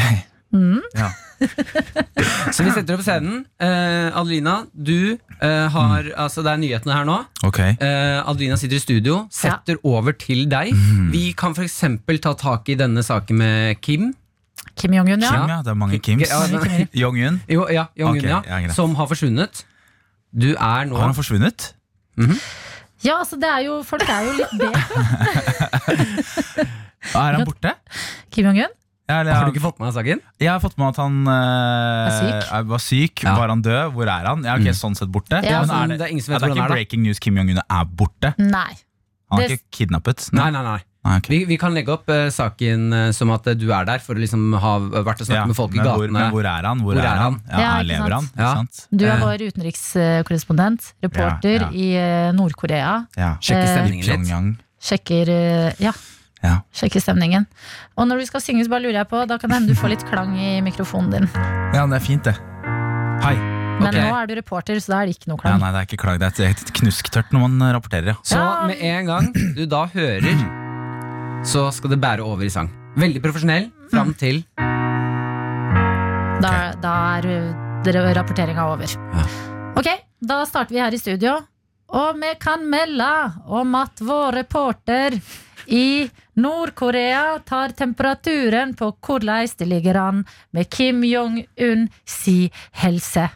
Mm. 0.53 0.81
Ja. 0.95 1.09
Så 2.55 2.63
vi 2.65 2.71
setter 2.75 2.95
opp 2.99 3.03
scenen. 3.05 3.45
Eh, 3.61 4.11
Adelina, 4.17 4.67
du 4.77 5.17
eh, 5.45 5.69
har 5.75 6.11
Altså, 6.25 6.43
det 6.45 6.53
er 6.53 6.61
nyhetene 6.63 6.97
her 6.97 7.07
nå. 7.09 7.19
Okay. 7.47 7.77
Uh, 7.81 8.25
Adelina 8.31 8.57
sitter 8.61 8.81
i 8.81 8.83
studio, 8.83 9.21
setter 9.33 9.79
over 9.85 10.17
til 10.19 10.47
deg. 10.51 10.73
Vi 11.13 11.33
kan 11.39 11.55
f.eks. 11.57 11.81
ta 12.25 12.35
tak 12.41 12.69
i 12.73 12.77
denne 12.81 13.05
saken 13.05 13.41
med 13.41 13.81
Kim. 13.85 14.13
Kim 14.75 14.97
Jong-un, 14.97 15.21
ja. 15.23 15.31
Kim, 15.31 15.49
ja. 15.53 15.61
Det 15.63 15.71
er 15.75 15.79
mange 15.79 15.99
Kims. 16.03 16.29
Ja, 16.29 16.43
Jong-un. 17.05 17.41
Jo, 17.51 17.69
ja, 17.71 17.87
Jong 17.99 18.19
okay, 18.19 18.31
ja, 18.31 18.43
ja, 18.65 18.73
som 18.75 18.95
har 18.99 19.07
forsvunnet. 19.11 19.65
Du 20.35 20.51
er 20.55 20.89
nå 20.89 20.97
Har 20.99 21.13
han 21.13 21.15
forsvunnet? 21.15 21.75
Ja, 23.05 23.21
altså 23.21 23.37
det 23.39 23.47
er 23.51 23.61
jo 23.67 23.83
Folk 23.87 24.09
er 24.09 24.25
jo 24.27 24.33
litt 24.39 24.55
det. 24.59 24.73
Er 27.13 27.37
han 27.37 27.45
borte? 27.49 27.75
Kim 28.33 28.49
Jong-un? 28.49 28.73
Ja, 29.09 29.19
eller, 29.21 29.35
Har 29.37 29.45
du 29.45 29.53
ikke 29.53 29.61
fått 29.67 29.79
med 29.83 29.91
deg 29.91 29.97
saken? 29.99 30.21
Jeg 30.41 30.49
har 30.49 30.61
fått 30.65 30.79
med 30.81 30.89
at 30.89 30.97
han 31.03 31.17
eh, 31.29 32.15
syk? 32.21 32.53
er- 32.57 32.65
var 32.71 32.81
syk. 32.81 33.23
Ja. 33.27 33.35
Var 33.37 33.49
han 33.53 33.61
død? 33.63 33.93
Hvor 33.93 34.09
er 34.09 34.25
han? 34.31 34.45
Ja, 34.49 34.55
ok, 34.57 34.71
Sånn 34.73 34.97
sett 34.97 35.11
borte. 35.13 35.43
Ja, 35.45 35.61
Men 35.61 35.71
er 35.77 35.87
det, 35.93 35.99
det 36.01 36.07
er 36.09 36.13
ingen 36.17 36.25
som 36.25 36.33
vet 36.35 36.43
er 36.43 36.47
det 36.49 36.55
ikke 36.57 36.65
er, 36.65 36.69
da. 36.69 36.75
breaking 36.79 37.03
news 37.05 37.19
Kim 37.21 37.37
Jong-un 37.37 37.61
er 37.61 37.85
borte? 37.85 38.35
Nei. 38.41 38.73
Han 39.31 39.41
er 39.43 39.49
Det- 39.49 39.59
ikke 39.61 39.71
kidnappet? 39.85 40.31
Nei, 40.33 40.51
nei, 40.51 40.63
nei. 40.63 40.81
Nei, 41.05 41.19
Okay. 41.19 41.37
Vi, 41.37 41.45
vi 41.45 41.57
kan 41.61 41.75
legge 41.77 41.93
opp 41.93 42.09
uh, 42.09 42.31
saken 42.33 42.87
uh, 42.97 43.11
som 43.13 43.29
at 43.35 43.45
du 43.61 43.67
er 43.77 43.85
der 43.85 43.99
for 44.01 44.17
å 44.17 44.23
liksom 44.23 44.55
ha 44.57 44.71
vært 45.05 45.21
og 45.21 45.27
snakket 45.29 45.37
Ja, 45.37 45.45
med 45.51 45.57
folk 45.59 45.75
i 45.75 45.77
gatene. 45.83 45.99
hvor, 46.01 46.09
men 46.17 46.31
hvor 46.33 46.47
er 46.49 46.65
han? 46.65 46.81
Hvor, 46.81 46.97
er 46.97 47.19
han? 47.21 47.37
Ja, 47.51 47.59
Ja, 47.61 47.73
her 47.77 47.85
lever 47.85 48.15
han? 48.17 48.23
sant? 48.25 48.33
han? 48.39 48.45
Ja. 48.47 48.55
sant? 48.57 48.87
Du 48.89 49.05
er 49.05 49.19
vår 49.21 49.45
utenrikskorrespondent, 49.51 50.95
reporter 51.05 51.61
Ja, 51.61 51.69
ja. 51.69 51.71
i 51.77 51.89
uh, 52.01 52.33
Nord-Korea. 52.33 53.07
Ja. 53.21 53.35
Sjekke 53.37 53.67
Eh, 53.67 53.75
stemningen 53.75 54.01
litt. 54.01 54.15
Pyongyang. 54.17 54.49
Sjekker 54.81 55.33
Ja, 55.81 55.93
Ja. 56.45 56.59
Sjekke 56.77 57.01
stemningen. 57.01 57.47
Og 57.97 58.07
når 58.11 58.21
du 58.21 58.27
skal 58.29 58.43
synge, 58.45 58.67
så 58.67 58.73
bare 58.75 58.85
lurer 58.85 59.01
jeg 59.01 59.09
på, 59.09 59.23
da 59.31 59.39
kan 59.41 59.49
det 59.51 59.57
hende 59.63 59.73
du 59.73 59.79
får 59.81 59.95
litt 59.95 60.05
klang 60.11 60.35
i 60.37 60.59
mikrofonen 60.65 61.11
din. 61.15 61.29
ja, 61.75 61.87
det 61.89 61.97
er 61.97 62.05
fint, 62.05 62.25
det. 62.29 62.37
Hei. 63.25 63.35
Men 63.81 63.89
okay. 63.91 64.05
nå 64.05 64.15
er 64.15 64.29
du 64.31 64.35
reporter, 64.39 64.79
så 64.79 64.93
da 64.93 64.99
er 65.03 65.09
det 65.11 65.17
ikke 65.17 65.31
noe 65.33 65.41
Ja, 65.41 65.49
klang. 65.49 65.63
nei, 65.65 65.71
det 65.75 65.81
er 65.81 65.89
ikke 65.89 66.03
klang. 66.05 66.19
Det 66.23 66.29
er 66.45 66.53
et 66.53 66.73
knusktørt 66.79 67.33
når 67.35 67.49
man 67.49 67.75
rapporterer. 67.75 68.13
Ja. 68.13 68.17
Så 68.23 68.39
Ja. 68.39 68.67
med 68.69 68.79
en 68.79 69.07
gang 69.07 69.33
du 69.57 69.65
da 69.67 69.87
hører, 69.91 70.45
så 71.45 71.73
skal 71.73 71.91
det 71.91 72.01
bære 72.01 72.23
over 72.23 72.45
i 72.45 72.53
sang. 72.53 72.71
Veldig 72.97 73.23
profesjonell 73.25 73.73
fram 73.91 74.15
til 74.15 74.45
Da, 76.45 76.75
da 76.79 76.93
er 77.19 78.15
rapporteringa 78.15 78.67
over. 78.69 78.87
Ok, 79.77 79.89
da 80.21 80.45
starter 80.45 80.75
vi 80.75 80.81
her 80.83 80.93
i 80.95 80.99
studio. 80.99 81.39
Og 81.95 82.17
vi 82.21 82.35
kan 82.41 82.65
melde 82.69 83.09
om 83.47 83.75
at 83.75 83.99
vår 84.03 84.33
reporter 84.43 85.17
i 85.67 86.11
Nord-Korea 86.41 87.39
tar 87.47 87.75
temperaturen 87.77 88.75
på 88.79 88.91
hvordan 89.07 89.49
det 89.59 89.69
ligger 89.71 89.99
an 90.01 90.25
med 90.51 90.71
Kim 90.71 91.03
Jong-un 91.07 91.89
si 92.05 92.51
helse. 92.83 93.29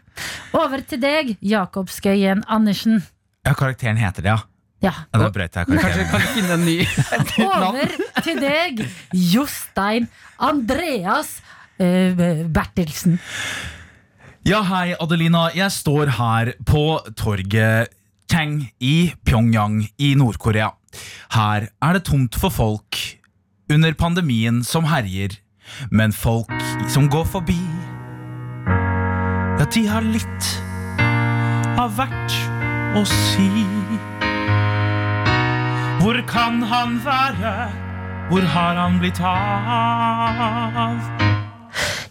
Over 0.52 0.82
til 0.82 1.00
deg, 1.02 1.36
Jakob 1.40 1.90
Skøyen 1.90 2.44
Andersen. 2.48 3.02
ja, 3.46 3.54
karakteren 3.54 3.96
heter 3.96 4.22
det, 4.22 4.34
ja. 4.34 4.38
Ja. 4.78 4.92
ja 5.12 5.18
da 5.18 5.30
brøt 5.34 5.56
jeg 5.56 5.66
karakteren. 5.66 5.80
Kanskje 5.82 6.02
vi 6.02 6.10
kan 6.12 6.20
finne 6.34 6.54
en 6.54 6.64
ny 6.66 6.76
navn? 7.48 7.80
Over 7.80 8.22
til 8.22 8.40
deg, 8.42 8.84
Jostein 9.32 10.06
Andreas 10.38 11.38
uh, 11.82 12.46
Bertelsen. 12.46 13.18
Ja, 14.46 14.62
hei, 14.64 14.94
Adelina. 14.96 15.48
Jeg 15.52 15.74
står 15.74 16.14
her 16.16 16.54
på 16.66 16.84
torget 17.18 17.90
Tang 18.28 18.60
i 18.80 19.12
Pyongyang 19.24 19.82
i 19.98 20.14
Nord-Korea. 20.18 20.70
Her 21.32 21.68
er 21.82 21.92
det 21.96 22.04
tomt 22.08 22.36
for 22.38 22.50
folk 22.52 22.98
under 23.72 23.92
pandemien 23.96 24.62
som 24.64 24.84
herjer, 24.88 25.38
men 25.90 26.12
folk 26.12 26.52
som 26.92 27.08
går 27.12 27.24
forbi, 27.28 27.58
ja, 29.58 29.64
de 29.74 29.82
har 29.90 30.04
litt 30.06 30.48
av 31.78 31.90
hvert 31.98 32.36
å 32.96 33.02
si. 33.08 33.48
Hvor 35.98 36.20
kan 36.30 36.60
han 36.70 36.98
være? 37.04 37.52
Hvor 38.28 38.44
har 38.54 38.76
han 38.78 38.98
blitt 39.02 39.18
av? 39.24 41.00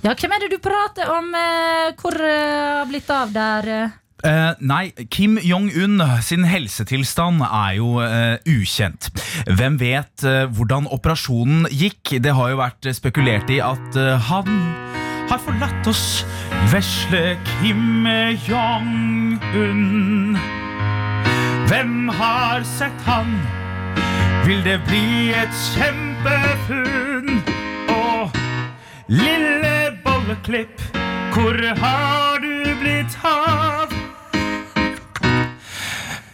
Ja, 0.03 0.13
hvem 0.13 0.33
er 0.35 0.39
det 0.43 0.51
du 0.53 0.59
prater 0.63 1.09
om? 1.13 1.29
eh, 1.35 1.93
Hvor 1.99 2.15
eh, 2.19 2.77
har 2.81 2.85
blitt 2.89 3.09
av 3.11 3.31
der? 3.33 3.91
Eh, 4.23 4.53
nei, 4.59 4.91
Kim 5.13 5.37
Jong-un 5.37 6.01
sin 6.25 6.43
helsetilstand 6.49 7.43
er 7.45 7.75
jo 7.77 7.99
uh, 8.01 8.37
ukjent. 8.49 9.11
Hvem 9.45 9.77
vet 9.77 10.25
uh, 10.25 10.47
hvordan 10.49 10.87
operasjonen 10.89 11.67
gikk? 11.69 12.17
Det 12.23 12.33
har 12.33 12.49
jo 12.49 12.57
vært 12.57 12.89
spekulert 12.97 13.51
i 13.53 13.59
at 13.61 13.97
han 14.29 14.49
har 15.27 15.41
forlatt 15.43 15.87
oss, 15.91 16.25
vesle 16.71 17.35
Kim 17.45 18.07
Jong-un. 18.47 20.37
Hvem 21.67 22.09
har 22.17 22.63
sett 22.63 23.05
han? 23.05 23.35
Vil 24.47 24.63
det 24.65 24.79
bli 24.87 25.35
et 25.35 25.53
kjempefunn? 25.75 27.43
Og 27.91 28.31
lille 29.11 29.75
bolleklipp, 30.07 30.81
hvor 31.35 31.59
har 31.83 32.41
du 32.41 32.75
blitt 32.81 33.19
av? 33.27 33.96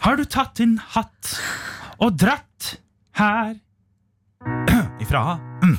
Har 0.04 0.18
du 0.20 0.26
tatt 0.28 0.56
din 0.60 0.78
hatt 0.93 1.34
og 2.04 2.16
dratt 2.20 2.74
her 3.20 3.54
ifra? 5.04 5.38
Mm, 5.64 5.78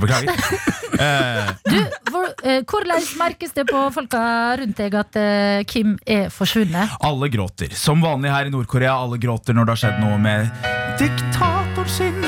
beklager. 0.00 0.30
Eh, 0.94 1.48
Du, 1.66 1.80
hvor, 2.06 2.28
eh, 2.46 2.60
hvordan 2.70 3.02
merkes 3.18 3.50
det 3.56 3.64
på 3.66 3.80
folka 3.90 4.20
rundt 4.60 4.78
deg 4.78 4.94
at 4.94 5.16
eh, 5.18 5.64
Kim 5.66 5.96
er 6.06 6.28
forsvunnet? 6.30 6.92
alle 7.02 7.26
gråter. 7.34 7.74
Som 7.74 7.98
vanlig 8.04 8.30
her 8.30 8.46
i 8.46 8.52
Nord-Korea. 8.54 8.92
Alle 9.02 9.18
gråter 9.18 9.56
når 9.58 9.66
det 9.66 9.74
har 9.74 9.80
skjedd 9.82 9.98
noe 10.04 10.20
med 10.22 10.54
diktatoren 11.00 11.90
sin. 11.90 12.22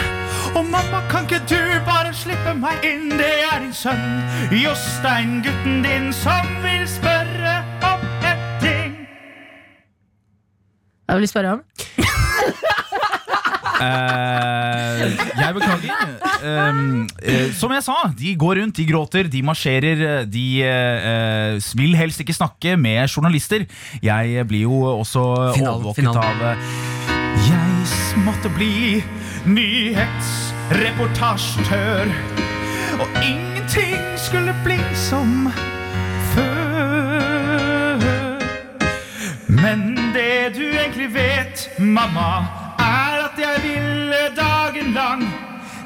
Og 0.59 0.67
mamma, 0.67 0.99
kan 1.13 1.29
ikke 1.31 1.39
du 1.47 1.63
bare 1.87 2.11
slippe 2.17 2.57
meg 2.59 2.83
inn? 2.91 3.07
Det 3.15 3.31
er 3.53 3.63
din 3.63 3.71
sønn, 3.77 4.03
Jostein, 4.51 5.39
gutten 5.47 5.79
din, 5.87 6.11
som 6.17 6.51
vil 6.67 6.83
spørre 6.91 7.26
Jeg 11.09 11.17
vil 11.23 11.29
spørre 11.29 11.53
om 11.59 11.63
Eh, 13.77 15.13
jeg 15.37 15.53
beklager. 15.53 15.93
Um, 16.49 17.05
eh, 17.21 17.51
som 17.53 17.69
jeg 17.75 17.83
sa, 17.85 17.93
de 18.17 18.31
går 18.41 18.57
rundt, 18.63 18.73
de 18.79 18.87
gråter, 18.89 19.27
de 19.29 19.43
marsjerer. 19.45 20.25
De 20.33 20.45
eh, 20.65 20.97
eh, 21.11 21.61
vil 21.77 21.93
helst 21.99 22.17
ikke 22.25 22.33
snakke 22.33 22.73
med 22.81 23.05
journalister. 23.13 23.67
Jeg 24.03 24.47
blir 24.49 24.63
jo 24.65 24.81
også 24.95 25.53
Final- 25.59 25.75
overvåket 25.75 26.09
final. 26.09 26.17
av 26.17 26.41
eh, 26.55 26.57
Jeg 27.51 27.69
måtte 28.25 28.49
bli 28.57 29.05
nyhetsreportasjetør. 29.45 32.09
Og 32.97 33.05
ingenting 33.21 34.01
skulle 34.17 34.57
bli 34.65 34.81
som 34.97 35.53
før. 36.33 38.01
Men 39.53 39.96
det 40.17 40.55
du 40.57 40.63
egentlig 40.65 41.11
vet, 41.15 41.67
mamma, 41.79 42.47
er 42.81 43.25
at 43.27 43.37
jeg 43.41 43.57
ville 43.65 44.21
dagen 44.37 44.93
lang 44.97 45.25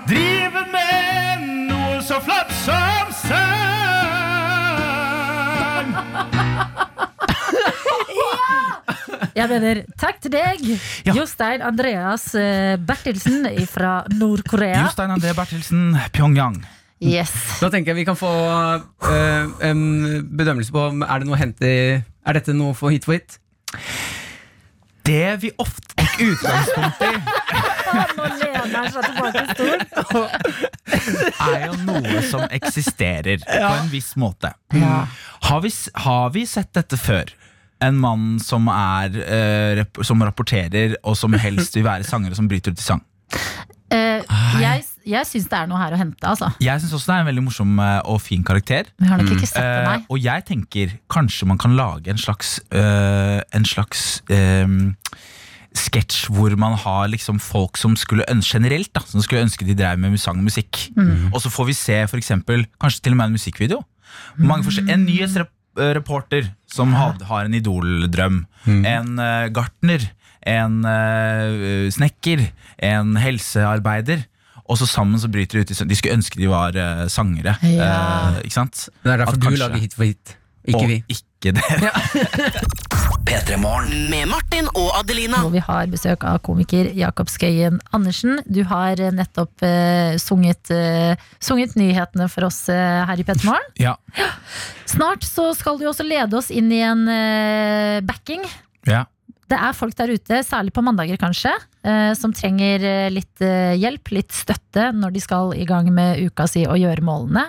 drive 0.06 0.62
med 0.70 1.46
noe 1.70 1.98
så 2.04 2.20
flott 2.22 2.52
som 2.62 3.10
sang. 3.24 3.48
Jeg 9.40 9.48
mener, 9.48 9.78
takk 9.98 10.18
til 10.20 10.32
deg, 10.34 10.60
Ja. 11.06 11.14
Jostein 11.16 11.62
Andreas 11.64 12.26
Bertilsen 12.34 13.46
Bertelsen 13.46 13.66
fra 13.70 13.92
Nord-Korea. 14.12 14.82
Jostein 14.84 15.10
André 15.14 15.32
Bertelsen, 15.38 15.94
Pyongyang. 16.12 16.58
Yes. 17.00 17.32
Da 17.62 17.70
tenker 17.72 17.94
jeg 17.94 18.02
vi 18.02 18.04
kan 18.04 18.18
få 18.18 18.28
uh, 18.28 18.82
en 19.64 19.80
bedømmelse 20.36 20.74
på 20.74 20.82
om 20.90 21.00
Er 21.00 21.22
det 21.22 21.30
noe 21.30 21.38
å 21.38 21.40
hente 21.40 21.64
i 21.64 21.94
Er 21.96 22.36
dette 22.36 22.52
noe 22.52 22.74
for 22.76 22.92
hit 22.92 23.06
for 23.08 23.16
hit? 23.16 23.38
Det 25.10 25.36
vi 25.42 25.50
ofte 25.58 25.94
tok 25.96 26.20
utgangspunkt 26.22 27.02
i, 27.02 27.14
Nå 28.16 28.26
lener 28.38 28.74
han 28.76 28.90
seg 28.94 29.06
tilbake 29.08 29.40
i 29.42 29.54
stolen. 29.56 29.80
er 31.48 31.64
jo 31.64 31.78
noe 31.88 32.22
som 32.28 32.44
eksisterer 32.46 33.42
på 33.42 33.70
en 33.72 33.90
viss 33.90 34.12
måte. 34.20 34.52
Ja. 34.76 35.00
Har 35.48 35.64
vi, 35.64 35.72
har 36.04 36.30
vi 36.36 36.44
sett 36.46 36.70
dette 36.78 36.98
før? 37.00 37.32
En 37.82 37.98
mann 37.98 38.38
som, 38.44 38.68
er, 38.70 39.18
eh, 39.24 39.82
som 40.04 40.22
rapporterer, 40.22 40.94
og 41.02 41.16
som 41.18 41.34
helst 41.34 41.74
vil 41.78 41.88
være 41.88 42.06
sanger, 42.06 42.30
og 42.30 42.38
som 42.38 42.50
bryter 42.50 42.76
ut 42.76 42.82
i 42.82 42.86
sang. 42.86 43.02
Uh, 43.90 44.22
jeg 44.60 44.84
jeg 45.10 45.26
syns 45.28 45.48
det 45.50 45.58
er 45.58 45.68
noe 45.70 45.80
her 45.80 45.96
å 45.96 45.98
hente, 46.00 46.22
altså. 46.26 46.50
Jeg 46.62 46.82
syns 46.82 46.94
også 46.96 47.10
det 47.10 47.16
er 47.16 47.24
en 47.24 47.30
veldig 47.30 47.44
morsom 47.46 47.82
eh, 47.82 47.98
og 48.12 48.20
fin 48.22 48.44
karakter. 48.46 48.88
Vi 49.00 49.10
har 49.10 49.20
nok 49.20 49.34
ikke 49.36 49.50
sett 49.50 49.60
det, 49.64 49.82
nei. 49.86 49.98
Uh, 50.04 50.14
og 50.14 50.22
jeg 50.22 50.46
tenker 50.48 50.94
kanskje 51.12 51.48
man 51.50 51.60
kan 51.60 51.76
lage 51.78 52.12
en 52.12 52.20
slags 52.20 52.58
uh, 52.74 53.40
En 53.56 53.66
slags 53.66 54.20
eh, 54.32 54.74
sketsj 55.80 56.30
hvor 56.34 56.54
man 56.58 56.74
har 56.82 57.10
liksom 57.12 57.38
folk 57.42 57.78
som 57.78 57.94
skulle 57.98 58.26
ønske 58.30 58.58
generelt 58.58 58.90
da, 58.96 59.02
Som 59.06 59.22
skulle 59.22 59.44
ønske 59.46 59.66
de 59.66 59.76
drev 59.78 60.00
med 60.02 60.18
sang 60.20 60.40
og 60.40 60.48
musikk. 60.48 60.88
Mm. 60.96 61.30
Og 61.30 61.40
så 61.42 61.52
får 61.52 61.70
vi 61.70 61.78
se 61.78 61.98
for 62.10 62.20
eksempel, 62.20 62.66
kanskje 62.82 63.06
til 63.06 63.14
og 63.16 63.20
med 63.20 63.30
en 63.30 63.38
musikkvideo. 63.38 63.82
Mange 64.42 64.74
en 64.90 65.04
nyhetsreporter 65.06 66.50
som 66.70 66.94
har, 66.98 67.14
har 67.28 67.46
en 67.46 67.54
idoldrøm. 67.54 68.42
En 68.66 69.14
uh, 69.18 69.46
gartner. 69.54 70.10
En 70.46 70.80
uh, 70.82 71.86
snekker. 71.92 72.48
En 72.90 73.14
helsearbeider. 73.20 74.26
Og 74.70 74.78
så 74.78 74.86
sammen 74.86 75.18
så 75.18 75.26
bryter 75.32 75.58
de 75.58 75.64
ut 75.66 75.72
i. 75.74 75.78
De 75.90 75.96
skulle 75.98 76.14
ønske 76.20 76.38
de 76.38 76.46
var 76.50 76.76
uh, 76.78 77.06
sangere. 77.10 77.56
Ja. 77.66 77.88
Uh, 77.90 78.42
ikke 78.44 78.54
sant? 78.54 78.84
Det 79.02 79.10
er 79.16 79.24
derfor 79.24 79.34
At 79.34 79.40
du 79.42 79.48
kanskje- 79.48 79.64
lager 79.66 79.82
hit 79.82 79.96
for 79.98 80.06
hit, 80.06 80.36
ikke 80.70 80.78
og 80.78 80.88
vi. 80.92 81.00
ikke 81.10 81.54
dere. 81.56 81.90
P3 83.30 83.56
Morgen. 83.60 83.92
Med 84.10 84.26
Martin 84.30 84.66
og 84.74 84.88
Adelina. 84.98 85.40
Hvor 85.44 85.52
vi 85.54 85.60
har 85.62 85.90
besøk 85.92 86.24
av 86.26 86.38
komiker 86.46 86.88
Jakob 86.96 87.28
Skøyen 87.30 87.78
Andersen. 87.94 88.40
Du 88.46 88.62
har 88.66 88.98
eh, 89.00 89.12
nettopp 89.14 89.62
uh, 89.66 90.16
sunget, 90.20 90.70
uh, 90.74 91.14
sunget 91.42 91.76
nyhetene 91.78 92.26
for 92.32 92.48
oss 92.48 92.62
uh, 92.72 93.04
her 93.10 93.20
i 93.20 93.26
P3 93.26 93.44
Morgen. 93.50 93.70
Ja. 93.86 93.94
Snart 94.90 95.22
så 95.26 95.50
skal 95.54 95.78
du 95.80 95.86
også 95.90 96.04
lede 96.06 96.34
oss 96.38 96.50
inn 96.50 96.70
i 96.74 96.80
en 96.86 97.04
eh, 97.10 98.00
backing. 98.06 98.42
Ja. 98.88 99.04
Det 99.50 99.58
er 99.58 99.74
folk 99.74 99.96
der 99.98 100.12
ute, 100.14 100.42
særlig 100.46 100.70
på 100.76 100.82
mandager 100.86 101.18
kanskje, 101.18 101.50
eh, 101.82 102.12
som 102.14 102.30
trenger 102.36 102.84
eh, 102.86 103.08
litt 103.10 103.42
eh, 103.42 103.72
hjelp, 103.80 104.12
litt 104.14 104.30
støtte 104.36 104.90
når 104.94 105.16
de 105.16 105.22
skal 105.24 105.54
i 105.58 105.66
gang 105.66 105.88
med 105.94 106.20
uka 106.22 106.46
si 106.46 106.62
og 106.70 106.78
gjøre 106.78 107.02
målene. 107.02 107.48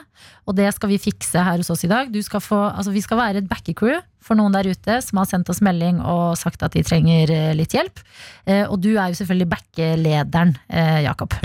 Og 0.49 0.55
det 0.57 0.71
skal 0.73 0.89
vi 0.89 0.97
fikse 1.01 1.43
her 1.45 1.61
hos 1.61 1.69
oss 1.69 1.85
i 1.85 1.89
dag. 1.91 2.09
Du 2.09 2.17
skal 2.25 2.41
få, 2.41 2.57
altså 2.73 2.93
vi 2.95 3.03
skal 3.05 3.19
være 3.21 3.43
et 3.43 3.49
backercrew 3.51 3.99
for 4.21 4.37
noen 4.37 4.53
der 4.53 4.65
ute 4.73 4.97
som 5.05 5.21
har 5.21 5.29
sendt 5.29 5.49
oss 5.53 5.61
melding 5.65 6.01
og 6.01 6.33
sagt 6.41 6.65
at 6.65 6.73
de 6.73 6.81
trenger 6.85 7.29
litt 7.57 7.73
hjelp. 7.77 8.01
Eh, 8.49 8.65
Og 8.65 8.81
du 8.81 8.95
er 8.95 9.13
jo 9.13 9.21
selvfølgelig 9.21 9.49
backelederen, 9.53 10.55
Ja. 10.73 10.99
Jakob. 11.11 11.37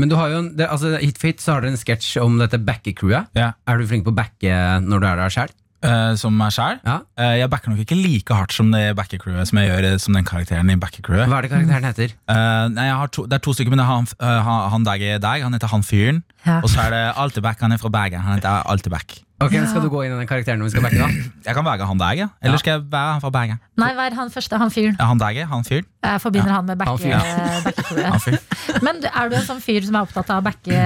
Men 0.00 0.08
du 0.08 0.16
har 0.16 0.32
jo 0.32 0.38
en, 0.40 0.52
det, 0.56 0.68
altså, 0.68 0.96
Hit 1.00 1.18
for 1.20 1.28
hit 1.28 1.44
så 1.44 1.54
har 1.58 1.60
dere 1.64 1.74
en 1.76 1.80
sketsj 1.80 2.16
om 2.24 2.38
dette 2.40 2.56
backercrewet. 2.60 3.28
Ja. 3.36 3.52
Er 3.68 3.76
du 3.80 3.86
flink 3.88 4.04
på 4.08 4.12
å 4.14 4.16
backe 4.16 4.56
når 4.80 5.00
du 5.04 5.06
er 5.12 5.20
der 5.26 5.34
sjøl? 5.36 5.52
Eh, 5.80 6.14
som 6.20 6.34
meg 6.36 6.52
sjæl. 6.52 6.76
Ja. 6.84 6.98
Uh, 7.16 7.36
jeg 7.40 7.48
backer 7.52 7.72
nok 7.72 7.80
ikke 7.80 7.96
like 7.96 8.36
hardt 8.36 8.52
som 8.52 8.68
det 8.74 8.82
backer-crewet 8.98 9.48
som 9.48 9.60
jeg 9.62 9.70
gjør 9.70 9.86
eh, 9.88 9.96
som 10.02 10.16
den 10.16 10.26
karakteren 10.28 10.72
i 10.72 10.76
backer-crewet. 10.80 11.30
Hva 11.30 11.38
er 11.38 11.46
det 11.46 11.52
karakteren 11.54 11.88
heter? 11.88 12.12
Uh, 12.28 12.66
nei, 12.74 12.84
jeg 12.90 12.98
har 13.00 13.12
to, 13.16 13.24
det 13.24 13.38
er 13.38 13.44
to 13.46 13.54
stykker, 13.56 13.72
men 13.72 13.80
det 13.80 13.86
er 13.86 13.92
han, 13.94 14.10
uh, 14.20 14.34
han, 14.44 14.60
han 14.74 14.88
deg, 14.90 15.06
han 15.46 15.56
heter 15.56 15.72
han 15.72 15.86
fyren. 15.86 16.20
Ja. 16.44 16.60
Og 16.60 16.68
så 16.72 16.84
er 16.84 16.92
det 16.92 17.02
Alteback, 17.24 17.64
han 17.64 17.72
er 17.72 17.80
fra 17.80 17.92
Bergen. 17.96 18.20
Han 18.26 18.36
heter 18.36 18.68
Alteback. 18.68 19.22
Ok, 19.40 19.54
men 19.56 19.66
Skal 19.70 19.80
du 19.80 19.88
gå 19.88 20.02
inn 20.04 20.12
i 20.12 20.18
den 20.20 20.28
karakteren 20.28 20.60
vi 20.60 20.68
skal 20.68 20.82
backe? 20.84 20.98
da? 21.00 21.06
Jeg 21.46 21.56
kan 21.56 21.64
være 21.64 21.86
han 21.88 21.96
der, 22.00 22.12
ja. 22.18 22.26
Eller 22.42 22.58
Ja. 22.58 22.60
skal 22.60 22.74
jeg 22.76 22.82
være 22.92 23.12
han 23.14 23.20
fra 23.22 23.30
Bergen? 23.32 23.58
Nei, 23.80 23.88
vær 23.96 24.12
han 24.18 24.28
første, 24.28 24.58
han 24.60 24.68
fyren. 24.70 24.96
Ja, 25.00 25.06
han 25.08 25.16
Dag 25.18 25.36
er 25.40 25.46
han 25.48 25.64
fyren. 25.64 25.86
Jeg 26.04 26.20
forbinder 26.20 26.52
han 26.52 26.66
med 26.66 26.76
han 26.84 26.98
backe-. 27.64 28.82
Men 28.84 29.00
er 29.04 29.28
du 29.32 29.36
en 29.36 29.46
sånn 29.46 29.62
fyr 29.64 29.80
som 29.86 29.96
er 29.96 30.04
opptatt 30.04 30.28
av 30.32 30.40
å 30.42 30.44
backe 30.44 30.76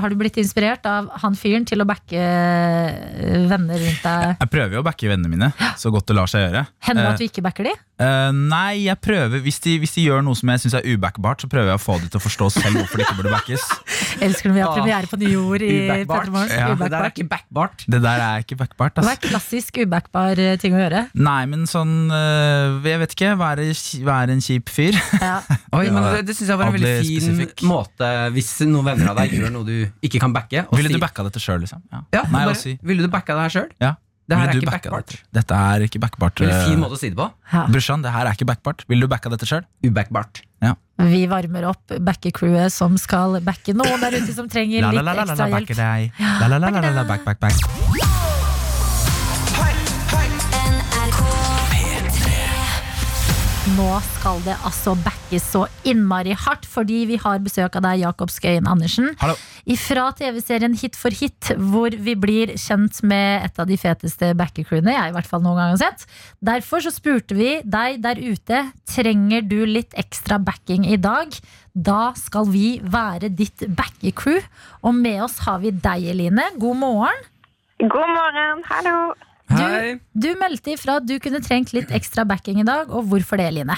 Har 0.00 0.08
du 0.10 0.16
blitt 0.18 0.36
inspirert 0.42 0.84
av 0.86 1.08
han 1.22 1.34
fyren 1.38 1.64
til 1.66 1.82
å 1.82 1.86
backe 1.86 2.18
eh, 2.18 3.46
venner 3.50 3.78
rundt 3.78 4.02
deg? 4.02 4.36
Jeg 4.42 4.50
prøver 4.50 4.74
jo 4.78 4.82
å 4.82 4.86
backe 4.86 5.10
vennene 5.10 5.30
mine 5.30 5.52
så 5.78 5.90
godt 5.94 6.06
det 6.10 6.16
lar 6.18 6.26
seg 6.30 6.48
gjøre. 6.48 6.66
Hender 6.86 7.02
det 7.02 7.08
Eh, 7.08 7.14
at 7.14 7.22
du 7.22 7.26
ikke 7.28 7.42
backer 7.46 7.64
de? 7.70 7.74
Eh, 8.02 8.30
nei, 8.34 8.84
jeg 8.88 8.98
prøver 9.04 9.40
hvis 9.44 9.60
de, 9.64 9.76
hvis 9.82 9.94
de 9.96 10.04
gjør 10.08 10.22
noe 10.26 10.34
som 10.38 10.48
jeg 10.50 10.64
syns 10.64 10.74
er 10.80 10.86
ubackbart, 10.94 11.44
så 11.44 11.48
prøver 11.50 11.70
jeg 11.72 11.78
å 11.78 11.82
få 11.82 11.98
de 12.02 12.08
til 12.10 12.18
å 12.18 12.24
forstå 12.24 12.48
selv 12.56 12.78
hvorfor 12.80 12.98
det 13.00 13.06
ikke 13.06 13.16
burde 13.20 13.32
backes. 13.34 13.64
Elsker 14.24 14.50
når 14.50 14.54
vi 14.56 14.62
har 14.62 14.70
Ah, 14.70 14.78
premiere 14.78 15.10
på 15.10 15.18
nye 15.20 15.38
ord 15.38 15.62
i. 15.66 15.70
Ja, 15.86 15.96
Det 16.74 16.88
der 16.90 17.00
er 17.04 17.10
ikke 17.12 17.26
backbart. 17.30 17.84
Det 17.90 18.00
der 18.02 18.22
er 18.24 18.44
ikke 18.44 18.56
backbart. 18.58 18.94
Hva 18.98 19.04
ass. 19.04 19.18
er 19.18 19.28
klassisk 19.28 19.78
ubackbar 19.84 20.40
eh, 20.42 20.56
ting 20.62 20.74
å 20.76 20.80
gjøre? 20.82 21.04
Nei, 21.18 21.40
men 21.50 21.66
sånn 21.70 21.94
uh, 22.12 22.78
Jeg 22.86 23.00
vet 23.02 23.14
ikke. 23.16 23.32
Være, 23.40 23.66
være 24.06 24.36
en 24.36 24.42
kjip 24.44 24.70
fyr. 24.72 24.98
Ja. 25.20 25.36
Oi, 25.78 25.88
men 25.90 26.00
Det, 26.10 26.22
det 26.30 26.36
synes 26.38 26.52
jeg 26.54 26.60
var 26.60 26.70
en 26.70 26.76
veldig 26.78 26.94
fin 27.02 27.20
spesifikk. 27.24 27.64
måte 27.68 28.10
hvis 28.34 28.52
noen 28.70 28.86
venner 28.92 29.12
av 29.12 29.20
deg 29.22 29.34
gjør 29.38 29.52
noe 29.54 29.66
du 29.68 29.76
ikke 30.06 30.22
kan 30.22 30.32
backe. 30.34 30.64
og 30.68 30.78
Ville 30.78 30.90
si- 30.92 30.98
du 30.98 31.02
backa 31.02 31.26
dette 31.26 31.42
sjøl, 31.42 31.62
liksom? 31.64 31.82
Ja. 31.92 32.02
Ja, 32.14 32.24
Nei, 32.30 32.44
bare, 32.48 32.58
si. 32.58 32.76
Ville 32.82 33.04
du 33.06 33.10
backa 33.12 33.34
det 33.38 33.46
her 33.48 33.54
sjøl? 33.58 33.70
Ja. 33.82 33.94
Det 34.24 34.38
her 34.40 34.48
er 34.48 34.56
ikke 34.56 34.72
backbart. 34.72 35.10
Dette? 35.12 35.36
dette 35.36 35.60
er 35.74 35.84
ikke 35.84 36.00
backbart. 36.00 36.40
Veldig 36.40 36.62
fin 36.64 36.78
øh, 36.78 36.82
måte 36.86 36.96
å 36.96 37.00
si 37.00 37.10
det 37.12 37.18
på. 37.18 37.28
Ja. 37.52 37.66
Brushan, 37.68 38.04
det 38.06 38.14
her 38.14 38.30
er 38.30 38.38
ikke 38.38 38.48
backbart. 38.48 38.86
Vil 38.88 39.04
du 39.04 39.10
backa 39.10 39.32
dette 39.32 39.48
sjøl? 39.48 39.66
Ubackbart. 39.84 40.44
Vi 40.94 41.24
varmer 41.26 41.66
opp 41.72 41.90
backecrewet 42.06 42.70
som 42.72 42.94
skal 43.00 43.40
backe 43.42 43.74
noen 43.74 43.98
der 44.04 44.14
ute 44.20 44.36
som 44.36 44.46
trenger 44.50 44.86
litt 44.94 45.12
ekstra 45.26 45.50
hjelp. 45.50 45.74
deg. 45.74 46.24
La 46.40 46.46
la 46.46 46.62
la 46.62 46.70
la 46.70 46.80
la 46.86 46.96
la 47.02 47.08
back, 47.10 47.26
back, 47.26 47.40
back. 47.42 48.03
Nå 53.74 53.96
skal 54.06 54.38
det 54.44 54.54
altså 54.62 54.92
backes 55.02 55.48
så 55.50 55.64
innmari 55.88 56.34
hardt, 56.38 56.66
fordi 56.68 57.00
vi 57.08 57.16
har 57.18 57.40
besøk 57.42 57.74
av 57.74 57.82
deg, 57.82 58.04
Jakob 58.04 58.30
Skøyen 58.30 58.68
Andersen. 58.70 59.08
Hallo. 59.18 59.34
Fra 59.80 60.04
TV-serien 60.14 60.76
Hit 60.78 60.94
for 60.98 61.10
hit, 61.10 61.50
hvor 61.72 61.96
vi 62.06 62.14
blir 62.14 62.52
kjent 62.60 63.00
med 63.02 63.48
et 63.48 63.58
av 63.58 63.66
de 63.66 63.78
feteste 63.80 64.30
backercrewene 64.38 64.94
jeg 64.94 65.10
i 65.10 65.16
hvert 65.16 65.30
fall 65.32 65.42
noen 65.42 65.58
gang 65.58 65.72
har 65.72 65.82
sett. 65.82 66.06
Derfor 66.44 66.86
så 66.86 66.94
spurte 66.94 67.34
vi 67.34 67.50
deg 67.66 67.98
der 68.04 68.22
ute, 68.22 68.62
trenger 68.94 69.42
du 69.42 69.64
litt 69.66 69.98
ekstra 69.98 70.38
backing 70.38 70.86
i 70.86 71.00
dag? 71.00 71.34
Da 71.74 72.12
skal 72.20 72.46
vi 72.54 72.76
være 72.78 73.32
ditt 73.34 73.66
backercrew, 73.74 74.38
og 74.86 74.98
med 75.02 75.24
oss 75.26 75.40
har 75.48 75.64
vi 75.66 75.74
deg, 75.74 76.10
Eline. 76.14 76.52
God 76.62 76.82
morgen. 76.84 77.30
God 77.82 78.10
morgen, 78.20 78.68
hallo. 78.70 78.98
Hei. 79.52 79.98
Du, 80.14 80.28
du 80.28 80.30
meldte 80.40 80.74
ifra 80.74 80.98
at 81.00 81.06
du 81.08 81.18
kunne 81.22 81.42
trengt 81.44 81.74
litt 81.76 81.92
ekstra 81.94 82.24
backing 82.28 82.62
i 82.62 82.66
dag, 82.66 82.90
og 82.90 83.08
hvorfor 83.10 83.40
det, 83.40 83.50
Line? 83.54 83.76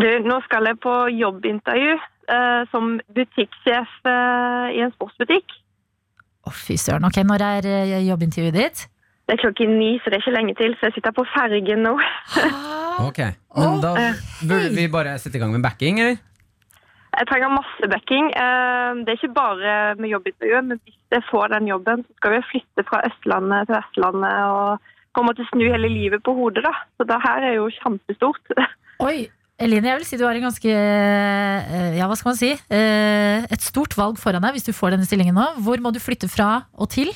Du, 0.00 0.06
nå 0.24 0.38
skal 0.46 0.68
jeg 0.70 0.78
på 0.84 0.94
jobbintervju 1.16 1.96
eh, 1.96 2.62
som 2.72 2.94
butikksjef 3.16 3.98
eh, 4.08 4.68
i 4.76 4.84
en 4.84 4.94
sportsbutikk. 4.94 5.56
Å, 6.46 6.52
fy 6.54 6.78
søren. 6.80 7.04
Ok, 7.08 7.20
når 7.26 7.44
er 7.48 7.68
eh, 7.68 7.98
jobbintervjuet 8.08 8.56
ditt? 8.56 8.86
Det 9.28 9.36
er 9.36 9.42
klokken 9.44 9.76
ni, 9.78 9.92
så 10.02 10.10
det 10.10 10.18
er 10.18 10.24
ikke 10.24 10.34
lenge 10.38 10.54
til, 10.58 10.72
så 10.78 10.88
jeg 10.88 10.98
sitter 10.98 11.14
på 11.14 11.26
fergen 11.34 11.84
nå. 11.86 11.94
Ok, 13.00 13.20
men 13.56 13.78
Da 13.80 13.94
burde 14.44 14.74
vi 14.74 14.82
bare 14.92 15.14
sette 15.22 15.38
i 15.38 15.40
gang 15.40 15.54
med 15.54 15.62
backing, 15.64 16.02
eller? 16.02 16.18
Jeg 17.10 17.26
trenger 17.26 17.50
masse 17.52 17.88
backing. 17.90 18.30
Eh, 18.38 19.00
det 19.02 19.12
er 19.12 19.18
ikke 19.18 19.34
bare 19.34 19.74
med 19.98 20.12
jobbintervju, 20.12 20.60
men 20.68 20.80
hvis 20.84 20.98
jeg 21.16 21.26
får 21.30 21.50
den 21.56 21.68
jobben, 21.72 22.04
så 22.06 22.18
skal 22.20 22.36
vi 22.36 22.46
flytte 22.52 22.86
fra 22.86 23.02
Østlandet 23.08 23.66
til 23.68 23.76
Vestlandet 23.78 24.38
og 24.46 24.94
kommer 25.16 25.34
til 25.34 25.42
å 25.46 25.50
snu 25.50 25.64
hele 25.66 25.90
livet 25.90 26.22
på 26.22 26.34
hodet, 26.38 26.62
da. 26.66 26.72
Så 26.96 27.06
det 27.10 27.18
her 27.24 27.48
er 27.50 27.56
jo 27.58 27.66
kjempestort. 27.80 28.54
Oi, 29.08 29.26
Eline, 29.60 29.90
jeg 29.90 30.00
vil 30.00 30.06
si 30.08 30.18
du 30.20 30.24
har 30.24 30.38
en 30.38 30.46
ganske 30.46 30.70
eh, 30.72 31.96
Ja, 31.98 32.06
hva 32.08 32.16
skal 32.16 32.30
man 32.30 32.38
si? 32.38 32.52
Eh, 32.72 33.44
Et 33.50 33.64
stort 33.64 33.96
valg 33.98 34.16
foran 34.22 34.44
deg 34.46 34.56
hvis 34.56 34.68
du 34.70 34.72
får 34.76 34.94
denne 34.94 35.08
stillingen 35.08 35.36
nå. 35.36 35.48
Hvor 35.66 35.82
må 35.82 35.92
du 35.92 36.00
flytte 36.00 36.30
fra 36.32 36.62
og 36.78 36.88
til? 36.94 37.10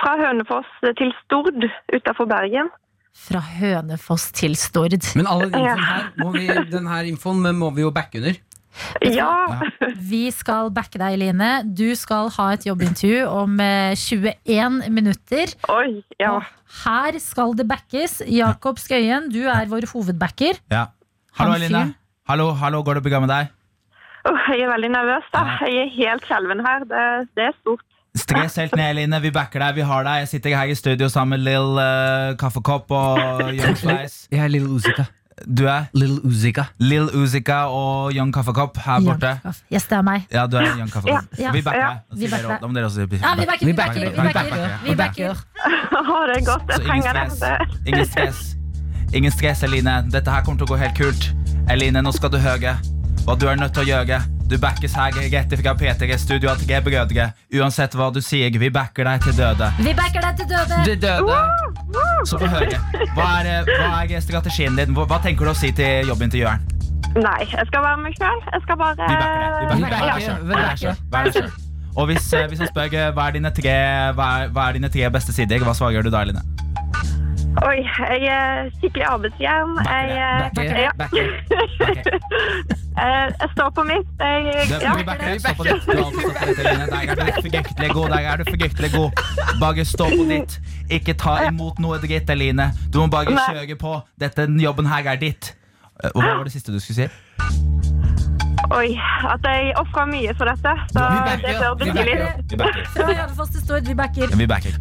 Fra 0.00 0.16
Hønefoss 0.22 0.70
til 0.98 1.12
Stord 1.24 1.58
utenfor 1.92 2.30
Bergen. 2.30 2.70
Fra 3.16 3.40
Hønefoss 3.40 4.30
til 4.36 4.56
Stord. 4.60 4.96
Men 5.16 5.28
all 5.30 5.46
den 5.46 5.54
infoen 5.62 5.84
her, 5.88 6.08
må 6.20 6.32
vi, 6.34 6.46
denne 6.72 6.98
infoen 7.10 7.44
må 7.56 7.70
vi 7.76 7.84
jo 7.84 7.92
backe 7.94 8.20
under. 8.20 8.38
Ja, 9.02 9.60
Vi 10.10 10.26
skal 10.34 10.70
backe 10.74 11.00
deg, 11.00 11.16
Eline. 11.16 11.50
Du 11.64 11.86
skal 11.98 12.30
ha 12.36 12.50
et 12.54 12.66
jobbintervju 12.68 13.24
om 13.30 13.58
eh, 13.62 13.96
21 13.96 14.86
minutter. 14.92 15.52
oi, 15.72 16.02
ja. 16.20 16.36
Og 16.36 16.82
her 16.84 17.18
skal 17.22 17.54
det 17.56 17.66
backes. 17.70 18.20
Jakob 18.28 18.80
Skøyen, 18.82 19.30
du 19.32 19.42
er 19.48 19.68
vår 19.70 19.88
hovedbacker. 19.92 20.60
Ja. 20.72 20.88
Hallo, 21.38 21.52
Han 21.56 21.62
Eline. 21.62 21.94
Hallo, 22.28 22.50
hallo, 22.58 22.82
går 22.82 22.98
det 22.98 23.04
bra 23.06 23.20
med 23.22 23.30
deg? 23.30 23.52
Oh, 24.26 24.38
jeg 24.50 24.64
er 24.66 24.72
veldig 24.72 24.88
nervøs, 24.90 25.26
da. 25.30 25.44
Jeg 25.68 25.84
er 25.84 25.92
helt 25.94 26.24
skjelven 26.26 26.62
her. 26.66 26.86
Det, 26.90 27.02
det 27.38 27.44
er 27.52 27.54
stort. 27.60 27.84
Stress 28.16 28.56
helt 28.58 28.72
ned, 28.74 28.88
Eline. 28.96 29.20
Vi 29.22 29.30
backer 29.30 29.60
deg. 29.62 29.76
Vi 29.76 29.84
har 29.86 30.06
deg. 30.08 30.24
Jeg 30.24 30.30
sitter 30.32 30.56
her 30.56 30.72
i 30.72 30.74
studio 30.78 31.08
sammen 31.12 31.36
med 31.36 31.44
Lill 31.46 31.76
uh, 31.78 32.32
Kaffekopp 32.40 32.90
og 32.96 33.20
Young 33.58 33.76
Slice. 33.78 34.26
Jeg 34.32 34.40
er 34.42 34.50
Lill 34.50 34.66
Uzika. 34.72 35.04
Du 35.44 35.66
er 35.68 35.84
Lill 35.92 36.16
Uzika. 36.24 36.64
Lill 36.80 37.10
Uzika 37.12 37.66
og 37.68 38.14
Young 38.16 38.32
Kaffekopp 38.32 38.78
her 38.80 39.00
borte. 39.04 39.34
Yes, 39.70 39.84
det 39.84 39.98
er 39.98 40.02
meg. 40.02 40.24
Ja, 40.32 40.46
du 40.46 40.56
er 40.56 40.70
Young 40.78 40.88
Kaffekopp. 40.90 41.26
Ja, 41.38 41.50
Vi 41.52 41.60
backer 41.62 41.82
deg. 41.82 41.98
Da 42.08 42.16
Vi 42.16 42.26
backer 42.30 42.42
dere- 42.42 42.52
deg. 42.54 42.60
Da 42.62 42.66
må 42.66 42.74
dere 42.74 42.86
også 42.88 43.00
Ja, 43.00 43.06
vi 43.06 43.46
backer, 43.46 43.66
vi 43.66 43.66
Vi 43.66 43.72
backer. 43.76 44.00
backer, 44.00 44.00
Vi 44.00 44.28
vi 44.28 44.32
backer. 44.32 44.50
backer. 44.50 44.78
Vi 44.84 44.94
backer. 44.94 45.36
Åh, 45.92 46.26
det 46.34 46.46
godt. 46.46 46.62
Jeg 46.68 46.80
ingen 46.80 47.02
trenger 47.02 47.12
det. 47.12 47.32
stress. 47.32 47.76
Ingen 47.86 48.06
stress. 48.06 48.56
Ingen 49.12 49.30
stress, 49.32 49.62
Eline. 49.62 49.94
Dette 50.10 50.30
her 50.30 50.42
kommer 50.42 50.58
til 50.58 50.66
å 50.66 50.70
gå 50.74 50.78
helt 50.78 50.96
kult. 50.96 51.28
Eline, 51.68 52.00
nå 52.02 52.12
skal 52.14 52.30
du 52.30 52.38
høre 52.38 52.76
hva 53.26 53.36
du 53.38 53.46
er 53.48 53.56
nødt 53.56 53.74
til 53.74 53.84
å 53.84 53.86
gjøre. 53.86 54.22
Du 54.48 54.56
backes 54.58 54.94
her 54.94 55.10
rett 55.10 55.52
fra 55.60 55.74
P3 55.74 56.16
Studio 56.18 56.48
at 56.50 56.58
G 56.66 56.80
Brødre. 56.80 57.32
Uansett 57.52 57.92
hva 57.98 58.12
du 58.14 58.20
sier, 58.22 58.50
vi 58.58 58.68
backer 58.70 59.04
deg 59.04 59.20
til 59.22 59.32
døde. 59.32 59.72
Vi 59.78 59.92
backer 59.92 60.20
deg 60.22 60.36
til 60.36 60.46
døde. 60.46 60.84
Det 60.86 61.00
døde. 61.02 61.75
Så 62.26 62.38
få 62.40 62.48
høre. 62.50 62.80
Hva 63.16 63.28
er, 63.42 63.68
hva 63.68 64.04
er 64.04 64.24
strategien 64.24 64.78
din? 64.78 64.96
Hva, 64.96 65.06
hva 65.10 65.20
tenker 65.24 65.46
du 65.46 65.52
å 65.52 65.56
si 65.56 65.70
til 65.76 66.10
jobbintervjueren? 66.10 66.72
Nei, 67.16 67.38
jeg 67.48 67.68
skal 67.70 67.84
være 67.84 68.00
meg 68.02 68.16
sjøl. 68.18 68.42
Jeg 68.52 68.64
skal 68.66 68.76
bare 68.80 69.08
Vi 69.08 69.14
backer 71.12 71.32
selv. 71.38 71.62
Og 71.96 72.10
hvis, 72.10 72.26
eh, 72.36 72.44
hvis 72.50 72.60
han 72.60 72.68
spør 72.68 72.92
eh, 72.92 73.08
hva 73.16 73.30
er, 73.30 73.38
dine 73.38 73.50
tre, 73.56 73.76
hva, 74.18 74.26
er, 74.42 74.50
hva 74.52 74.68
er 74.68 74.76
dine 74.76 74.90
tre 74.92 75.08
beste 75.14 75.32
sider, 75.32 75.64
hva 75.64 75.72
svarer 75.76 76.04
du 76.04 76.12
da, 76.12 76.20
Eline? 76.26 76.42
Oi, 77.64 77.78
jeg 77.80 78.26
er 78.28 78.66
skikkelig 78.76 79.04
arbeidsjern. 79.08 79.70
Jeg, 79.86 80.10
eh, 80.16 80.50
Backer, 80.56 80.80
ja. 80.84 80.90
backer, 80.98 81.26
backer. 81.48 82.18
Eh, 82.96 83.26
jeg 83.40 83.48
står 83.52 83.70
på 83.76 83.82
mitt. 83.84 84.06
Jeg, 84.20 84.44
Det, 84.70 84.76
ja. 84.82 84.92
vi 84.96 85.02
backer 85.04 85.26
deg. 85.28 85.40
Stå 85.40 85.50
på 85.58 85.64
ditt. 85.68 85.84
Der 85.84 87.10
er 87.10 87.18
du 87.18 87.26
fryktelig 87.42 87.90
god. 87.92 88.08
Der 88.14 88.28
er 88.30 88.36
du 88.40 88.44
fryktelig 88.48 88.90
god. 88.94 89.10
Bare 89.60 89.84
stå 89.84 90.06
på 90.14 90.24
ditt. 90.30 90.56
Ikke 90.96 91.12
ta 91.20 91.34
imot 91.50 91.76
noe 91.84 91.98
dritt, 92.00 92.30
Eline. 92.32 92.70
Du 92.88 93.02
må 93.02 93.10
bare 93.12 93.36
kjøre 93.36 93.76
på. 93.76 93.92
Dette 94.20 94.48
jobben 94.64 94.88
her 94.88 95.12
er 95.12 95.20
ditt. 95.20 95.52
Eh, 96.00 96.08
Og 96.14 96.22
hva 96.24 96.38
var 96.38 96.48
det 96.48 96.54
siste 96.56 96.72
du 96.72 96.80
skulle 96.80 97.04
si? 97.04 97.95
Oi, 98.74 98.96
at 99.30 99.44
jeg 99.46 99.74
ofra 99.78 100.06
mye 100.10 100.32
for 100.34 100.48
dette. 100.50 100.72
Så 100.90 100.98
Vi 100.98 101.18
backer, 101.26 101.46
det 101.46 101.54
bør 101.60 101.74
bety 101.78 102.02
litt. 102.08 102.50
Vi 102.50 102.56
backer. 102.56 102.82
Ja, 102.96 103.06
vi 103.86 103.94
backer. 103.94 104.26
Vi 104.36 104.46
backer. 104.46 104.72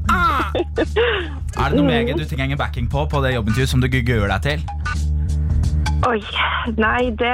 Er 1.55 1.69
det 1.69 1.77
noe 1.77 1.85
meget 1.85 2.17
du 2.17 2.25
trenger 2.25 2.57
backing 2.59 2.89
på 2.91 3.05
på 3.11 3.21
det 3.25 3.35
jobbintervjuet 3.35 3.69
som 3.69 3.81
du 3.83 3.87
gruer 3.93 4.27
deg 4.33 4.41
til? 4.47 4.65
Oi, 6.03 6.19
nei, 6.77 7.07
det 7.17 7.31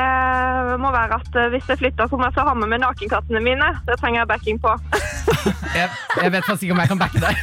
må 0.79 0.91
være 0.93 1.17
at 1.17 1.37
eh, 1.39 1.47
hvis 1.51 1.65
jeg 1.71 1.79
flytter, 1.81 2.07
så 2.07 2.17
må 2.19 2.27
jeg 2.29 2.45
ha 2.45 2.53
med 2.55 2.69
meg 2.71 2.79
nakenkattene 2.83 3.41
mine. 3.43 3.67
Det 3.87 3.97
trenger 3.99 4.21
jeg 4.21 4.29
backing 4.29 4.61
på. 4.61 4.75
Jeg, 5.71 5.87
jeg 6.19 6.31
vet 6.33 6.43
faktisk 6.43 6.65
ikke 6.65 6.73
om 6.75 6.79
jeg 6.81 6.89
kan 6.91 6.99
backe 6.99 7.19
deg. 7.23 7.35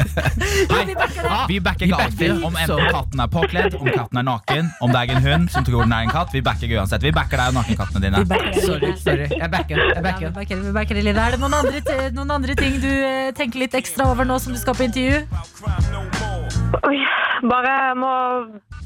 Vi 1.48 1.56
backer 1.64 1.94
alltid 1.96 2.42
om 2.44 2.56
enten 2.60 2.82
katten 2.92 3.22
er 3.24 3.30
påkledd, 3.32 3.76
om 3.78 3.88
katten 3.88 4.20
er 4.20 4.26
naken, 4.28 4.68
om 4.84 4.92
det 4.92 5.00
er 5.00 5.12
en 5.14 5.24
hund 5.24 5.46
som 5.54 5.64
tror 5.64 5.86
den 5.86 5.94
er 5.96 6.04
en 6.04 6.12
katt. 6.12 6.34
Vi 6.36 6.42
backer 6.44 6.74
uansett. 6.76 7.06
Vi 7.06 7.12
backer 7.16 7.40
deg 7.40 7.54
og 7.54 7.56
nakenkattene 7.56 8.04
dine. 8.04 8.20
Backer. 8.28 8.60
Sorry, 8.66 8.92
sorry. 9.00 9.30
Jeg 9.32 9.50
backer. 9.54 9.80
Jeg 9.80 9.88
Ja, 9.88 9.96
vi 9.96 10.04
backer. 10.36 10.62
vi 10.66 10.74
backer. 10.76 11.00
Er 11.00 11.34
det 11.34 11.40
noen 11.40 11.56
andre, 11.62 11.80
noen 12.18 12.34
andre 12.36 12.58
ting 12.60 12.76
du 12.84 12.90
eh, 12.92 13.32
tenker 13.38 13.64
litt 13.64 13.74
ekstra 13.78 14.10
over 14.12 14.28
nå 14.28 14.36
som 14.44 14.52
du 14.52 14.60
skal 14.60 14.76
på 14.76 14.84
intervju? 14.90 15.24
Oi, 16.84 16.98
bare 17.48 17.78
må 17.96 18.12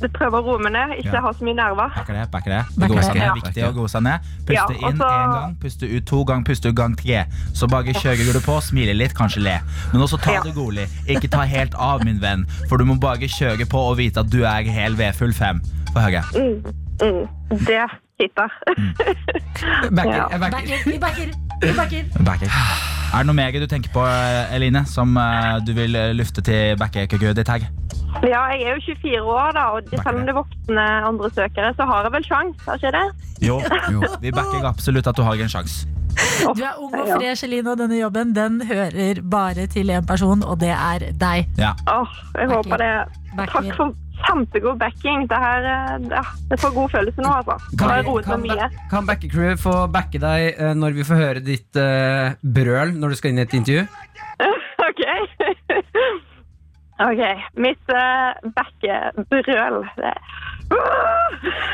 prøve 0.08 0.40
å 0.40 0.44
roe 0.44 0.58
meg 0.58 0.72
ned, 0.72 0.98
ikke 0.98 1.12
Ja. 1.14 1.20
ha 1.20 1.32
så 1.32 1.44
mye 1.44 1.54
nerver. 1.54 1.88
Backer 1.94 2.14
det, 2.14 2.30
backer 2.30 2.50
det. 2.50 2.64
Backer 2.78 2.94
det. 2.94 3.14
ned. 3.14 3.34
Viktig 3.42 3.62
å 3.64 3.72
gå 3.76 3.88
seg 3.88 4.02
ned. 4.02 4.20
Puste 4.46 4.54
Ja, 4.54 4.88
inn 4.88 4.96
én 4.98 4.98
gang, 4.98 5.56
puste 5.60 5.82
ut 5.96 6.06
to 6.06 6.24
ganger, 6.24 6.44
puste 6.44 6.68
ut 6.68 6.74
gang 6.74 6.94
tre. 6.96 7.24
Så 7.54 7.68
bare 7.68 7.92
kjører 7.92 8.32
du 8.32 8.40
på, 8.40 8.60
smiler 8.62 8.94
litt, 8.94 9.14
kanskje 9.14 9.42
le. 9.42 9.60
Men 9.92 10.02
også 10.02 10.20
ta 10.20 10.32
Ja. 10.32 10.42
det 10.42 10.54
rolig. 10.56 10.88
Ikke 11.08 11.28
ta 11.30 11.42
helt 11.44 11.74
av, 11.74 12.04
min 12.04 12.18
venn. 12.20 12.46
For 12.68 12.76
du 12.78 12.84
må 12.84 12.98
bare 13.00 13.18
kjøre 13.28 13.64
på 13.68 13.78
og 13.90 13.96
vite 13.98 14.18
at 14.20 14.30
du 14.30 14.42
er 14.44 14.62
hel 14.64 14.94
ved 14.94 15.14
full 15.14 15.32
fem. 15.32 15.60
Få 15.94 16.00
høre. 16.00 16.22
Mm, 16.34 16.64
mm, 17.02 17.28
det 17.66 17.86
sitter. 18.20 18.48
Backer. 19.94 20.16
Ja. 20.16 20.28
Jeg 20.30 20.40
backer. 20.40 20.50
Backer, 20.50 20.90
vi 20.90 20.98
backer. 20.98 21.51
Vi 21.62 21.72
backer. 21.76 22.04
Backer. 22.26 22.50
Er 23.12 23.22
det 23.22 23.28
noe 23.28 23.36
mer 23.36 23.54
du 23.54 23.68
tenker 23.70 23.92
på, 23.94 24.02
Eline, 24.56 24.82
som 24.88 25.14
eh, 25.20 25.60
du 25.62 25.74
vil 25.76 25.94
eh, 25.94 26.10
lufte 26.16 26.42
til 26.42 26.74
gud 27.12 27.34
ditt 27.38 27.48
her? 27.48 27.68
Ja, 28.26 28.40
jeg 28.52 28.64
er 28.66 28.74
jo 28.74 28.94
24 28.98 29.22
år, 29.22 29.52
da, 29.56 29.64
og 29.76 29.88
selv 29.92 30.16
om 30.16 30.24
det 30.26 30.32
er 30.32 30.38
voksne 30.40 30.86
andre 31.08 31.30
søkere, 31.30 31.72
så 31.76 31.86
har 31.88 32.08
jeg 32.08 32.12
vel 32.16 32.26
sjans, 32.26 32.66
har 32.66 32.80
ikke 32.80 32.92
det? 32.96 33.06
Jo, 33.46 33.60
vi 34.20 34.32
backer 34.34 34.66
absolutt 34.68 35.06
at 35.06 35.16
du 35.16 35.22
har 35.22 35.38
en 35.38 35.52
sjanse. 35.54 35.86
Du 36.42 36.60
er 36.60 36.76
ung 36.82 36.92
og 36.98 37.08
fresh, 37.14 37.44
Eline, 37.46 37.70
og 37.72 37.78
denne 37.80 37.96
jobben 38.00 38.34
den 38.36 38.60
hører 38.68 39.22
bare 39.22 39.66
til 39.70 39.90
én 39.90 40.06
person, 40.06 40.42
og 40.42 40.60
det 40.60 40.74
er 40.74 41.12
deg. 41.12 41.46
Ja. 41.58 41.72
Oh, 41.86 42.08
jeg 42.36 42.50
håper 42.52 42.82
det. 42.82 42.92
Backer. 43.36 43.70
Takk 43.70 43.76
for 43.78 43.94
kjempegod 44.26 44.78
backing. 44.80 45.26
Det 45.30 45.38
her, 45.44 45.66
eh, 45.72 46.08
ja, 46.12 46.22
det 46.50 46.58
får 46.62 46.74
god 46.76 46.90
følelse 46.94 47.24
nå, 47.24 47.32
altså. 47.40 47.56
Kan, 47.78 48.10
kan, 48.26 48.74
kan 48.90 49.06
backecrew 49.08 49.56
få 49.60 49.74
backe 49.92 50.20
deg 50.22 50.52
eh, 50.56 50.74
når 50.78 50.96
vi 50.98 51.06
får 51.08 51.20
høre 51.22 51.44
ditt 51.44 51.78
uh, 51.80 52.34
brøl 52.42 52.94
når 52.98 53.14
du 53.14 53.20
skal 53.20 53.32
inn 53.34 53.42
i 53.42 53.46
et 53.46 53.56
intervju? 53.60 53.86
Ok. 54.82 55.02
Ok, 57.02 57.20
mitt 57.56 57.92
uh, 57.94 58.34
backebrøl. 58.56 59.78
det- 59.96 60.18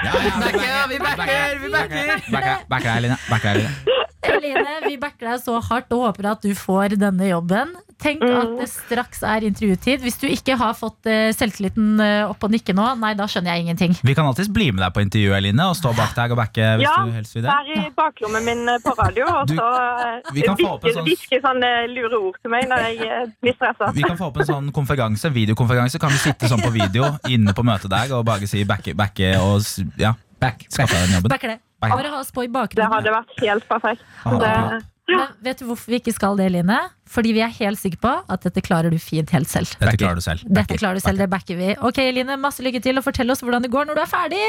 Ja, 0.04 0.12
ja, 0.12 0.82
vi 0.90 0.98
backer, 0.98 1.58
vi 1.62 1.68
backer! 1.72 2.22
Backer 2.32 2.64
backer 2.68 2.88
deg, 2.88 2.96
Eline. 2.96 3.16
Backer 3.30 3.54
deg, 3.54 3.64
Eline. 3.64 3.98
Eline, 4.22 4.80
vi 4.88 4.96
backer 4.98 5.30
deg 5.32 5.42
så 5.44 5.60
hardt 5.62 5.92
og 5.94 6.08
håper 6.08 6.32
at 6.32 6.42
du 6.42 6.50
får 6.58 6.96
denne 6.98 7.28
jobben. 7.30 7.76
Tenk 7.98 8.22
at 8.22 8.50
det 8.60 8.66
straks 8.70 9.24
er 9.26 9.42
intervjutid. 9.48 9.98
Hvis 10.04 10.18
du 10.22 10.28
ikke 10.30 10.54
har 10.58 10.74
fått 10.78 11.06
eh, 11.10 11.32
selvtilliten 11.34 11.98
eh, 12.02 12.28
opp 12.30 12.44
og 12.46 12.52
nikke 12.54 12.74
nå, 12.78 12.84
nei, 13.02 13.10
da 13.18 13.26
skjønner 13.30 13.56
jeg 13.56 13.64
ingenting. 13.64 13.96
Vi 14.06 14.14
kan 14.14 14.28
alltids 14.28 14.50
bli 14.54 14.68
med 14.70 14.84
deg 14.84 14.92
på 14.94 15.02
intervju, 15.02 15.32
Eline, 15.34 15.66
og 15.66 15.74
stå 15.78 15.90
bak 15.98 16.14
deg 16.14 16.34
og 16.34 16.38
backe 16.38 16.68
hvis 16.78 16.86
Ja, 16.86 16.92
du 17.08 17.16
helst 17.16 17.34
vil 17.34 17.42
det. 17.46 17.50
Vær 17.50 17.72
i 17.74 17.88
baklommen 17.98 18.46
min 18.46 18.62
eh, 18.70 18.78
på 18.84 18.94
radio, 19.00 19.26
og 19.40 19.50
Du- 19.50 19.56
så 19.58 20.34
vi 20.36 20.46
kan 20.46 20.60
få 20.60 20.70
opp 20.76 20.86
en 20.86 21.02
hviske 21.08 21.40
sånn- 21.40 21.46
sånne 21.48 21.72
lure 21.90 22.22
ord 22.28 22.38
til 22.42 22.50
meg 22.54 22.68
når 22.70 22.86
jeg 22.86 23.32
blir 23.42 23.58
stressa. 23.58 23.90
Vi 23.98 24.02
kan 24.06 24.16
få 24.20 24.30
opp 24.30 24.38
en 24.44 24.50
sånn 24.52 24.70
konferanse, 24.78 25.32
videokonferanse. 25.34 25.98
Kan 25.98 26.10
vi 26.14 26.22
sitte 26.22 26.46
sånn 26.50 26.62
på 26.62 26.70
video 26.74 27.10
inne 27.26 27.50
på 27.56 27.66
møtet 27.66 27.90
der 27.90 28.14
og 28.14 28.24
bare 28.30 28.46
si 28.46 28.62
backe, 28.68 28.94
backe 28.94 29.34
og 29.42 29.58
ja, 29.98 30.14
Back. 30.40 30.66
back. 30.76 30.90
den 30.90 31.14
jobben? 31.16 31.28
Backer 31.28 31.48
det. 31.48 31.58
Backer. 31.80 31.96
Bare 31.96 32.12
ha 32.12 32.20
oss 32.20 32.30
på 32.34 32.44
i 32.44 32.48
Det 32.48 32.86
hadde 32.92 33.10
vært 33.14 33.42
helt 33.42 33.68
perfekt. 33.68 34.02
Ah, 34.24 34.38
Det, 34.38 34.84
Men 35.08 35.28
vet 35.42 35.58
du 35.58 35.64
hvorfor 35.66 35.88
vi 35.88 36.00
ikke 36.00 36.12
skal 36.12 36.36
det, 36.36 36.50
Line? 36.52 36.78
Fordi 37.08 37.32
vi 37.32 37.40
er 37.40 37.48
helt 37.48 37.78
sikre 37.80 37.98
på 38.02 38.14
at 38.28 38.42
dette 38.44 38.60
klarer 38.60 38.90
du 38.92 38.98
fint 38.98 39.30
helt 39.30 39.48
selv. 39.48 39.72
Dette 39.80 39.96
klarer 39.96 40.16
du 40.16 40.20
selv. 40.20 40.42
Dette 40.44 40.76
klarer 40.76 40.98
du 40.98 41.00
selv, 41.00 41.18
det 41.18 41.30
backer 41.30 41.56
vi. 41.56 41.74
Ok, 41.80 41.96
Line, 42.12 42.36
masse 42.36 42.62
lykke 42.62 42.82
til, 42.84 42.98
og 42.98 43.04
fortell 43.06 43.30
oss 43.30 43.40
hvordan 43.40 43.64
det 43.64 43.70
går 43.72 43.88
når 43.88 43.94
du 43.94 44.02
er 44.04 44.10
ferdig. 44.10 44.42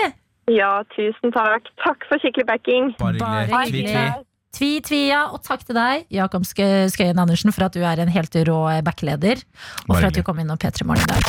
ja, 0.50 0.84
tusen 0.96 1.32
takk. 1.32 1.70
Takk 1.86 2.04
for 2.10 2.20
skikkelig 2.20 2.46
backing. 2.50 2.92
Bare 3.00 3.46
hyggelig. 3.70 4.26
Tvi, 4.52 5.08
ja. 5.08 5.28
Og 5.30 5.44
takk 5.46 5.64
til 5.64 5.78
deg, 5.78 6.08
Jakob 6.12 6.44
Skøyen 6.44 7.22
Andersen, 7.22 7.54
for 7.54 7.70
at 7.70 7.78
du 7.78 7.86
er 7.86 8.02
en 8.02 8.10
helt 8.10 8.36
rå 8.50 8.60
backleder. 8.84 9.46
Og 9.88 9.96
for 9.96 10.10
at 10.10 10.18
du 10.18 10.24
kom 10.26 10.42
inn 10.42 10.50
og 10.52 10.60
P3 10.60 10.90
Morgen 10.90 11.06
i 11.06 11.14
dag. 11.14 11.22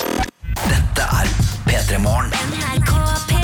Dette 0.64 1.10
er 1.20 1.36
P3 1.68 2.00
Morgen. 2.02 3.39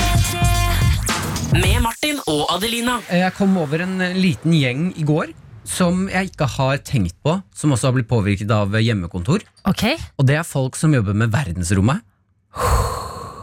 Med 1.57 1.79
Martin 1.83 2.19
og 2.29 2.45
Adelina. 2.53 2.97
Jeg 3.11 3.33
kom 3.37 3.55
over 3.59 3.81
en 3.85 3.99
eh, 4.03 4.15
liten 4.17 4.53
gjeng 4.55 4.87
i 4.99 5.05
går 5.07 5.31
som 5.67 6.05
jeg 6.11 6.29
ikke 6.31 6.47
har 6.53 6.79
tenkt 6.87 7.17
på, 7.25 7.33
som 7.57 7.73
også 7.75 7.89
har 7.89 7.95
blitt 7.97 8.07
påvirket 8.09 8.51
av 8.53 8.73
eh, 8.77 8.83
hjemmekontor. 8.85 9.43
Ok, 9.67 9.83
Og 10.17 10.27
det 10.29 10.37
er 10.39 10.45
folk 10.47 10.77
som 10.79 10.93
jobber 10.95 11.17
med 11.17 11.31
verdensrommet. 11.33 12.03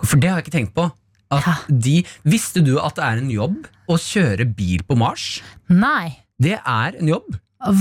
For 0.05 0.21
det 0.21 0.31
har 0.31 0.41
jeg 0.41 0.47
ikke 0.47 0.57
tenkt 0.59 0.75
på. 0.77 0.89
At 1.35 1.47
Ja. 1.49 1.55
de, 1.69 1.97
visste 2.29 2.63
du 2.65 2.77
at 2.79 2.95
det 2.99 3.05
er 3.05 3.21
en 3.23 3.31
jobb 3.33 3.67
å 3.91 3.97
kjøre 3.99 4.47
bil 4.57 4.85
på 4.87 4.97
Mars? 5.01 5.41
Nei. 5.73 6.19
Det 6.39 6.59
er 6.61 6.99
en 7.01 7.09
jobb. 7.11 7.37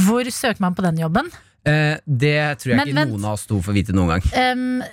Hvor 0.06 0.30
søker 0.32 0.62
man 0.64 0.76
på 0.76 0.84
den 0.86 0.98
jobben? 1.02 1.30
Eh, 1.68 1.98
det 2.08 2.36
tror 2.60 2.74
jeg 2.74 2.78
Men 2.80 2.88
ikke 2.90 3.00
vent. 3.02 3.12
noen 3.14 3.26
av 3.30 3.38
oss 3.38 3.46
to 3.48 3.60
får 3.64 3.76
vite 3.76 3.94
noen 3.96 4.16
gang. 4.16 4.24
Um, 4.34 4.84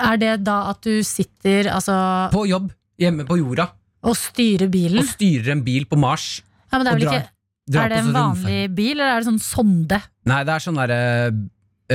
er 0.00 0.16
det 0.20 0.34
da 0.44 0.58
at 0.74 0.82
du 0.84 1.00
sitter 1.06 1.70
altså, 1.72 1.94
På 2.32 2.44
jobb, 2.48 2.70
hjemme 3.00 3.24
på 3.28 3.38
jorda, 3.40 3.68
og 4.06 4.16
styre 4.18 4.68
bilen? 4.72 5.02
Å 5.02 5.12
styre 5.12 5.54
en 5.56 5.64
bil 5.66 5.86
på 5.90 5.98
Mars. 6.00 6.40
Ja, 6.70 6.78
men 6.78 6.86
det 6.86 6.92
er, 6.92 6.98
vel 6.98 7.06
ikke, 7.08 7.32
dra 7.70 7.82
er 7.84 7.92
det 7.92 7.98
en 8.00 8.08
sånn 8.08 8.18
vanlig 8.18 8.60
bil, 8.78 8.94
eller 8.96 9.12
er 9.12 9.20
det 9.20 9.28
sånn 9.30 9.42
sonde? 9.44 9.98
Nei, 10.30 10.40
det 10.46 10.54
er 10.54 10.64
sånn 10.64 10.78
derre 10.78 11.00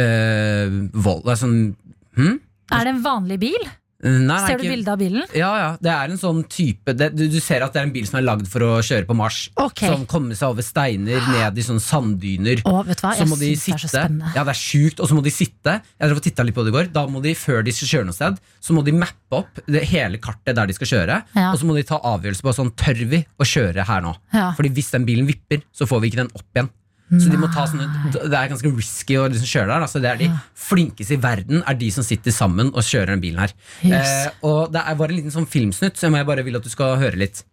øh, 0.01 0.77
vold 1.05 1.23
Det 1.25 1.33
er 1.35 1.39
sånn 1.39 1.57
hm? 2.17 2.37
Er 2.75 2.87
det 2.87 2.93
en 2.95 3.01
vanlig 3.05 3.39
bil? 3.41 3.67
Nei, 4.05 4.21
nei, 4.27 4.39
Ser 4.45 4.59
du 4.61 4.67
bilde 4.69 4.91
av 4.93 4.99
bilen? 5.01 5.23
Ja, 5.33 5.49
ja. 5.57 5.69
Det 5.81 5.89
er 5.89 6.11
en 6.13 6.19
sånn 6.21 6.43
type 6.51 6.93
det, 6.93 7.07
du, 7.17 7.23
du 7.31 7.39
ser 7.41 7.63
at 7.65 7.73
det 7.73 7.81
er 7.81 7.87
en 7.87 7.93
bil 7.95 8.05
som 8.05 8.19
er 8.19 8.25
lagd 8.27 8.49
for 8.51 8.61
å 8.61 8.71
kjøre 8.85 9.07
på 9.09 9.17
Mars. 9.17 9.39
Okay. 9.57 9.89
Som 9.89 10.05
kommer 10.09 10.37
seg 10.37 10.53
over 10.53 10.65
steiner, 10.65 11.25
ned 11.33 11.57
i 11.57 11.65
sånne 11.65 11.81
sanddyner. 11.81 12.61
Å, 12.69 12.75
vet 12.85 13.01
du 13.01 13.05
hva? 13.07 13.15
Så 13.17 13.27
må 13.29 13.39
de 13.39 13.49
sitte. 13.57 13.73
det 13.73 13.79
er 13.79 13.83
så 13.87 13.91
spennende. 13.93 14.31
Ja, 14.37 14.45
det 14.45 14.53
er 14.53 14.61
sjukt. 14.61 15.01
Og 15.01 15.09
så 15.09 15.17
må 15.17 15.25
de 15.25 15.33
sitte. 15.33 15.79
Jeg 15.97 16.15
og 16.15 16.45
litt 16.45 16.57
på 16.57 16.67
det 16.67 16.73
i 16.73 16.77
går. 16.77 16.93
Da 16.93 17.05
må 17.09 17.23
de, 17.25 17.33
før 17.39 17.65
de 17.65 17.73
skal 17.75 17.91
kjøre 17.95 18.09
noe 18.11 18.17
sted, 18.17 18.39
så 18.61 18.77
må 18.77 18.85
de 18.85 18.95
mappe 18.95 19.41
opp 19.41 19.65
det 19.65 19.83
hele 19.89 20.21
kartet 20.21 20.57
der 20.57 20.69
de 20.69 20.77
skal 20.77 20.91
kjøre. 20.93 21.19
Ja. 21.33 21.49
Og 21.51 21.59
så 21.61 21.67
må 21.67 21.77
de 21.77 21.85
ta 21.87 21.99
avgjørelse 22.13 22.45
på 22.45 22.55
sånn 22.55 22.73
tør 22.77 23.05
vi 23.09 23.25
å 23.25 23.49
kjøre 23.55 23.89
her 23.89 24.05
nå. 24.05 24.13
Ja. 24.35 24.51
Fordi 24.57 24.73
hvis 24.77 24.93
den 24.93 25.07
bilen 25.09 25.29
vipper, 25.29 25.65
så 25.73 25.89
får 25.89 26.03
vi 26.03 26.13
ikke 26.13 26.23
den 26.25 26.35
opp 26.35 26.49
igjen. 26.53 26.69
Så 27.05 27.29
de 27.29 27.37
må 27.37 27.47
ta 27.53 27.67
sånne, 27.69 27.85
Det 28.13 28.33
er 28.33 28.49
ganske 28.49 28.71
risky 28.73 29.17
å 29.21 29.27
liksom 29.29 29.45
kjøre 29.45 29.69
der. 29.69 29.83
Altså 29.85 30.01
det 30.01 30.09
er 30.09 30.21
De 30.23 30.29
flinkeste 30.57 31.13
i 31.13 31.21
verden 31.21 31.61
er 31.61 31.77
de 31.77 31.89
som 31.93 32.03
sitter 32.03 32.33
sammen 32.33 32.71
og 32.73 32.81
kjører 32.81 33.13
den 33.13 33.21
bilen 33.21 33.43
her. 33.43 33.53
Yes. 33.85 34.13
Eh, 34.25 34.31
og 34.41 34.71
Det 34.73 34.81
er 34.81 34.95
bare 34.95 35.13
en 35.13 35.19
liten 35.19 35.35
sånn 35.35 35.45
filmsnutt, 35.45 35.99
så 35.99 36.09
jeg 36.09 36.15
jeg 36.15 36.25
bare 36.25 36.43
vil 36.47 36.57
at 36.57 36.65
du 36.65 36.71
skal 36.73 36.97
høre 36.97 37.19
litt. 37.21 37.43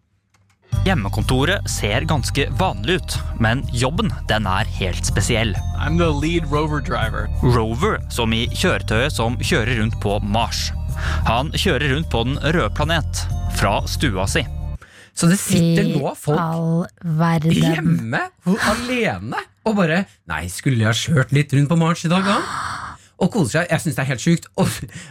Hjemmekontoret 0.86 1.68
ser 1.68 2.06
ganske 2.08 2.46
vanlig 2.58 2.96
ut, 3.02 3.16
men 3.38 3.60
jobben 3.76 4.08
den 4.30 4.48
er 4.48 4.64
helt 4.80 5.04
spesiell. 5.04 5.52
I'm 5.78 5.98
the 6.00 6.08
lead 6.08 6.48
rover 6.50 6.80
driver. 6.80 7.28
Rover, 7.42 8.00
som 8.10 8.32
i 8.32 8.46
kjøretøyet 8.48 9.12
som 9.12 9.36
kjører 9.36 9.78
rundt 9.82 10.00
på 10.02 10.16
Mars. 10.24 10.70
Han 11.28 11.52
kjører 11.52 11.92
rundt 11.92 12.10
på 12.10 12.24
den 12.24 12.40
røde 12.40 12.72
planet, 12.74 13.26
fra 13.60 13.82
stua 13.86 14.26
si. 14.26 14.46
Så 15.14 15.28
det 15.28 15.38
sitter 15.40 15.84
I 15.84 15.96
nå 15.96 16.12
folk 16.18 17.52
hjemme 17.52 18.22
alene 18.72 19.42
og 19.68 19.76
bare 19.78 20.04
Nei, 20.30 20.46
skulle 20.50 20.88
jeg 20.88 20.98
kjørt 21.04 21.34
litt 21.36 21.52
rundt 21.54 21.70
på 21.70 21.78
Mars 21.78 22.02
i 22.06 22.10
dag, 22.10 22.24
da? 22.26 22.38
Og 23.22 23.30
koser 23.30 23.60
seg. 23.60 23.70
Jeg 23.70 23.84
syns 23.84 23.98
det 23.98 24.02
er 24.02 24.10
helt 24.10 24.24
sjukt. 24.24 24.48
Og, 24.58 24.66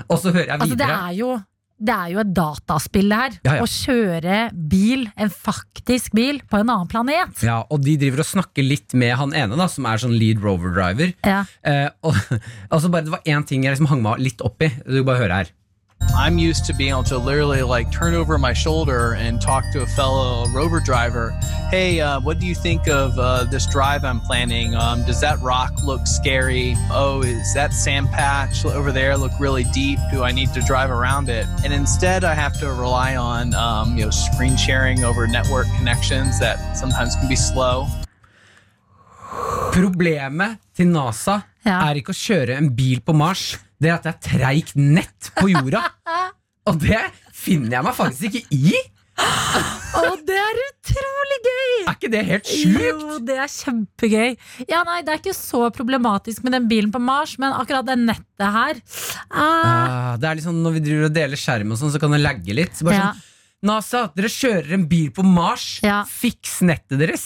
og 0.10 0.18
så 0.20 0.34
hører 0.34 0.50
jeg 0.50 0.58
Altså, 0.58 0.76
det 0.76 0.84
videre 0.84 0.98
er 1.08 1.16
jo 1.22 1.30
det 1.82 1.94
er 1.96 2.12
jo 2.14 2.20
et 2.22 2.34
dataspill 2.38 3.08
det 3.10 3.18
her. 3.18 3.38
Ja, 3.48 3.54
ja. 3.58 3.64
Å 3.66 3.70
kjøre 3.72 4.36
bil, 4.54 5.08
en 5.18 5.32
faktisk 5.34 6.14
bil, 6.14 6.42
på 6.46 6.60
en 6.60 6.70
annen 6.70 6.90
planet. 6.92 7.32
ja, 7.42 7.62
Og 7.74 7.82
de 7.82 7.96
driver 7.98 8.22
og 8.22 8.30
snakker 8.30 8.66
litt 8.68 8.94
med 8.94 9.16
han 9.18 9.34
ene, 9.34 9.58
da 9.58 9.66
som 9.72 9.88
er 9.90 10.04
sånn 10.04 10.14
lead 10.14 10.44
rover 10.44 10.76
driver. 10.76 11.16
Ja. 11.26 11.40
Eh, 11.66 11.88
og, 12.06 12.20
og 12.72 12.84
så 12.84 12.92
bare, 12.94 13.08
Det 13.08 13.16
var 13.16 13.26
én 13.26 13.48
ting 13.50 13.66
jeg 13.66 13.74
liksom 13.74 13.90
hang 13.90 14.06
meg 14.06 14.22
litt 14.22 14.46
opp 14.46 14.62
i. 14.62 14.70
Du 14.86 15.02
bare 15.08 15.24
høre 15.24 15.42
her. 15.42 15.52
I'm 16.16 16.38
used 16.38 16.66
to 16.66 16.74
being 16.74 16.92
able 16.92 17.04
to 17.06 17.18
literally 17.18 17.64
like 17.64 17.92
turn 17.92 18.14
over 18.14 18.38
my 18.38 18.54
shoulder 18.54 19.14
and 19.14 19.42
talk 19.42 19.64
to 19.72 19.82
a 19.82 19.86
fellow 19.86 20.46
rover 20.50 20.80
driver. 20.80 21.32
Hey, 21.70 22.02
uh, 22.02 22.20
what 22.20 22.40
do 22.40 22.46
you 22.46 22.56
think 22.56 22.88
of 22.88 23.18
uh, 23.18 23.46
this 23.46 23.66
drive 23.66 24.04
I'm 24.04 24.20
planning? 24.20 24.76
Um, 24.76 25.04
does 25.06 25.22
that 25.22 25.40
rock 25.40 25.72
look 25.84 26.06
scary? 26.06 26.76
Oh, 26.92 27.22
is 27.24 27.54
that 27.54 27.74
sand 27.74 28.10
patch 28.10 28.66
over 28.66 28.92
there 28.92 29.16
look 29.18 29.32
really 29.40 29.64
deep? 29.74 30.00
Do 30.12 30.24
I 30.24 30.32
need 30.32 30.54
to 30.54 30.62
drive 30.62 30.92
around 30.92 31.30
it? 31.30 31.46
And 31.64 31.74
instead, 31.74 32.24
I 32.24 32.34
have 32.34 32.60
to 32.60 32.68
rely 32.68 33.16
on 33.16 33.54
um, 33.54 33.98
you 33.98 34.06
know 34.06 34.12
screen 34.12 34.58
sharing 34.58 35.04
over 35.04 35.28
network 35.28 35.68
connections 35.78 36.40
that 36.40 36.76
sometimes 36.76 37.16
can 37.16 37.30
be 37.30 37.36
slow. 37.36 37.88
Problemet 39.72 40.58
til 40.76 40.86
NASA 40.86 41.51
er 41.70 42.00
ikke 42.00 42.14
å 42.14 42.18
kjøre 42.18 42.58
en 42.58 42.72
bil 42.76 43.02
på 43.06 43.14
Mars, 43.18 43.58
det 43.82 43.92
er 43.92 43.98
at 44.00 44.08
det 44.08 44.14
er 44.16 44.24
treigt 44.38 44.76
nett 44.76 45.32
på 45.38 45.50
jorda. 45.52 45.84
Og 46.70 46.78
det 46.82 47.02
finner 47.34 47.80
jeg 47.80 47.86
meg 47.88 47.96
faktisk 47.98 48.38
ikke 48.40 48.58
i. 48.58 48.74
Å, 49.22 50.02
det 50.26 50.38
er 50.40 50.60
utrolig 50.64 51.38
gøy! 51.46 51.74
Er 51.84 51.96
ikke 51.96 52.10
det 52.14 52.22
helt 52.28 52.48
sjukt? 52.48 52.86
Jo, 52.86 53.18
det 53.28 53.36
er 53.44 53.50
kjempegøy. 53.52 54.36
Ja, 54.70 54.84
nei, 54.88 55.02
Det 55.06 55.14
er 55.14 55.20
ikke 55.22 55.36
så 55.38 55.66
problematisk 55.76 56.46
med 56.46 56.56
den 56.56 56.70
bilen 56.72 56.94
på 56.94 57.02
Mars, 57.04 57.36
men 57.42 57.54
akkurat 57.58 57.86
det 57.90 57.98
nettet 58.00 58.46
her 58.56 58.80
ah, 59.30 59.44
Ah, 59.44 60.14
det 60.22 60.30
er 60.30 60.40
liksom 60.40 60.62
Når 60.64 60.78
vi 60.78 60.84
driver 60.86 61.10
og 61.10 61.16
deler 61.18 61.42
skjerm, 61.42 61.74
og 61.76 61.82
sånn, 61.82 61.94
så 61.94 62.02
kan 62.02 62.16
det 62.16 62.22
lagge 62.24 62.56
litt. 62.56 62.74
Så 62.78 62.88
bare 62.88 62.98
Ja. 63.02 63.12
sånn, 63.12 63.28
NASA, 63.62 64.08
dere 64.18 64.32
kjører 64.34 64.74
en 64.74 64.88
bil 64.90 65.12
på 65.14 65.22
Mars. 65.28 65.66
Fiks 66.10 66.62
nettet 66.66 66.98
deres. 66.98 67.26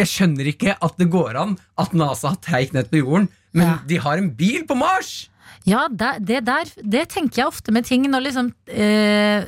Jeg 0.00 0.08
skjønner 0.08 0.48
ikke 0.48 0.78
at 0.80 0.96
det 0.96 1.10
går 1.12 1.36
an 1.36 1.58
at 1.82 1.92
NASA 1.92 2.32
har 2.32 2.38
treigt 2.40 2.72
nett 2.72 2.88
på 2.92 3.02
jorden, 3.02 3.28
men 3.52 3.78
de 3.88 3.98
har 4.00 4.18
en 4.20 4.30
bil 4.36 4.64
på 4.68 4.76
Mars! 4.78 5.28
Ja, 5.68 5.84
det, 5.86 6.24
det 6.26 6.40
der 6.42 6.66
Det 6.82 7.02
tenker 7.12 7.38
jeg 7.44 7.46
ofte 7.46 7.70
med 7.70 7.84
ting 7.86 8.02
når 8.10 8.24
liksom 8.24 8.48
eh, 8.66 9.44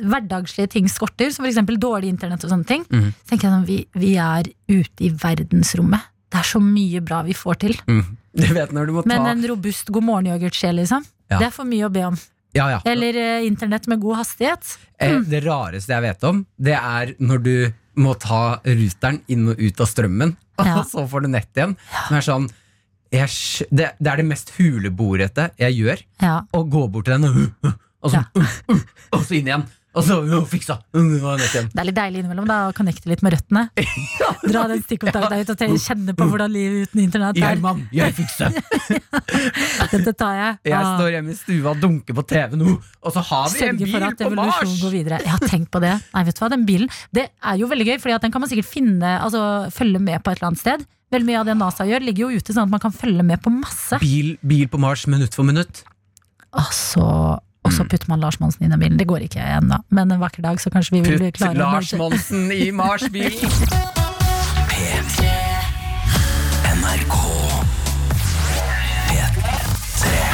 hverdagslige 0.00 0.70
ting 0.72 0.86
skorter, 0.88 1.28
som 1.34 1.44
f.eks. 1.44 1.58
dårlig 1.76 2.08
internett 2.14 2.44
og 2.46 2.52
sånne 2.54 2.64
ting. 2.68 2.86
Mm. 2.88 3.10
Så 3.12 3.32
tenker 3.32 3.48
jeg 3.48 3.54
sånn, 3.56 3.66
vi, 3.68 3.76
vi 4.00 4.14
er 4.22 4.48
ute 4.70 5.04
i 5.04 5.10
verdensrommet. 5.12 6.06
Det 6.28 6.40
er 6.40 6.48
så 6.48 6.60
mye 6.62 7.00
bra 7.04 7.20
vi 7.26 7.36
får 7.36 7.60
til. 7.66 7.76
Mm. 7.88 8.02
Du 8.38 8.46
vet 8.54 8.72
når 8.76 8.88
du 8.88 8.92
må 8.96 9.02
ta 9.04 9.10
Men 9.12 9.26
en 9.30 9.44
robust 9.50 9.88
god 9.92 10.04
morgen-yoghurt-skje, 10.08 10.72
liksom. 10.80 11.04
Ja. 11.28 11.38
Det 11.40 11.46
er 11.50 11.54
for 11.54 11.68
mye 11.68 11.88
å 11.88 11.92
be 11.92 12.04
om. 12.08 12.16
ja, 12.56 12.70
ja. 12.72 12.78
Eller 12.88 13.16
eh, 13.20 13.46
internett 13.48 13.88
med 13.92 14.00
god 14.00 14.22
hastighet. 14.22 14.72
Mm. 15.00 15.24
Det 15.28 15.42
rareste 15.44 15.92
jeg 15.94 16.04
vet 16.06 16.24
om, 16.30 16.40
det 16.56 16.76
er 16.78 17.12
når 17.20 17.44
du 17.44 17.52
må 17.98 18.14
ta 18.20 18.60
ruteren 18.64 19.20
inn 19.28 19.50
og 19.52 19.60
ut 19.60 19.80
av 19.84 19.90
strømmen, 19.90 20.36
Ja. 20.58 20.80
og 20.80 20.88
så 20.90 21.04
får 21.06 21.22
du 21.26 21.28
nett 21.36 21.52
igjen. 21.54 21.76
Som 22.08 22.16
er 22.18 22.24
sånn 22.26 22.48
jeg, 23.12 23.28
det, 23.70 23.92
det 23.98 24.12
er 24.12 24.16
det 24.22 24.26
mest 24.28 24.52
huleboerete 24.58 25.50
jeg 25.58 25.78
gjør. 25.80 26.04
Ja. 26.22 26.36
Å 26.52 26.62
gå 26.68 26.86
bort 26.92 27.08
til 27.08 27.18
den 27.18 27.28
og, 27.30 27.74
og, 28.04 28.12
så, 28.12 28.24
og 29.16 29.20
så 29.24 29.38
inn 29.40 29.48
igjen. 29.52 29.66
Og 29.98 30.04
så 30.04 30.14
fiksa! 30.46 30.74
Det 30.92 31.00
er 31.80 31.86
litt 31.88 31.96
deilig 31.96 32.20
innimellom 32.20 32.44
da, 32.46 32.58
å 32.68 32.74
connecte 32.76 33.08
litt 33.10 33.22
med 33.24 33.32
røttene. 33.34 33.64
Dra 34.52 34.66
den 34.70 34.82
stikkontakten 34.84 35.40
ut 35.40 35.50
og 35.54 35.72
kjenne 35.82 36.14
på 36.14 36.26
hvordan 36.28 36.52
livet 36.54 36.84
uten 36.92 37.00
internett 37.02 37.40
er. 37.40 37.56
Jeg, 37.56 37.62
mann, 37.64 37.80
jeg 37.96 38.14
fikser! 38.14 38.52
Dette 39.90 40.12
tar 40.12 40.36
jeg. 40.38 40.58
Jeg 40.68 40.76
Ah. 40.76 40.92
står 41.00 41.10
hjemme 41.16 41.32
i 41.34 41.38
stua 41.40 41.72
og 41.72 41.80
dunker 41.82 42.14
på 42.14 42.24
TV 42.30 42.54
nå, 42.60 42.76
og 42.76 43.16
så 43.16 43.24
har 43.30 43.48
vi 43.48 43.56
en 43.56 43.64
Sørge 43.64 43.80
bil 43.80 43.92
for 43.96 44.06
at 44.10 44.22
på 44.22 44.30
Mars! 44.38 44.76
går 44.84 44.94
videre. 44.94 45.18
Jeg 45.24 45.34
har 45.34 45.42
tenkt 45.48 45.72
på 45.74 45.82
det. 45.82 45.94
Nei, 46.14 46.22
vet 46.28 46.38
du 46.38 46.44
hva, 46.44 46.50
den 46.52 46.68
bilen 46.68 46.92
Det 47.10 47.26
er 47.32 47.58
jo 47.58 47.66
veldig 47.72 47.88
gøy, 47.88 47.98
Fordi 48.04 48.18
den 48.28 48.32
kan 48.36 48.44
man 48.44 48.50
sikkert 48.52 48.68
finne 48.70 49.16
Altså 49.24 49.40
følge 49.74 49.98
med 49.98 50.22
på 50.22 50.30
et 50.30 50.38
eller 50.38 50.52
annet 50.52 50.62
sted. 50.62 50.86
Veldig 51.12 51.28
mye 51.30 51.40
av 51.40 51.48
det 51.48 51.56
NASA 51.56 51.86
gjør, 51.88 52.04
ligger 52.04 52.26
jo 52.26 52.40
ute 52.40 52.52
sånn 52.52 52.66
at 52.66 52.72
man 52.72 52.82
kan 52.82 52.92
følge 52.92 53.24
med 53.24 53.40
på 53.44 53.52
masse. 53.52 53.96
Bil, 54.02 54.34
bil 54.44 54.66
på 54.68 54.80
Mars 54.82 55.06
minutt 55.08 55.36
for 55.36 55.48
minutt. 55.48 55.84
Altså, 56.52 57.04
og 57.64 57.74
så 57.74 57.84
putter 57.88 58.10
man 58.12 58.20
Lars 58.24 58.40
Monsen 58.42 58.66
inn 58.68 58.76
i 58.76 58.80
bilen. 58.80 58.98
Det 59.00 59.08
går 59.08 59.24
ikke 59.28 59.44
ennå, 59.58 59.80
men 59.88 60.12
en 60.12 60.20
vakker 60.20 60.44
dag 60.44 60.60
så 60.60 60.72
kanskje 60.72 60.98
vi 60.98 61.04
vil 61.06 61.22
Putt 61.22 61.40
klare 61.40 61.56
Putt 61.56 61.64
Lars. 61.64 61.94
Monsen 62.00 62.52
i 62.52 62.68
Mars-bilen! 62.76 63.96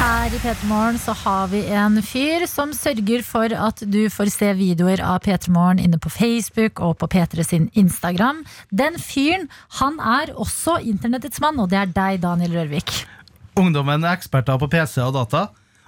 Her 0.05 0.29
i 0.29 0.37
P3 0.37 0.67
Morgen 0.69 0.97
så 1.01 1.15
har 1.17 1.47
vi 1.49 1.63
en 1.73 1.95
fyr 2.05 2.43
som 2.45 2.69
sørger 2.77 3.23
for 3.25 3.49
at 3.57 3.79
du 3.89 4.03
får 4.13 4.29
se 4.29 4.51
videoer 4.53 5.01
av 5.01 5.23
P3 5.25 5.49
Morgen 5.49 5.79
inne 5.81 5.97
på 5.97 6.11
Facebook 6.13 6.77
og 6.77 6.99
på 7.01 7.07
P3 7.09 7.45
sin 7.47 7.65
Instagram. 7.73 8.43
Den 8.69 8.99
fyren, 9.01 9.47
han 9.79 9.97
er 9.97 10.29
også 10.37 10.75
internettets 10.85 11.41
mann, 11.41 11.57
og 11.57 11.71
det 11.71 11.79
er 11.79 11.89
deg, 11.95 12.21
Daniel 12.21 12.53
Rørvik. 12.53 12.93
Ungdommen 13.57 14.05
er 14.05 14.19
eksperter 14.19 14.61
på 14.61 14.69
PC 14.75 14.99
og 15.01 15.15
data 15.17 15.47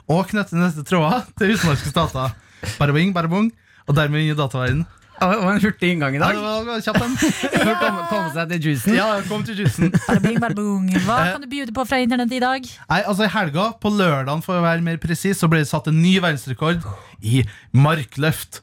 og 0.10 0.26
knytter 0.32 0.64
neste 0.64 0.88
tråder 0.88 1.30
til 1.38 1.54
utenlandske 1.54 1.94
stater. 1.94 2.34
Bare 2.82 2.98
bing, 2.98 3.14
bare 3.14 3.30
bong, 3.30 3.52
og 3.86 4.02
dermed 4.02 4.24
inn 4.24 4.34
i 4.34 4.40
dataverdenen. 4.40 4.88
Det 5.18 5.28
var 5.42 5.52
en 5.56 5.62
hurtig 5.64 5.90
inngang 5.96 6.16
i 6.16 6.20
dag. 6.22 6.36
Ja, 6.38 6.52
det 6.62 6.68
var. 6.68 6.82
For 6.86 7.72
å 7.72 7.78
komme, 7.82 8.04
komme 8.12 8.34
seg 8.36 8.52
til 8.54 8.68
juicen. 8.70 8.94
Ja, 8.98 9.08
kom 9.28 9.44
til 9.48 9.58
juicen. 9.64 9.90
Hva 10.08 11.18
Eh. 11.18 11.32
kan 11.34 11.42
du 11.42 11.48
bjude 11.50 11.74
på 11.74 11.86
fra 11.90 11.98
internett 12.04 12.32
i 12.38 12.42
dag? 12.44 12.68
Nei, 12.90 13.02
altså 13.04 13.26
I 13.26 13.32
helga, 13.34 13.72
på 13.82 13.90
lørdagen 13.94 14.44
for 14.46 14.60
å 14.60 14.64
være 14.66 14.84
mer 14.86 15.00
presis, 15.02 15.40
så 15.42 15.50
ble 15.50 15.64
det 15.64 15.70
satt 15.72 15.90
en 15.90 15.98
ny 16.04 16.18
verdensrekord 16.24 16.86
i 17.26 17.42
markløft. 17.74 18.62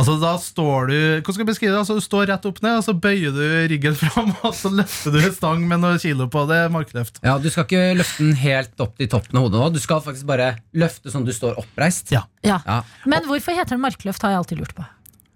Altså 0.00 0.14
da 0.16 0.30
står 0.40 0.86
du 0.88 0.94
Hvordan 1.20 1.34
skal 1.34 1.42
jeg 1.42 1.48
beskrive 1.50 1.72
det? 1.74 1.80
Altså 1.82 1.96
Du 1.98 2.00
står 2.00 2.30
rett 2.30 2.46
opp 2.48 2.62
ned, 2.64 2.78
og 2.78 2.84
så 2.86 2.94
bøyer 2.96 3.34
du 3.36 3.42
ryggen 3.68 3.98
fram, 4.00 4.30
og 4.46 4.54
så 4.56 4.70
løfter 4.72 5.12
du 5.12 5.18
en 5.20 5.34
stang 5.36 5.66
med 5.68 5.82
noen 5.82 5.98
kilo 6.00 6.24
på. 6.32 6.46
Det 6.48 6.56
er 6.62 6.72
markløft. 6.72 7.20
Ja, 7.26 7.34
Du 7.42 7.50
skal 7.52 7.66
ikke 7.68 7.82
løfte 7.98 8.24
den 8.24 8.38
helt 8.40 8.80
opp 8.80 8.94
til 8.96 9.10
toppen 9.12 9.36
av 9.42 9.44
hodet 9.48 9.60
nå. 9.60 9.68
Du 9.76 9.82
skal 9.82 10.00
faktisk 10.06 10.24
bare 10.30 10.54
løfte 10.72 11.12
sånn 11.12 11.26
du 11.28 11.34
står 11.36 11.58
oppreist. 11.60 12.14
Ja. 12.16 12.24
Ja. 12.46 12.62
Ja. 12.64 12.78
Men 13.04 13.28
hvorfor 13.28 13.52
heter 13.58 13.76
den 13.76 13.84
markløft, 13.84 14.24
har 14.24 14.32
jeg 14.32 14.40
alltid 14.44 14.62
lurt 14.64 14.72
på. 14.78 14.86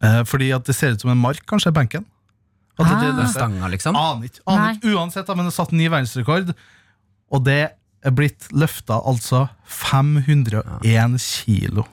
Eh, 0.05 0.21
fordi 0.29 0.51
at 0.55 0.65
det 0.69 0.75
ser 0.77 0.93
ut 0.95 1.01
som 1.05 1.11
en 1.15 1.21
mark, 1.21 1.41
kanskje, 1.49 1.73
benken. 1.73 2.05
At 2.79 2.87
det- 2.91 3.01
det- 3.01 3.13
Ah. 3.15 3.21
det- 3.23 3.31
Stanga, 3.31 3.69
liksom? 3.71 3.97
Aner 3.97 4.25
ikke. 4.29 4.41
Aner 4.47 4.75
ikke. 4.75 4.93
Uansett, 4.95 5.27
da, 5.27 5.35
men 5.35 5.47
det 5.47 5.53
er 5.55 5.63
satt 5.65 5.73
ny 5.73 5.89
verdensrekord, 5.89 6.55
og 7.33 7.45
det 7.45 7.71
er 8.05 8.11
blitt 8.11 8.49
løfta 8.53 8.99
altså 9.07 9.49
501 9.67 11.19
kilo 11.21 11.85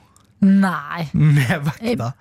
Nei. 0.41 1.09
med 1.13 1.63
vekta. 1.65 2.13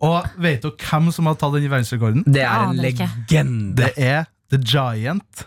Og 0.00 0.26
vet 0.38 0.62
du 0.62 0.70
hvem 0.70 1.12
som 1.14 1.26
har 1.26 1.34
tatt 1.40 1.54
den 1.56 1.68
verdensrekorden? 1.70 2.24
Det 2.26 2.42
er 2.42 2.68
en 2.68 2.76
legende. 2.76 3.74
Det 3.78 3.92
er 3.98 4.26
The 4.50 4.58
Giant, 4.58 5.44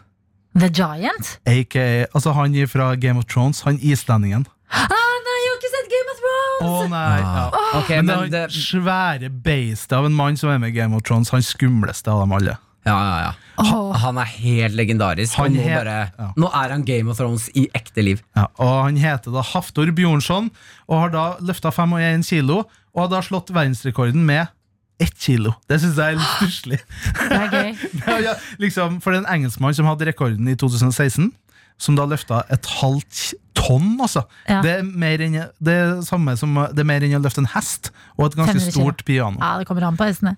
The 0.58 0.70
Giant? 0.70 1.38
aka 1.48 2.06
Altså 2.14 2.34
han 2.34 2.54
fra 2.68 2.96
Game 2.96 3.18
of 3.18 3.26
Thrones, 3.26 3.62
han 3.62 3.78
islendingen. 3.80 4.46
Ah, 4.72 4.88
nei, 4.88 5.41
ikke 5.62 5.72
sett 5.76 5.92
Game 5.92 6.14
of 6.14 6.20
Thrones! 6.24 6.66
Å 6.66 6.90
nei, 6.90 7.22
ja. 7.22 7.46
Ah. 7.46 7.78
Ok, 7.82 7.94
men, 8.00 8.10
men 8.10 8.34
det 8.34 8.44
det 8.50 8.58
svære 8.58 9.30
beistet 9.46 9.94
av 9.98 10.08
en 10.10 10.18
mann 10.18 10.40
som 10.40 10.50
er 10.52 10.60
med 10.62 10.74
i 10.74 10.78
Game 10.80 10.98
of 10.98 11.06
Thrones. 11.06 11.32
Han 11.36 11.46
skumleste 11.46 12.12
av 12.12 12.24
dem 12.24 12.34
alle. 12.38 12.58
Ja, 12.88 12.96
ja, 12.98 13.18
ja. 13.28 13.32
Han, 13.62 13.92
han 14.02 14.20
er 14.24 14.30
helt 14.42 14.78
legendarisk. 14.80 15.38
Han 15.38 15.54
nå, 15.54 15.62
bare, 15.68 15.98
ja. 16.18 16.30
nå 16.40 16.50
er 16.64 16.74
han 16.74 16.86
Game 16.88 17.14
of 17.14 17.20
Thrones 17.20 17.46
i 17.54 17.68
ekte 17.78 18.02
liv. 18.06 18.24
Ja, 18.38 18.48
og 18.58 18.72
Han 18.88 18.98
heter 18.98 19.36
da 19.36 19.44
Haftor 19.52 19.92
Bjornson 19.94 20.50
og 20.88 21.04
har 21.04 21.14
da 21.14 21.26
løfta 21.46 21.70
5,1 21.76 22.26
kilo 22.26 22.64
og 22.64 23.04
har 23.04 23.14
da 23.14 23.22
slått 23.26 23.54
verdensrekorden 23.54 24.26
med 24.26 24.50
ett 25.02 25.14
kilo. 25.18 25.54
Det 25.70 25.78
syns 25.82 25.98
jeg 25.98 26.16
er 26.16 26.18
litt 26.18 26.34
stusslig. 26.40 26.82
Ja, 28.10 28.18
ja, 28.22 28.34
liksom, 28.62 28.98
for 29.02 29.14
det 29.14 29.22
er 29.22 29.28
en 29.28 29.34
engelskmann 29.38 29.78
som 29.78 29.90
hadde 29.90 30.10
rekorden 30.10 30.50
i 30.50 30.58
2016, 30.58 31.30
som 31.82 31.98
da 31.98 32.06
løfta 32.10 32.44
et 32.54 32.68
halvt 32.82 33.24
tonn. 33.58 33.96
Altså. 34.02 34.26
Ja. 34.48 34.62
Det, 34.66 34.78
er 34.80 34.84
mer 34.86 35.26
enn, 35.26 35.40
det, 35.60 35.74
er 35.74 35.98
samme 36.08 36.36
som, 36.40 36.56
det 36.72 36.84
er 36.84 36.90
mer 36.92 37.06
enn 37.06 37.20
å 37.20 37.24
løfte 37.24 37.44
en 37.44 37.52
hest 37.56 37.92
og 38.18 38.30
et 38.30 38.40
ganske 38.40 38.72
stort 38.72 39.06
piano. 39.08 39.42
Ja, 39.42 39.58
det 39.62 39.70
kommer 39.70 39.88
an 39.90 40.00
på 40.00 40.08
hestene. 40.10 40.38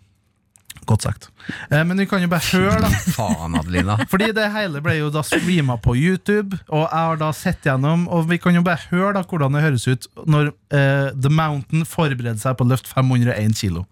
Godt 0.86 1.06
sagt. 1.06 1.30
Eh, 1.70 1.84
men 1.86 1.98
vi 1.98 2.06
kan 2.10 2.22
jo 2.24 2.28
bare 2.28 2.44
høre, 2.52 2.82
da. 2.84 2.90
Faen, 3.16 3.56
Adelina. 3.56 3.98
Fordi 4.12 4.32
det 4.36 4.50
hele 4.56 4.82
ble 4.84 4.98
jo 4.98 5.12
da 5.14 5.24
streama 5.26 5.78
på 5.80 5.96
YouTube, 5.96 6.58
og 6.68 6.84
jeg 6.84 7.08
har 7.08 7.22
da 7.22 7.32
sett 7.36 7.68
gjennom, 7.68 8.08
og 8.12 8.28
vi 8.32 8.40
kan 8.42 8.56
jo 8.58 8.64
bare 8.66 8.90
høre 8.92 9.14
da 9.20 9.24
hvordan 9.28 9.56
det 9.56 9.64
høres 9.64 9.88
ut 9.88 10.10
når 10.28 10.52
eh, 10.76 11.10
The 11.16 11.32
Mountain 11.32 11.88
forbereder 11.88 12.42
seg 12.42 12.58
på 12.60 12.68
å 12.68 12.72
løfte 12.74 12.92
501 12.92 13.56
kilo. 13.62 13.86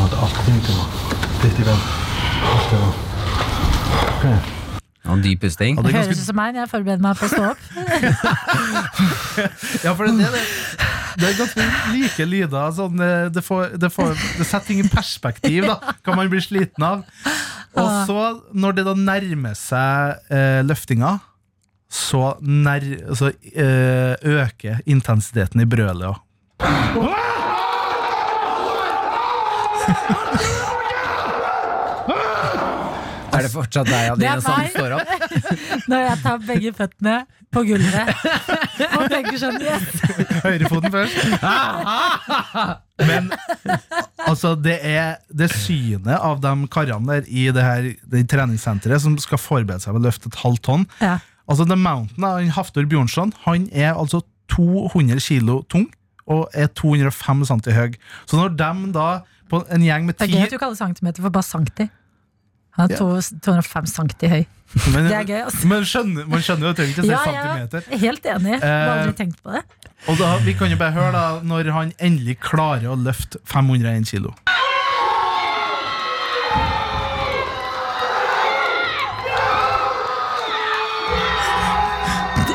Og 0.00 0.08
dyp 1.42 3.09
pusting. 5.40 5.76
Ja, 5.76 5.82
Det 5.82 5.90
det 5.90 5.96
høres 5.96 6.18
ut 6.20 6.26
som 6.26 6.36
meg 6.36 6.54
når 6.54 6.60
jeg 6.64 6.70
forbereder 6.70 7.02
meg 7.04 7.16
på 7.18 7.24
å 7.26 7.28
stå 7.32 7.42
opp. 7.50 7.58
Ja, 9.84 9.92
for 9.96 10.04
det, 10.04 10.12
det, 10.20 10.26
det 11.20 11.26
er 11.30 11.34
ganske 11.38 11.60
like 11.94 12.24
lyder. 12.28 12.70
Sånn, 12.76 13.00
eh, 13.00 13.30
det, 13.32 13.42
får, 13.44 13.60
det, 13.80 13.90
får, 13.94 14.08
det 14.38 14.46
setter 14.46 14.66
ting 14.68 14.80
i 14.84 14.88
perspektiv, 14.90 15.60
da. 15.68 15.76
Kan 16.04 16.16
man 16.20 16.28
bli 16.32 16.40
sliten 16.44 16.82
av. 16.84 16.96
Og 17.80 17.88
så, 18.08 18.20
når 18.52 18.70
det 18.78 18.84
da 18.88 18.94
nærmer 18.98 19.54
seg 19.58 20.14
eh, 20.34 20.60
løftinga, 20.66 21.12
så, 21.90 22.22
nær, 22.42 22.80
så 23.18 23.26
eh, 23.50 24.14
øker 24.20 24.74
intensiteten 24.86 25.60
i 25.64 25.66
brølet. 25.70 26.06
også. 26.10 26.20
Er 33.40 33.46
det 33.48 33.52
fortsatt 33.52 33.88
deg, 33.90 34.14
Det 34.20 34.28
er 34.30 34.42
som 34.44 34.58
meg. 34.58 34.72
står 34.74 34.96
opp? 34.98 35.12
Når 35.90 36.04
jeg 36.06 36.18
tar 36.24 36.42
begge 36.46 36.72
føttene 36.76 37.14
på 37.50 37.62
gulvet 37.66 38.10
og 38.94 39.06
tenker 39.10 39.38
sånn 39.40 39.56
yes. 39.64 39.86
Høyrefoten 40.44 40.92
først. 40.94 41.16
Men 43.08 43.30
altså, 44.28 44.54
det 44.60 44.76
er 44.86 45.16
det 45.32 45.48
synet 45.56 46.14
av 46.14 46.42
de 46.44 46.52
karene 46.70 47.16
der 47.16 47.26
i 47.26 47.48
det 47.54 47.64
her 47.64 47.88
det 48.12 48.26
treningssenteret 48.30 49.02
som 49.02 49.16
skal 49.22 49.40
forberede 49.40 49.82
seg 49.82 49.96
på 49.96 50.02
å 50.02 50.06
løfte 50.06 50.30
et 50.30 50.38
halvt 50.44 50.64
tonn. 50.68 50.86
Ja. 51.02 51.16
Altså, 51.50 51.66
The 51.66 51.78
Mountain, 51.80 52.22
han 52.22 52.52
Haftor 52.54 52.86
Bjørnson, 52.86 53.34
han 53.46 53.66
er 53.72 53.96
altså 53.96 54.22
200 54.54 55.18
kilo 55.24 55.62
tung 55.70 55.88
og 56.30 56.46
er 56.54 56.70
205 56.78 57.46
cm 57.48 57.64
høy. 57.74 57.96
Så 58.30 58.38
når 58.38 58.54
de 58.60 58.92
da, 58.94 59.08
på 59.50 59.64
en 59.66 59.82
gjeng 59.82 60.06
med 60.06 60.18
Det 60.18 60.28
er 60.28 60.30
ti 60.30 60.38
gøy 60.38 60.46
at 60.46 60.54
du 60.54 60.60
kaller 60.62 60.78
centimeter 60.78 61.24
for 61.24 61.34
bare 61.34 61.46
sankti. 61.46 61.88
Han 62.78 62.90
er 62.90 62.94
Ja. 62.94 62.98
to- 62.98 63.40
205 63.42 63.86
cm 63.86 64.28
høy. 64.30 64.46
men, 64.94 65.08
Det 65.08 65.12
er 65.18 65.24
gøy, 65.26 65.40
altså. 65.44 65.66
Men 65.66 65.82
skjønner, 65.82 66.26
man 66.30 66.40
skjønner 66.46 66.62
jo 66.62 66.70
at 66.70 66.76
trenger 66.76 66.92
ikke 66.94 67.02
å 67.02 67.08
si 67.08 67.10
Ja, 67.10 67.22
ja, 67.26 67.42
centimeter. 67.42 67.82
er 67.90 67.98
helt 67.98 68.22
enig. 68.24 68.52
Jeg 68.52 68.60
har 68.62 68.96
Eh, 68.96 69.02
aldri 69.02 69.16
tenkt 69.18 69.42
på 69.42 69.52
det. 69.56 69.62
Og 70.08 70.18
da, 70.18 70.36
Vi 70.38 70.52
kan 70.54 70.70
jo 70.70 70.76
bare 70.76 70.92
høre 70.92 71.12
da 71.12 71.40
når 71.42 71.70
han 71.72 71.92
endelig 71.98 72.38
klarer 72.40 72.86
å 72.88 72.96
løfte 72.96 73.38
501 73.44 74.06
kilo. 74.06 74.34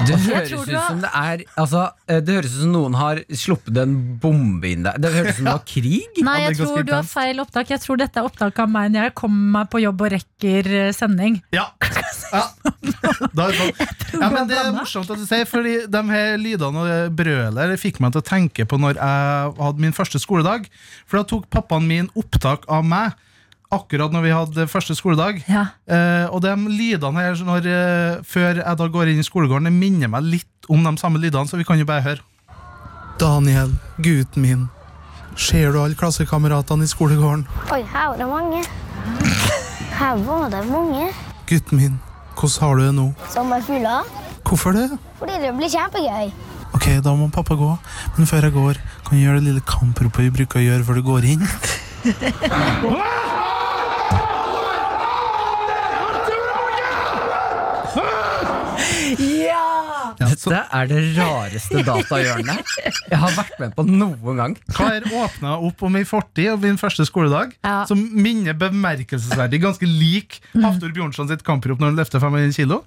Det 0.07 0.17
høres 0.21 0.51
ut 0.53 0.71
som 0.73 1.01
det 1.03 1.11
er 1.11 1.43
altså, 1.61 1.83
eh, 2.07 2.21
Det 2.23 2.37
høres 2.37 2.55
ut 2.55 2.61
som 2.63 2.73
noen 2.75 2.97
har 2.99 3.21
sluppet 3.35 3.79
en 3.81 3.95
bombe 4.21 4.69
inn 4.71 4.85
der. 4.85 4.99
Det 5.01 5.11
høres 5.13 5.35
ut 5.35 5.39
som 5.39 5.49
det 5.49 5.55
var 5.55 5.65
krig. 5.75 6.21
Nei, 6.25 6.37
jeg 6.45 6.57
tror 6.61 6.85
du 6.87 6.93
har 6.95 7.07
feil 7.09 7.41
opptak. 7.43 7.73
Jeg 7.73 7.83
tror 7.83 7.99
dette 8.01 8.21
er 8.21 8.29
opptak 8.29 8.61
av 8.63 8.71
meg 8.71 8.93
når 8.93 9.09
jeg 9.09 9.15
kommer 9.21 9.51
meg 9.59 9.69
på 9.73 9.83
jobb 9.83 10.05
og 10.05 10.13
rekker 10.15 10.71
eh, 10.81 10.91
sending. 10.95 11.41
Ja. 11.55 11.67
ja. 12.35 12.45
Da 13.35 13.47
er 13.47 13.53
det 13.53 13.59
sånn. 13.59 14.19
ja 14.21 14.27
men 14.31 14.49
Det 14.49 14.57
er 14.59 14.71
morsomt 14.75 15.09
at 15.11 15.19
du 15.19 15.25
sier, 15.27 15.45
Fordi 15.49 15.75
de 15.91 16.01
her 16.09 16.35
lydene 16.41 16.83
og 16.85 17.15
brølet 17.17 17.79
fikk 17.81 18.01
meg 18.03 18.15
til 18.15 18.23
å 18.23 18.27
tenke 18.27 18.65
på 18.69 18.79
når 18.81 18.99
jeg 18.99 19.53
hadde 19.59 19.83
min 19.83 19.95
første 19.95 20.21
skoledag. 20.21 20.67
For 21.05 21.19
da 21.21 21.27
tok 21.29 21.47
pappaen 21.53 21.87
min 21.89 22.11
opptak 22.17 22.67
av 22.71 22.85
meg 22.87 23.15
akkurat 23.75 24.13
når 24.13 24.23
vi 24.25 24.33
hadde 24.35 24.67
første 24.71 24.95
skoledag. 24.97 25.41
Ja. 25.51 25.65
Eh, 25.87 26.25
og 26.31 26.41
de 26.45 26.53
lydene 26.71 27.21
her 27.21 27.35
når, 27.47 27.67
eh, 27.69 28.21
før 28.25 28.61
jeg 28.61 28.77
da 28.81 28.87
går 28.87 29.11
inn 29.11 29.19
i 29.21 29.27
skolegården, 29.27 29.69
det 29.69 29.75
minner 29.75 30.11
meg 30.11 30.23
litt 30.23 30.69
om 30.69 30.83
de 30.83 30.95
samme 31.01 31.19
lydene, 31.21 31.47
så 31.47 31.59
vi 31.59 31.67
kan 31.67 31.79
jo 31.79 31.85
bare 31.85 32.01
høre. 32.05 32.23
Daniel, 33.19 33.75
gutten 34.01 34.41
min. 34.43 34.65
Ser 35.35 35.71
du 35.71 35.79
alle 35.83 35.95
klassekameratene 35.99 36.83
i 36.83 36.91
skolegården? 36.91 37.45
Oi, 37.75 37.81
her 37.91 38.09
var 38.11 38.17
det 38.19 38.27
mange. 38.31 38.63
Her 39.95 40.15
var 40.27 40.49
det 40.51 40.65
mange 40.67 41.09
Gutten 41.47 41.77
min, 41.77 41.99
hvordan 42.35 42.61
har 42.61 42.75
du 42.75 42.81
det 42.83 42.93
nå? 42.97 43.05
som 43.31 43.51
er 43.53 43.61
fulle. 43.61 43.95
Hvorfor 44.43 44.73
det? 44.73 44.89
Fordi 45.19 45.37
det 45.41 45.53
blir 45.57 45.69
kjempegøy. 45.69 46.31
Ok, 46.75 46.87
da 47.05 47.13
må 47.15 47.29
pappa 47.31 47.55
gå. 47.55 47.69
Men 48.17 48.27
før 48.27 48.47
jeg 48.49 48.55
går, 48.57 48.79
kan 49.05 49.17
du 49.17 49.23
gjøre 49.23 49.39
det 49.39 49.47
lille 49.47 49.61
kampropet 49.69 50.25
vi 50.25 50.33
bruker 50.39 50.59
å 50.59 50.65
gjøre 50.65 50.83
før 50.87 50.99
du 50.99 51.05
går 51.05 51.29
inn? 51.35 51.45
Ja! 59.19 60.13
Dette 60.19 60.59
er 60.73 60.87
det 60.89 61.01
rareste 61.17 61.81
datahjørnet 61.85 62.71
jeg 63.11 63.19
har 63.21 63.33
vært 63.37 63.59
med 63.61 63.75
på 63.77 63.85
noen 63.87 64.39
gang. 64.39 64.55
Kar 64.73 65.05
åpna 65.05 65.55
opp 65.67 65.83
om 65.85 65.93
min 65.93 66.07
fortid 66.09 66.49
og 66.55 66.63
min 66.63 66.79
første 66.81 67.05
skoledag, 67.07 67.53
Ja. 67.65 67.83
som 67.89 68.01
minner 68.15 68.53
bemerkelsesverdig 68.57 69.61
ganske 69.63 69.85
lik 69.89 70.39
Haftor 70.55 70.93
Bjørnson 70.95 71.29
sitt 71.29 71.43
kamprop 71.45 71.79
når 71.81 71.93
han 71.93 71.99
løfter 72.01 72.23
500 72.23 72.53
kilo. 72.57 72.81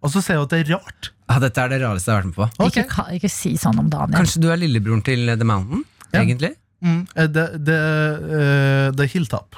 Og 0.00 0.08
så 0.14 0.22
ser 0.24 0.38
hun 0.40 0.46
at 0.48 0.54
det 0.54 0.62
er 0.64 0.74
rart. 0.78 1.10
Ja, 1.28 1.38
dette 1.42 1.60
er 1.60 1.68
det 1.74 1.80
rareste 1.82 2.08
jeg 2.10 2.16
har 2.16 2.22
vært 2.22 2.30
med 2.30 2.38
på. 2.56 2.68
Ikke, 2.70 3.06
ikke 3.18 3.30
si 3.30 3.52
sånn 3.60 3.78
om 3.82 3.90
Daniel. 3.92 4.16
Kanskje 4.16 4.40
du 4.42 4.48
er 4.50 4.56
lillebroren 4.62 5.02
til 5.04 5.26
The 5.36 5.44
Mountain? 5.46 5.84
Ja. 6.12 6.22
Egentlig? 6.22 6.54
Mm, 6.80 7.02
The, 7.12 7.44
the, 7.60 7.76
uh, 7.76 8.92
the 8.96 9.06
Hilltop. 9.12 9.56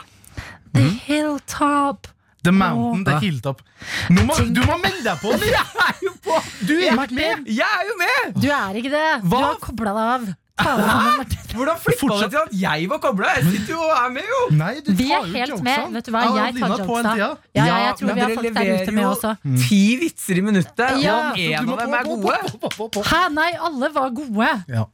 The 0.75 0.89
Hilltop. 1.07 2.09
The 2.45 2.53
Mountain, 2.53 3.07
er 3.15 3.19
Hilltop. 3.23 3.63
Må, 4.11 4.35
du 4.51 4.61
må 4.67 4.77
melde 4.83 5.03
deg 5.07 5.19
på! 5.23 5.33
Du 5.39 5.47
er 5.89 5.99
jo 6.03 6.13
på! 6.25 6.39
Du 6.67 6.73
er 6.79 6.93
ikke 6.93 7.15
med! 7.15 7.45
Jeg 7.47 7.67
er 7.81 7.91
jo 7.91 7.99
med! 8.01 8.33
Du 8.43 8.49
er 8.51 8.79
ikke 8.83 8.91
det. 8.95 9.09
Du 9.23 9.29
Hva? 9.35 9.43
har 9.51 9.61
kobla 9.63 9.93
deg 9.99 10.15
av. 10.17 10.31
Martin. 10.63 11.39
Hvordan 11.57 11.79
flippa 11.81 12.17
det 12.21 12.27
til 12.31 12.39
at 12.43 12.53
jeg 12.61 12.89
var 12.91 12.99
kobla? 13.03 13.31
Jeg 13.39 13.45
sitter 13.55 13.73
jo 13.73 13.81
og 13.83 13.95
er 13.97 14.11
med, 14.15 14.27
jo! 14.35 14.41
Nei, 14.59 14.73
du 14.85 14.91
Vi 14.95 15.07
er 15.11 15.25
helt 15.25 15.53
jokesene. 15.55 15.65
med. 15.65 15.97
Vet 15.97 16.07
du 16.07 16.13
hva, 16.15 16.23
Jeg 16.37 16.55
tar 16.59 16.69
på 16.69 16.75
en 16.75 16.85
jokesa. 16.85 17.15
tida. 17.15 17.29
Ja, 17.57 17.65
ja, 17.67 17.77
jeg 17.87 17.95
tror 17.99 18.13
vi 18.13 18.21
har 18.21 18.35
folk 18.37 18.55
der 18.59 18.73
ute 18.83 18.95
med 18.99 19.07
også. 19.09 19.33
Ti 19.65 19.81
vitser 20.03 20.39
i 20.39 20.45
minuttet, 20.49 20.99
Ja. 21.03 21.17
og 21.33 21.39
én 21.39 21.73
av 21.73 21.79
dem 21.83 21.95
er 21.99 22.05
gode. 22.11 23.03
Hæ, 23.11 23.23
nei, 23.39 23.51
alle 23.71 23.91
var 23.97 24.11
gode. 24.21 24.51
Ja. 24.69 24.85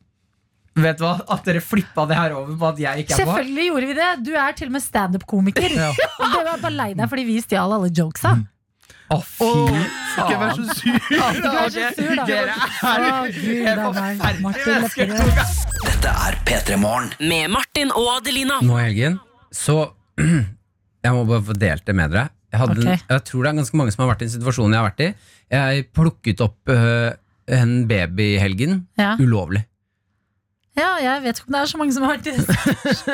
Vet 0.79 1.01
du 1.01 1.05
hva? 1.07 1.15
At 1.35 1.49
dere 1.49 1.63
flippa 1.65 2.05
det 2.09 2.19
her 2.19 2.37
over 2.39 2.55
på 2.61 2.69
at 2.71 2.83
jeg 2.83 3.05
ikke 3.05 3.17
er 3.17 3.25
på. 3.25 3.25
Selvfølgelig 3.25 3.67
gjorde 3.71 3.89
vi 3.89 3.97
det. 3.99 4.11
Du 4.27 4.31
er 4.39 4.55
til 4.59 4.71
og 4.71 4.77
med 4.77 4.85
standup-komiker. 4.85 5.75
Og 6.21 6.31
du 6.35 6.39
var 6.39 6.63
bare 6.63 6.77
lei 6.77 6.93
deg 6.99 7.11
fordi 7.11 7.27
vi 7.29 7.41
stjal 7.45 7.75
alle 7.79 7.91
jokesa. 7.95 8.37
Å, 9.09 9.17
fy 9.25 9.47
Ikke 9.49 10.37
vær 10.37 10.51
så 10.53 10.65
sur! 10.77 10.97
Ikke 11.17 11.53
vær 11.55 11.71
så 11.73 11.85
sur, 11.97 12.11
da. 12.19 12.25
Dere 12.29 12.57
er 12.91 13.05
er 13.73 13.81
forferdelige. 14.43 15.47
Dette 15.87 16.13
er 16.27 16.37
P3 16.45 16.77
Morgen. 16.83 17.09
Med 17.23 17.49
Martin 17.55 17.95
og 17.97 18.19
Adelina. 18.19 18.59
Nå 18.65 18.77
i 18.77 18.85
helgen, 18.91 19.17
så 19.55 19.81
Jeg 21.05 21.15
må 21.15 21.23
bare 21.29 21.47
få 21.47 21.55
delt 21.57 21.87
det 21.87 21.95
med 21.97 22.13
dere. 22.13 22.29
Jeg, 22.53 22.61
hadde, 22.63 22.83
okay. 22.83 23.01
Jeg 23.13 23.25
tror 23.29 23.45
det 23.45 23.51
er 23.51 23.59
ganske 23.61 23.79
mange 23.81 23.93
som 23.95 24.03
har 24.03 24.11
vært 24.11 24.23
i 24.23 24.27
den 24.27 24.35
situasjonen 24.35 24.75
jeg 24.75 24.81
har 24.83 24.89
vært 24.89 25.03
i. 25.05 25.09
Jeg 25.55 25.85
plukket 25.97 26.43
opp 26.45 26.73
uh, 26.73 27.11
en 27.59 27.75
baby 27.89 28.33
i 28.35 28.39
helgen. 28.43 28.81
Ja. 29.01 29.15
Ulovlig. 29.21 29.63
Ja, 30.79 30.91
jeg 31.03 31.23
vet 31.25 31.41
ikke 31.41 31.49
om 31.51 31.57
det 31.57 31.61
er 31.65 31.71
så 31.73 31.79
mange 31.81 31.95
som 31.97 32.05
har 32.07 32.17
vært 32.17 32.29
det. 32.29 32.37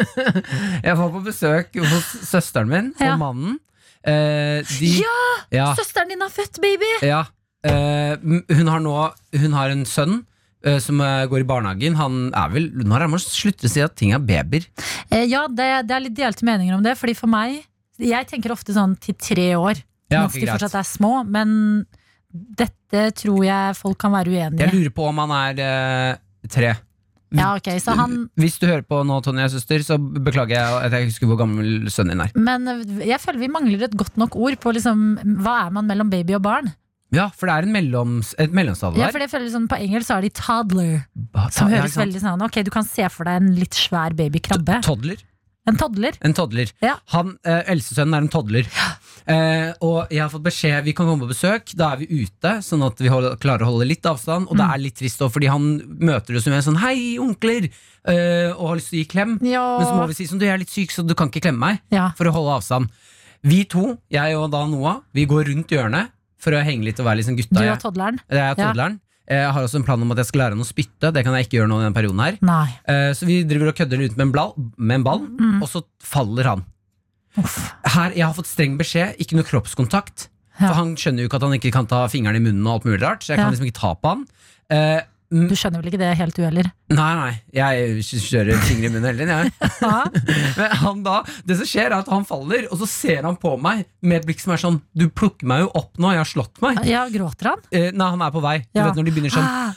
Jeg 0.86 0.96
var 1.00 1.10
på 1.14 1.22
besøk 1.24 1.78
hos 1.80 2.10
søsteren 2.28 2.68
min 2.70 2.92
Ja. 3.00 3.14
og 3.14 3.22
mannen. 3.22 3.56
Eh, 4.04 4.60
de, 4.68 4.90
Ja! 5.00 5.16
ja, 5.54 5.66
Søsteren 5.78 6.10
din 6.12 6.20
har 6.20 6.28
født 6.32 6.60
baby! 6.60 6.90
ja. 7.08 7.24
Eh, 7.64 8.18
hun 8.52 8.68
har 8.68 8.80
nå 8.84 8.92
Hun 9.40 9.52
har 9.56 9.70
en 9.72 9.86
sønn 9.88 10.18
eh, 10.66 10.76
som 10.84 11.00
eh, 11.00 11.24
går 11.32 11.40
i 11.40 11.46
barnehagen. 11.48 11.94
Han 11.96 12.26
er 12.36 12.50
vel 12.52 12.66
Nå 12.76 12.92
har 12.92 13.06
han 13.06 13.14
må 13.14 13.20
slutte 13.22 13.64
å 13.64 13.72
si 13.72 13.80
at 13.80 13.94
ting 13.96 14.12
er 14.12 14.20
babyer. 14.20 14.66
Eh, 15.10 15.24
Ja, 15.30 15.46
det, 15.48 15.70
det 15.88 15.96
er 15.96 16.04
litt 16.04 16.18
delte 16.18 16.44
meninger 16.44 16.76
om 16.76 16.84
det. 16.84 16.98
Fordi 17.00 17.14
for 17.16 17.32
meg 17.32 17.62
Jeg 17.98 18.26
tenker 18.28 18.52
ofte 18.52 18.74
sånn 18.76 18.98
til 19.00 19.14
tre 19.16 19.54
år, 19.56 19.80
Ja, 20.12 20.26
mens 20.26 20.34
de 20.36 20.44
fortsatt 20.50 20.74
er 20.76 20.84
små. 20.84 21.22
Men 21.24 21.86
dette 22.34 23.06
tror 23.16 23.44
jeg 23.46 23.76
folk 23.78 23.96
kan 24.02 24.12
være 24.12 24.28
uenige 24.34 24.66
Jeg 24.66 24.74
lurer 24.74 24.92
på 25.00 25.08
om 25.08 25.22
han 25.24 25.32
er 25.38 25.64
eh, 25.64 26.16
tre. 26.52 26.74
Ja, 27.38 27.50
ok, 27.58 27.68
så 27.82 27.94
han 27.98 28.16
Hvis 28.40 28.58
du 28.62 28.66
hører 28.68 28.84
på 28.86 29.00
nå, 29.06 29.18
Tonje, 29.26 29.48
søster, 29.52 29.82
så 29.86 29.98
beklager 29.98 30.54
jeg 30.56 30.78
at 30.86 30.92
jeg 30.94 31.04
ikke 31.06 31.12
husker 31.14 31.30
hvor 31.32 31.40
gammel 31.42 31.90
sønnen 31.90 32.14
din 32.14 32.24
er. 32.26 32.32
Men 32.38 32.68
eh, 32.70 32.84
jeg 33.10 33.20
føler 33.22 33.42
vi 33.42 33.50
mangler 33.52 33.84
et 33.88 33.96
godt 33.98 34.16
nok 34.20 34.36
ord 34.36 34.56
på 34.62 34.72
liksom, 34.76 35.04
hva 35.42 35.66
er 35.66 35.74
man 35.74 35.86
mellom 35.90 36.10
baby 36.12 36.36
og 36.38 36.44
barn. 36.46 36.72
Ja, 37.14 37.28
for 37.30 37.46
det 37.46 37.54
er 37.54 37.66
en 37.68 37.74
melloms, 37.76 38.32
et 38.42 38.50
mellomstadie 38.56 38.98
Ja, 38.98 39.10
for 39.14 39.22
det 39.22 39.28
føles 39.30 39.52
sånn, 39.54 39.68
På 39.70 39.76
engelsk 39.78 40.08
så 40.08 40.16
er 40.18 40.24
de 40.24 40.30
toddler, 40.34 41.04
Ba- 41.14 41.44
som 41.54 41.68
høres 41.70 41.94
ja, 41.94 42.00
veldig 42.00 42.22
sånn 42.24 42.42
Ok, 42.42 42.56
du 42.66 42.72
kan 42.74 42.86
se 42.88 43.06
for 43.12 43.28
deg 43.28 43.38
en 43.42 43.52
litt 43.54 43.76
svær 43.78 44.16
babykrabbe. 44.18 44.80
Toddler. 44.82 45.20
En 45.66 45.76
toddler. 45.80 46.12
En 46.20 46.34
toddler. 46.36 46.70
Ja. 46.84 46.96
Han, 47.14 47.38
eh, 47.44 47.62
Eldstesønnen 47.72 48.14
er 48.18 48.24
en 48.26 48.28
toddler. 48.28 48.66
Eh, 49.26 49.70
og 49.80 50.10
jeg 50.12 50.20
har 50.20 50.28
fått 50.28 50.42
beskjed 50.44 50.84
Vi 50.84 50.92
kan 50.92 51.06
komme 51.08 51.24
på 51.24 51.30
besøk. 51.30 51.72
Da 51.78 51.92
er 51.94 52.02
vi 52.02 52.08
ute, 52.26 52.50
sånn 52.60 52.82
at 52.84 52.98
vi 53.00 53.08
holder, 53.08 53.38
klarer 53.40 53.64
å 53.64 53.70
holde 53.72 53.86
litt 53.88 54.02
avstand. 54.04 54.50
Og 54.50 54.58
det 54.58 54.66
Mm. 54.66 54.74
er 54.74 54.78
litt 54.84 54.96
trist, 55.00 55.18
også, 55.24 55.32
fordi 55.32 55.48
han 55.48 55.64
møter 56.00 56.36
oss 56.36 56.46
med 56.46 56.62
sånn 56.62 56.76
'hei, 56.76 57.16
onkler', 57.18 57.70
eh, 58.04 58.52
og 58.52 58.68
har 58.68 58.76
lyst 58.76 58.90
til 58.90 58.98
å 58.98 59.02
gi 59.04 59.08
klem. 59.08 59.38
Ja. 59.42 59.78
Men 59.78 59.86
så 59.86 59.94
må 59.96 60.06
vi 60.08 60.12
si 60.14 60.24
sånn 60.26 60.38
'du 60.38 60.44
jeg 60.44 60.54
er 60.54 60.58
litt 60.58 60.68
syk, 60.68 60.90
så 60.92 61.06
du 61.06 61.14
kan 61.14 61.30
ikke 61.30 61.40
klemme 61.40 61.58
meg'. 61.60 61.80
Ja. 61.90 62.10
For 62.10 62.24
å 62.26 62.32
holde 62.32 62.60
avstand. 62.60 62.88
Vi 63.42 63.64
to, 63.64 63.98
jeg 64.10 64.36
og 64.36 64.50
da 64.50 64.66
Noah, 64.66 65.00
vi 65.14 65.24
går 65.26 65.46
rundt 65.48 65.68
hjørnet 65.68 66.08
for 66.38 66.50
å 66.52 66.62
henge 66.62 66.84
litt 66.84 67.00
og 67.00 67.06
være 67.06 67.24
sånn 67.24 67.36
gutta. 67.38 67.56
Du 67.56 67.62
er 67.64 67.72
og 67.72 67.80
toddleren. 67.80 68.20
jeg 68.30 68.38
er 68.38 68.54
Ja. 68.58 68.72
Toddleren. 69.26 69.44
Jeg 69.44 69.52
har 69.52 69.62
også 69.62 69.76
en 69.76 69.84
plan 69.84 70.02
om 70.02 70.10
at 70.12 70.18
jeg 70.18 70.26
skal 70.26 70.40
lære 70.40 70.50
han 70.56 70.60
å 70.60 70.68
spytte. 70.68 71.12
Det 71.12 71.24
kan 71.24 71.34
jeg 71.34 71.46
ikke 71.46 71.58
gjøre 71.60 71.68
nå 71.68 71.80
i 71.80 71.84
denne 71.84 71.94
perioden 71.96 72.20
her. 72.20 72.38
Nei. 72.42 72.78
Eh, 72.86 73.12
Så 73.14 73.26
vi 73.26 73.42
driver 73.44 73.68
og 73.68 73.74
kødder 73.76 74.04
ut 74.04 74.16
med 74.16 74.26
en, 74.26 74.32
blad, 74.32 74.52
med 74.78 74.94
en 74.96 75.02
ball, 75.04 75.20
Mm. 75.20 75.62
og 75.62 75.68
så 75.68 75.82
faller 76.02 76.44
han. 76.44 76.64
Her, 77.36 78.10
Jeg 78.14 78.24
har 78.26 78.34
fått 78.34 78.46
streng 78.46 78.76
beskjed, 78.78 79.16
ikke 79.18 79.34
noe 79.36 79.42
kroppskontakt. 79.44 80.28
Ja. 80.60 80.68
For 80.68 80.74
han 80.74 80.94
skjønner 80.94 81.20
jo 81.24 81.28
ikke 81.28 81.34
at 81.36 81.42
han 81.42 81.52
ikke 81.58 81.72
kan 81.72 81.86
ta 81.86 82.06
fingeren 82.06 82.36
i 82.36 82.40
munnen 82.44 82.64
og 82.66 82.74
alt 82.74 82.84
mulig 82.84 83.02
rart. 83.02 83.22
Så 83.22 83.28
jeg 83.34 83.38
kan 83.38 83.46
Ja. 83.46 83.50
liksom 83.50 83.66
ikke 83.66 83.80
ta 83.80 83.94
på 83.94 84.08
han. 84.08 84.26
Mm, 85.32 85.46
Du 85.48 85.54
skjønner 85.56 85.80
vel 85.80 85.88
ikke 85.90 85.98
det 86.02 86.10
helt, 86.18 86.36
du 86.36 86.42
heller? 86.44 86.66
nei, 86.94 87.12
nei, 87.18 87.30
jeg 87.56 88.02
kjører 88.04 88.58
fingre 88.68 88.86
i 88.86 88.92
munnen 88.92 89.08
hele 89.08 89.24
tiden. 89.24 89.48
Jeg. 89.48 90.52
Men 90.58 90.74
han 90.82 91.00
da, 91.06 91.14
det 91.48 91.56
som 91.58 91.66
skjer 91.66 91.88
er 91.88 91.96
at 91.96 92.10
han 92.12 92.26
faller, 92.28 92.68
og 92.70 92.78
så 92.82 92.86
ser 92.90 93.22
han 93.26 93.38
på 93.40 93.54
meg 93.58 93.86
med 94.04 94.20
et 94.20 94.26
blikk 94.28 94.40
som 94.44 94.52
er 94.54 94.60
sånn 94.62 94.78
Du 94.94 95.08
plukker 95.08 95.48
meg 95.50 95.64
jo 95.64 95.70
opp 95.80 95.96
nå, 95.98 96.12
jeg 96.14 96.22
har 96.22 96.30
slått 96.30 96.60
meg. 96.62 96.84
ja, 96.86 97.06
gråter 97.10 97.50
han? 97.54 97.64
Eh, 97.72 97.88
nei, 97.96 98.10
han 98.14 98.22
er 98.22 98.30
på 98.36 98.44
vei. 98.44 98.58
Du 98.68 98.78
Ja. 98.78 98.86
vet 98.90 99.00
når 99.00 99.04
de 99.10 99.16
begynner 99.16 99.34
sånn 99.34 99.48
Ah, 99.48 99.72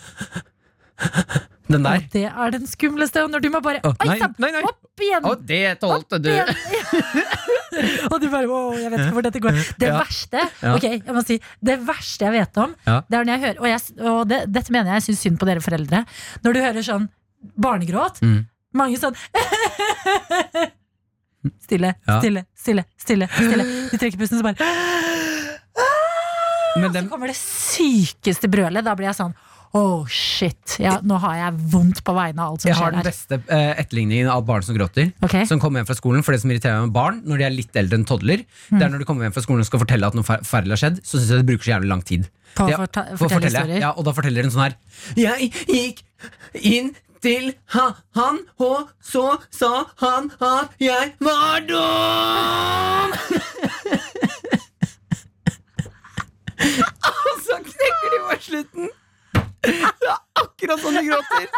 Den 1.68 1.84
der. 1.84 2.00
Og 2.00 2.12
det 2.14 2.24
er 2.28 2.54
den 2.56 2.68
skumleste. 2.70 3.24
Og 3.26 3.32
når 3.34 3.44
du 3.44 3.50
må 3.52 3.60
bare 3.64 3.82
oh, 3.84 3.94
nei, 4.08 4.18
nei, 4.40 4.52
nei. 4.56 4.62
Opp 4.68 5.04
igjen! 5.04 5.26
Og 5.28 5.42
det 5.48 5.62
tålte 5.82 6.20
du. 6.24 6.30
og 8.12 8.18
du 8.24 8.28
bare 8.32 8.48
Å, 8.48 8.60
jeg 8.80 8.92
vet 8.94 9.04
ikke 9.04 9.16
hvor 9.18 9.26
dette 9.28 9.42
går. 9.44 9.60
Det 9.80 9.90
Ja. 9.92 9.98
verste 10.00 10.40
Ja. 10.62 10.74
Ok, 10.76 10.86
jeg 10.88 11.14
må 11.16 11.24
si 11.28 11.40
Det 11.64 11.76
verste 11.86 12.26
jeg 12.28 12.34
vet 12.38 12.58
om, 12.64 12.76
Ja. 12.88 13.02
det 13.08 13.20
er 13.20 13.28
når 13.28 13.34
jeg 13.34 13.44
hører 13.46 13.60
Og, 13.62 13.68
jeg, 13.68 13.80
og 14.14 14.22
det, 14.32 14.40
dette 14.52 14.72
mener 14.74 14.94
jeg, 14.94 15.02
jeg 15.02 15.08
syns 15.10 15.22
synd 15.28 15.40
på 15.42 15.50
dere 15.50 15.64
foreldre. 15.64 16.04
Når 16.46 16.54
du 16.54 16.60
hører 16.64 16.88
sånn 16.88 17.10
barnegråt. 17.68 18.22
Mm. 18.26 18.40
Mange 18.78 18.98
sånn 19.02 19.16
Stille, 21.64 21.94
stille, 22.20 22.44
stille, 22.58 22.84
stille. 23.00 23.28
stille 23.32 23.64
De 23.92 24.00
trekker 24.00 24.20
pusten, 24.20 24.40
så 24.40 24.44
bare 24.44 24.58
Og 26.78 26.94
Så 26.94 27.02
kommer 27.10 27.32
det 27.32 27.38
sykeste 27.40 28.50
brølet. 28.52 28.86
Da 28.86 28.94
blir 28.98 29.08
jeg 29.10 29.18
sånn 29.18 29.34
Oh 29.76 30.06
shit, 30.08 30.78
ja, 30.80 31.00
nå 31.04 31.18
har 31.20 31.36
jeg 31.36 31.54
vondt 31.74 32.00
på 32.08 32.14
vegne 32.16 32.40
av 32.42 32.54
alt 32.54 32.62
som 32.64 32.70
jeg 32.72 32.78
har 32.80 32.92
den 32.96 33.04
beste 33.06 33.36
eh, 33.52 33.74
etterligningen 33.84 34.30
av 34.32 34.46
barn 34.48 34.64
som 34.64 34.74
gråter. 34.78 35.12
Okay. 35.22 35.44
Som 35.50 35.60
kommer 35.60 35.80
hjem 35.84 35.90
fra 35.90 35.98
skolen 36.00 36.24
For 36.26 36.32
det 36.34 36.40
som 36.42 36.52
irriterer 36.54 36.80
meg 36.80 36.88
med 36.88 36.96
barn 36.96 37.20
når 37.28 37.38
de 37.38 37.44
er 37.50 37.54
litt 37.58 37.76
eldre 37.78 38.00
enn 38.00 38.06
toddler, 38.08 38.46
Mm. 38.72 38.80
det 38.80 38.86
er 38.86 38.90
når 38.94 39.00
de 39.04 39.06
kommer 39.10 39.24
hjem 39.28 39.34
fra 39.36 39.42
skolen 39.44 39.62
og 39.64 39.68
skal 39.70 39.80
fortelle 39.84 40.08
at 40.08 40.16
noe 40.18 40.24
fer- 40.28 40.42
forferdelig 40.44 40.74
har 40.78 40.82
skjedd, 40.84 40.98
så 41.04 41.18
syns 41.20 41.30
jeg 41.30 41.38
det 41.44 41.48
bruker 41.52 41.64
så 41.68 41.72
jævlig 41.76 41.90
lang 41.92 42.02
tid. 42.08 42.30
På 42.58 42.64
å 42.66 42.70
fortelle 42.80 43.18
fortelle, 43.20 43.46
historier. 43.52 43.80
Ja, 43.84 43.92
og 43.96 44.04
da 44.08 44.12
forteller 44.18 44.42
den 44.48 44.52
sånn 44.52 44.66
her 44.66 44.76
Jeg 45.20 45.52
gikk 45.68 46.02
inn 46.64 46.96
til 47.22 47.52
ha, 47.74 47.88
han, 48.16 48.40
og 48.62 48.90
så 49.04 49.38
sa 49.52 49.86
han 50.02 50.32
at 50.40 50.70
jeg 50.82 51.14
var 51.20 51.60
dum! 51.68 53.12
og 56.58 57.42
så 57.46 57.58
knekker 57.66 58.10
de 58.14 58.20
på 58.28 58.38
slutten. 58.48 58.90
Akkurat 60.68 60.84
sånn 60.84 61.00
du 61.00 61.04
gråter. 61.08 61.48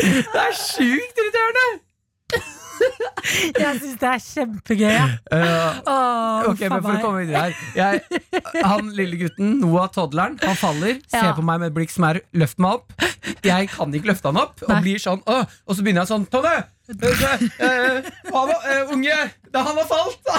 Det 0.00 0.40
er 0.40 0.54
sjukt 0.56 1.18
irriterende. 1.20 1.68
Jeg 3.60 3.74
syns 3.82 3.96
det 4.00 4.08
er 4.08 4.22
kjempegøy. 4.24 4.92
Ja. 4.94 5.08
Uh, 5.30 5.76
oh, 5.86 6.48
Ok, 6.50 6.62
men 6.72 6.80
for 6.82 6.94
å 6.94 7.00
komme 7.02 7.20
videre 7.22 7.42
her 7.44 7.52
jeg, 7.76 8.20
Han 8.64 8.88
lille 8.96 9.18
gutten, 9.20 9.52
Noah 9.60 9.90
toddleren, 9.92 10.38
han 10.42 10.56
faller, 10.58 10.96
ser 11.12 11.34
på 11.36 11.44
meg 11.44 11.60
med 11.60 11.70
et 11.70 11.76
blikk 11.76 11.92
som 11.92 12.06
er 12.08 12.22
'løft 12.32 12.58
meg 12.62 12.80
opp'. 12.80 13.04
Jeg 13.44 13.68
kan 13.74 13.92
ikke 13.94 14.10
løfte 14.10 14.32
han 14.32 14.40
opp, 14.40 14.64
og 14.64 14.72
blir 14.80 14.98
sånn 15.02 15.20
Åh! 15.28 15.44
Og 15.68 15.76
så 15.76 15.84
begynner 15.84 16.06
jeg 16.06 16.12
sånn 16.14 16.26
'Tonje! 16.32 16.56
Uh, 16.90 18.00
uh, 18.32 18.94
unge! 18.96 19.20
Da 19.52 19.62
han 19.68 19.78
har 19.78 19.88
falt!' 19.92 20.32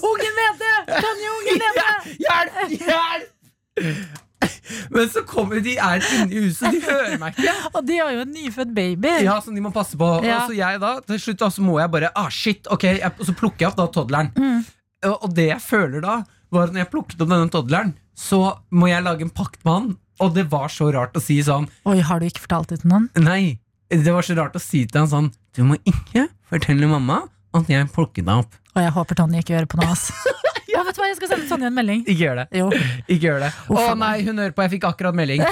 Ungen 0.00 0.40
nede! 0.40 0.72
Tonje, 0.94 1.36
ungen 1.36 1.60
nede! 1.66 1.86
Hjelp! 2.24 2.80
Hjelp! 2.86 4.29
Men 4.94 5.08
så 5.12 5.22
kommer 5.28 5.60
de 5.64 5.76
er 5.76 6.00
inne 6.00 6.32
i 6.32 6.42
huset, 6.46 6.72
de 6.72 6.80
hører 6.84 7.16
meg 7.20 7.36
ikke. 7.36 7.54
Og 7.76 7.80
de 7.86 7.98
har 8.00 8.12
jo 8.14 8.24
en 8.24 8.34
nyfødt 8.34 8.74
baby. 8.76 9.14
Ja, 9.26 9.38
som 9.44 9.56
de 9.56 9.62
må 9.64 9.72
passe 9.74 9.98
på. 10.00 10.10
Ja. 10.26 10.42
Og 10.42 10.50
så 10.50 10.56
jeg 10.58 10.80
da, 10.82 10.92
til 11.06 11.22
slutt 11.22 11.40
da, 11.42 11.50
så 11.52 11.64
må 11.64 11.78
jeg 11.80 11.92
bare 11.92 12.12
Ah, 12.18 12.28
shit, 12.32 12.68
ok 12.72 12.86
jeg, 12.88 13.12
Og 13.18 13.26
så 13.28 13.34
plukker 13.36 13.66
jeg 13.66 13.72
opp 13.72 13.80
da 13.80 13.88
toddleren. 13.94 14.30
Mm. 14.36 14.60
Og, 15.08 15.16
og 15.16 15.34
det 15.36 15.48
jeg 15.50 15.64
føler 15.64 16.04
da, 16.04 16.20
var 16.50 16.68
at 16.68 16.74
når 16.74 16.84
jeg 16.84 16.90
plukket 16.92 17.20
opp 17.22 17.30
denne 17.30 17.50
toddleren, 17.52 17.92
så 18.18 18.40
må 18.74 18.90
jeg 18.90 19.04
lage 19.06 19.24
en 19.26 19.32
pakt 19.32 19.60
med 19.64 19.76
han. 19.76 19.90
Og 20.20 20.34
det 20.36 20.46
var 20.52 20.68
så 20.72 20.90
rart 20.92 21.14
å 21.16 21.22
si 21.24 21.38
sånn 21.44 21.64
Oi, 21.88 22.00
har 22.04 22.20
du 22.20 22.26
ikke 22.28 22.42
fortalt 22.44 22.68
det 22.72 22.82
til 22.82 22.90
noen? 22.92 23.06
Nei, 23.24 23.56
det 23.88 24.12
var 24.12 24.26
så 24.26 24.36
rart 24.36 24.58
å 24.58 24.60
si 24.60 24.82
til 24.84 25.00
han 25.00 25.08
sånn 25.08 25.30
Du 25.56 25.62
må 25.64 25.78
ikke 25.88 26.26
fortelle 26.50 26.90
mamma 26.90 27.22
at 27.56 27.70
jeg 27.72 27.88
plukket 27.94 28.26
deg 28.28 28.44
opp. 28.44 28.52
Og 28.76 28.84
jeg 28.84 28.92
håper 28.94 29.18
Tonje 29.18 29.40
ikke 29.42 29.56
hører 29.56 29.70
på 29.72 29.80
noe. 29.80 29.90
ass. 29.90 30.10
Å, 30.80 30.84
vet 30.86 30.96
du 30.96 31.02
hva, 31.02 31.08
Jeg 31.10 31.18
skal 31.20 31.30
sende 31.34 31.48
Tonje 31.50 31.68
en 31.68 31.74
melding. 31.76 32.02
Ikke 32.08 32.24
gjør 32.24 32.38
det. 32.40 32.46
Jo. 32.56 32.70
Ikke 33.06 33.20
gjør 33.26 33.42
det. 33.44 33.50
Å 33.76 33.84
nei, 34.00 34.14
hun 34.24 34.40
hører 34.40 34.54
på. 34.56 34.64
Jeg 34.64 34.72
fikk 34.78 34.86
akkurat 34.88 35.16
melding. 35.18 35.44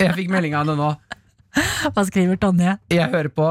Jeg 0.00 0.12
fikk 0.16 0.30
melding 0.32 0.54
av 0.56 0.64
henne 0.66 0.76
nå. 0.78 0.90
Hva 1.96 2.02
skriver 2.08 2.38
Tonje? 2.40 2.76
Jeg 2.92 3.08
hører 3.12 3.32
på. 3.32 3.46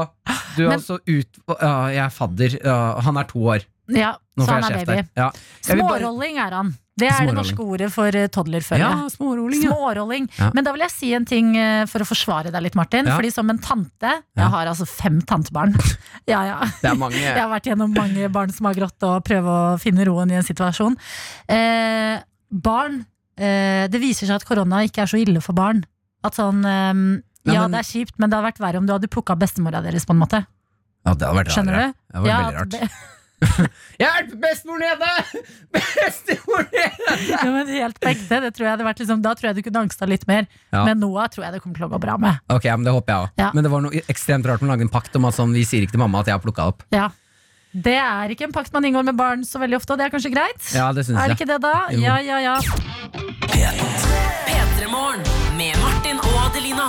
Du 0.56 0.62
er 0.64 0.68
Men- 0.70 0.78
altså 0.80 0.98
ut... 1.02 1.40
Ja, 1.60 1.72
jeg 1.92 2.02
er 2.06 2.12
fadder. 2.14 2.58
Ja, 2.64 2.76
han 3.06 3.18
er 3.20 3.26
to 3.30 3.42
år. 3.54 3.64
Ja, 3.88 4.16
så 4.38 4.46
han 4.50 4.64
er 4.66 4.84
baby. 4.84 5.08
Ja. 5.16 5.30
Smårolling 5.62 6.38
er 6.42 6.50
han. 6.58 6.74
Det 6.96 7.10
er 7.12 7.26
det 7.28 7.34
norske 7.36 7.60
ordet 7.60 7.90
for 7.92 8.10
toddlerfølge. 8.10 8.80
Ja, 8.80 9.08
smårolling, 9.12 9.60
ja. 9.66 9.68
Smårolling. 9.74 10.28
Ja. 10.38 10.46
Men 10.56 10.64
da 10.64 10.72
vil 10.72 10.80
jeg 10.86 10.92
si 10.94 11.10
en 11.12 11.26
ting 11.28 11.50
eh, 11.60 11.82
for 11.90 12.00
å 12.00 12.06
forsvare 12.08 12.48
deg 12.54 12.62
litt, 12.64 12.74
Martin. 12.78 13.04
Ja. 13.04 13.18
Fordi 13.18 13.30
som 13.34 13.50
en 13.52 13.58
tante 13.60 14.14
Jeg 14.34 14.48
har 14.54 14.70
altså 14.70 14.86
fem 14.88 15.20
tantebarn. 15.28 15.76
Ja, 16.26 16.40
ja. 16.48 16.56
Det 16.80 16.88
er 16.90 16.96
mange. 16.98 17.20
Jeg 17.20 17.36
har 17.38 17.50
vært 17.52 17.68
gjennom 17.68 17.92
mange 17.94 18.30
barn 18.32 18.50
som 18.50 18.66
har 18.66 18.74
grått 18.74 19.04
og 19.06 19.20
prøve 19.28 19.52
å 19.52 19.76
finne 19.78 20.06
roen 20.08 20.32
i 20.32 20.38
en 20.40 20.46
situasjon. 20.46 20.96
Eh, 21.52 22.16
barn 22.50 22.96
eh, 23.36 23.84
Det 23.92 24.00
viser 24.02 24.26
seg 24.26 24.40
at 24.40 24.48
korona 24.48 24.80
ikke 24.88 25.04
er 25.04 25.12
så 25.12 25.20
ille 25.20 25.42
for 25.44 25.54
barn. 25.54 25.84
At 26.26 26.34
sånn 26.40 26.64
eh, 26.64 26.92
Nei, 26.96 27.54
Ja, 27.54 27.60
men- 27.68 27.76
det 27.76 27.84
er 27.84 27.90
kjipt, 27.92 28.16
men 28.18 28.30
det 28.32 28.40
hadde 28.40 28.48
vært 28.48 28.58
verre 28.64 28.80
om 28.80 28.86
du 28.88 28.96
hadde 28.96 29.06
plukka 29.12 29.36
bestemora 29.38 29.78
deres, 29.84 30.02
på 30.08 30.16
en 30.16 30.18
måte. 30.24 30.40
Ja, 31.06 31.12
det 31.14 31.28
hadde 31.28 31.36
vært 31.44 31.52
Skjønner 31.54 31.76
du? 31.76 31.92
Det 31.92 32.16
hadde 32.16 32.24
vært 32.24 32.32
Ja, 32.32 32.40
veldig 32.40 32.80
rart. 32.80 33.12
Hjelp! 34.00 34.30
Bestemor 34.40 34.78
nede! 34.80 35.10
Bestemor 35.76 36.64
nede! 36.72 37.18
Ja, 37.30 37.42
men 37.52 37.68
helt 37.68 38.00
på 38.00 38.08
ekte, 38.10 38.40
det 38.46 38.52
tror 38.56 38.66
jeg 38.66 38.72
hadde 38.76 38.86
vært 38.86 39.02
liksom, 39.02 39.20
Da 39.24 39.34
tror 39.36 39.50
jeg 39.50 39.58
du 39.58 39.62
kunne 39.66 39.82
angsta 39.86 40.08
litt 40.08 40.24
mer. 40.30 40.48
Ja. 40.72 40.84
Men 40.88 41.00
Noah 41.02 41.28
tror 41.32 41.46
jeg 41.46 41.56
det 41.56 41.62
kommer 41.64 41.76
til 41.80 41.88
å 41.88 41.92
gå 41.92 42.00
bra 42.06 42.16
med. 42.22 42.40
Ok, 42.52 42.64
men 42.72 42.86
Det 42.88 42.94
håper 42.96 43.12
jeg 43.12 43.26
også. 43.28 43.42
Ja. 43.44 43.50
Men 43.56 43.66
det 43.66 43.72
var 43.74 43.84
noe 43.84 44.02
ekstremt 44.12 44.48
rart 44.48 44.64
med 44.64 44.70
å 44.70 44.74
lage 44.74 44.86
en 44.88 44.92
pakt 44.92 45.16
om 45.20 45.28
at 45.28 45.36
sånn, 45.36 45.54
vi 45.56 45.64
sier 45.68 45.84
ikke 45.84 45.96
til 45.98 46.04
mamma 46.06 46.24
at 46.24 46.30
jeg 46.32 46.38
har 46.38 46.44
plukka 46.44 46.68
opp. 46.72 46.86
Ja. 46.96 47.10
Det 47.76 47.98
er 48.00 48.32
ikke 48.32 48.46
en 48.48 48.54
pakt 48.56 48.72
man 48.72 48.86
inngår 48.88 49.04
med 49.04 49.18
barn 49.18 49.42
så 49.44 49.60
veldig 49.60 49.76
ofte, 49.76 49.92
og 49.92 50.00
det 50.00 50.06
er 50.06 50.14
kanskje 50.14 50.32
greit? 50.32 50.62
Ja, 50.72 50.88
det 50.96 51.04
synes 51.04 51.20
er 51.20 51.28
det 51.28 51.36
jeg. 51.36 51.42
ikke 51.42 51.50
det, 51.52 51.58
da? 51.60 51.74
Jo. 51.92 52.00
Ja, 52.06 52.16
ja, 52.24 52.38
ja. 52.40 52.56
P3 54.46 54.88
Morgen 54.88 55.20
med 55.60 55.76
Martin 55.84 56.22
og 56.24 56.40
Adelina. 56.46 56.88